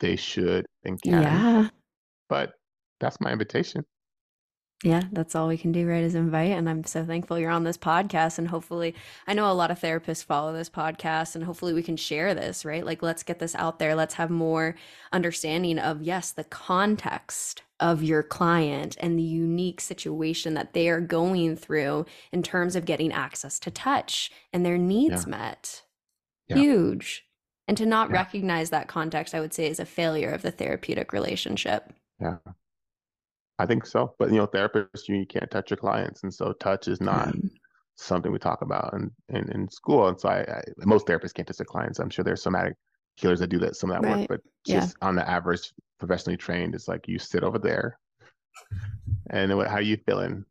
they 0.00 0.16
should 0.16 0.66
and 0.84 1.00
can. 1.00 1.22
Yeah. 1.22 1.68
But 2.28 2.54
that's 3.00 3.20
my 3.20 3.30
invitation. 3.32 3.84
Yeah, 4.84 5.04
that's 5.12 5.34
all 5.34 5.48
we 5.48 5.56
can 5.56 5.72
do, 5.72 5.88
right? 5.88 6.04
Is 6.04 6.14
invite. 6.14 6.50
And 6.52 6.68
I'm 6.68 6.84
so 6.84 7.06
thankful 7.06 7.38
you're 7.38 7.50
on 7.50 7.64
this 7.64 7.78
podcast. 7.78 8.38
And 8.38 8.48
hopefully, 8.48 8.94
I 9.26 9.32
know 9.32 9.50
a 9.50 9.54
lot 9.54 9.70
of 9.70 9.80
therapists 9.80 10.22
follow 10.22 10.52
this 10.52 10.68
podcast, 10.68 11.34
and 11.34 11.42
hopefully, 11.44 11.72
we 11.72 11.82
can 11.82 11.96
share 11.96 12.34
this, 12.34 12.66
right? 12.66 12.84
Like, 12.84 13.02
let's 13.02 13.22
get 13.22 13.38
this 13.38 13.54
out 13.54 13.78
there. 13.78 13.94
Let's 13.94 14.14
have 14.14 14.28
more 14.28 14.76
understanding 15.10 15.78
of, 15.78 16.02
yes, 16.02 16.32
the 16.32 16.44
context 16.44 17.62
of 17.80 18.02
your 18.02 18.22
client 18.22 18.96
and 19.00 19.18
the 19.18 19.22
unique 19.22 19.80
situation 19.80 20.52
that 20.54 20.74
they 20.74 20.90
are 20.90 21.00
going 21.00 21.56
through 21.56 22.04
in 22.30 22.42
terms 22.42 22.76
of 22.76 22.84
getting 22.84 23.10
access 23.10 23.58
to 23.60 23.70
touch 23.70 24.30
and 24.52 24.66
their 24.66 24.78
needs 24.78 25.24
Yeah. 25.24 25.30
met. 25.30 25.82
Yeah. 26.46 26.56
Huge. 26.56 27.24
And 27.66 27.76
to 27.78 27.86
not 27.86 28.10
Yeah. 28.10 28.16
recognize 28.16 28.68
that 28.68 28.86
context, 28.86 29.34
I 29.34 29.40
would 29.40 29.54
say, 29.54 29.66
is 29.66 29.80
a 29.80 29.86
failure 29.86 30.30
of 30.30 30.42
the 30.42 30.50
therapeutic 30.50 31.12
relationship. 31.14 31.92
Yeah. 32.20 32.36
I 33.58 33.66
think 33.66 33.86
so. 33.86 34.14
But 34.18 34.30
you 34.30 34.36
know, 34.36 34.46
therapists, 34.46 35.08
you, 35.08 35.16
you 35.16 35.26
can't 35.26 35.50
touch 35.50 35.70
your 35.70 35.76
clients. 35.76 36.22
And 36.22 36.32
so 36.32 36.52
touch 36.54 36.88
is 36.88 37.00
not 37.00 37.28
Um, 37.28 37.50
something 37.96 38.32
we 38.32 38.38
talk 38.38 38.62
about 38.62 38.92
in, 38.94 39.10
in, 39.28 39.50
in 39.52 39.70
school. 39.70 40.08
And 40.08 40.20
so 40.20 40.28
I, 40.28 40.40
I 40.40 40.62
most 40.84 41.06
therapists 41.06 41.32
can't 41.34 41.46
touch 41.46 41.58
their 41.58 41.64
clients. 41.64 41.98
I'm 42.00 42.10
sure 42.10 42.24
there's 42.24 42.42
somatic 42.42 42.74
healers 43.16 43.38
that 43.40 43.46
do 43.48 43.58
that 43.60 43.76
some 43.76 43.90
of 43.90 43.96
that 43.96 44.02
Right. 44.02 44.18
work, 44.20 44.28
but 44.28 44.40
Yeah. 44.66 44.80
just 44.80 44.96
on 45.00 45.14
the 45.14 45.28
average 45.28 45.72
professionally 46.00 46.36
trained, 46.36 46.74
it's 46.74 46.88
like 46.88 47.06
you 47.06 47.18
sit 47.18 47.44
over 47.44 47.58
there 47.58 47.98
and 49.30 49.56
what 49.56 49.68
how 49.68 49.78
you 49.78 49.96
feeling? 50.04 50.44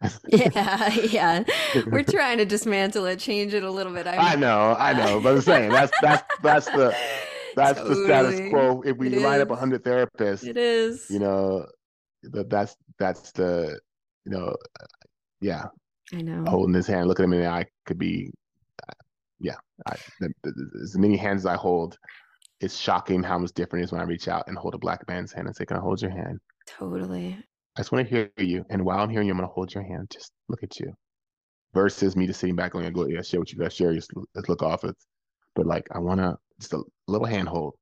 yeah, 0.28 0.92
yeah. 0.94 1.44
We're 1.86 2.02
trying 2.04 2.38
to 2.38 2.44
dismantle 2.44 3.04
it, 3.06 3.18
change 3.18 3.54
it 3.54 3.62
a 3.62 3.70
little 3.70 3.92
bit. 3.92 4.06
I 4.06 4.34
know, 4.36 4.74
I 4.78 4.92
know, 4.94 5.20
but 5.20 5.34
I'm 5.34 5.40
saying 5.42 5.72
that's 5.72 5.92
that's 6.00 6.22
that's 6.42 6.66
the 6.68 6.94
that's 7.56 7.80
the 7.86 7.96
status 7.96 8.40
quo. 8.50 8.82
If 8.82 8.96
we 8.96 9.08
It 9.08 9.22
line 9.22 9.40
up 9.40 9.50
hundred 9.50 9.84
therapists, 9.84 10.44
It 10.48 10.56
is. 10.56 11.06
you 11.10 11.18
know, 11.18 11.66
that 12.32 12.50
that's 12.50 12.76
that's 12.98 13.32
the 13.32 13.78
you 14.24 14.32
know, 14.32 14.56
yeah, 15.40 15.66
I 16.12 16.22
know. 16.22 16.44
holding 16.46 16.74
his 16.74 16.86
hand, 16.86 17.08
looking 17.08 17.24
him 17.24 17.34
in 17.34 17.40
the 17.40 17.48
eye 17.48 17.66
could 17.86 17.98
be, 17.98 18.30
uh, 18.88 18.92
yeah. 19.38 19.56
I, 19.86 19.96
the, 20.20 20.32
the, 20.42 20.80
as 20.82 20.96
many 20.96 21.16
hands 21.16 21.42
as 21.42 21.46
I 21.46 21.56
hold, 21.56 21.98
it's 22.60 22.76
shocking 22.76 23.22
how 23.22 23.38
much 23.38 23.52
different 23.52 23.82
it 23.82 23.84
is 23.84 23.92
when 23.92 24.00
I 24.00 24.04
reach 24.04 24.28
out 24.28 24.44
and 24.46 24.56
hold 24.56 24.74
a 24.74 24.78
black 24.78 25.06
man's 25.08 25.32
hand 25.32 25.46
and 25.46 25.54
say, 25.54 25.66
"Can 25.66 25.76
I 25.76 25.80
hold 25.80 26.00
your 26.00 26.10
hand?" 26.10 26.38
Totally. 26.66 27.36
I 27.76 27.80
just 27.80 27.92
want 27.92 28.08
to 28.08 28.14
hear 28.14 28.30
you, 28.38 28.64
and 28.70 28.84
while 28.84 29.00
I'm 29.00 29.10
hearing 29.10 29.26
you, 29.26 29.32
I'm 29.34 29.38
gonna 29.38 29.52
hold 29.52 29.74
your 29.74 29.82
hand. 29.84 30.08
Just 30.10 30.32
look 30.48 30.62
at 30.62 30.78
you, 30.80 30.94
versus 31.74 32.16
me 32.16 32.26
just 32.26 32.40
sitting 32.40 32.56
back 32.56 32.72
going, 32.72 32.90
"Go, 32.92 33.06
yeah, 33.06 33.22
share 33.22 33.40
what 33.40 33.52
you 33.52 33.58
got, 33.58 33.72
share. 33.72 33.92
Just 33.92 34.10
let's 34.34 34.48
look 34.48 34.62
off 34.62 34.84
it." 34.84 34.96
But 35.54 35.66
like, 35.66 35.86
I 35.92 35.98
wanna 35.98 36.38
just 36.60 36.72
a 36.72 36.82
little 37.06 37.26
hand 37.26 37.48
hold. 37.48 37.74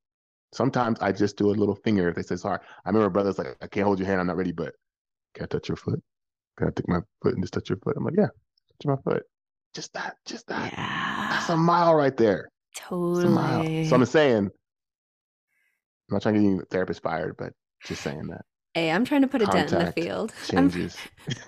Sometimes 0.52 1.00
I 1.00 1.12
just 1.12 1.36
do 1.36 1.50
a 1.50 1.52
little 1.52 1.76
finger 1.76 2.08
if 2.08 2.16
they 2.16 2.22
say 2.22 2.36
sorry. 2.36 2.60
I 2.84 2.88
remember 2.88 3.10
brothers 3.10 3.38
like, 3.38 3.56
"I 3.60 3.66
can't 3.66 3.86
hold 3.86 3.98
your 3.98 4.06
hand. 4.06 4.20
I'm 4.20 4.26
not 4.26 4.36
ready." 4.36 4.52
But 4.52 4.74
can 5.34 5.44
I 5.44 5.46
touch 5.46 5.68
your 5.68 5.76
foot? 5.76 6.02
Can 6.58 6.68
I 6.68 6.70
take 6.70 6.88
my 6.88 7.00
foot 7.22 7.34
and 7.34 7.42
just 7.42 7.54
touch 7.54 7.70
your 7.70 7.78
foot? 7.78 7.96
I'm 7.96 8.04
like, 8.04 8.14
"Yeah, 8.16 8.26
touch 8.26 8.86
my 8.86 8.96
foot." 8.96 9.24
Just 9.74 9.92
that, 9.94 10.16
just 10.26 10.46
that. 10.48 10.72
That's 11.30 11.48
a 11.48 11.56
mile 11.56 11.94
right 11.94 12.16
there. 12.16 12.50
It's 12.70 12.90
a 12.90 13.28
mile. 13.28 13.62
Totally. 13.62 13.88
So 13.88 13.96
I'm 13.96 14.04
saying, 14.04 14.44
I'm 14.44 14.50
not 16.10 16.22
trying 16.22 16.34
to 16.34 16.40
get 16.40 16.46
any 16.46 16.60
therapist 16.70 17.02
fired, 17.02 17.36
but 17.38 17.54
just 17.86 18.02
saying 18.02 18.26
that 18.28 18.42
Hey, 18.74 18.90
I'm 18.90 19.04
trying 19.04 19.20
to 19.20 19.28
put 19.28 19.42
a 19.42 19.46
dent 19.46 19.72
in 19.72 19.80
the 19.80 19.92
field. 19.92 20.32
Changes. 20.46 20.96
just 21.26 21.46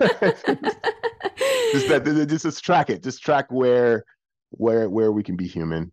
that, 1.88 2.26
just, 2.28 2.44
just 2.44 2.64
track 2.64 2.90
it. 2.90 3.02
Just 3.02 3.22
track 3.22 3.46
where, 3.50 4.04
where, 4.50 4.90
where 4.90 5.10
we 5.10 5.22
can 5.22 5.34
be 5.34 5.46
human, 5.46 5.90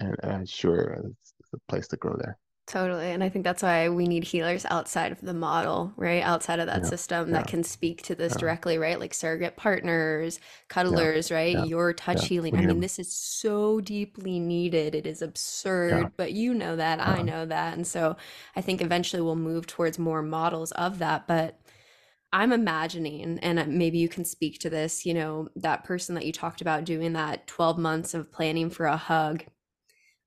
and 0.00 0.16
uh, 0.24 0.40
sure, 0.44 0.98
it's, 0.98 1.32
it's 1.38 1.52
a 1.52 1.58
place 1.68 1.86
to 1.88 1.96
grow 1.96 2.16
there. 2.18 2.36
Totally. 2.66 3.10
And 3.10 3.22
I 3.22 3.28
think 3.28 3.44
that's 3.44 3.62
why 3.62 3.90
we 3.90 4.06
need 4.08 4.24
healers 4.24 4.64
outside 4.70 5.12
of 5.12 5.20
the 5.20 5.34
model, 5.34 5.92
right? 5.96 6.22
Outside 6.22 6.60
of 6.60 6.66
that 6.66 6.86
Yeah, 6.86 6.86
system 6.86 7.30
yeah, 7.30 7.32
that 7.32 7.46
can 7.46 7.62
speak 7.62 8.00
to 8.04 8.14
this 8.14 8.36
yeah. 8.36 8.38
directly, 8.38 8.78
right? 8.78 8.98
Like 8.98 9.12
surrogate 9.12 9.56
partners, 9.56 10.40
cuddlers, 10.68 11.30
right? 11.30 11.58
Your 11.58 11.92
touch 11.92 12.24
healing. 12.24 12.56
I 12.56 12.62
mean, 12.62 12.80
this 12.80 12.98
is 12.98 13.12
so 13.12 13.82
deeply 13.82 14.40
needed. 14.40 14.94
It 14.94 15.06
is 15.06 15.20
absurd, 15.20 16.12
but 16.16 16.32
you 16.32 16.54
know 16.54 16.74
that. 16.76 17.00
I 17.00 17.20
know 17.20 17.44
that. 17.44 17.74
And 17.76 17.86
so 17.86 18.16
I 18.56 18.62
think 18.62 18.80
eventually 18.80 19.20
we'll 19.20 19.36
move 19.36 19.66
towards 19.66 19.98
more 19.98 20.22
models 20.22 20.72
of 20.72 20.98
that. 21.00 21.26
But 21.28 21.60
I'm 22.32 22.52
imagining, 22.52 23.38
and 23.40 23.58
uh, 23.58 23.66
maybe 23.68 23.98
you 23.98 24.08
can 24.08 24.24
speak 24.24 24.58
to 24.60 24.70
this, 24.70 25.06
you 25.06 25.14
know, 25.14 25.48
that 25.56 25.84
person 25.84 26.14
that 26.16 26.26
you 26.26 26.32
talked 26.32 26.60
about 26.62 26.84
doing 26.84 27.14
that 27.14 27.46
12 27.46 27.78
months 27.78 28.14
of 28.14 28.32
planning 28.32 28.70
for 28.70 28.86
a 28.86 28.96
hug. 28.96 29.44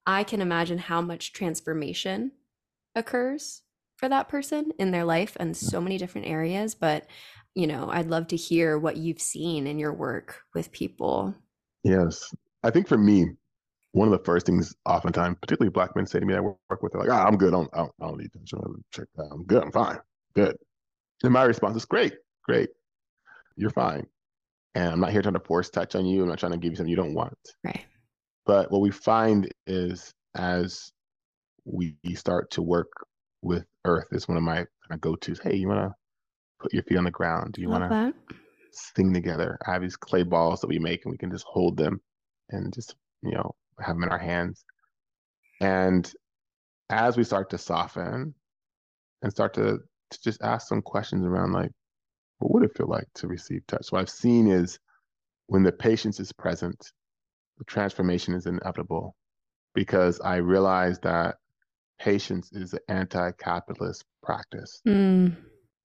I 0.07 0.23
can 0.23 0.41
imagine 0.41 0.77
how 0.77 1.01
much 1.01 1.33
transformation 1.33 2.31
occurs 2.95 3.61
for 3.97 4.07
that 4.07 4.29
person 4.29 4.71
in 4.79 4.91
their 4.91 5.03
life 5.03 5.35
in 5.37 5.53
so 5.53 5.81
many 5.81 5.97
different 5.97 6.27
areas. 6.27 6.73
But, 6.75 7.07
you 7.53 7.67
know, 7.67 7.89
I'd 7.91 8.09
love 8.09 8.27
to 8.27 8.37
hear 8.37 8.79
what 8.79 8.95
you've 8.95 9.19
seen 9.19 9.67
in 9.67 9.77
your 9.77 9.93
work 9.93 10.41
with 10.55 10.71
people. 10.71 11.35
Yes, 11.83 12.33
I 12.63 12.71
think 12.71 12.87
for 12.87 12.97
me, 12.97 13.31
one 13.91 14.07
of 14.07 14.11
the 14.11 14.23
first 14.23 14.45
things, 14.45 14.73
oftentimes, 14.85 15.37
particularly 15.41 15.71
black 15.71 15.93
men, 15.95 16.05
say 16.05 16.19
to 16.19 16.25
me 16.25 16.33
that 16.33 16.39
I 16.39 16.41
work 16.69 16.81
with, 16.81 16.93
they're 16.93 17.01
like, 17.01 17.09
"Ah, 17.09 17.25
I'm 17.25 17.37
good. 17.37 17.53
I 17.53 17.57
don't, 17.57 17.69
I 17.73 17.77
don't, 17.77 17.91
I 18.01 18.07
don't 18.07 18.17
need 18.17 18.31
to. 18.33 19.03
I'm 19.31 19.43
good. 19.43 19.63
I'm 19.63 19.71
fine. 19.71 19.97
Good." 20.35 20.55
And 21.23 21.33
my 21.33 21.43
response 21.43 21.75
is, 21.75 21.85
"Great, 21.85 22.13
great. 22.43 22.69
You're 23.55 23.71
fine." 23.71 24.05
And 24.75 24.91
I'm 24.91 24.99
not 24.99 25.11
here 25.11 25.21
trying 25.21 25.33
to 25.33 25.39
force 25.39 25.69
touch 25.69 25.95
on 25.95 26.05
you. 26.05 26.21
I'm 26.21 26.29
not 26.29 26.37
trying 26.39 26.51
to 26.51 26.57
give 26.57 26.71
you 26.71 26.77
something 26.77 26.89
you 26.89 26.95
don't 26.95 27.15
want. 27.15 27.37
Right. 27.63 27.85
But 28.47 28.71
what 28.71 28.81
we 28.81 28.91
find 28.91 29.47
is 29.67 30.13
as 30.35 30.91
we 31.65 31.95
start 32.15 32.49
to 32.51 32.61
work 32.61 32.87
with 33.41 33.65
Earth, 33.85 34.07
is 34.11 34.27
one 34.27 34.37
of 34.37 34.43
my 34.43 34.55
kind 34.55 34.67
of 34.91 35.01
go 35.01 35.15
tos. 35.15 35.39
Hey, 35.39 35.57
you 35.57 35.67
want 35.67 35.81
to 35.81 35.93
put 36.59 36.73
your 36.73 36.83
feet 36.83 36.97
on 36.97 37.03
the 37.03 37.11
ground? 37.11 37.53
Do 37.53 37.61
you 37.61 37.69
want 37.69 37.91
to 37.91 38.13
sing 38.71 39.13
together? 39.13 39.57
I 39.67 39.73
have 39.73 39.81
these 39.81 39.97
clay 39.97 40.23
balls 40.23 40.61
that 40.61 40.67
we 40.67 40.79
make 40.79 41.03
and 41.03 41.11
we 41.11 41.17
can 41.17 41.29
just 41.29 41.45
hold 41.45 41.75
them 41.75 41.99
and 42.49 42.73
just, 42.73 42.95
you 43.21 43.31
know, 43.31 43.53
have 43.79 43.95
them 43.95 44.03
in 44.03 44.09
our 44.09 44.17
hands. 44.17 44.63
And 45.59 46.11
as 46.89 47.17
we 47.17 47.25
start 47.25 47.49
to 47.49 47.57
soften 47.57 48.33
and 49.23 49.31
start 49.31 49.53
to, 49.55 49.79
to 50.11 50.21
just 50.23 50.41
ask 50.41 50.69
some 50.69 50.81
questions 50.81 51.25
around 51.25 51.51
like, 51.51 51.71
what 52.39 52.53
would 52.53 52.63
it 52.63 52.77
feel 52.77 52.87
like 52.87 53.07
to 53.15 53.27
receive 53.27 53.67
touch? 53.67 53.91
What 53.91 53.99
I've 53.99 54.09
seen 54.09 54.47
is 54.47 54.79
when 55.47 55.63
the 55.63 55.71
patience 55.71 56.19
is 56.21 56.31
present, 56.31 56.93
transformation 57.65 58.33
is 58.33 58.45
inevitable 58.45 59.15
because 59.73 60.19
I 60.21 60.37
realize 60.37 60.99
that 60.99 61.35
patience 61.99 62.51
is 62.51 62.73
an 62.73 62.79
anti-capitalist 62.89 64.03
practice. 64.23 64.81
Mm. 64.87 65.35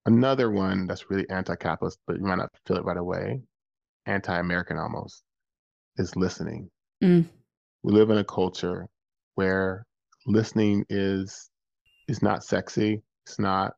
Another 0.06 0.50
one 0.50 0.86
that's 0.86 1.10
really 1.10 1.28
anti-capitalist, 1.30 1.98
but 2.06 2.16
you 2.16 2.24
might 2.24 2.38
not 2.38 2.50
feel 2.66 2.76
it 2.76 2.84
right 2.84 2.96
away, 2.96 3.40
anti-American 4.06 4.76
almost, 4.76 5.22
is 5.96 6.16
listening. 6.16 6.68
Mm. 7.02 7.28
We 7.82 7.92
live 7.92 8.10
in 8.10 8.18
a 8.18 8.24
culture 8.24 8.86
where 9.34 9.86
listening 10.26 10.84
is 10.88 11.50
is 12.08 12.22
not 12.22 12.44
sexy. 12.44 13.02
It's 13.26 13.38
not 13.38 13.72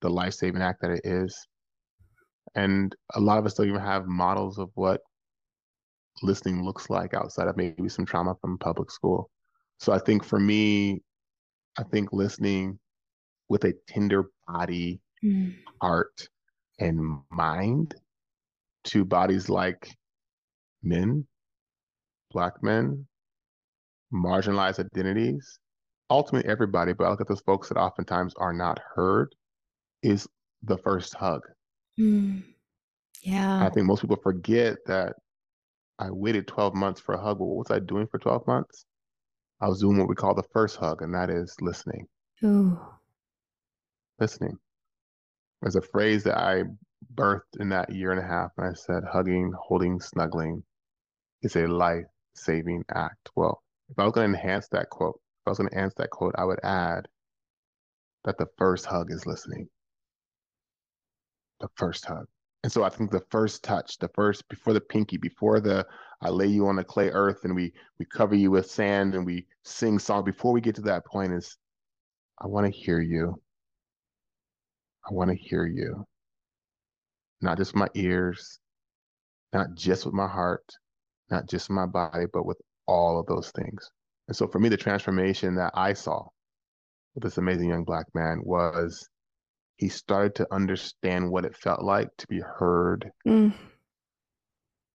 the 0.00 0.08
life-saving 0.10 0.62
act 0.62 0.80
that 0.82 0.90
it 0.90 1.02
is. 1.04 1.46
And 2.54 2.94
a 3.14 3.20
lot 3.20 3.38
of 3.38 3.46
us 3.46 3.54
don't 3.54 3.68
even 3.68 3.80
have 3.80 4.06
models 4.06 4.58
of 4.58 4.70
what 4.74 5.00
listening 6.22 6.64
looks 6.64 6.88
like 6.90 7.14
outside 7.14 7.48
of 7.48 7.56
maybe 7.56 7.88
some 7.88 8.06
trauma 8.06 8.34
from 8.40 8.58
public 8.58 8.90
school. 8.90 9.30
So 9.78 9.92
I 9.92 9.98
think 9.98 10.24
for 10.24 10.38
me, 10.40 11.02
I 11.78 11.82
think 11.84 12.12
listening 12.12 12.78
with 13.48 13.64
a 13.64 13.74
tender 13.86 14.30
body, 14.46 15.00
Mm. 15.24 15.54
heart, 15.80 16.28
and 16.78 17.20
mind 17.30 17.94
to 18.84 19.04
bodies 19.04 19.48
like 19.48 19.96
men, 20.82 21.26
black 22.30 22.62
men, 22.62 23.06
marginalized 24.12 24.78
identities, 24.78 25.58
ultimately 26.10 26.50
everybody, 26.50 26.92
but 26.92 27.04
I 27.04 27.10
look 27.10 27.20
at 27.20 27.28
those 27.28 27.40
folks 27.40 27.68
that 27.68 27.78
oftentimes 27.78 28.34
are 28.36 28.52
not 28.52 28.78
heard, 28.94 29.34
is 30.02 30.28
the 30.62 30.78
first 30.78 31.14
hug. 31.14 31.42
Mm. 31.98 32.44
Yeah. 33.22 33.64
I 33.64 33.70
think 33.70 33.86
most 33.86 34.02
people 34.02 34.18
forget 34.22 34.76
that 34.86 35.16
I 35.98 36.10
waited 36.10 36.46
12 36.46 36.74
months 36.74 37.00
for 37.00 37.14
a 37.14 37.20
hug. 37.20 37.38
Well, 37.38 37.48
what 37.48 37.68
was 37.68 37.70
I 37.70 37.80
doing 37.80 38.06
for 38.06 38.18
12 38.18 38.46
months? 38.46 38.84
I 39.60 39.68
was 39.68 39.80
doing 39.80 39.98
what 39.98 40.08
we 40.08 40.14
call 40.14 40.34
the 40.34 40.42
first 40.52 40.76
hug, 40.76 41.00
and 41.02 41.14
that 41.14 41.30
is 41.30 41.56
listening. 41.60 42.06
Ooh. 42.44 42.78
Listening. 44.18 44.58
There's 45.62 45.76
a 45.76 45.82
phrase 45.82 46.24
that 46.24 46.38
I 46.38 46.64
birthed 47.14 47.58
in 47.58 47.70
that 47.70 47.94
year 47.94 48.12
and 48.12 48.20
a 48.20 48.26
half, 48.26 48.50
and 48.58 48.66
I 48.66 48.74
said, 48.74 49.04
hugging, 49.10 49.52
holding, 49.58 50.00
snuggling 50.00 50.62
is 51.42 51.56
a 51.56 51.66
life 51.66 52.04
saving 52.34 52.84
act. 52.94 53.30
Well, 53.34 53.62
if 53.88 53.98
I 53.98 54.04
was 54.04 54.12
going 54.12 54.30
to 54.30 54.38
enhance 54.38 54.68
that 54.68 54.90
quote, 54.90 55.14
if 55.14 55.48
I 55.48 55.50
was 55.50 55.58
going 55.58 55.70
to 55.70 55.76
enhance 55.76 55.94
that 55.94 56.10
quote, 56.10 56.34
I 56.36 56.44
would 56.44 56.60
add 56.62 57.08
that 58.24 58.36
the 58.36 58.48
first 58.58 58.84
hug 58.84 59.10
is 59.10 59.26
listening. 59.26 59.68
The 61.60 61.68
first 61.76 62.04
hug. 62.04 62.26
And 62.66 62.72
so 62.72 62.82
I 62.82 62.88
think 62.88 63.12
the 63.12 63.22
first 63.30 63.62
touch, 63.62 63.96
the 63.98 64.08
first 64.08 64.48
before 64.48 64.72
the 64.72 64.80
pinky, 64.80 65.18
before 65.18 65.60
the 65.60 65.86
I 66.20 66.30
lay 66.30 66.48
you 66.48 66.66
on 66.66 66.74
the 66.74 66.82
clay 66.82 67.10
earth 67.10 67.44
and 67.44 67.54
we 67.54 67.72
we 68.00 68.06
cover 68.06 68.34
you 68.34 68.50
with 68.50 68.68
sand 68.68 69.14
and 69.14 69.24
we 69.24 69.46
sing 69.62 70.00
song. 70.00 70.24
Before 70.24 70.50
we 70.50 70.60
get 70.60 70.74
to 70.74 70.80
that 70.80 71.06
point, 71.06 71.32
is 71.32 71.56
I 72.40 72.48
want 72.48 72.66
to 72.66 72.72
hear 72.72 72.98
you. 72.98 73.40
I 75.08 75.14
want 75.14 75.30
to 75.30 75.36
hear 75.36 75.64
you. 75.64 76.04
Not 77.40 77.56
just 77.56 77.76
my 77.76 77.86
ears, 77.94 78.58
not 79.52 79.76
just 79.76 80.04
with 80.04 80.14
my 80.14 80.26
heart, 80.26 80.68
not 81.30 81.48
just 81.48 81.70
my 81.70 81.86
body, 81.86 82.24
but 82.32 82.46
with 82.46 82.58
all 82.88 83.20
of 83.20 83.26
those 83.26 83.52
things. 83.52 83.88
And 84.26 84.36
so 84.36 84.48
for 84.48 84.58
me, 84.58 84.70
the 84.70 84.76
transformation 84.76 85.54
that 85.54 85.70
I 85.74 85.92
saw 85.92 86.26
with 87.14 87.22
this 87.22 87.38
amazing 87.38 87.68
young 87.68 87.84
black 87.84 88.06
man 88.12 88.40
was 88.42 89.08
he 89.76 89.88
started 89.88 90.34
to 90.36 90.54
understand 90.54 91.30
what 91.30 91.44
it 91.44 91.56
felt 91.56 91.82
like 91.82 92.08
to 92.18 92.26
be 92.28 92.40
heard, 92.40 93.10
Mm. 93.26 93.54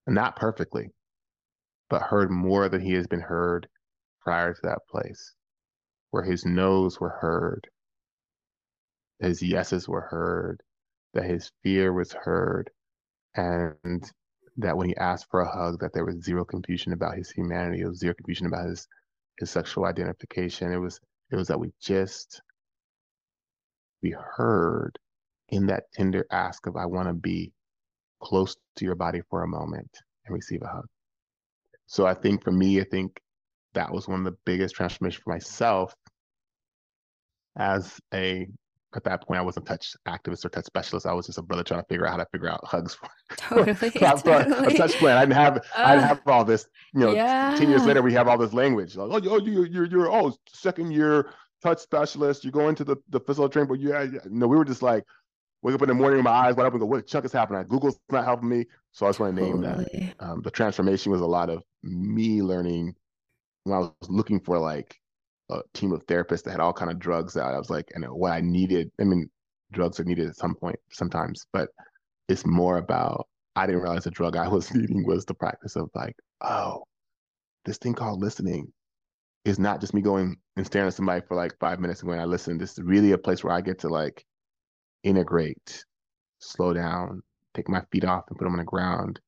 not 0.07 0.36
perfectly, 0.36 0.93
but 1.89 2.01
heard 2.01 2.32
more 2.32 2.69
than 2.69 2.82
he 2.82 2.93
has 2.93 3.07
been 3.07 3.21
heard 3.21 3.67
prior 4.21 4.53
to 4.53 4.61
that 4.63 4.79
place, 4.89 5.36
where 6.11 6.23
his 6.23 6.45
no's 6.45 6.99
were 6.99 7.09
heard, 7.21 7.69
his 9.19 9.41
yeses 9.41 9.88
were 9.88 10.01
heard, 10.01 10.63
that 11.13 11.25
his 11.25 11.51
fear 11.63 11.93
was 11.93 12.13
heard, 12.13 12.71
and 13.36 14.11
that 14.57 14.75
when 14.77 14.88
he 14.88 14.97
asked 14.97 15.27
for 15.29 15.41
a 15.41 15.49
hug, 15.51 15.79
that 15.79 15.93
there 15.93 16.05
was 16.05 16.23
zero 16.23 16.43
confusion 16.45 16.93
about 16.93 17.15
his 17.17 17.29
humanity, 17.32 17.79
there 17.79 17.89
was 17.89 17.99
zero 17.99 18.13
confusion 18.13 18.47
about 18.47 18.67
his 18.67 18.88
his 19.39 19.49
sexual 19.49 19.86
identification. 19.86 20.71
It 20.71 20.77
was 20.77 20.99
it 21.32 21.36
was 21.36 21.47
that 21.47 21.59
we 21.59 21.71
just 21.79 22.41
we 24.01 24.11
heard 24.35 24.97
in 25.49 25.65
that 25.67 25.83
tender 25.93 26.25
ask 26.31 26.65
of 26.67 26.75
I 26.75 26.85
want 26.85 27.07
to 27.07 27.13
be 27.13 27.51
close 28.21 28.55
to 28.77 28.85
your 28.85 28.95
body 28.95 29.21
for 29.29 29.43
a 29.43 29.47
moment 29.47 29.89
and 30.25 30.33
receive 30.35 30.61
a 30.61 30.67
hug. 30.67 30.85
So 31.87 32.05
I 32.05 32.13
think 32.13 32.43
for 32.43 32.51
me, 32.51 32.79
I 32.79 32.85
think 32.85 33.19
that 33.73 33.91
was 33.91 34.07
one 34.07 34.19
of 34.19 34.25
the 34.25 34.37
biggest 34.45 34.75
transformations 34.75 35.23
for 35.23 35.31
myself 35.31 35.93
as 37.57 37.99
a 38.13 38.47
at 38.93 39.05
that 39.05 39.25
point 39.25 39.39
I 39.39 39.41
wasn't 39.41 39.65
touch 39.65 39.95
activist 40.05 40.43
or 40.43 40.49
touch 40.49 40.65
specialist. 40.65 41.05
I 41.05 41.13
was 41.13 41.25
just 41.25 41.37
a 41.37 41.41
brother 41.41 41.63
trying 41.63 41.79
to 41.81 41.85
figure 41.87 42.05
out 42.05 42.11
how 42.11 42.17
to 42.17 42.25
figure 42.29 42.49
out 42.49 42.59
hugs 42.65 42.93
for 42.93 43.07
Totally. 43.37 43.71
a 43.71 44.01
totally. 44.17 44.73
touch 44.77 44.93
plan. 44.95 45.15
I 45.17 45.21
didn't 45.21 45.35
have 45.35 45.65
I 45.77 45.95
didn't 45.95 46.03
Uh, 46.03 46.07
have 46.09 46.21
all 46.27 46.43
this, 46.43 46.67
you 46.93 46.99
know, 46.99 47.13
ten 47.13 47.69
years 47.69 47.85
later 47.85 48.01
we 48.01 48.11
have 48.13 48.27
all 48.27 48.37
this 48.37 48.51
language. 48.53 48.97
Like, 48.97 49.09
oh, 49.09 49.17
you- 49.23 49.31
oh 49.31 49.37
you 49.39 49.63
you're 49.71 49.85
you're 49.85 50.11
oh 50.11 50.33
second 50.49 50.91
year 50.91 51.29
touch 51.62 51.80
specialist, 51.80 52.43
you 52.43 52.51
go 52.51 52.70
into 52.70 52.84
the, 52.84 52.97
the 53.09 53.20
physical 53.20 53.49
training, 53.49 53.70
but 53.70 53.80
yeah, 53.80 54.03
yeah. 54.03 54.20
No, 54.26 54.47
we 54.47 54.57
were 54.57 54.66
just 54.66 54.82
like 54.82 55.05
wake 55.62 55.76
up 55.76 55.82
in 55.82 55.88
the 55.88 55.93
morning 55.93 56.18
with 56.18 56.26
my 56.26 56.32
eyes 56.32 56.55
wide 56.55 56.66
open 56.66 56.80
go, 56.80 56.86
what 56.86 56.97
the 56.97 57.03
chunk 57.03 57.26
is 57.26 57.32
happening? 57.32 57.64
Google's 57.68 57.99
not 58.09 58.26
helping 58.26 58.49
me. 58.49 58.66
So 58.91 59.05
I 59.05 59.09
just 59.09 59.20
want 59.20 59.36
to 59.36 59.41
name 59.41 59.62
that. 59.62 60.14
Um, 60.20 60.41
the 60.41 60.51
transformation 60.51 61.12
was 61.12 61.22
a 61.22 61.26
lot 61.26 61.49
of 61.49 61.64
me 61.84 62.41
learning 62.41 62.95
when 63.64 63.76
I 63.76 63.80
was 63.80 63.91
looking 64.09 64.39
for 64.39 64.57
like 64.57 64.97
a 65.49 65.62
team 65.74 65.91
of 65.91 66.05
therapists 66.07 66.43
that 66.43 66.51
had 66.51 66.59
all 66.59 66.74
kind 66.74 66.91
of 66.91 66.99
drugs 66.99 67.38
out. 67.38 67.53
I 67.53 67.59
was 67.59 67.70
like, 67.70 67.91
and 67.93 68.05
what 68.05 68.32
I 68.32 68.41
needed, 68.41 68.91
I 68.99 69.03
mean, 69.03 69.30
drugs 69.72 69.99
are 69.99 70.03
needed 70.03 70.28
at 70.28 70.36
some 70.36 70.55
point 70.55 70.80
sometimes, 70.91 71.45
but 71.53 71.70
it's 72.28 72.45
more 72.45 72.78
about 72.78 73.28
I 73.55 73.66
didn't 73.66 73.82
realize 73.82 74.05
the 74.05 74.12
drug 74.12 74.36
I 74.36 74.47
was 74.47 74.74
needing 74.74 75.05
was 75.05 75.26
the 75.26 75.34
practice 75.34 75.76
of 75.76 75.89
like, 75.93 76.16
oh, 76.41 76.84
this 77.66 77.78
thing 77.78 77.93
called 77.93 78.22
listening 78.22 78.72
is 79.45 79.59
not 79.59 79.81
just 79.81 79.93
me 79.93 80.01
going 80.01 80.37
and 80.55 80.65
staring 80.65 80.87
at 80.87 80.93
somebody 80.93 81.21
for 81.27 81.35
like 81.35 81.57
five 81.59 81.79
minutes 81.79 82.01
and 82.01 82.09
going, 82.09 82.19
I 82.19 82.25
listen. 82.25 82.57
This 82.57 82.73
is 82.73 82.83
really 82.83 83.11
a 83.11 83.17
place 83.17 83.43
where 83.43 83.53
I 83.53 83.61
get 83.61 83.79
to 83.79 83.89
like 83.89 84.25
integrate, 85.03 85.83
slow 86.39 86.73
down, 86.73 87.21
take 87.53 87.69
my 87.69 87.81
feet 87.91 88.05
off 88.05 88.25
and 88.29 88.37
put 88.37 88.45
them 88.45 88.53
on 88.53 88.59
the 88.59 88.63
ground 88.65 89.19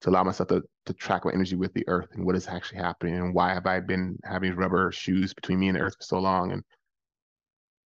to 0.00 0.10
allow 0.10 0.24
myself 0.24 0.48
to, 0.48 0.62
to 0.84 0.92
track 0.92 1.24
my 1.24 1.32
energy 1.32 1.56
with 1.56 1.72
the 1.74 1.84
earth 1.88 2.08
and 2.12 2.24
what 2.24 2.36
is 2.36 2.48
actually 2.48 2.78
happening 2.78 3.14
and 3.14 3.34
why 3.34 3.54
have 3.54 3.66
I 3.66 3.80
been 3.80 4.18
having 4.24 4.54
rubber 4.54 4.92
shoes 4.92 5.32
between 5.32 5.60
me 5.60 5.68
and 5.68 5.76
the 5.76 5.80
earth 5.80 5.96
for 5.98 6.04
so 6.04 6.18
long 6.18 6.52
and 6.52 6.62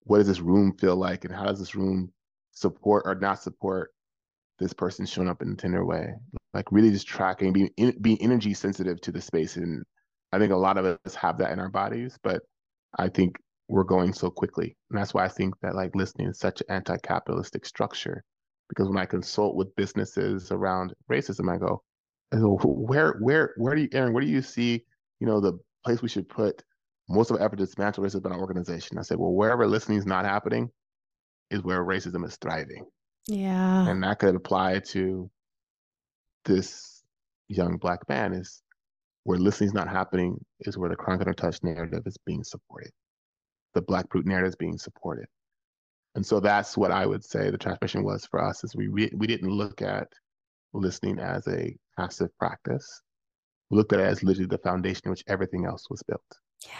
what 0.05 0.19
does 0.19 0.27
this 0.27 0.41
room 0.41 0.77
feel 0.79 0.97
like 0.97 1.25
and 1.25 1.35
how 1.35 1.45
does 1.45 1.59
this 1.59 1.75
room 1.75 2.13
support 2.53 3.05
or 3.07 3.15
not 3.15 3.41
support 3.43 3.91
this 4.59 4.73
person 4.73 5.07
showing 5.07 5.29
up 5.29 5.41
in 5.41 5.53
a 5.53 5.55
tender 5.55 5.85
way 5.85 6.13
like 6.53 6.71
really 6.73 6.91
just 6.91 7.07
tracking 7.07 7.53
being 7.53 7.71
in, 7.77 7.97
being 8.01 8.21
energy 8.21 8.53
sensitive 8.55 9.01
to 9.01 9.13
the 9.13 9.21
space 9.21 9.57
and 9.57 9.85
i 10.33 10.39
think 10.39 10.53
a 10.53 10.57
lot 10.57 10.79
of 10.79 10.99
us 11.05 11.15
have 11.15 11.39
that 11.39 11.53
in 11.53 11.59
our 11.59 11.71
bodies 11.71 12.19
but 12.23 12.43
i 12.99 13.09
think 13.09 13.37
we're 13.69 13.85
going 13.85 14.13
so 14.13 14.29
quickly. 14.29 14.77
And 14.91 14.99
that's 14.99 15.15
why 15.15 15.25
i 15.25 15.29
think 15.29 15.55
that 15.63 15.75
like 15.75 15.95
listening 15.95 16.29
is 16.29 16.39
such 16.39 16.61
an 16.61 16.67
anti-capitalistic 16.71 17.65
structure 17.65 18.25
because 18.69 18.89
when 18.89 18.99
i 18.99 19.07
consult 19.07 19.55
with 19.57 19.75
businesses 19.77 20.51
around 20.51 20.93
racism 21.11 21.53
i 21.53 21.57
go 21.59 21.83
I 22.33 22.37
go, 22.37 22.59
where 22.63 23.17
where 23.21 23.55
where 23.57 23.75
do 23.75 23.83
you 23.83 23.89
aaron 23.93 24.13
where 24.13 24.23
do 24.23 24.29
you 24.29 24.43
see 24.43 24.85
you 25.21 25.27
know 25.27 25.41
the 25.41 25.59
place 25.85 26.03
we 26.03 26.09
should 26.09 26.29
put 26.29 26.63
most 27.09 27.31
of 27.31 27.37
our 27.37 27.43
effort 27.43 27.57
to 27.57 27.67
dismantle 27.67 28.05
racism 28.05 28.27
in 28.27 28.33
our 28.33 28.41
organization? 28.41 28.99
I 28.99 29.03
said 29.03 29.19
well 29.19 29.33
wherever 29.33 29.67
listening 29.67 29.99
is 29.99 30.07
not 30.07 30.25
happening 30.25 30.71
is 31.51 31.63
where 31.63 31.85
racism 31.85 32.25
is 32.25 32.37
thriving. 32.37 32.87
Yeah. 33.27 33.89
and 33.89 34.03
that 34.03 34.19
could 34.19 34.35
apply 34.35 34.81
to 34.91 35.31
this 36.45 37.03
young 37.49 37.77
black 37.77 38.09
man 38.09 38.33
is 38.33 38.63
where 39.25 39.39
listening's 39.39 39.75
not 39.75 39.89
happening 39.89 40.43
is 40.61 40.79
where 40.79 40.89
the 40.91 40.97
chronic 40.97 41.35
touch 41.37 41.63
narrative 41.63 42.03
is 42.07 42.17
being 42.27 42.43
supported. 42.43 42.91
The 43.75 43.83
black 43.83 44.09
brute 44.09 44.27
narrative 44.27 44.51
is 44.51 44.57
being 44.57 44.79
supported. 44.79 45.27
And 46.15 46.27
so 46.27 46.41
that's 46.41 46.77
what 46.77 46.91
i 46.91 47.07
would 47.07 47.25
say 47.25 47.51
the 47.51 47.59
transmission 47.59 48.03
was 48.03 48.27
for 48.27 48.43
us 48.43 48.65
is 48.65 48.75
we 48.75 48.89
re- 48.89 49.13
we 49.15 49.27
didn't 49.29 49.51
look 49.51 49.81
at 49.81 50.09
listening 50.73 51.19
as 51.19 51.47
a 51.49 51.77
passive 51.97 52.37
practice. 52.39 53.03
We 53.71 53.77
looked 53.77 53.93
at 53.93 54.01
it 54.01 54.07
as 54.07 54.23
literally 54.23 54.49
the 54.49 54.59
foundation 54.59 55.03
in 55.05 55.11
which 55.11 55.25
everything 55.29 55.67
else 55.67 55.89
was 55.89 56.03
built. 56.03 56.23
Yeah. 56.65 56.73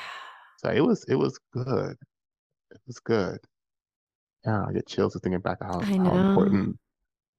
so 0.59 0.71
it 0.71 0.81
was 0.81 1.05
it 1.09 1.15
was 1.15 1.39
good. 1.53 1.97
It 2.73 2.81
was 2.87 2.99
good. 3.01 3.39
Yeah, 4.45 4.65
I 4.67 4.73
get 4.73 4.89
chills 4.89 5.13
just 5.13 5.23
thinking 5.23 5.41
back 5.41 5.59
how, 5.63 5.81
how 5.81 6.17
important 6.17 6.79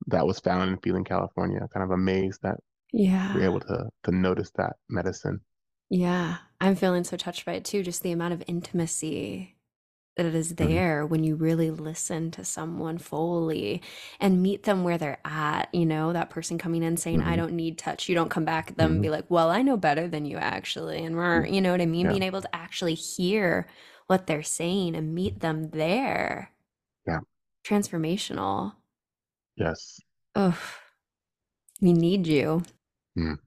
that 0.07 0.25
was 0.25 0.39
found 0.39 0.69
in 0.69 0.77
Feeling, 0.77 1.03
California. 1.03 1.67
Kind 1.73 1.83
of 1.83 1.91
amazed 1.91 2.39
that 2.43 2.59
Yeah. 2.93 3.33
we're 3.35 3.43
able 3.45 3.59
to 3.61 3.89
to 4.03 4.11
notice 4.11 4.51
that 4.57 4.73
medicine. 4.89 5.41
Yeah. 5.89 6.37
I'm 6.59 6.75
feeling 6.75 7.03
so 7.03 7.17
touched 7.17 7.45
by 7.45 7.53
it 7.53 7.65
too, 7.65 7.83
just 7.83 8.03
the 8.03 8.11
amount 8.11 8.33
of 8.33 8.43
intimacy 8.47 9.55
that 10.17 10.25
it 10.25 10.35
is 10.35 10.53
Mhm. 10.53 10.57
there 10.57 11.05
when 11.05 11.23
you 11.23 11.35
really 11.35 11.71
listen 11.71 12.31
to 12.31 12.43
someone 12.45 12.97
fully 12.97 13.81
and 14.19 14.41
meet 14.43 14.63
them 14.63 14.83
where 14.83 14.97
they're 14.97 15.21
at. 15.25 15.73
You 15.73 15.85
know, 15.85 16.11
that 16.13 16.29
person 16.29 16.57
coming 16.57 16.83
in 16.83 16.97
saying, 16.97 17.21
I 17.21 17.33
Mhm. 17.33 17.37
don't 17.37 17.53
need 17.53 17.77
touch. 17.77 18.09
You 18.09 18.15
don't 18.15 18.29
come 18.29 18.43
back 18.45 18.71
at 18.71 18.77
them 18.77 18.93
and 18.93 19.01
be 19.01 19.07
Mhm. 19.07 19.11
like, 19.11 19.25
Well, 19.31 19.49
I 19.49 19.61
know 19.61 19.77
better 19.77 20.07
than 20.09 20.25
you 20.25 20.37
actually. 20.37 21.03
And 21.05 21.15
we're, 21.15 21.45
you 21.45 21.61
know 21.61 21.71
what 21.71 21.81
I 21.81 21.85
mean? 21.85 22.05
Yeah. 22.05 22.11
Being 22.11 22.23
able 22.23 22.41
to 22.41 22.55
actually 22.55 22.93
hear 22.95 23.67
what 24.07 24.27
they're 24.27 24.43
saying 24.43 24.95
and 24.95 25.15
meet 25.15 25.39
them 25.39 25.69
there. 25.69 26.51
Yeah. 27.07 27.21
Transformational. 27.63 28.75
Yes. 29.55 29.99
Ugh. 30.35 30.55
We 31.81 31.93
need 31.93 32.27
you. 32.27 32.63
Mm. 33.17 33.37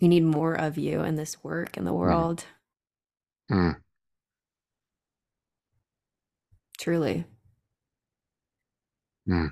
We 0.00 0.08
need 0.08 0.24
more 0.24 0.54
of 0.54 0.78
you 0.78 1.02
in 1.02 1.16
this 1.16 1.42
work 1.42 1.76
in 1.76 1.84
the 1.84 1.92
world. 1.92 2.44
Mm. 3.50 3.76
Truly. 6.78 7.24
Mm. 9.28 9.50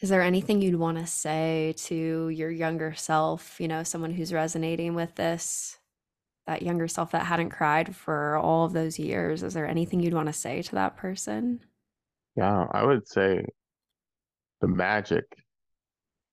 Is 0.00 0.08
there 0.08 0.22
anything 0.22 0.62
you'd 0.62 0.76
want 0.76 0.96
to 0.98 1.06
say 1.06 1.74
to 1.76 2.30
your 2.30 2.50
younger 2.50 2.94
self, 2.94 3.60
you 3.60 3.68
know, 3.68 3.82
someone 3.82 4.12
who's 4.12 4.32
resonating 4.32 4.94
with 4.94 5.14
this, 5.14 5.78
that 6.46 6.62
younger 6.62 6.88
self 6.88 7.10
that 7.10 7.26
hadn't 7.26 7.50
cried 7.50 7.94
for 7.94 8.36
all 8.36 8.64
of 8.64 8.72
those 8.72 8.98
years? 8.98 9.42
Is 9.42 9.52
there 9.52 9.68
anything 9.68 10.00
you'd 10.00 10.14
want 10.14 10.28
to 10.28 10.32
say 10.32 10.62
to 10.62 10.74
that 10.76 10.96
person? 10.96 11.60
Yeah, 12.34 12.66
I 12.72 12.82
would 12.82 13.06
say 13.06 13.44
the 14.62 14.68
magic 14.68 15.24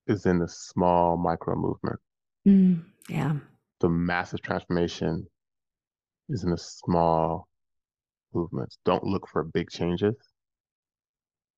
is 0.08 0.26
in 0.26 0.40
the 0.40 0.48
small 0.48 1.18
micro 1.18 1.56
movement. 1.56 2.00
Mm, 2.48 2.84
yeah. 3.10 3.36
The 3.80 3.90
massive 3.90 4.42
transformation 4.42 5.28
is 6.30 6.44
in 6.44 6.52
the 6.52 6.58
small 6.58 7.48
movements. 8.34 8.78
Don't 8.86 9.04
look 9.04 9.28
for 9.28 9.44
big 9.44 9.70
changes. 9.70 10.16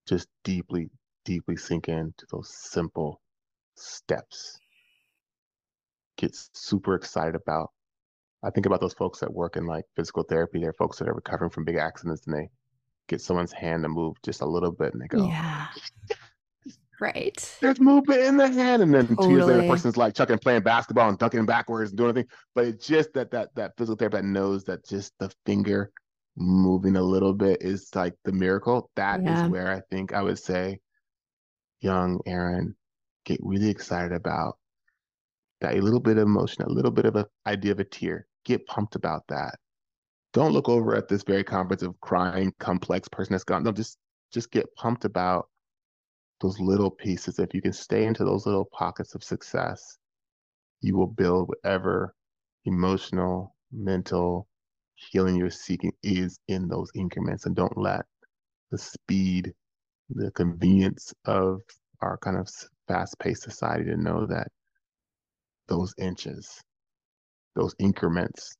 Just 0.07 0.27
deeply, 0.43 0.89
deeply 1.25 1.55
sink 1.55 1.87
into 1.87 2.25
those 2.31 2.49
simple 2.53 3.21
steps. 3.75 4.57
Get 6.17 6.35
super 6.53 6.95
excited 6.95 7.35
about. 7.35 7.71
I 8.43 8.49
think 8.49 8.65
about 8.65 8.81
those 8.81 8.93
folks 8.93 9.19
that 9.19 9.33
work 9.33 9.57
in 9.57 9.65
like 9.65 9.85
physical 9.95 10.23
therapy. 10.23 10.59
They're 10.59 10.73
folks 10.73 10.97
that 10.99 11.07
are 11.07 11.13
recovering 11.13 11.51
from 11.51 11.65
big 11.65 11.75
accidents 11.75 12.25
and 12.25 12.35
they 12.35 12.49
get 13.07 13.21
someone's 13.21 13.51
hand 13.51 13.83
to 13.83 13.89
move 13.89 14.15
just 14.23 14.41
a 14.41 14.45
little 14.45 14.71
bit 14.71 14.93
and 14.93 15.01
they 15.01 15.07
go, 15.07 15.27
Yeah. 15.27 15.67
Right. 16.99 17.57
there's 17.61 17.79
movement 17.79 18.21
in 18.21 18.37
the 18.37 18.47
hand. 18.49 18.81
And 18.81 18.93
then 18.93 19.07
two 19.15 19.29
years 19.31 19.45
later, 19.45 19.61
the 19.61 19.67
person's 19.67 19.95
like 19.97 20.13
chucking, 20.15 20.39
playing 20.39 20.63
basketball 20.63 21.09
and 21.09 21.17
dunking 21.17 21.45
backwards 21.45 21.91
and 21.91 21.97
doing 21.97 22.09
anything. 22.11 22.29
But 22.55 22.65
it's 22.65 22.85
just 22.85 23.13
that 23.13 23.31
that 23.31 23.55
that 23.55 23.73
physical 23.77 23.95
therapist 23.95 24.23
that 24.23 24.27
knows 24.27 24.63
that 24.65 24.85
just 24.85 25.13
the 25.19 25.31
finger 25.45 25.91
moving 26.35 26.95
a 26.95 27.01
little 27.01 27.33
bit 27.33 27.61
is 27.61 27.89
like 27.95 28.15
the 28.25 28.31
miracle. 28.31 28.89
That 28.95 29.21
is 29.21 29.25
Yeah. 29.25 29.47
where 29.47 29.71
I 29.71 29.81
think 29.89 30.13
I 30.13 30.21
would 30.21 30.39
say, 30.39 30.79
young 31.81 32.19
Aaron, 32.25 32.75
get 33.25 33.39
really 33.41 33.69
excited 33.69 34.11
about 34.13 34.57
that 35.61 35.75
a 35.75 35.81
little 35.81 35.99
bit 35.99 36.17
of 36.17 36.23
emotion, 36.23 36.63
a 36.63 36.69
little 36.69 36.91
bit 36.91 37.05
of 37.05 37.15
an 37.15 37.25
idea 37.45 37.71
of 37.71 37.79
a 37.79 37.83
tear. 37.85 38.27
Get 38.45 38.65
pumped 38.67 38.95
about 38.95 39.23
that. 39.27 39.55
Don't 40.33 40.53
look 40.53 40.69
over 40.69 40.95
at 40.95 41.07
this 41.07 41.23
very 41.23 41.43
comprehensive, 41.43 41.99
crying, 42.01 42.53
complex 42.59 43.07
person 43.07 43.33
that's 43.33 43.43
gone. 43.43 43.63
No, 43.63 43.71
just 43.71 43.97
just 44.31 44.51
get 44.51 44.73
pumped 44.75 45.05
about 45.05 45.49
those 46.41 46.59
little 46.59 46.91
pieces. 46.91 47.39
If 47.39 47.53
you 47.53 47.61
can 47.61 47.73
stay 47.73 48.05
into 48.05 48.23
those 48.23 48.45
little 48.45 48.65
pockets 48.65 49.15
of 49.15 49.23
success, 49.23 49.97
you 50.81 50.97
will 50.97 51.07
build 51.07 51.49
whatever 51.49 52.13
emotional, 52.65 53.55
mental 53.71 54.47
healing 54.95 55.35
you're 55.35 55.49
seeking 55.49 55.91
is 56.03 56.39
in 56.47 56.67
those 56.67 56.89
increments. 56.95 57.45
And 57.45 57.55
don't 57.55 57.77
let 57.77 58.05
the 58.71 58.77
speed, 58.77 59.53
the 60.09 60.31
convenience 60.31 61.13
of 61.25 61.61
our 62.01 62.17
kind 62.17 62.37
of 62.37 62.49
fast 62.87 63.17
paced 63.19 63.43
society 63.43 63.85
to 63.85 63.97
know 63.97 64.25
that 64.25 64.47
those 65.67 65.93
inches, 65.97 66.61
those 67.55 67.75
increments 67.79 68.55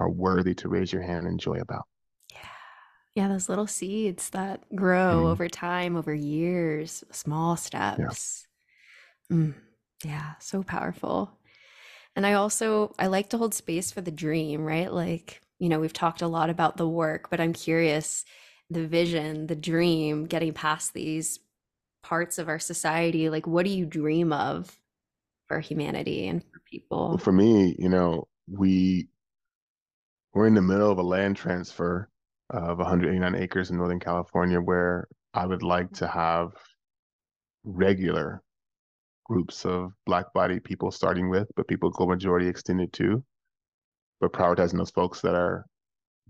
are 0.00 0.10
worthy 0.10 0.54
to 0.54 0.68
raise 0.68 0.92
your 0.92 1.02
hand 1.02 1.26
and 1.26 1.38
joy 1.38 1.58
about. 1.60 1.84
Yeah. 3.14 3.22
Yeah, 3.24 3.28
those 3.28 3.48
little 3.48 3.66
seeds 3.66 4.30
that 4.30 4.62
grow 4.74 5.28
Mhm. 5.28 5.28
over 5.28 5.48
time, 5.48 5.96
over 5.96 6.14
years, 6.14 7.04
small 7.12 7.56
steps. 7.56 8.46
Mm, 9.32 9.54
yeah, 10.04 10.34
so 10.40 10.62
powerful. 10.62 11.38
And 12.16 12.26
I 12.26 12.34
also 12.34 12.94
I 12.98 13.08
like 13.08 13.30
to 13.30 13.38
hold 13.38 13.54
space 13.54 13.92
for 13.92 14.00
the 14.02 14.10
dream, 14.12 14.64
right? 14.64 14.92
Like, 14.92 15.42
you 15.58 15.68
know, 15.68 15.80
we've 15.80 15.92
talked 15.92 16.22
a 16.22 16.28
lot 16.28 16.50
about 16.50 16.76
the 16.76 16.88
work, 16.88 17.30
but 17.30 17.40
I'm 17.40 17.52
curious 17.54 18.24
the 18.70 18.86
vision, 18.86 19.46
the 19.48 19.56
dream, 19.56 20.26
getting 20.26 20.52
past 20.54 20.94
these 20.94 21.40
parts 22.02 22.38
of 22.38 22.48
our 22.48 22.58
society, 22.60 23.30
like 23.30 23.46
what 23.46 23.64
do 23.66 23.70
you 23.72 23.86
dream 23.86 24.32
of 24.32 24.78
for 25.48 25.60
humanity 25.60 26.28
and 26.28 26.42
for 26.42 26.60
Well, 27.10 27.18
people? 27.18 27.22
for 27.22 27.32
me, 27.32 27.76
you 27.78 27.88
know, 27.88 28.28
we 28.46 29.08
we're 30.34 30.46
in 30.46 30.54
the 30.54 30.60
middle 30.60 30.90
of 30.90 30.98
a 30.98 31.02
land 31.02 31.34
transfer 31.36 32.10
of 32.50 32.78
189 32.78 33.34
acres 33.34 33.70
in 33.70 33.76
Northern 33.76 34.00
California 34.00 34.60
where 34.60 35.08
I 35.32 35.46
would 35.46 35.62
like 35.62 35.90
to 35.94 36.06
have 36.06 36.52
regular 37.64 38.42
groups 39.24 39.64
of 39.64 39.92
black 40.06 40.32
body 40.34 40.60
people 40.60 40.90
starting 40.90 41.30
with, 41.30 41.48
but 41.56 41.66
people 41.66 41.90
go 41.90 42.06
majority 42.06 42.46
extended 42.46 42.92
to, 42.94 43.24
but 44.20 44.32
prioritizing 44.32 44.76
those 44.76 44.90
folks 44.90 45.20
that 45.22 45.34
are 45.34 45.64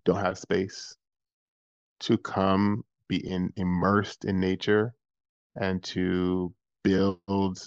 don't 0.04 0.20
have 0.20 0.38
space 0.38 0.96
to 2.00 2.18
come 2.18 2.84
be 3.08 3.16
in 3.26 3.52
immersed 3.56 4.24
in 4.24 4.38
nature 4.38 4.94
and 5.56 5.82
to 5.82 6.52
build 6.82 7.58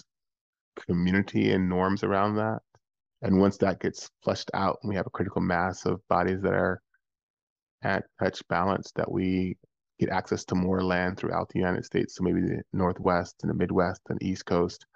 community 0.86 1.52
and 1.52 1.68
norms 1.68 2.04
around 2.04 2.36
that. 2.36 2.60
And 3.22 3.40
once 3.40 3.58
that 3.58 3.80
gets 3.80 4.08
flushed 4.22 4.50
out 4.54 4.78
and 4.82 4.90
we 4.90 4.96
have 4.96 5.06
a 5.06 5.10
critical 5.10 5.40
mass 5.40 5.84
of 5.86 6.00
bodies 6.08 6.40
that 6.42 6.54
are 6.54 6.80
at 7.82 8.04
touch 8.20 8.42
balance, 8.48 8.92
that 8.96 9.10
we 9.10 9.56
get 9.98 10.10
access 10.10 10.44
to 10.44 10.54
more 10.54 10.82
land 10.82 11.16
throughout 11.16 11.48
the 11.48 11.58
United 11.58 11.84
States. 11.84 12.14
So 12.16 12.24
maybe 12.24 12.40
the 12.40 12.62
Northwest 12.72 13.36
and 13.42 13.50
the 13.50 13.54
Midwest 13.54 14.02
and 14.08 14.22
East 14.22 14.46
Coast. 14.46 14.86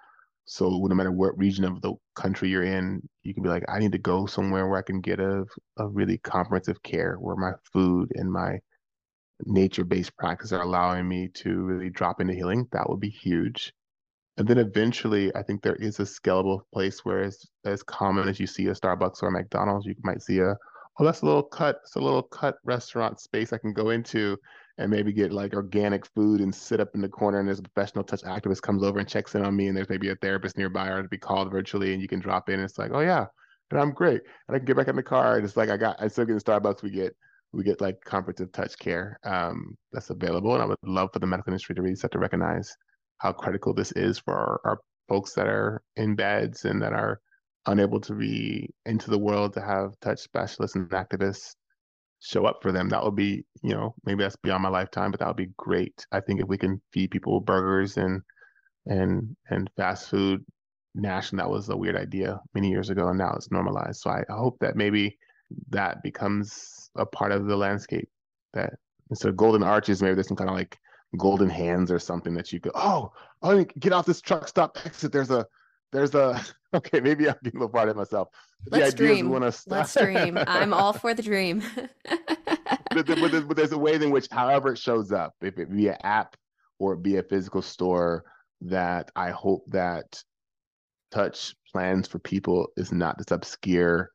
So 0.45 0.69
no 0.69 0.95
matter 0.95 1.11
what 1.11 1.37
region 1.37 1.63
of 1.63 1.81
the 1.81 1.93
country 2.15 2.49
you're 2.49 2.63
in, 2.63 3.01
you 3.21 3.33
can 3.33 3.43
be 3.43 3.49
like, 3.49 3.63
I 3.69 3.79
need 3.79 3.93
to 3.93 3.97
go 3.97 4.25
somewhere 4.25 4.67
where 4.67 4.79
I 4.79 4.83
can 4.83 4.99
get 4.99 5.19
a, 5.19 5.45
a 5.77 5.87
really 5.87 6.17
comprehensive 6.17 6.83
care, 6.83 7.15
where 7.15 7.35
my 7.35 7.51
food 7.71 8.11
and 8.15 8.31
my 8.31 8.59
nature-based 9.45 10.15
practice 10.17 10.51
are 10.51 10.61
allowing 10.61 11.07
me 11.07 11.29
to 11.35 11.61
really 11.61 11.89
drop 11.89 12.19
into 12.19 12.33
healing. 12.33 12.67
That 12.71 12.89
would 12.89 12.99
be 12.99 13.09
huge. 13.09 13.73
And 14.37 14.47
then 14.47 14.57
eventually, 14.57 15.33
I 15.35 15.43
think 15.43 15.61
there 15.61 15.75
is 15.75 15.99
a 15.99 16.03
scalable 16.03 16.61
place 16.73 17.05
where 17.05 17.23
it's 17.23 17.45
as 17.65 17.83
common 17.83 18.27
as 18.27 18.39
you 18.39 18.47
see 18.47 18.67
a 18.67 18.73
Starbucks 18.73 19.21
or 19.21 19.27
a 19.27 19.31
McDonald's, 19.31 19.85
you 19.85 19.95
might 20.03 20.21
see 20.21 20.39
a, 20.39 20.57
oh, 20.99 21.05
that's 21.05 21.21
a 21.21 21.25
little 21.25 21.43
cut, 21.43 21.79
it's 21.83 21.95
a 21.95 21.99
little 21.99 22.23
cut 22.23 22.55
restaurant 22.63 23.19
space 23.19 23.53
I 23.53 23.57
can 23.57 23.73
go 23.73 23.89
into 23.89 24.37
and 24.77 24.89
maybe 24.89 25.13
get 25.13 25.31
like 25.31 25.53
organic 25.53 26.05
food 26.05 26.41
and 26.41 26.53
sit 26.53 26.79
up 26.79 26.89
in 26.95 27.01
the 27.01 27.09
corner 27.09 27.39
and 27.39 27.47
there's 27.47 27.59
a 27.59 27.63
professional 27.63 28.03
touch 28.03 28.23
activist 28.23 28.61
comes 28.61 28.83
over 28.83 28.99
and 28.99 29.07
checks 29.07 29.35
in 29.35 29.45
on 29.45 29.55
me 29.55 29.67
and 29.67 29.77
there's 29.77 29.89
maybe 29.89 30.09
a 30.09 30.15
therapist 30.15 30.57
nearby 30.57 30.87
or 30.87 31.03
to 31.03 31.09
be 31.09 31.17
called 31.17 31.51
virtually 31.51 31.93
and 31.93 32.01
you 32.01 32.07
can 32.07 32.19
drop 32.19 32.49
in 32.49 32.55
and 32.55 32.63
it's 32.63 32.79
like, 32.79 32.91
oh 32.93 33.01
yeah, 33.01 33.25
and 33.71 33.79
I'm 33.79 33.91
great. 33.91 34.21
And 34.47 34.55
I 34.55 34.59
can 34.59 34.65
get 34.65 34.77
back 34.77 34.87
in 34.87 34.95
the 34.95 35.03
car 35.03 35.35
and 35.35 35.45
it's 35.45 35.57
like 35.57 35.69
I 35.69 35.77
got 35.77 36.01
I 36.01 36.07
still 36.07 36.25
get 36.25 36.33
in 36.33 36.39
Starbucks, 36.39 36.83
we 36.83 36.91
get 36.91 37.15
we 37.51 37.63
get 37.63 37.81
like 37.81 38.01
comprehensive 38.03 38.51
touch 38.51 38.77
care 38.77 39.19
um, 39.23 39.77
that's 39.91 40.09
available. 40.09 40.53
And 40.53 40.63
I 40.63 40.65
would 40.65 40.77
love 40.83 41.09
for 41.13 41.19
the 41.19 41.27
medical 41.27 41.51
industry 41.51 41.75
to 41.75 41.81
really 41.81 41.95
start 41.95 42.11
to 42.13 42.19
recognize 42.19 42.75
how 43.19 43.31
critical 43.31 43.73
this 43.73 43.91
is 43.93 44.17
for 44.17 44.33
our, 44.33 44.61
our 44.65 44.79
folks 45.07 45.33
that 45.33 45.47
are 45.47 45.83
in 45.95 46.15
beds 46.15 46.65
and 46.65 46.81
that 46.81 46.93
are 46.93 47.21
unable 47.65 47.99
to 48.01 48.13
be 48.13 48.69
into 48.85 49.09
the 49.09 49.17
world 49.17 49.53
to 49.53 49.61
have 49.61 49.99
touch 50.01 50.19
specialists 50.19 50.75
and 50.75 50.89
activists 50.89 51.55
show 52.19 52.45
up 52.45 52.59
for 52.61 52.71
them. 52.71 52.89
That 52.89 53.03
would 53.03 53.15
be, 53.15 53.45
you 53.61 53.73
know, 53.73 53.93
maybe 54.05 54.23
that's 54.23 54.35
beyond 54.37 54.63
my 54.63 54.69
lifetime, 54.69 55.11
but 55.11 55.19
that 55.19 55.27
would 55.27 55.37
be 55.37 55.51
great. 55.57 56.05
I 56.11 56.21
think 56.21 56.41
if 56.41 56.47
we 56.47 56.57
can 56.57 56.81
feed 56.91 57.11
people 57.11 57.39
burgers 57.39 57.97
and 57.97 58.21
and 58.85 59.35
and 59.49 59.69
fast 59.77 60.09
food 60.09 60.43
nationally, 60.95 61.43
that 61.43 61.49
was 61.49 61.69
a 61.69 61.77
weird 61.77 61.95
idea 61.95 62.39
many 62.53 62.69
years 62.69 62.89
ago, 62.89 63.09
and 63.09 63.17
now 63.17 63.33
it's 63.33 63.51
normalized. 63.51 64.01
So 64.01 64.09
I, 64.09 64.23
hope 64.29 64.57
that 64.59 64.75
maybe 64.75 65.17
that 65.69 66.01
becomes 66.03 66.89
a 66.97 67.05
part 67.05 67.31
of 67.31 67.45
the 67.45 67.57
landscape. 67.57 68.09
That 68.53 68.73
instead 69.09 69.29
of 69.29 69.37
golden 69.37 69.63
arches, 69.63 70.01
maybe 70.01 70.15
there's 70.15 70.27
some 70.27 70.37
kind 70.37 70.49
of 70.49 70.55
like 70.55 70.77
golden 71.17 71.49
hands 71.49 71.91
or 71.91 71.99
something 71.99 72.33
that 72.35 72.51
you 72.51 72.59
go, 72.59 72.71
oh, 72.75 73.11
oh, 73.41 73.63
get 73.79 73.93
off 73.93 74.05
this 74.05 74.21
truck 74.21 74.47
stop 74.47 74.77
exit. 74.85 75.11
There's 75.11 75.31
a 75.31 75.45
there's 75.91 76.15
a 76.15 76.41
okay, 76.77 76.99
maybe 76.99 77.27
I'm 77.27 77.35
getting 77.43 77.59
a 77.59 77.63
little 77.63 77.73
part 77.73 77.89
of 77.89 77.95
myself. 77.95 78.29
The 78.65 78.79
Let's 78.79 78.93
idea 78.93 79.07
is 79.07 79.11
we 79.11 79.21
dream. 79.21 79.29
wanna 79.31 79.51
st- 79.51 79.71
Let's 79.71 79.93
dream. 79.93 80.37
I'm 80.47 80.73
all 80.73 80.93
for 81.03 81.13
the 81.13 81.23
dream. 81.23 81.63
but, 82.05 83.05
but, 83.05 83.47
but, 83.47 83.57
there's 83.57 83.71
a 83.71 83.77
way 83.77 83.95
in 83.95 84.11
which, 84.11 84.27
however 84.31 84.73
it 84.73 84.77
shows 84.77 85.11
up, 85.11 85.33
if 85.41 85.57
it 85.59 85.71
be 85.71 85.89
an 85.89 85.97
app 86.03 86.35
or 86.79 86.93
it 86.93 87.03
be 87.03 87.17
a 87.17 87.23
physical 87.23 87.61
store, 87.61 88.23
that 88.61 89.11
I 89.15 89.31
hope 89.31 89.65
that 89.67 90.23
touch 91.11 91.53
plans 91.71 92.07
for 92.07 92.19
people 92.19 92.67
is 92.77 92.91
not 92.91 93.17
this 93.17 93.31
obscure, 93.31 94.11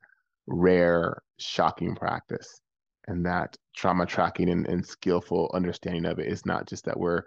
rare, 0.47 1.21
shocking 1.37 1.95
practice. 1.95 2.59
And 3.07 3.25
that 3.25 3.55
trauma 3.75 4.05
tracking 4.05 4.49
and, 4.49 4.67
and 4.67 4.85
skillful 4.85 5.49
understanding 5.53 6.05
of 6.05 6.19
it 6.19 6.27
is 6.27 6.45
not 6.45 6.67
just 6.67 6.85
that 6.85 6.99
we're 6.99 7.23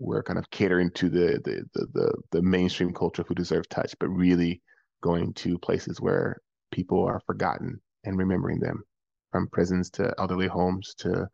we're 0.00 0.22
kind 0.22 0.38
of 0.38 0.50
catering 0.50 0.90
to 0.92 1.08
the 1.08 1.40
the 1.44 1.64
the 1.74 1.86
the, 1.92 2.14
the 2.32 2.42
mainstream 2.42 2.92
culture 2.92 3.24
who 3.26 3.34
deserve 3.34 3.68
touch, 3.68 3.94
but 3.98 4.08
really 4.08 4.60
going 5.04 5.34
to 5.34 5.58
places 5.58 6.00
where 6.00 6.40
people 6.72 7.04
are 7.04 7.20
forgotten 7.26 7.80
and 8.04 8.18
remembering 8.18 8.58
them, 8.58 8.82
from 9.30 9.48
prisons 9.48 9.90
to 9.90 10.14
elderly 10.18 10.46
homes 10.46 10.94
to 10.96 11.28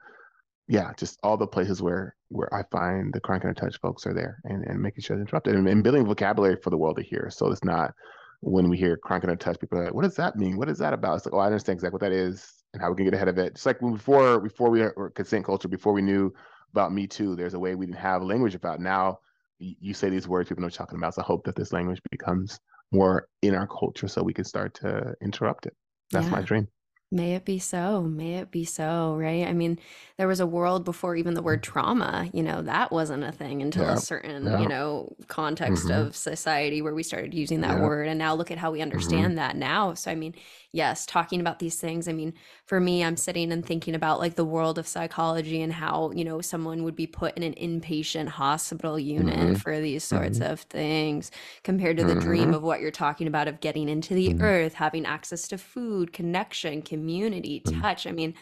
yeah, 0.69 0.93
just 0.97 1.19
all 1.23 1.37
the 1.37 1.47
places 1.47 1.83
where 1.83 2.15
where 2.29 2.53
I 2.55 2.63
find 2.71 3.13
the 3.13 3.21
chronic 3.21 3.57
touch 3.57 3.77
folks 3.81 4.07
are 4.07 4.15
there 4.15 4.39
and, 4.45 4.65
and 4.67 4.81
making 4.81 5.03
sure 5.03 5.17
it's 5.17 5.27
interrupted 5.27 5.55
and, 5.57 5.69
and 5.69 5.83
building 5.83 6.07
vocabulary 6.07 6.57
for 6.63 6.71
the 6.71 6.79
world 6.79 6.97
to 6.97 7.03
hear. 7.03 7.29
So 7.31 7.51
it's 7.51 7.65
not 7.65 7.93
when 8.41 8.71
we 8.71 8.79
hear 8.79 8.97
chronic 8.97 9.39
touch, 9.41 9.59
people 9.61 9.79
are 9.79 9.85
like, 9.87 9.95
what 9.95 10.05
does 10.05 10.15
that 10.15 10.37
mean? 10.37 10.57
What 10.57 10.71
is 10.71 10.79
that 10.79 10.95
about? 10.95 11.17
It's 11.17 11.27
like, 11.27 11.35
oh, 11.35 11.39
I 11.39 11.47
understand 11.47 11.77
exactly 11.77 11.97
what 11.97 12.03
that 12.03 12.13
is 12.13 12.65
and 12.73 12.81
how 12.81 12.89
we 12.91 12.97
can 12.97 13.05
get 13.05 13.15
ahead 13.15 13.29
of 13.29 13.37
it. 13.37 13.55
Just 13.55 13.67
like 13.67 13.81
before 13.81 14.41
before 14.41 14.71
we 14.71 14.81
were 14.81 15.11
consent 15.11 15.45
culture, 15.45 15.69
before 15.69 15.93
we 15.93 16.03
knew 16.03 16.33
about 16.73 16.93
Me 16.93 17.07
Too, 17.07 17.37
there's 17.37 17.55
a 17.55 17.59
way 17.59 17.75
we 17.75 17.87
didn't 17.87 17.99
have 17.99 18.23
language 18.23 18.55
about. 18.55 18.81
Now 18.81 19.19
you 19.59 19.93
say 19.93 20.09
these 20.09 20.29
words, 20.29 20.49
people 20.49 20.63
know 20.63 20.67
what 20.67 20.79
you're 20.79 20.87
talking 20.87 20.99
about. 20.99 21.15
So 21.15 21.23
I 21.23 21.27
hope 21.27 21.45
that 21.45 21.57
this 21.57 21.73
language 21.73 22.01
becomes 22.11 22.59
more 22.93 23.29
in 23.43 23.55
our 23.55 23.67
culture 23.67 24.09
so 24.09 24.23
we 24.23 24.35
can 24.35 24.45
start 24.45 24.75
to 24.75 25.15
interrupt 25.23 25.67
it. 25.67 25.75
That's 26.11 26.27
yeah. 26.27 26.33
my 26.33 26.43
dream. 26.43 26.69
May 27.12 27.35
it 27.35 27.45
be 27.45 27.59
so. 27.59 28.03
May 28.03 28.35
it 28.35 28.53
be 28.53 28.65
so, 28.65 29.16
right? 29.16 29.45
I 29.45 29.53
mean, 29.53 29.81
there 30.16 30.28
was 30.28 30.39
a 30.39 30.47
world 30.47 30.85
before 30.85 31.16
even 31.16 31.35
the 31.35 31.43
word 31.43 31.61
trauma, 31.61 32.31
you 32.32 32.43
know, 32.43 32.62
that 32.62 32.93
wasn't 32.93 33.24
a 33.24 33.32
thing 33.32 33.62
until 33.62 33.85
yeah. 33.87 33.95
a 33.95 33.97
certain, 33.97 34.45
yeah. 34.45 34.61
you 34.61 34.69
know, 34.69 35.16
context 35.27 35.87
mm-hmm. 35.87 36.09
of 36.09 36.15
society 36.15 36.82
where 36.82 36.95
we 36.95 37.03
started 37.03 37.35
using 37.35 37.62
that 37.62 37.78
yeah. 37.78 37.82
word. 37.82 38.07
And 38.07 38.19
now 38.19 38.35
look 38.35 38.53
at 38.53 38.59
how 38.59 38.70
we 38.70 38.78
mm-hmm. 38.78 38.82
understand 38.85 39.28
mm-hmm. 39.28 39.37
that 39.37 39.57
now. 39.57 39.95
So, 39.95 40.12
I 40.12 40.15
mean, 40.15 40.37
yes, 40.70 41.05
talking 41.05 41.41
about 41.41 41.59
these 41.59 41.81
things. 41.81 42.07
I 42.07 42.12
mean, 42.12 42.32
for 42.65 42.78
me, 42.78 43.03
I'm 43.03 43.16
sitting 43.16 43.51
and 43.51 43.66
thinking 43.66 43.97
about 43.97 44.20
like 44.20 44.37
the 44.37 44.45
world 44.45 44.78
of 44.78 44.87
psychology 44.87 45.62
and 45.62 45.73
how, 45.73 46.12
you 46.15 46.24
know, 46.24 46.41
someone 46.41 46.85
would 46.85 46.95
be 46.95 47.09
put 47.09 47.37
in 47.37 47.43
an 47.43 47.55
inpatient 47.55 48.28
hospital 48.28 49.01
unit 49.01 49.37
mm-hmm. 49.37 49.55
for 49.55 49.81
these 49.81 50.05
sorts 50.05 50.39
mm-hmm. 50.39 50.53
of 50.53 50.61
things 50.61 51.32
compared 51.65 51.97
to 51.97 52.05
the 52.05 52.15
dream 52.15 52.45
mm-hmm. 52.45 52.55
of 52.55 52.62
what 52.62 52.81
you're 52.81 52.93
talking 52.93 53.27
about 53.27 53.49
of 53.49 53.59
getting 53.59 53.89
into 53.89 54.15
the 54.15 54.41
earth, 54.41 54.74
having 54.74 55.07
access 55.07 55.49
to 55.49 55.59
food, 55.59 56.12
connection, 56.12 56.82
community, 56.82 56.99
mm-hmm. 57.06 57.81
touch. 57.81 58.06
I 58.06 58.12
mean, 58.12 58.35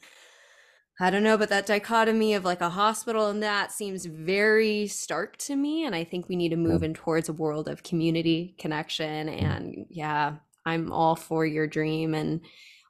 I 1.00 1.10
don't 1.10 1.22
know, 1.22 1.38
but 1.38 1.48
that 1.50 1.66
dichotomy 1.66 2.34
of 2.34 2.44
like 2.44 2.60
a 2.60 2.70
hospital 2.70 3.28
and 3.28 3.42
that 3.42 3.70
seems 3.70 4.04
very 4.04 4.88
stark 4.88 5.36
to 5.38 5.54
me. 5.54 5.84
And 5.84 5.94
I 5.94 6.02
think 6.02 6.28
we 6.28 6.34
need 6.34 6.48
to 6.48 6.56
move 6.56 6.82
in 6.82 6.92
towards 6.92 7.28
a 7.28 7.32
world 7.32 7.68
of 7.68 7.84
community 7.84 8.56
connection. 8.58 9.28
And 9.28 9.86
yeah, 9.90 10.36
I'm 10.66 10.90
all 10.90 11.14
for 11.14 11.46
your 11.46 11.68
dream 11.68 12.14
and 12.14 12.40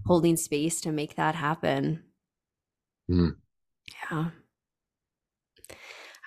holding 0.07 0.37
space 0.37 0.81
to 0.83 0.93
make 0.93 1.17
that 1.17 1.35
happen. 1.35 2.03
Mm. 3.11 3.37
Yeah. 4.11 4.31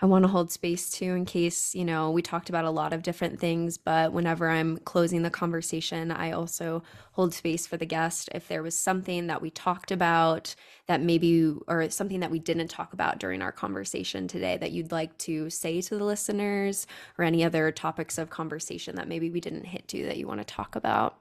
I 0.03 0.07
want 0.07 0.23
to 0.23 0.29
hold 0.29 0.51
space 0.51 0.89
too 0.89 1.13
in 1.13 1.25
case, 1.25 1.75
you 1.75 1.85
know, 1.85 2.09
we 2.09 2.23
talked 2.23 2.49
about 2.49 2.65
a 2.65 2.71
lot 2.71 2.91
of 2.91 3.03
different 3.03 3.39
things, 3.39 3.77
but 3.77 4.11
whenever 4.11 4.49
I'm 4.49 4.77
closing 4.79 5.21
the 5.21 5.29
conversation, 5.29 6.09
I 6.09 6.31
also 6.31 6.81
hold 7.11 7.35
space 7.35 7.67
for 7.67 7.77
the 7.77 7.85
guest. 7.85 8.27
If 8.33 8.47
there 8.47 8.63
was 8.63 8.75
something 8.75 9.27
that 9.27 9.43
we 9.43 9.51
talked 9.51 9.91
about 9.91 10.55
that 10.87 11.01
maybe, 11.01 11.53
or 11.67 11.87
something 11.91 12.19
that 12.21 12.31
we 12.31 12.39
didn't 12.39 12.69
talk 12.69 12.93
about 12.93 13.19
during 13.19 13.43
our 13.43 13.51
conversation 13.51 14.27
today 14.27 14.57
that 14.57 14.71
you'd 14.71 14.91
like 14.91 15.15
to 15.19 15.51
say 15.51 15.81
to 15.81 15.95
the 15.95 16.03
listeners, 16.03 16.87
or 17.19 17.23
any 17.23 17.43
other 17.43 17.71
topics 17.71 18.17
of 18.17 18.31
conversation 18.31 18.95
that 18.95 19.07
maybe 19.07 19.29
we 19.29 19.39
didn't 19.39 19.65
hit 19.65 19.87
to 19.89 20.05
that 20.05 20.17
you 20.17 20.27
want 20.27 20.39
to 20.39 20.45
talk 20.45 20.75
about. 20.75 21.19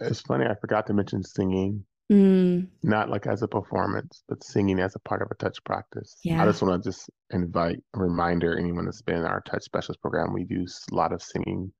It's 0.00 0.20
funny, 0.22 0.46
I 0.46 0.56
forgot 0.56 0.88
to 0.88 0.94
mention 0.94 1.22
singing. 1.22 1.84
Mm. 2.10 2.68
Not 2.82 3.10
like 3.10 3.26
as 3.26 3.42
a 3.42 3.48
performance, 3.48 4.22
but 4.28 4.42
singing 4.42 4.80
as 4.80 4.94
a 4.94 5.00
part 5.00 5.20
of 5.22 5.28
a 5.30 5.34
touch 5.34 5.62
practice. 5.64 6.16
Yeah. 6.24 6.42
I 6.42 6.46
just 6.46 6.62
want 6.62 6.82
to 6.82 6.88
just 6.88 7.10
invite 7.30 7.82
a 7.94 7.98
reminder 7.98 8.56
anyone 8.56 8.86
that's 8.86 9.02
been 9.02 9.18
in 9.18 9.24
our 9.24 9.42
touch 9.42 9.64
specialist 9.64 10.00
program, 10.00 10.32
we 10.32 10.44
do 10.44 10.66
a 10.90 10.94
lot 10.94 11.12
of 11.12 11.22
singing. 11.22 11.72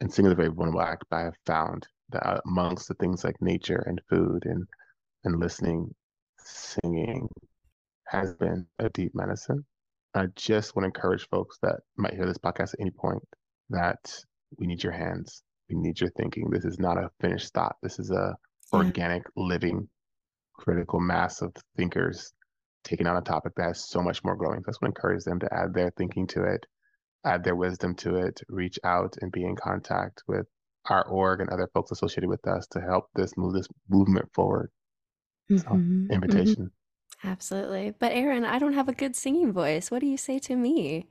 And 0.00 0.12
singing 0.12 0.30
is 0.30 0.32
a 0.32 0.36
very 0.36 0.48
vulnerable 0.48 0.82
act, 0.82 1.04
but 1.10 1.16
I 1.16 1.22
have 1.22 1.36
found 1.46 1.86
that 2.10 2.40
amongst 2.44 2.88
the 2.88 2.94
things 2.94 3.22
like 3.22 3.40
nature 3.40 3.84
and 3.86 4.00
food 4.10 4.42
and 4.46 4.66
and 5.24 5.38
listening, 5.38 5.94
singing 6.38 7.28
has 8.08 8.34
been 8.34 8.66
a 8.80 8.88
deep 8.90 9.14
medicine. 9.14 9.64
I 10.14 10.26
just 10.34 10.74
want 10.74 10.82
to 10.82 10.88
encourage 10.88 11.28
folks 11.28 11.58
that 11.62 11.76
might 11.96 12.14
hear 12.14 12.26
this 12.26 12.38
podcast 12.38 12.74
at 12.74 12.80
any 12.80 12.90
point 12.90 13.22
that 13.70 14.12
we 14.58 14.66
need 14.66 14.82
your 14.82 14.92
hands 14.92 15.44
we 15.72 15.80
need 15.80 16.00
your 16.00 16.10
thinking. 16.10 16.50
This 16.50 16.64
is 16.64 16.78
not 16.78 16.98
a 16.98 17.10
finished 17.20 17.52
thought. 17.52 17.76
This 17.82 17.98
is 17.98 18.10
a. 18.10 18.36
organic, 18.72 19.22
living, 19.36 19.88
critical 20.54 21.00
mass 21.00 21.42
of 21.42 21.54
thinkers 21.76 22.32
taking 22.84 23.06
on 23.06 23.16
a 23.16 23.22
topic 23.22 23.52
that 23.56 23.64
has 23.64 23.88
so 23.88 24.02
much 24.02 24.24
more 24.24 24.36
growing. 24.36 24.60
So 24.60 24.64
I 24.68 24.70
just 24.70 24.82
want 24.82 24.94
to 24.94 24.98
encourage 24.98 25.24
them 25.24 25.38
to 25.40 25.52
add 25.52 25.74
their 25.74 25.90
thinking 25.96 26.26
to 26.28 26.44
it, 26.44 26.66
add 27.24 27.44
their 27.44 27.56
wisdom 27.56 27.94
to 27.96 28.16
it, 28.16 28.40
reach 28.48 28.78
out 28.84 29.16
and 29.20 29.30
be 29.30 29.44
in 29.44 29.56
contact 29.56 30.22
with 30.26 30.46
our 30.86 31.04
org 31.06 31.40
and 31.40 31.50
other 31.50 31.68
folks 31.72 31.92
associated 31.92 32.28
with 32.28 32.46
us 32.46 32.66
to 32.68 32.80
help 32.80 33.06
this 33.14 33.36
move 33.36 33.54
this 33.54 33.68
movement 33.88 34.28
forward. 34.34 34.70
So, 35.48 35.56
mm-hmm. 35.56 35.74
mm-hmm. 35.74 36.12
invitation. 36.12 36.54
Mm-hmm. 36.64 37.28
Absolutely. 37.28 37.94
But 37.98 38.12
Aaron, 38.12 38.44
I 38.44 38.58
don't 38.58 38.72
have 38.72 38.88
a 38.88 38.92
good 38.94 39.14
singing 39.14 39.52
voice. 39.52 39.90
What 39.90 40.00
do 40.00 40.06
you 40.06 40.16
say 40.16 40.40
to 40.40 40.56
me? 40.56 41.06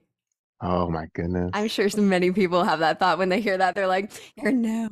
Oh 0.61 0.89
my 0.89 1.05
goodness. 1.13 1.51
I'm 1.53 1.69
sure 1.69 1.89
so 1.89 2.01
many 2.01 2.31
people 2.31 2.63
have 2.63 2.79
that 2.79 2.99
thought 2.99 3.17
when 3.17 3.29
they 3.29 3.39
hear 3.39 3.57
that. 3.57 3.75
They're 3.75 3.87
like, 3.87 4.11
Aaron, 4.37 4.61
no. 4.61 4.89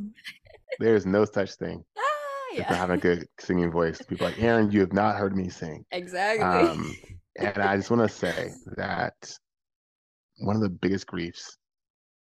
There's 0.79 1.05
no 1.05 1.25
such 1.25 1.55
thing. 1.55 1.83
Ah, 2.51 2.55
yeah. 2.57 2.75
have 2.75 2.89
a 2.89 2.97
good 2.97 3.27
singing 3.39 3.71
voice. 3.71 4.01
People 4.01 4.27
like, 4.27 4.39
Aaron, 4.39 4.71
you 4.71 4.81
have 4.81 4.93
not 4.93 5.17
heard 5.17 5.35
me 5.35 5.49
sing. 5.49 5.85
Exactly. 5.91 6.43
Um, 6.43 6.95
and 7.37 7.57
I 7.57 7.77
just 7.77 7.91
want 7.91 8.09
to 8.09 8.15
say 8.15 8.53
that 8.77 9.15
one 10.39 10.55
of 10.55 10.61
the 10.61 10.69
biggest 10.69 11.07
griefs 11.07 11.57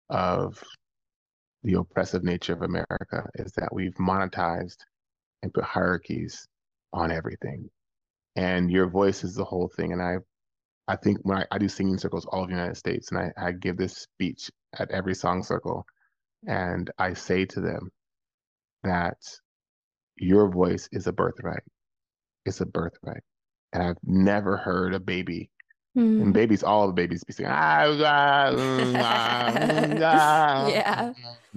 of 0.10 0.62
the 1.64 1.74
oppressive 1.74 2.24
nature 2.24 2.54
of 2.54 2.62
America 2.62 3.30
is 3.36 3.52
that 3.54 3.74
we've 3.74 3.96
monetized 3.96 4.78
and 5.44 5.54
put 5.54 5.64
hierarchies 5.64 6.48
on 6.94 7.12
everything. 7.12 7.70
And 8.36 8.72
your 8.72 8.88
voice 8.88 9.24
is 9.24 9.36
the 9.36 9.46
whole 9.46 9.72
thing. 9.76 9.94
And 9.94 10.02
I 10.02 10.18
I 10.88 10.96
think 10.96 11.20
when 11.24 11.40
I, 11.40 11.46
I 11.52 11.58
do 11.58 11.68
singing 11.68 11.98
circles 11.98 12.26
all 12.26 12.40
over 12.40 12.48
the 12.48 12.56
United 12.56 12.78
States, 12.78 13.12
and 13.12 13.20
I, 13.20 13.32
I 13.38 13.52
give 13.52 13.76
this 13.76 13.98
speech 13.98 14.50
at 14.78 14.90
every 14.90 15.16
song 15.16 15.44
circle, 15.44 15.86
and 16.48 16.90
I 16.98 17.14
say 17.14 17.46
to 17.46 17.60
them 17.62 17.92
that 18.84 19.18
your 20.18 20.50
voice 20.50 20.88
is 20.92 21.08
a 21.08 21.14
birthright. 21.14 21.64
It's 22.46 22.62
a 22.62 22.66
birthright. 22.66 23.24
And 23.74 23.84
I've 23.84 23.98
never 24.04 24.58
heard 24.58 24.94
a 24.94 25.00
baby, 25.00 25.50
mm. 25.98 26.22
and 26.22 26.34
babies, 26.34 26.64
all 26.64 26.88
the 26.88 26.94
babies 26.94 27.24
be 27.24 27.34
saying, 27.34 27.50
ah, 27.52 27.86
ah, 28.00 28.56
ah, 28.96 29.54
ah, 30.02 30.68
yeah. 30.70 31.14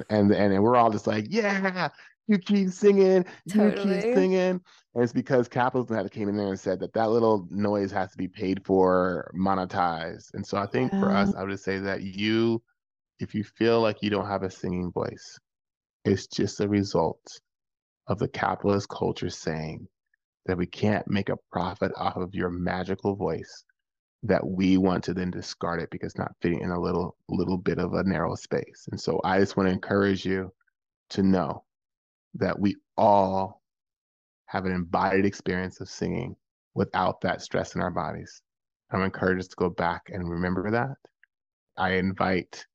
And, 0.09 0.33
and 0.33 0.53
and 0.53 0.63
we're 0.63 0.77
all 0.77 0.91
just 0.91 1.07
like, 1.07 1.27
yeah, 1.29 1.89
you 2.27 2.39
keep 2.39 2.71
singing, 2.71 3.25
totally. 3.49 3.97
you 3.97 4.03
keep 4.03 4.15
singing. 4.15 4.61
And 4.95 5.05
it's 5.05 5.13
because 5.13 5.49
capitalism 5.49 5.97
had 5.97 6.11
came 6.11 6.29
in 6.29 6.37
there 6.37 6.49
and 6.49 6.59
said 6.59 6.81
that 6.81 6.93
that 6.95 7.11
little 7.11 7.47
noise 7.51 7.93
has 7.93 8.11
to 8.11 8.19
be 8.19 8.27
paid 8.29 8.65
for, 8.65 9.31
monetized. 9.37 10.35
And 10.35 10.45
so 10.45 10.59
I 10.59 10.67
think 10.67 10.93
yeah. 10.93 11.01
for 11.01 11.11
us, 11.11 11.33
I 11.37 11.45
would 11.45 11.61
say 11.61 11.79
that 11.79 12.03
you, 12.03 12.61
if 13.21 13.35
you 13.35 13.45
feel 13.45 13.81
like 13.81 14.03
you 14.03 14.11
don't 14.11 14.27
have 14.27 14.43
a 14.43 14.51
singing 14.51 14.91
voice, 14.91 15.39
it's 16.05 16.27
just 16.27 16.61
a 16.61 16.69
result 16.69 17.41
of 18.11 18.19
the 18.19 18.29
capitalist 18.29 18.89
culture 18.89 19.31
saying 19.31 19.87
that 20.45 20.59
we 20.59 20.67
can't 20.67 21.09
make 21.09 21.29
a 21.29 21.39
profit 21.53 21.93
off 21.97 22.17
of 22.17 22.35
your 22.35 22.51
magical 22.51 23.15
voice 23.15 23.65
that 24.25 24.45
we 24.45 24.77
want 24.77 25.05
to 25.05 25.15
then 25.15 25.31
discard 25.31 25.81
it 25.81 25.89
because 25.91 26.19
not 26.19 26.35
fitting 26.43 26.61
in 26.61 26.71
a 26.71 26.81
little 26.81 27.17
little 27.29 27.57
bit 27.57 27.79
of 27.79 27.95
a 27.95 28.03
narrow 28.03 28.35
space. 28.35 28.89
And 28.91 29.01
so 29.01 29.21
I 29.23 29.39
just 29.39 29.57
want 29.57 29.69
to 29.69 29.73
encourage 29.73 30.27
you 30.27 30.53
to 31.11 31.23
know 31.23 31.63
that 32.35 32.59
we 32.59 32.77
all 32.99 33.63
have 34.47 34.67
an 34.67 34.73
embodied 34.73 35.25
experience 35.25 35.81
of 35.81 35.89
singing 35.89 36.35
without 36.75 37.21
that 37.21 37.41
stress 37.41 37.77
in 37.77 37.81
our 37.81 37.93
bodies. 37.93 38.43
I'm 38.91 39.03
encouraged 39.03 39.51
to 39.51 39.57
go 39.57 39.71
back 39.71 40.11
and 40.13 40.29
remember 40.29 40.69
that. 40.73 40.97
I 41.77 41.93
invite 41.93 42.67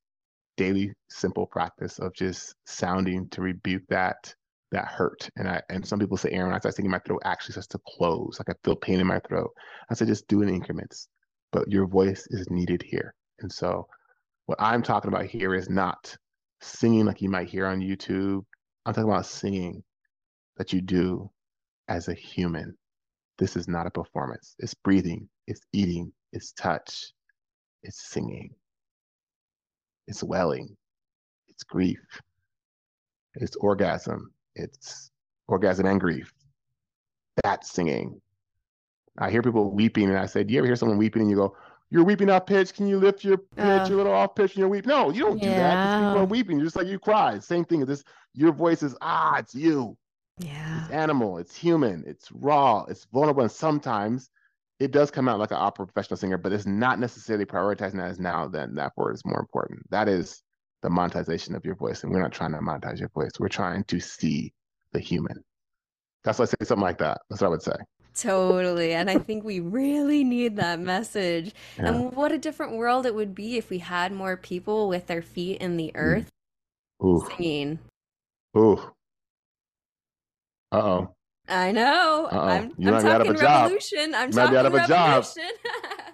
daily 0.56 0.94
simple 1.10 1.46
practice 1.46 1.98
of 1.98 2.14
just 2.14 2.54
sounding 2.64 3.28
to 3.28 3.42
rebuke 3.42 3.82
that 3.90 4.34
that 4.72 4.86
hurt. 4.86 5.28
And 5.36 5.48
I 5.48 5.62
and 5.70 5.86
some 5.86 5.98
people 5.98 6.16
say, 6.16 6.30
Aaron, 6.30 6.54
I 6.54 6.58
start 6.58 6.74
singing, 6.74 6.90
my 6.90 6.98
throat 7.00 7.22
actually 7.24 7.52
starts 7.52 7.68
to 7.68 7.80
close. 7.86 8.38
Like 8.38 8.54
I 8.54 8.58
feel 8.64 8.76
pain 8.76 9.00
in 9.00 9.06
my 9.06 9.20
throat. 9.20 9.50
I 9.90 9.94
said, 9.94 10.08
just 10.08 10.28
do 10.28 10.42
it 10.42 10.48
in 10.48 10.54
increments. 10.54 11.08
But 11.52 11.70
your 11.70 11.86
voice 11.86 12.26
is 12.30 12.50
needed 12.50 12.82
here. 12.82 13.14
And 13.40 13.50
so 13.50 13.86
what 14.46 14.60
I'm 14.60 14.82
talking 14.82 15.08
about 15.08 15.26
here 15.26 15.54
is 15.54 15.68
not 15.68 16.16
singing 16.60 17.04
like 17.06 17.22
you 17.22 17.28
might 17.28 17.48
hear 17.48 17.66
on 17.66 17.80
YouTube 17.80 18.42
I'm 18.86 18.94
talking 18.94 19.10
about 19.10 19.26
singing 19.26 19.82
that 20.58 20.72
you 20.72 20.80
do 20.80 21.28
as 21.88 22.06
a 22.08 22.14
human 22.14 22.76
this 23.38 23.56
is 23.56 23.68
not 23.68 23.86
a 23.86 23.90
performance. 23.90 24.54
It's 24.58 24.72
breathing, 24.72 25.28
it's 25.46 25.60
eating, 25.72 26.12
it's 26.32 26.52
touch, 26.52 27.12
it's 27.82 28.08
singing, 28.08 28.50
it's 30.06 30.22
welling, 30.22 30.74
it's 31.48 31.64
grief, 31.64 32.00
it's 33.34 33.56
orgasm, 33.56 34.32
it's 34.56 35.10
orgasm 35.48 35.86
and 35.86 36.00
grief. 36.00 36.32
That's 37.44 37.70
singing. 37.70 38.20
I 39.18 39.30
hear 39.30 39.42
people 39.42 39.70
weeping, 39.70 40.08
and 40.08 40.18
I 40.18 40.26
say, 40.26 40.44
Do 40.44 40.52
you 40.52 40.58
ever 40.58 40.66
hear 40.66 40.76
someone 40.76 40.98
weeping 40.98 41.22
and 41.22 41.30
you 41.30 41.36
go, 41.36 41.56
You're 41.90 42.04
weeping 42.04 42.28
off 42.30 42.46
pitch? 42.46 42.74
Can 42.74 42.86
you 42.86 42.98
lift 42.98 43.24
your 43.24 43.38
pitch 43.38 43.58
Uh, 43.58 43.86
a 43.88 43.94
little 43.94 44.12
off 44.12 44.34
pitch 44.34 44.52
and 44.52 44.58
you're 44.58 44.68
weeping? 44.68 44.88
No, 44.88 45.10
you 45.10 45.22
don't 45.22 45.40
do 45.40 45.48
that. 45.48 45.98
People 45.98 46.14
Yeah. 46.14 46.20
are 46.22 46.24
weeping, 46.26 46.56
You're 46.58 46.66
just 46.66 46.76
like 46.76 46.86
you 46.86 46.98
cry. 46.98 47.38
Same 47.38 47.64
thing. 47.64 47.84
This 47.84 48.02
your 48.34 48.52
voice 48.52 48.82
is 48.82 48.96
ah, 49.00 49.38
it's 49.38 49.54
you. 49.54 49.96
Yeah. 50.38 50.82
It's 50.84 50.90
animal, 50.92 51.38
it's 51.38 51.56
human, 51.56 52.04
it's 52.06 52.30
raw, 52.32 52.84
it's 52.88 53.06
vulnerable, 53.12 53.42
and 53.42 53.50
sometimes 53.50 54.28
it 54.78 54.90
does 54.90 55.10
come 55.10 55.26
out 55.28 55.38
like 55.38 55.50
an 55.52 55.56
opera 55.56 55.86
professional 55.86 56.18
singer, 56.18 56.36
but 56.36 56.52
it's 56.52 56.66
not 56.66 56.98
necessarily 56.98 57.46
prioritizing 57.46 57.94
that 57.96 58.10
as 58.10 58.20
now 58.20 58.46
then. 58.46 58.74
That 58.74 58.92
word 58.98 59.14
is 59.14 59.24
more 59.24 59.40
important. 59.40 59.80
That 59.90 60.08
is 60.08 60.42
the 60.82 60.90
monetization 60.90 61.54
of 61.54 61.64
your 61.64 61.74
voice. 61.74 62.02
And 62.02 62.12
we're 62.12 62.22
not 62.22 62.32
trying 62.32 62.52
to 62.52 62.58
monetize 62.58 62.98
your 62.98 63.08
voice. 63.10 63.30
We're 63.38 63.48
trying 63.48 63.84
to 63.84 64.00
see 64.00 64.52
the 64.92 64.98
human. 65.00 65.42
That's 66.24 66.38
why 66.38 66.44
I 66.44 66.46
say 66.46 66.56
something 66.64 66.82
like 66.82 66.98
that. 66.98 67.20
That's 67.30 67.40
what 67.40 67.48
I 67.48 67.50
would 67.50 67.62
say. 67.62 67.76
Totally. 68.14 68.94
And 68.94 69.10
I 69.10 69.18
think 69.18 69.44
we 69.44 69.60
really 69.60 70.24
need 70.24 70.56
that 70.56 70.80
message. 70.80 71.52
Yeah. 71.78 71.88
And 71.88 72.12
what 72.12 72.32
a 72.32 72.38
different 72.38 72.72
world 72.76 73.04
it 73.06 73.14
would 73.14 73.34
be 73.34 73.58
if 73.58 73.68
we 73.70 73.78
had 73.78 74.10
more 74.12 74.36
people 74.36 74.88
with 74.88 75.06
their 75.06 75.22
feet 75.22 75.60
in 75.60 75.76
the 75.76 75.92
earth 75.94 76.30
Ooh, 77.04 77.26
singing. 77.36 77.78
ooh. 78.56 78.78
Uh 80.72 80.76
oh. 80.82 81.14
I 81.48 81.70
know. 81.72 82.28
Uh-oh. 82.30 82.40
I'm, 82.40 82.72
You 82.76 82.88
I'm 82.88 82.94
might 82.94 83.02
be 83.02 83.08
out 83.08 83.20
of 83.20 83.26
talking 83.28 83.40
a 83.40 83.44
job. 83.44 83.62
revolution. 83.64 84.14
I'm 84.16 84.30
You 84.30 84.36
might 84.36 84.46
be 84.50 84.54
talking 84.54 84.56
out 84.56 84.66
of 84.66 84.74
a 84.74 84.86
job. 84.88 85.24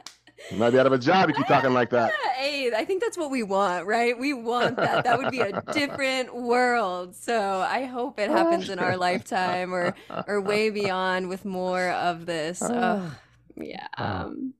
You 0.52 0.58
might 0.58 0.70
be 0.70 0.78
out 0.78 0.86
of 0.86 0.92
a 0.92 0.98
job 0.98 1.30
if 1.30 1.36
you 1.38 1.42
keep 1.42 1.46
talking 1.46 1.72
like 1.72 1.88
that. 1.90 2.12
Hey, 2.36 2.70
I 2.76 2.84
think 2.84 3.00
that's 3.00 3.16
what 3.16 3.30
we 3.30 3.42
want, 3.42 3.86
right? 3.86 4.18
We 4.18 4.34
want 4.34 4.76
that. 4.76 5.04
That 5.04 5.16
would 5.16 5.30
be 5.30 5.40
a 5.40 5.62
different 5.72 6.34
world. 6.34 7.16
So 7.16 7.60
I 7.60 7.84
hope 7.84 8.18
it 8.18 8.28
happens 8.28 8.68
in 8.68 8.78
our 8.78 8.98
lifetime 8.98 9.72
or 9.72 9.94
or 10.26 10.42
way 10.42 10.68
beyond 10.68 11.30
with 11.30 11.46
more 11.46 11.88
of 11.90 12.26
this. 12.26 12.60
Ugh, 12.70 13.12
yeah. 13.56 13.86
Ah. 13.96 14.24
Um, 14.24 14.52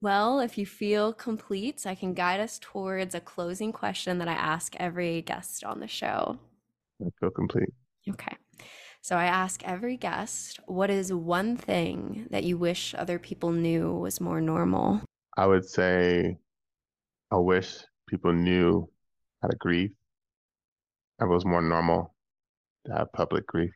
well, 0.00 0.40
if 0.40 0.56
you 0.56 0.64
feel 0.64 1.12
complete, 1.12 1.84
I 1.84 1.94
can 1.94 2.14
guide 2.14 2.40
us 2.40 2.58
towards 2.58 3.14
a 3.14 3.20
closing 3.20 3.72
question 3.72 4.16
that 4.16 4.28
I 4.28 4.32
ask 4.32 4.74
every 4.76 5.20
guest 5.20 5.62
on 5.62 5.80
the 5.80 5.88
show. 5.88 6.38
I 7.04 7.10
feel 7.20 7.30
complete. 7.30 7.68
Okay. 8.08 8.34
So 9.02 9.16
I 9.16 9.24
ask 9.24 9.62
every 9.64 9.96
guest, 9.96 10.60
what 10.66 10.90
is 10.90 11.12
one 11.12 11.56
thing 11.56 12.26
that 12.30 12.44
you 12.44 12.58
wish 12.58 12.94
other 12.94 13.18
people 13.18 13.50
knew 13.50 13.92
was 13.94 14.20
more 14.20 14.40
normal? 14.40 15.00
I 15.36 15.46
would 15.46 15.66
say 15.68 16.38
I 17.30 17.36
wish 17.36 17.78
people 18.08 18.32
knew 18.32 18.88
how 19.40 19.48
to 19.48 19.56
grieve. 19.56 19.92
It 21.20 21.28
was 21.28 21.46
more 21.46 21.62
normal 21.62 22.14
to 22.86 22.92
have 22.92 23.12
public 23.12 23.46
grief. 23.46 23.72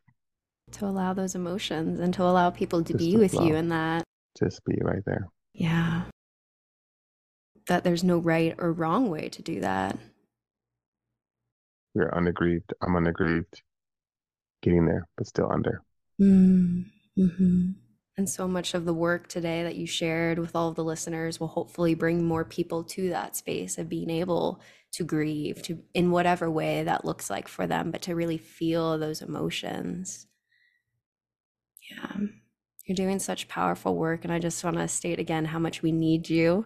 To 0.73 0.87
allow 0.87 1.15
those 1.15 1.35
emotions 1.35 2.01
and 2.01 2.13
to 2.15 2.23
allow 2.23 2.51
people 2.51 2.83
to 2.83 2.93
Just 2.93 2.99
be 2.99 3.13
to 3.13 3.19
with 3.19 3.35
you 3.35 3.55
in 3.55 3.69
that. 3.71 4.05
Just 4.39 4.65
be 4.65 4.77
right 4.83 5.03
there. 5.07 5.29
Yeah. 5.55 6.05
That 7.67 7.85
there's 7.85 8.05
no 8.05 8.19
right 8.19 8.55
or 8.59 8.73
wrong 8.73 9.09
way 9.09 9.29
to 9.31 9.43
do 9.43 9.61
that. 9.61 9.99
We're 11.95 12.11
undergrieved. 12.11 12.73
I'm 12.83 12.93
undergrieved. 12.93 13.63
Getting 14.65 14.87
there, 14.87 15.07
but 15.17 15.27
still 15.27 15.53
under. 15.53 15.83
Mm-hmm. 16.21 17.73
And 18.17 18.31
so 18.31 18.49
much 18.49 18.73
of 18.75 18.87
the 18.87 18.95
work 18.95 19.29
today 19.29 19.63
that 19.65 19.77
you 19.77 19.87
shared 19.87 20.39
with 20.39 20.57
all 20.57 20.69
of 20.71 20.75
the 20.75 20.85
listeners 20.85 21.39
will 21.39 21.49
hopefully 21.49 21.95
bring 21.95 22.25
more 22.25 22.45
people 22.45 22.83
to 22.85 23.11
that 23.11 23.37
space 23.37 23.77
of 23.77 23.89
being 23.91 24.09
able 24.09 24.63
to 24.93 25.05
grieve 25.05 25.61
to 25.63 25.81
in 25.93 26.11
whatever 26.13 26.51
way 26.51 26.85
that 26.85 27.05
looks 27.05 27.29
like 27.29 27.47
for 27.47 27.67
them, 27.67 27.91
but 27.91 28.01
to 28.03 28.15
really 28.15 28.39
feel 28.39 28.97
those 28.97 29.21
emotions. 29.21 30.27
Yeah. 31.91 32.17
You're 32.87 32.97
doing 32.97 33.19
such 33.19 33.49
powerful 33.49 33.97
work. 33.97 34.25
And 34.25 34.33
I 34.33 34.39
just 34.39 34.65
want 34.65 34.77
to 34.77 34.89
state 34.89 35.19
again 35.19 35.45
how 35.45 35.59
much 35.59 35.83
we 35.83 35.93
need 35.93 36.31
you 36.31 36.65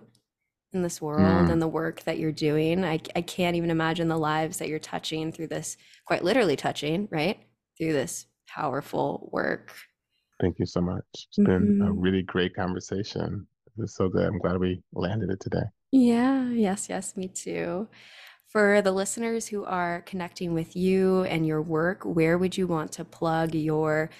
in 0.73 0.83
this 0.83 1.01
world 1.01 1.49
Mm. 1.49 1.51
and 1.51 1.63
the 1.63 1.67
work 1.67 2.03
that 2.03 2.19
you're 2.19 2.31
doing. 2.31 2.85
I, 2.85 3.01
I 3.17 3.23
can't 3.23 3.57
even 3.57 3.71
imagine 3.71 4.09
the 4.09 4.19
lives 4.19 4.59
that 4.59 4.69
you're 4.69 4.79
touching 4.79 5.33
through 5.33 5.47
this, 5.49 5.79
quite 6.05 6.23
literally 6.23 6.57
touching, 6.57 7.09
right? 7.11 7.39
Through 7.79 7.93
this 7.93 8.27
powerful 8.49 9.29
work. 9.33 9.73
Thank 10.41 10.59
you 10.59 10.67
so 10.67 10.81
much. 10.81 11.05
It's 11.15 11.37
been 11.39 11.81
a 11.83 11.87
Mhm. 11.91 11.95
really 11.97 12.23
great 12.23 12.55
conversation. 12.55 13.47
It's 13.79 13.95
so 13.95 14.09
good. 14.09 14.27
I'm 14.27 14.39
glad 14.39 14.59
we 14.59 14.83
landed 14.93 15.31
it 15.31 15.41
today. 15.41 15.65
Yeah, 15.93 16.49
yes, 16.51 16.89
yes, 16.89 17.17
me 17.17 17.29
too. 17.29 17.89
For 18.49 18.81
the 18.83 18.93
listeners 18.93 19.49
who 19.49 19.65
are 19.65 20.03
connecting 20.03 20.55
with 20.55 20.75
you 20.75 21.23
and 21.25 21.47
your 21.47 21.63
work, 21.63 22.03
where 22.05 22.39
would 22.39 22.57
you 22.57 22.67
want 22.67 22.93
to 22.93 23.05
plug 23.05 23.55
your 23.55 24.11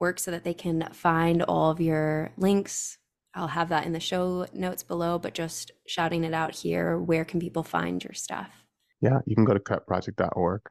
work 0.00 0.18
so 0.18 0.30
that 0.30 0.42
they 0.44 0.54
can 0.54 0.88
find 0.92 1.42
all 1.42 1.70
of 1.70 1.80
your 1.80 2.32
links? 2.36 2.98
I'll 3.34 3.48
have 3.48 3.68
that 3.70 3.84
in 3.86 3.92
the 3.92 4.00
show 4.00 4.46
notes 4.52 4.82
below, 4.82 5.18
but 5.18 5.34
just 5.34 5.72
shouting 5.86 6.24
it 6.24 6.34
out 6.34 6.54
here, 6.54 6.98
where 6.98 7.24
can 7.24 7.40
people 7.40 7.62
find 7.62 8.02
your 8.02 8.14
stuff? 8.14 8.50
Yeah, 9.00 9.20
you 9.26 9.34
can 9.34 9.44
go 9.44 9.54
to 9.54 9.60
cutproject.org 9.60 10.62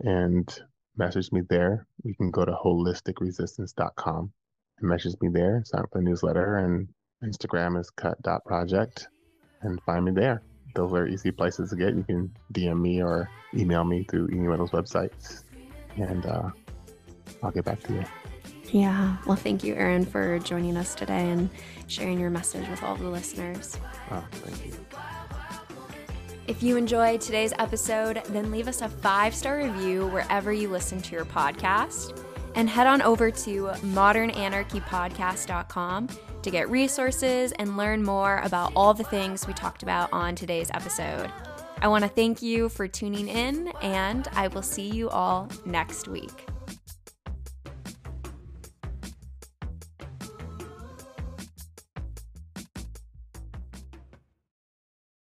and 0.00 0.60
message 0.96 1.32
me 1.32 1.42
there. 1.48 1.86
You 2.04 2.14
can 2.14 2.30
go 2.30 2.44
to 2.44 2.52
holisticresistance.com 2.52 4.32
and 4.78 4.88
message 4.88 5.14
me 5.20 5.28
there, 5.32 5.62
sign 5.64 5.82
up 5.82 5.90
for 5.92 5.98
the 5.98 6.04
newsletter, 6.04 6.58
and 6.58 6.88
Instagram 7.24 7.78
is 7.78 7.90
cut.project 7.90 9.08
and 9.62 9.80
find 9.82 10.04
me 10.04 10.12
there. 10.12 10.42
Those 10.74 10.92
are 10.92 11.06
easy 11.06 11.30
places 11.30 11.70
to 11.70 11.76
get. 11.76 11.94
You 11.94 12.04
can 12.04 12.34
DM 12.52 12.80
me 12.80 13.02
or 13.02 13.28
email 13.54 13.84
me 13.84 14.04
through 14.08 14.28
any 14.32 14.46
of 14.46 14.58
those 14.58 14.70
websites, 14.70 15.42
and 15.96 16.24
uh, 16.24 16.50
I'll 17.42 17.50
get 17.50 17.64
back 17.64 17.82
to 17.84 17.92
you. 17.94 18.04
Yeah, 18.72 19.16
well, 19.26 19.36
thank 19.36 19.64
you, 19.64 19.74
Aaron, 19.74 20.06
for 20.06 20.38
joining 20.38 20.76
us 20.76 20.94
today 20.94 21.28
and 21.30 21.50
sharing 21.88 22.20
your 22.20 22.30
message 22.30 22.68
with 22.68 22.82
all 22.84 22.94
the 22.94 23.08
listeners. 23.08 23.76
Oh, 24.12 24.24
thank 24.30 24.66
you. 24.66 24.86
If 26.46 26.62
you 26.62 26.76
enjoyed 26.76 27.20
today's 27.20 27.52
episode, 27.58 28.22
then 28.28 28.50
leave 28.50 28.68
us 28.68 28.80
a 28.82 28.88
five 28.88 29.34
star 29.34 29.58
review 29.58 30.06
wherever 30.08 30.52
you 30.52 30.68
listen 30.68 31.00
to 31.02 31.14
your 31.14 31.24
podcast. 31.24 32.24
And 32.56 32.68
head 32.68 32.88
on 32.88 33.00
over 33.02 33.30
to 33.30 33.66
modernanarchypodcast.com 33.66 36.08
to 36.42 36.50
get 36.50 36.68
resources 36.68 37.52
and 37.52 37.76
learn 37.76 38.02
more 38.02 38.38
about 38.38 38.72
all 38.74 38.92
the 38.94 39.04
things 39.04 39.46
we 39.46 39.52
talked 39.52 39.84
about 39.84 40.12
on 40.12 40.34
today's 40.34 40.72
episode. 40.74 41.30
I 41.82 41.88
want 41.88 42.04
to 42.04 42.10
thank 42.10 42.42
you 42.42 42.68
for 42.68 42.86
tuning 42.88 43.28
in, 43.28 43.68
and 43.80 44.28
I 44.32 44.48
will 44.48 44.62
see 44.62 44.88
you 44.88 45.08
all 45.08 45.48
next 45.64 46.08
week. 46.08 46.46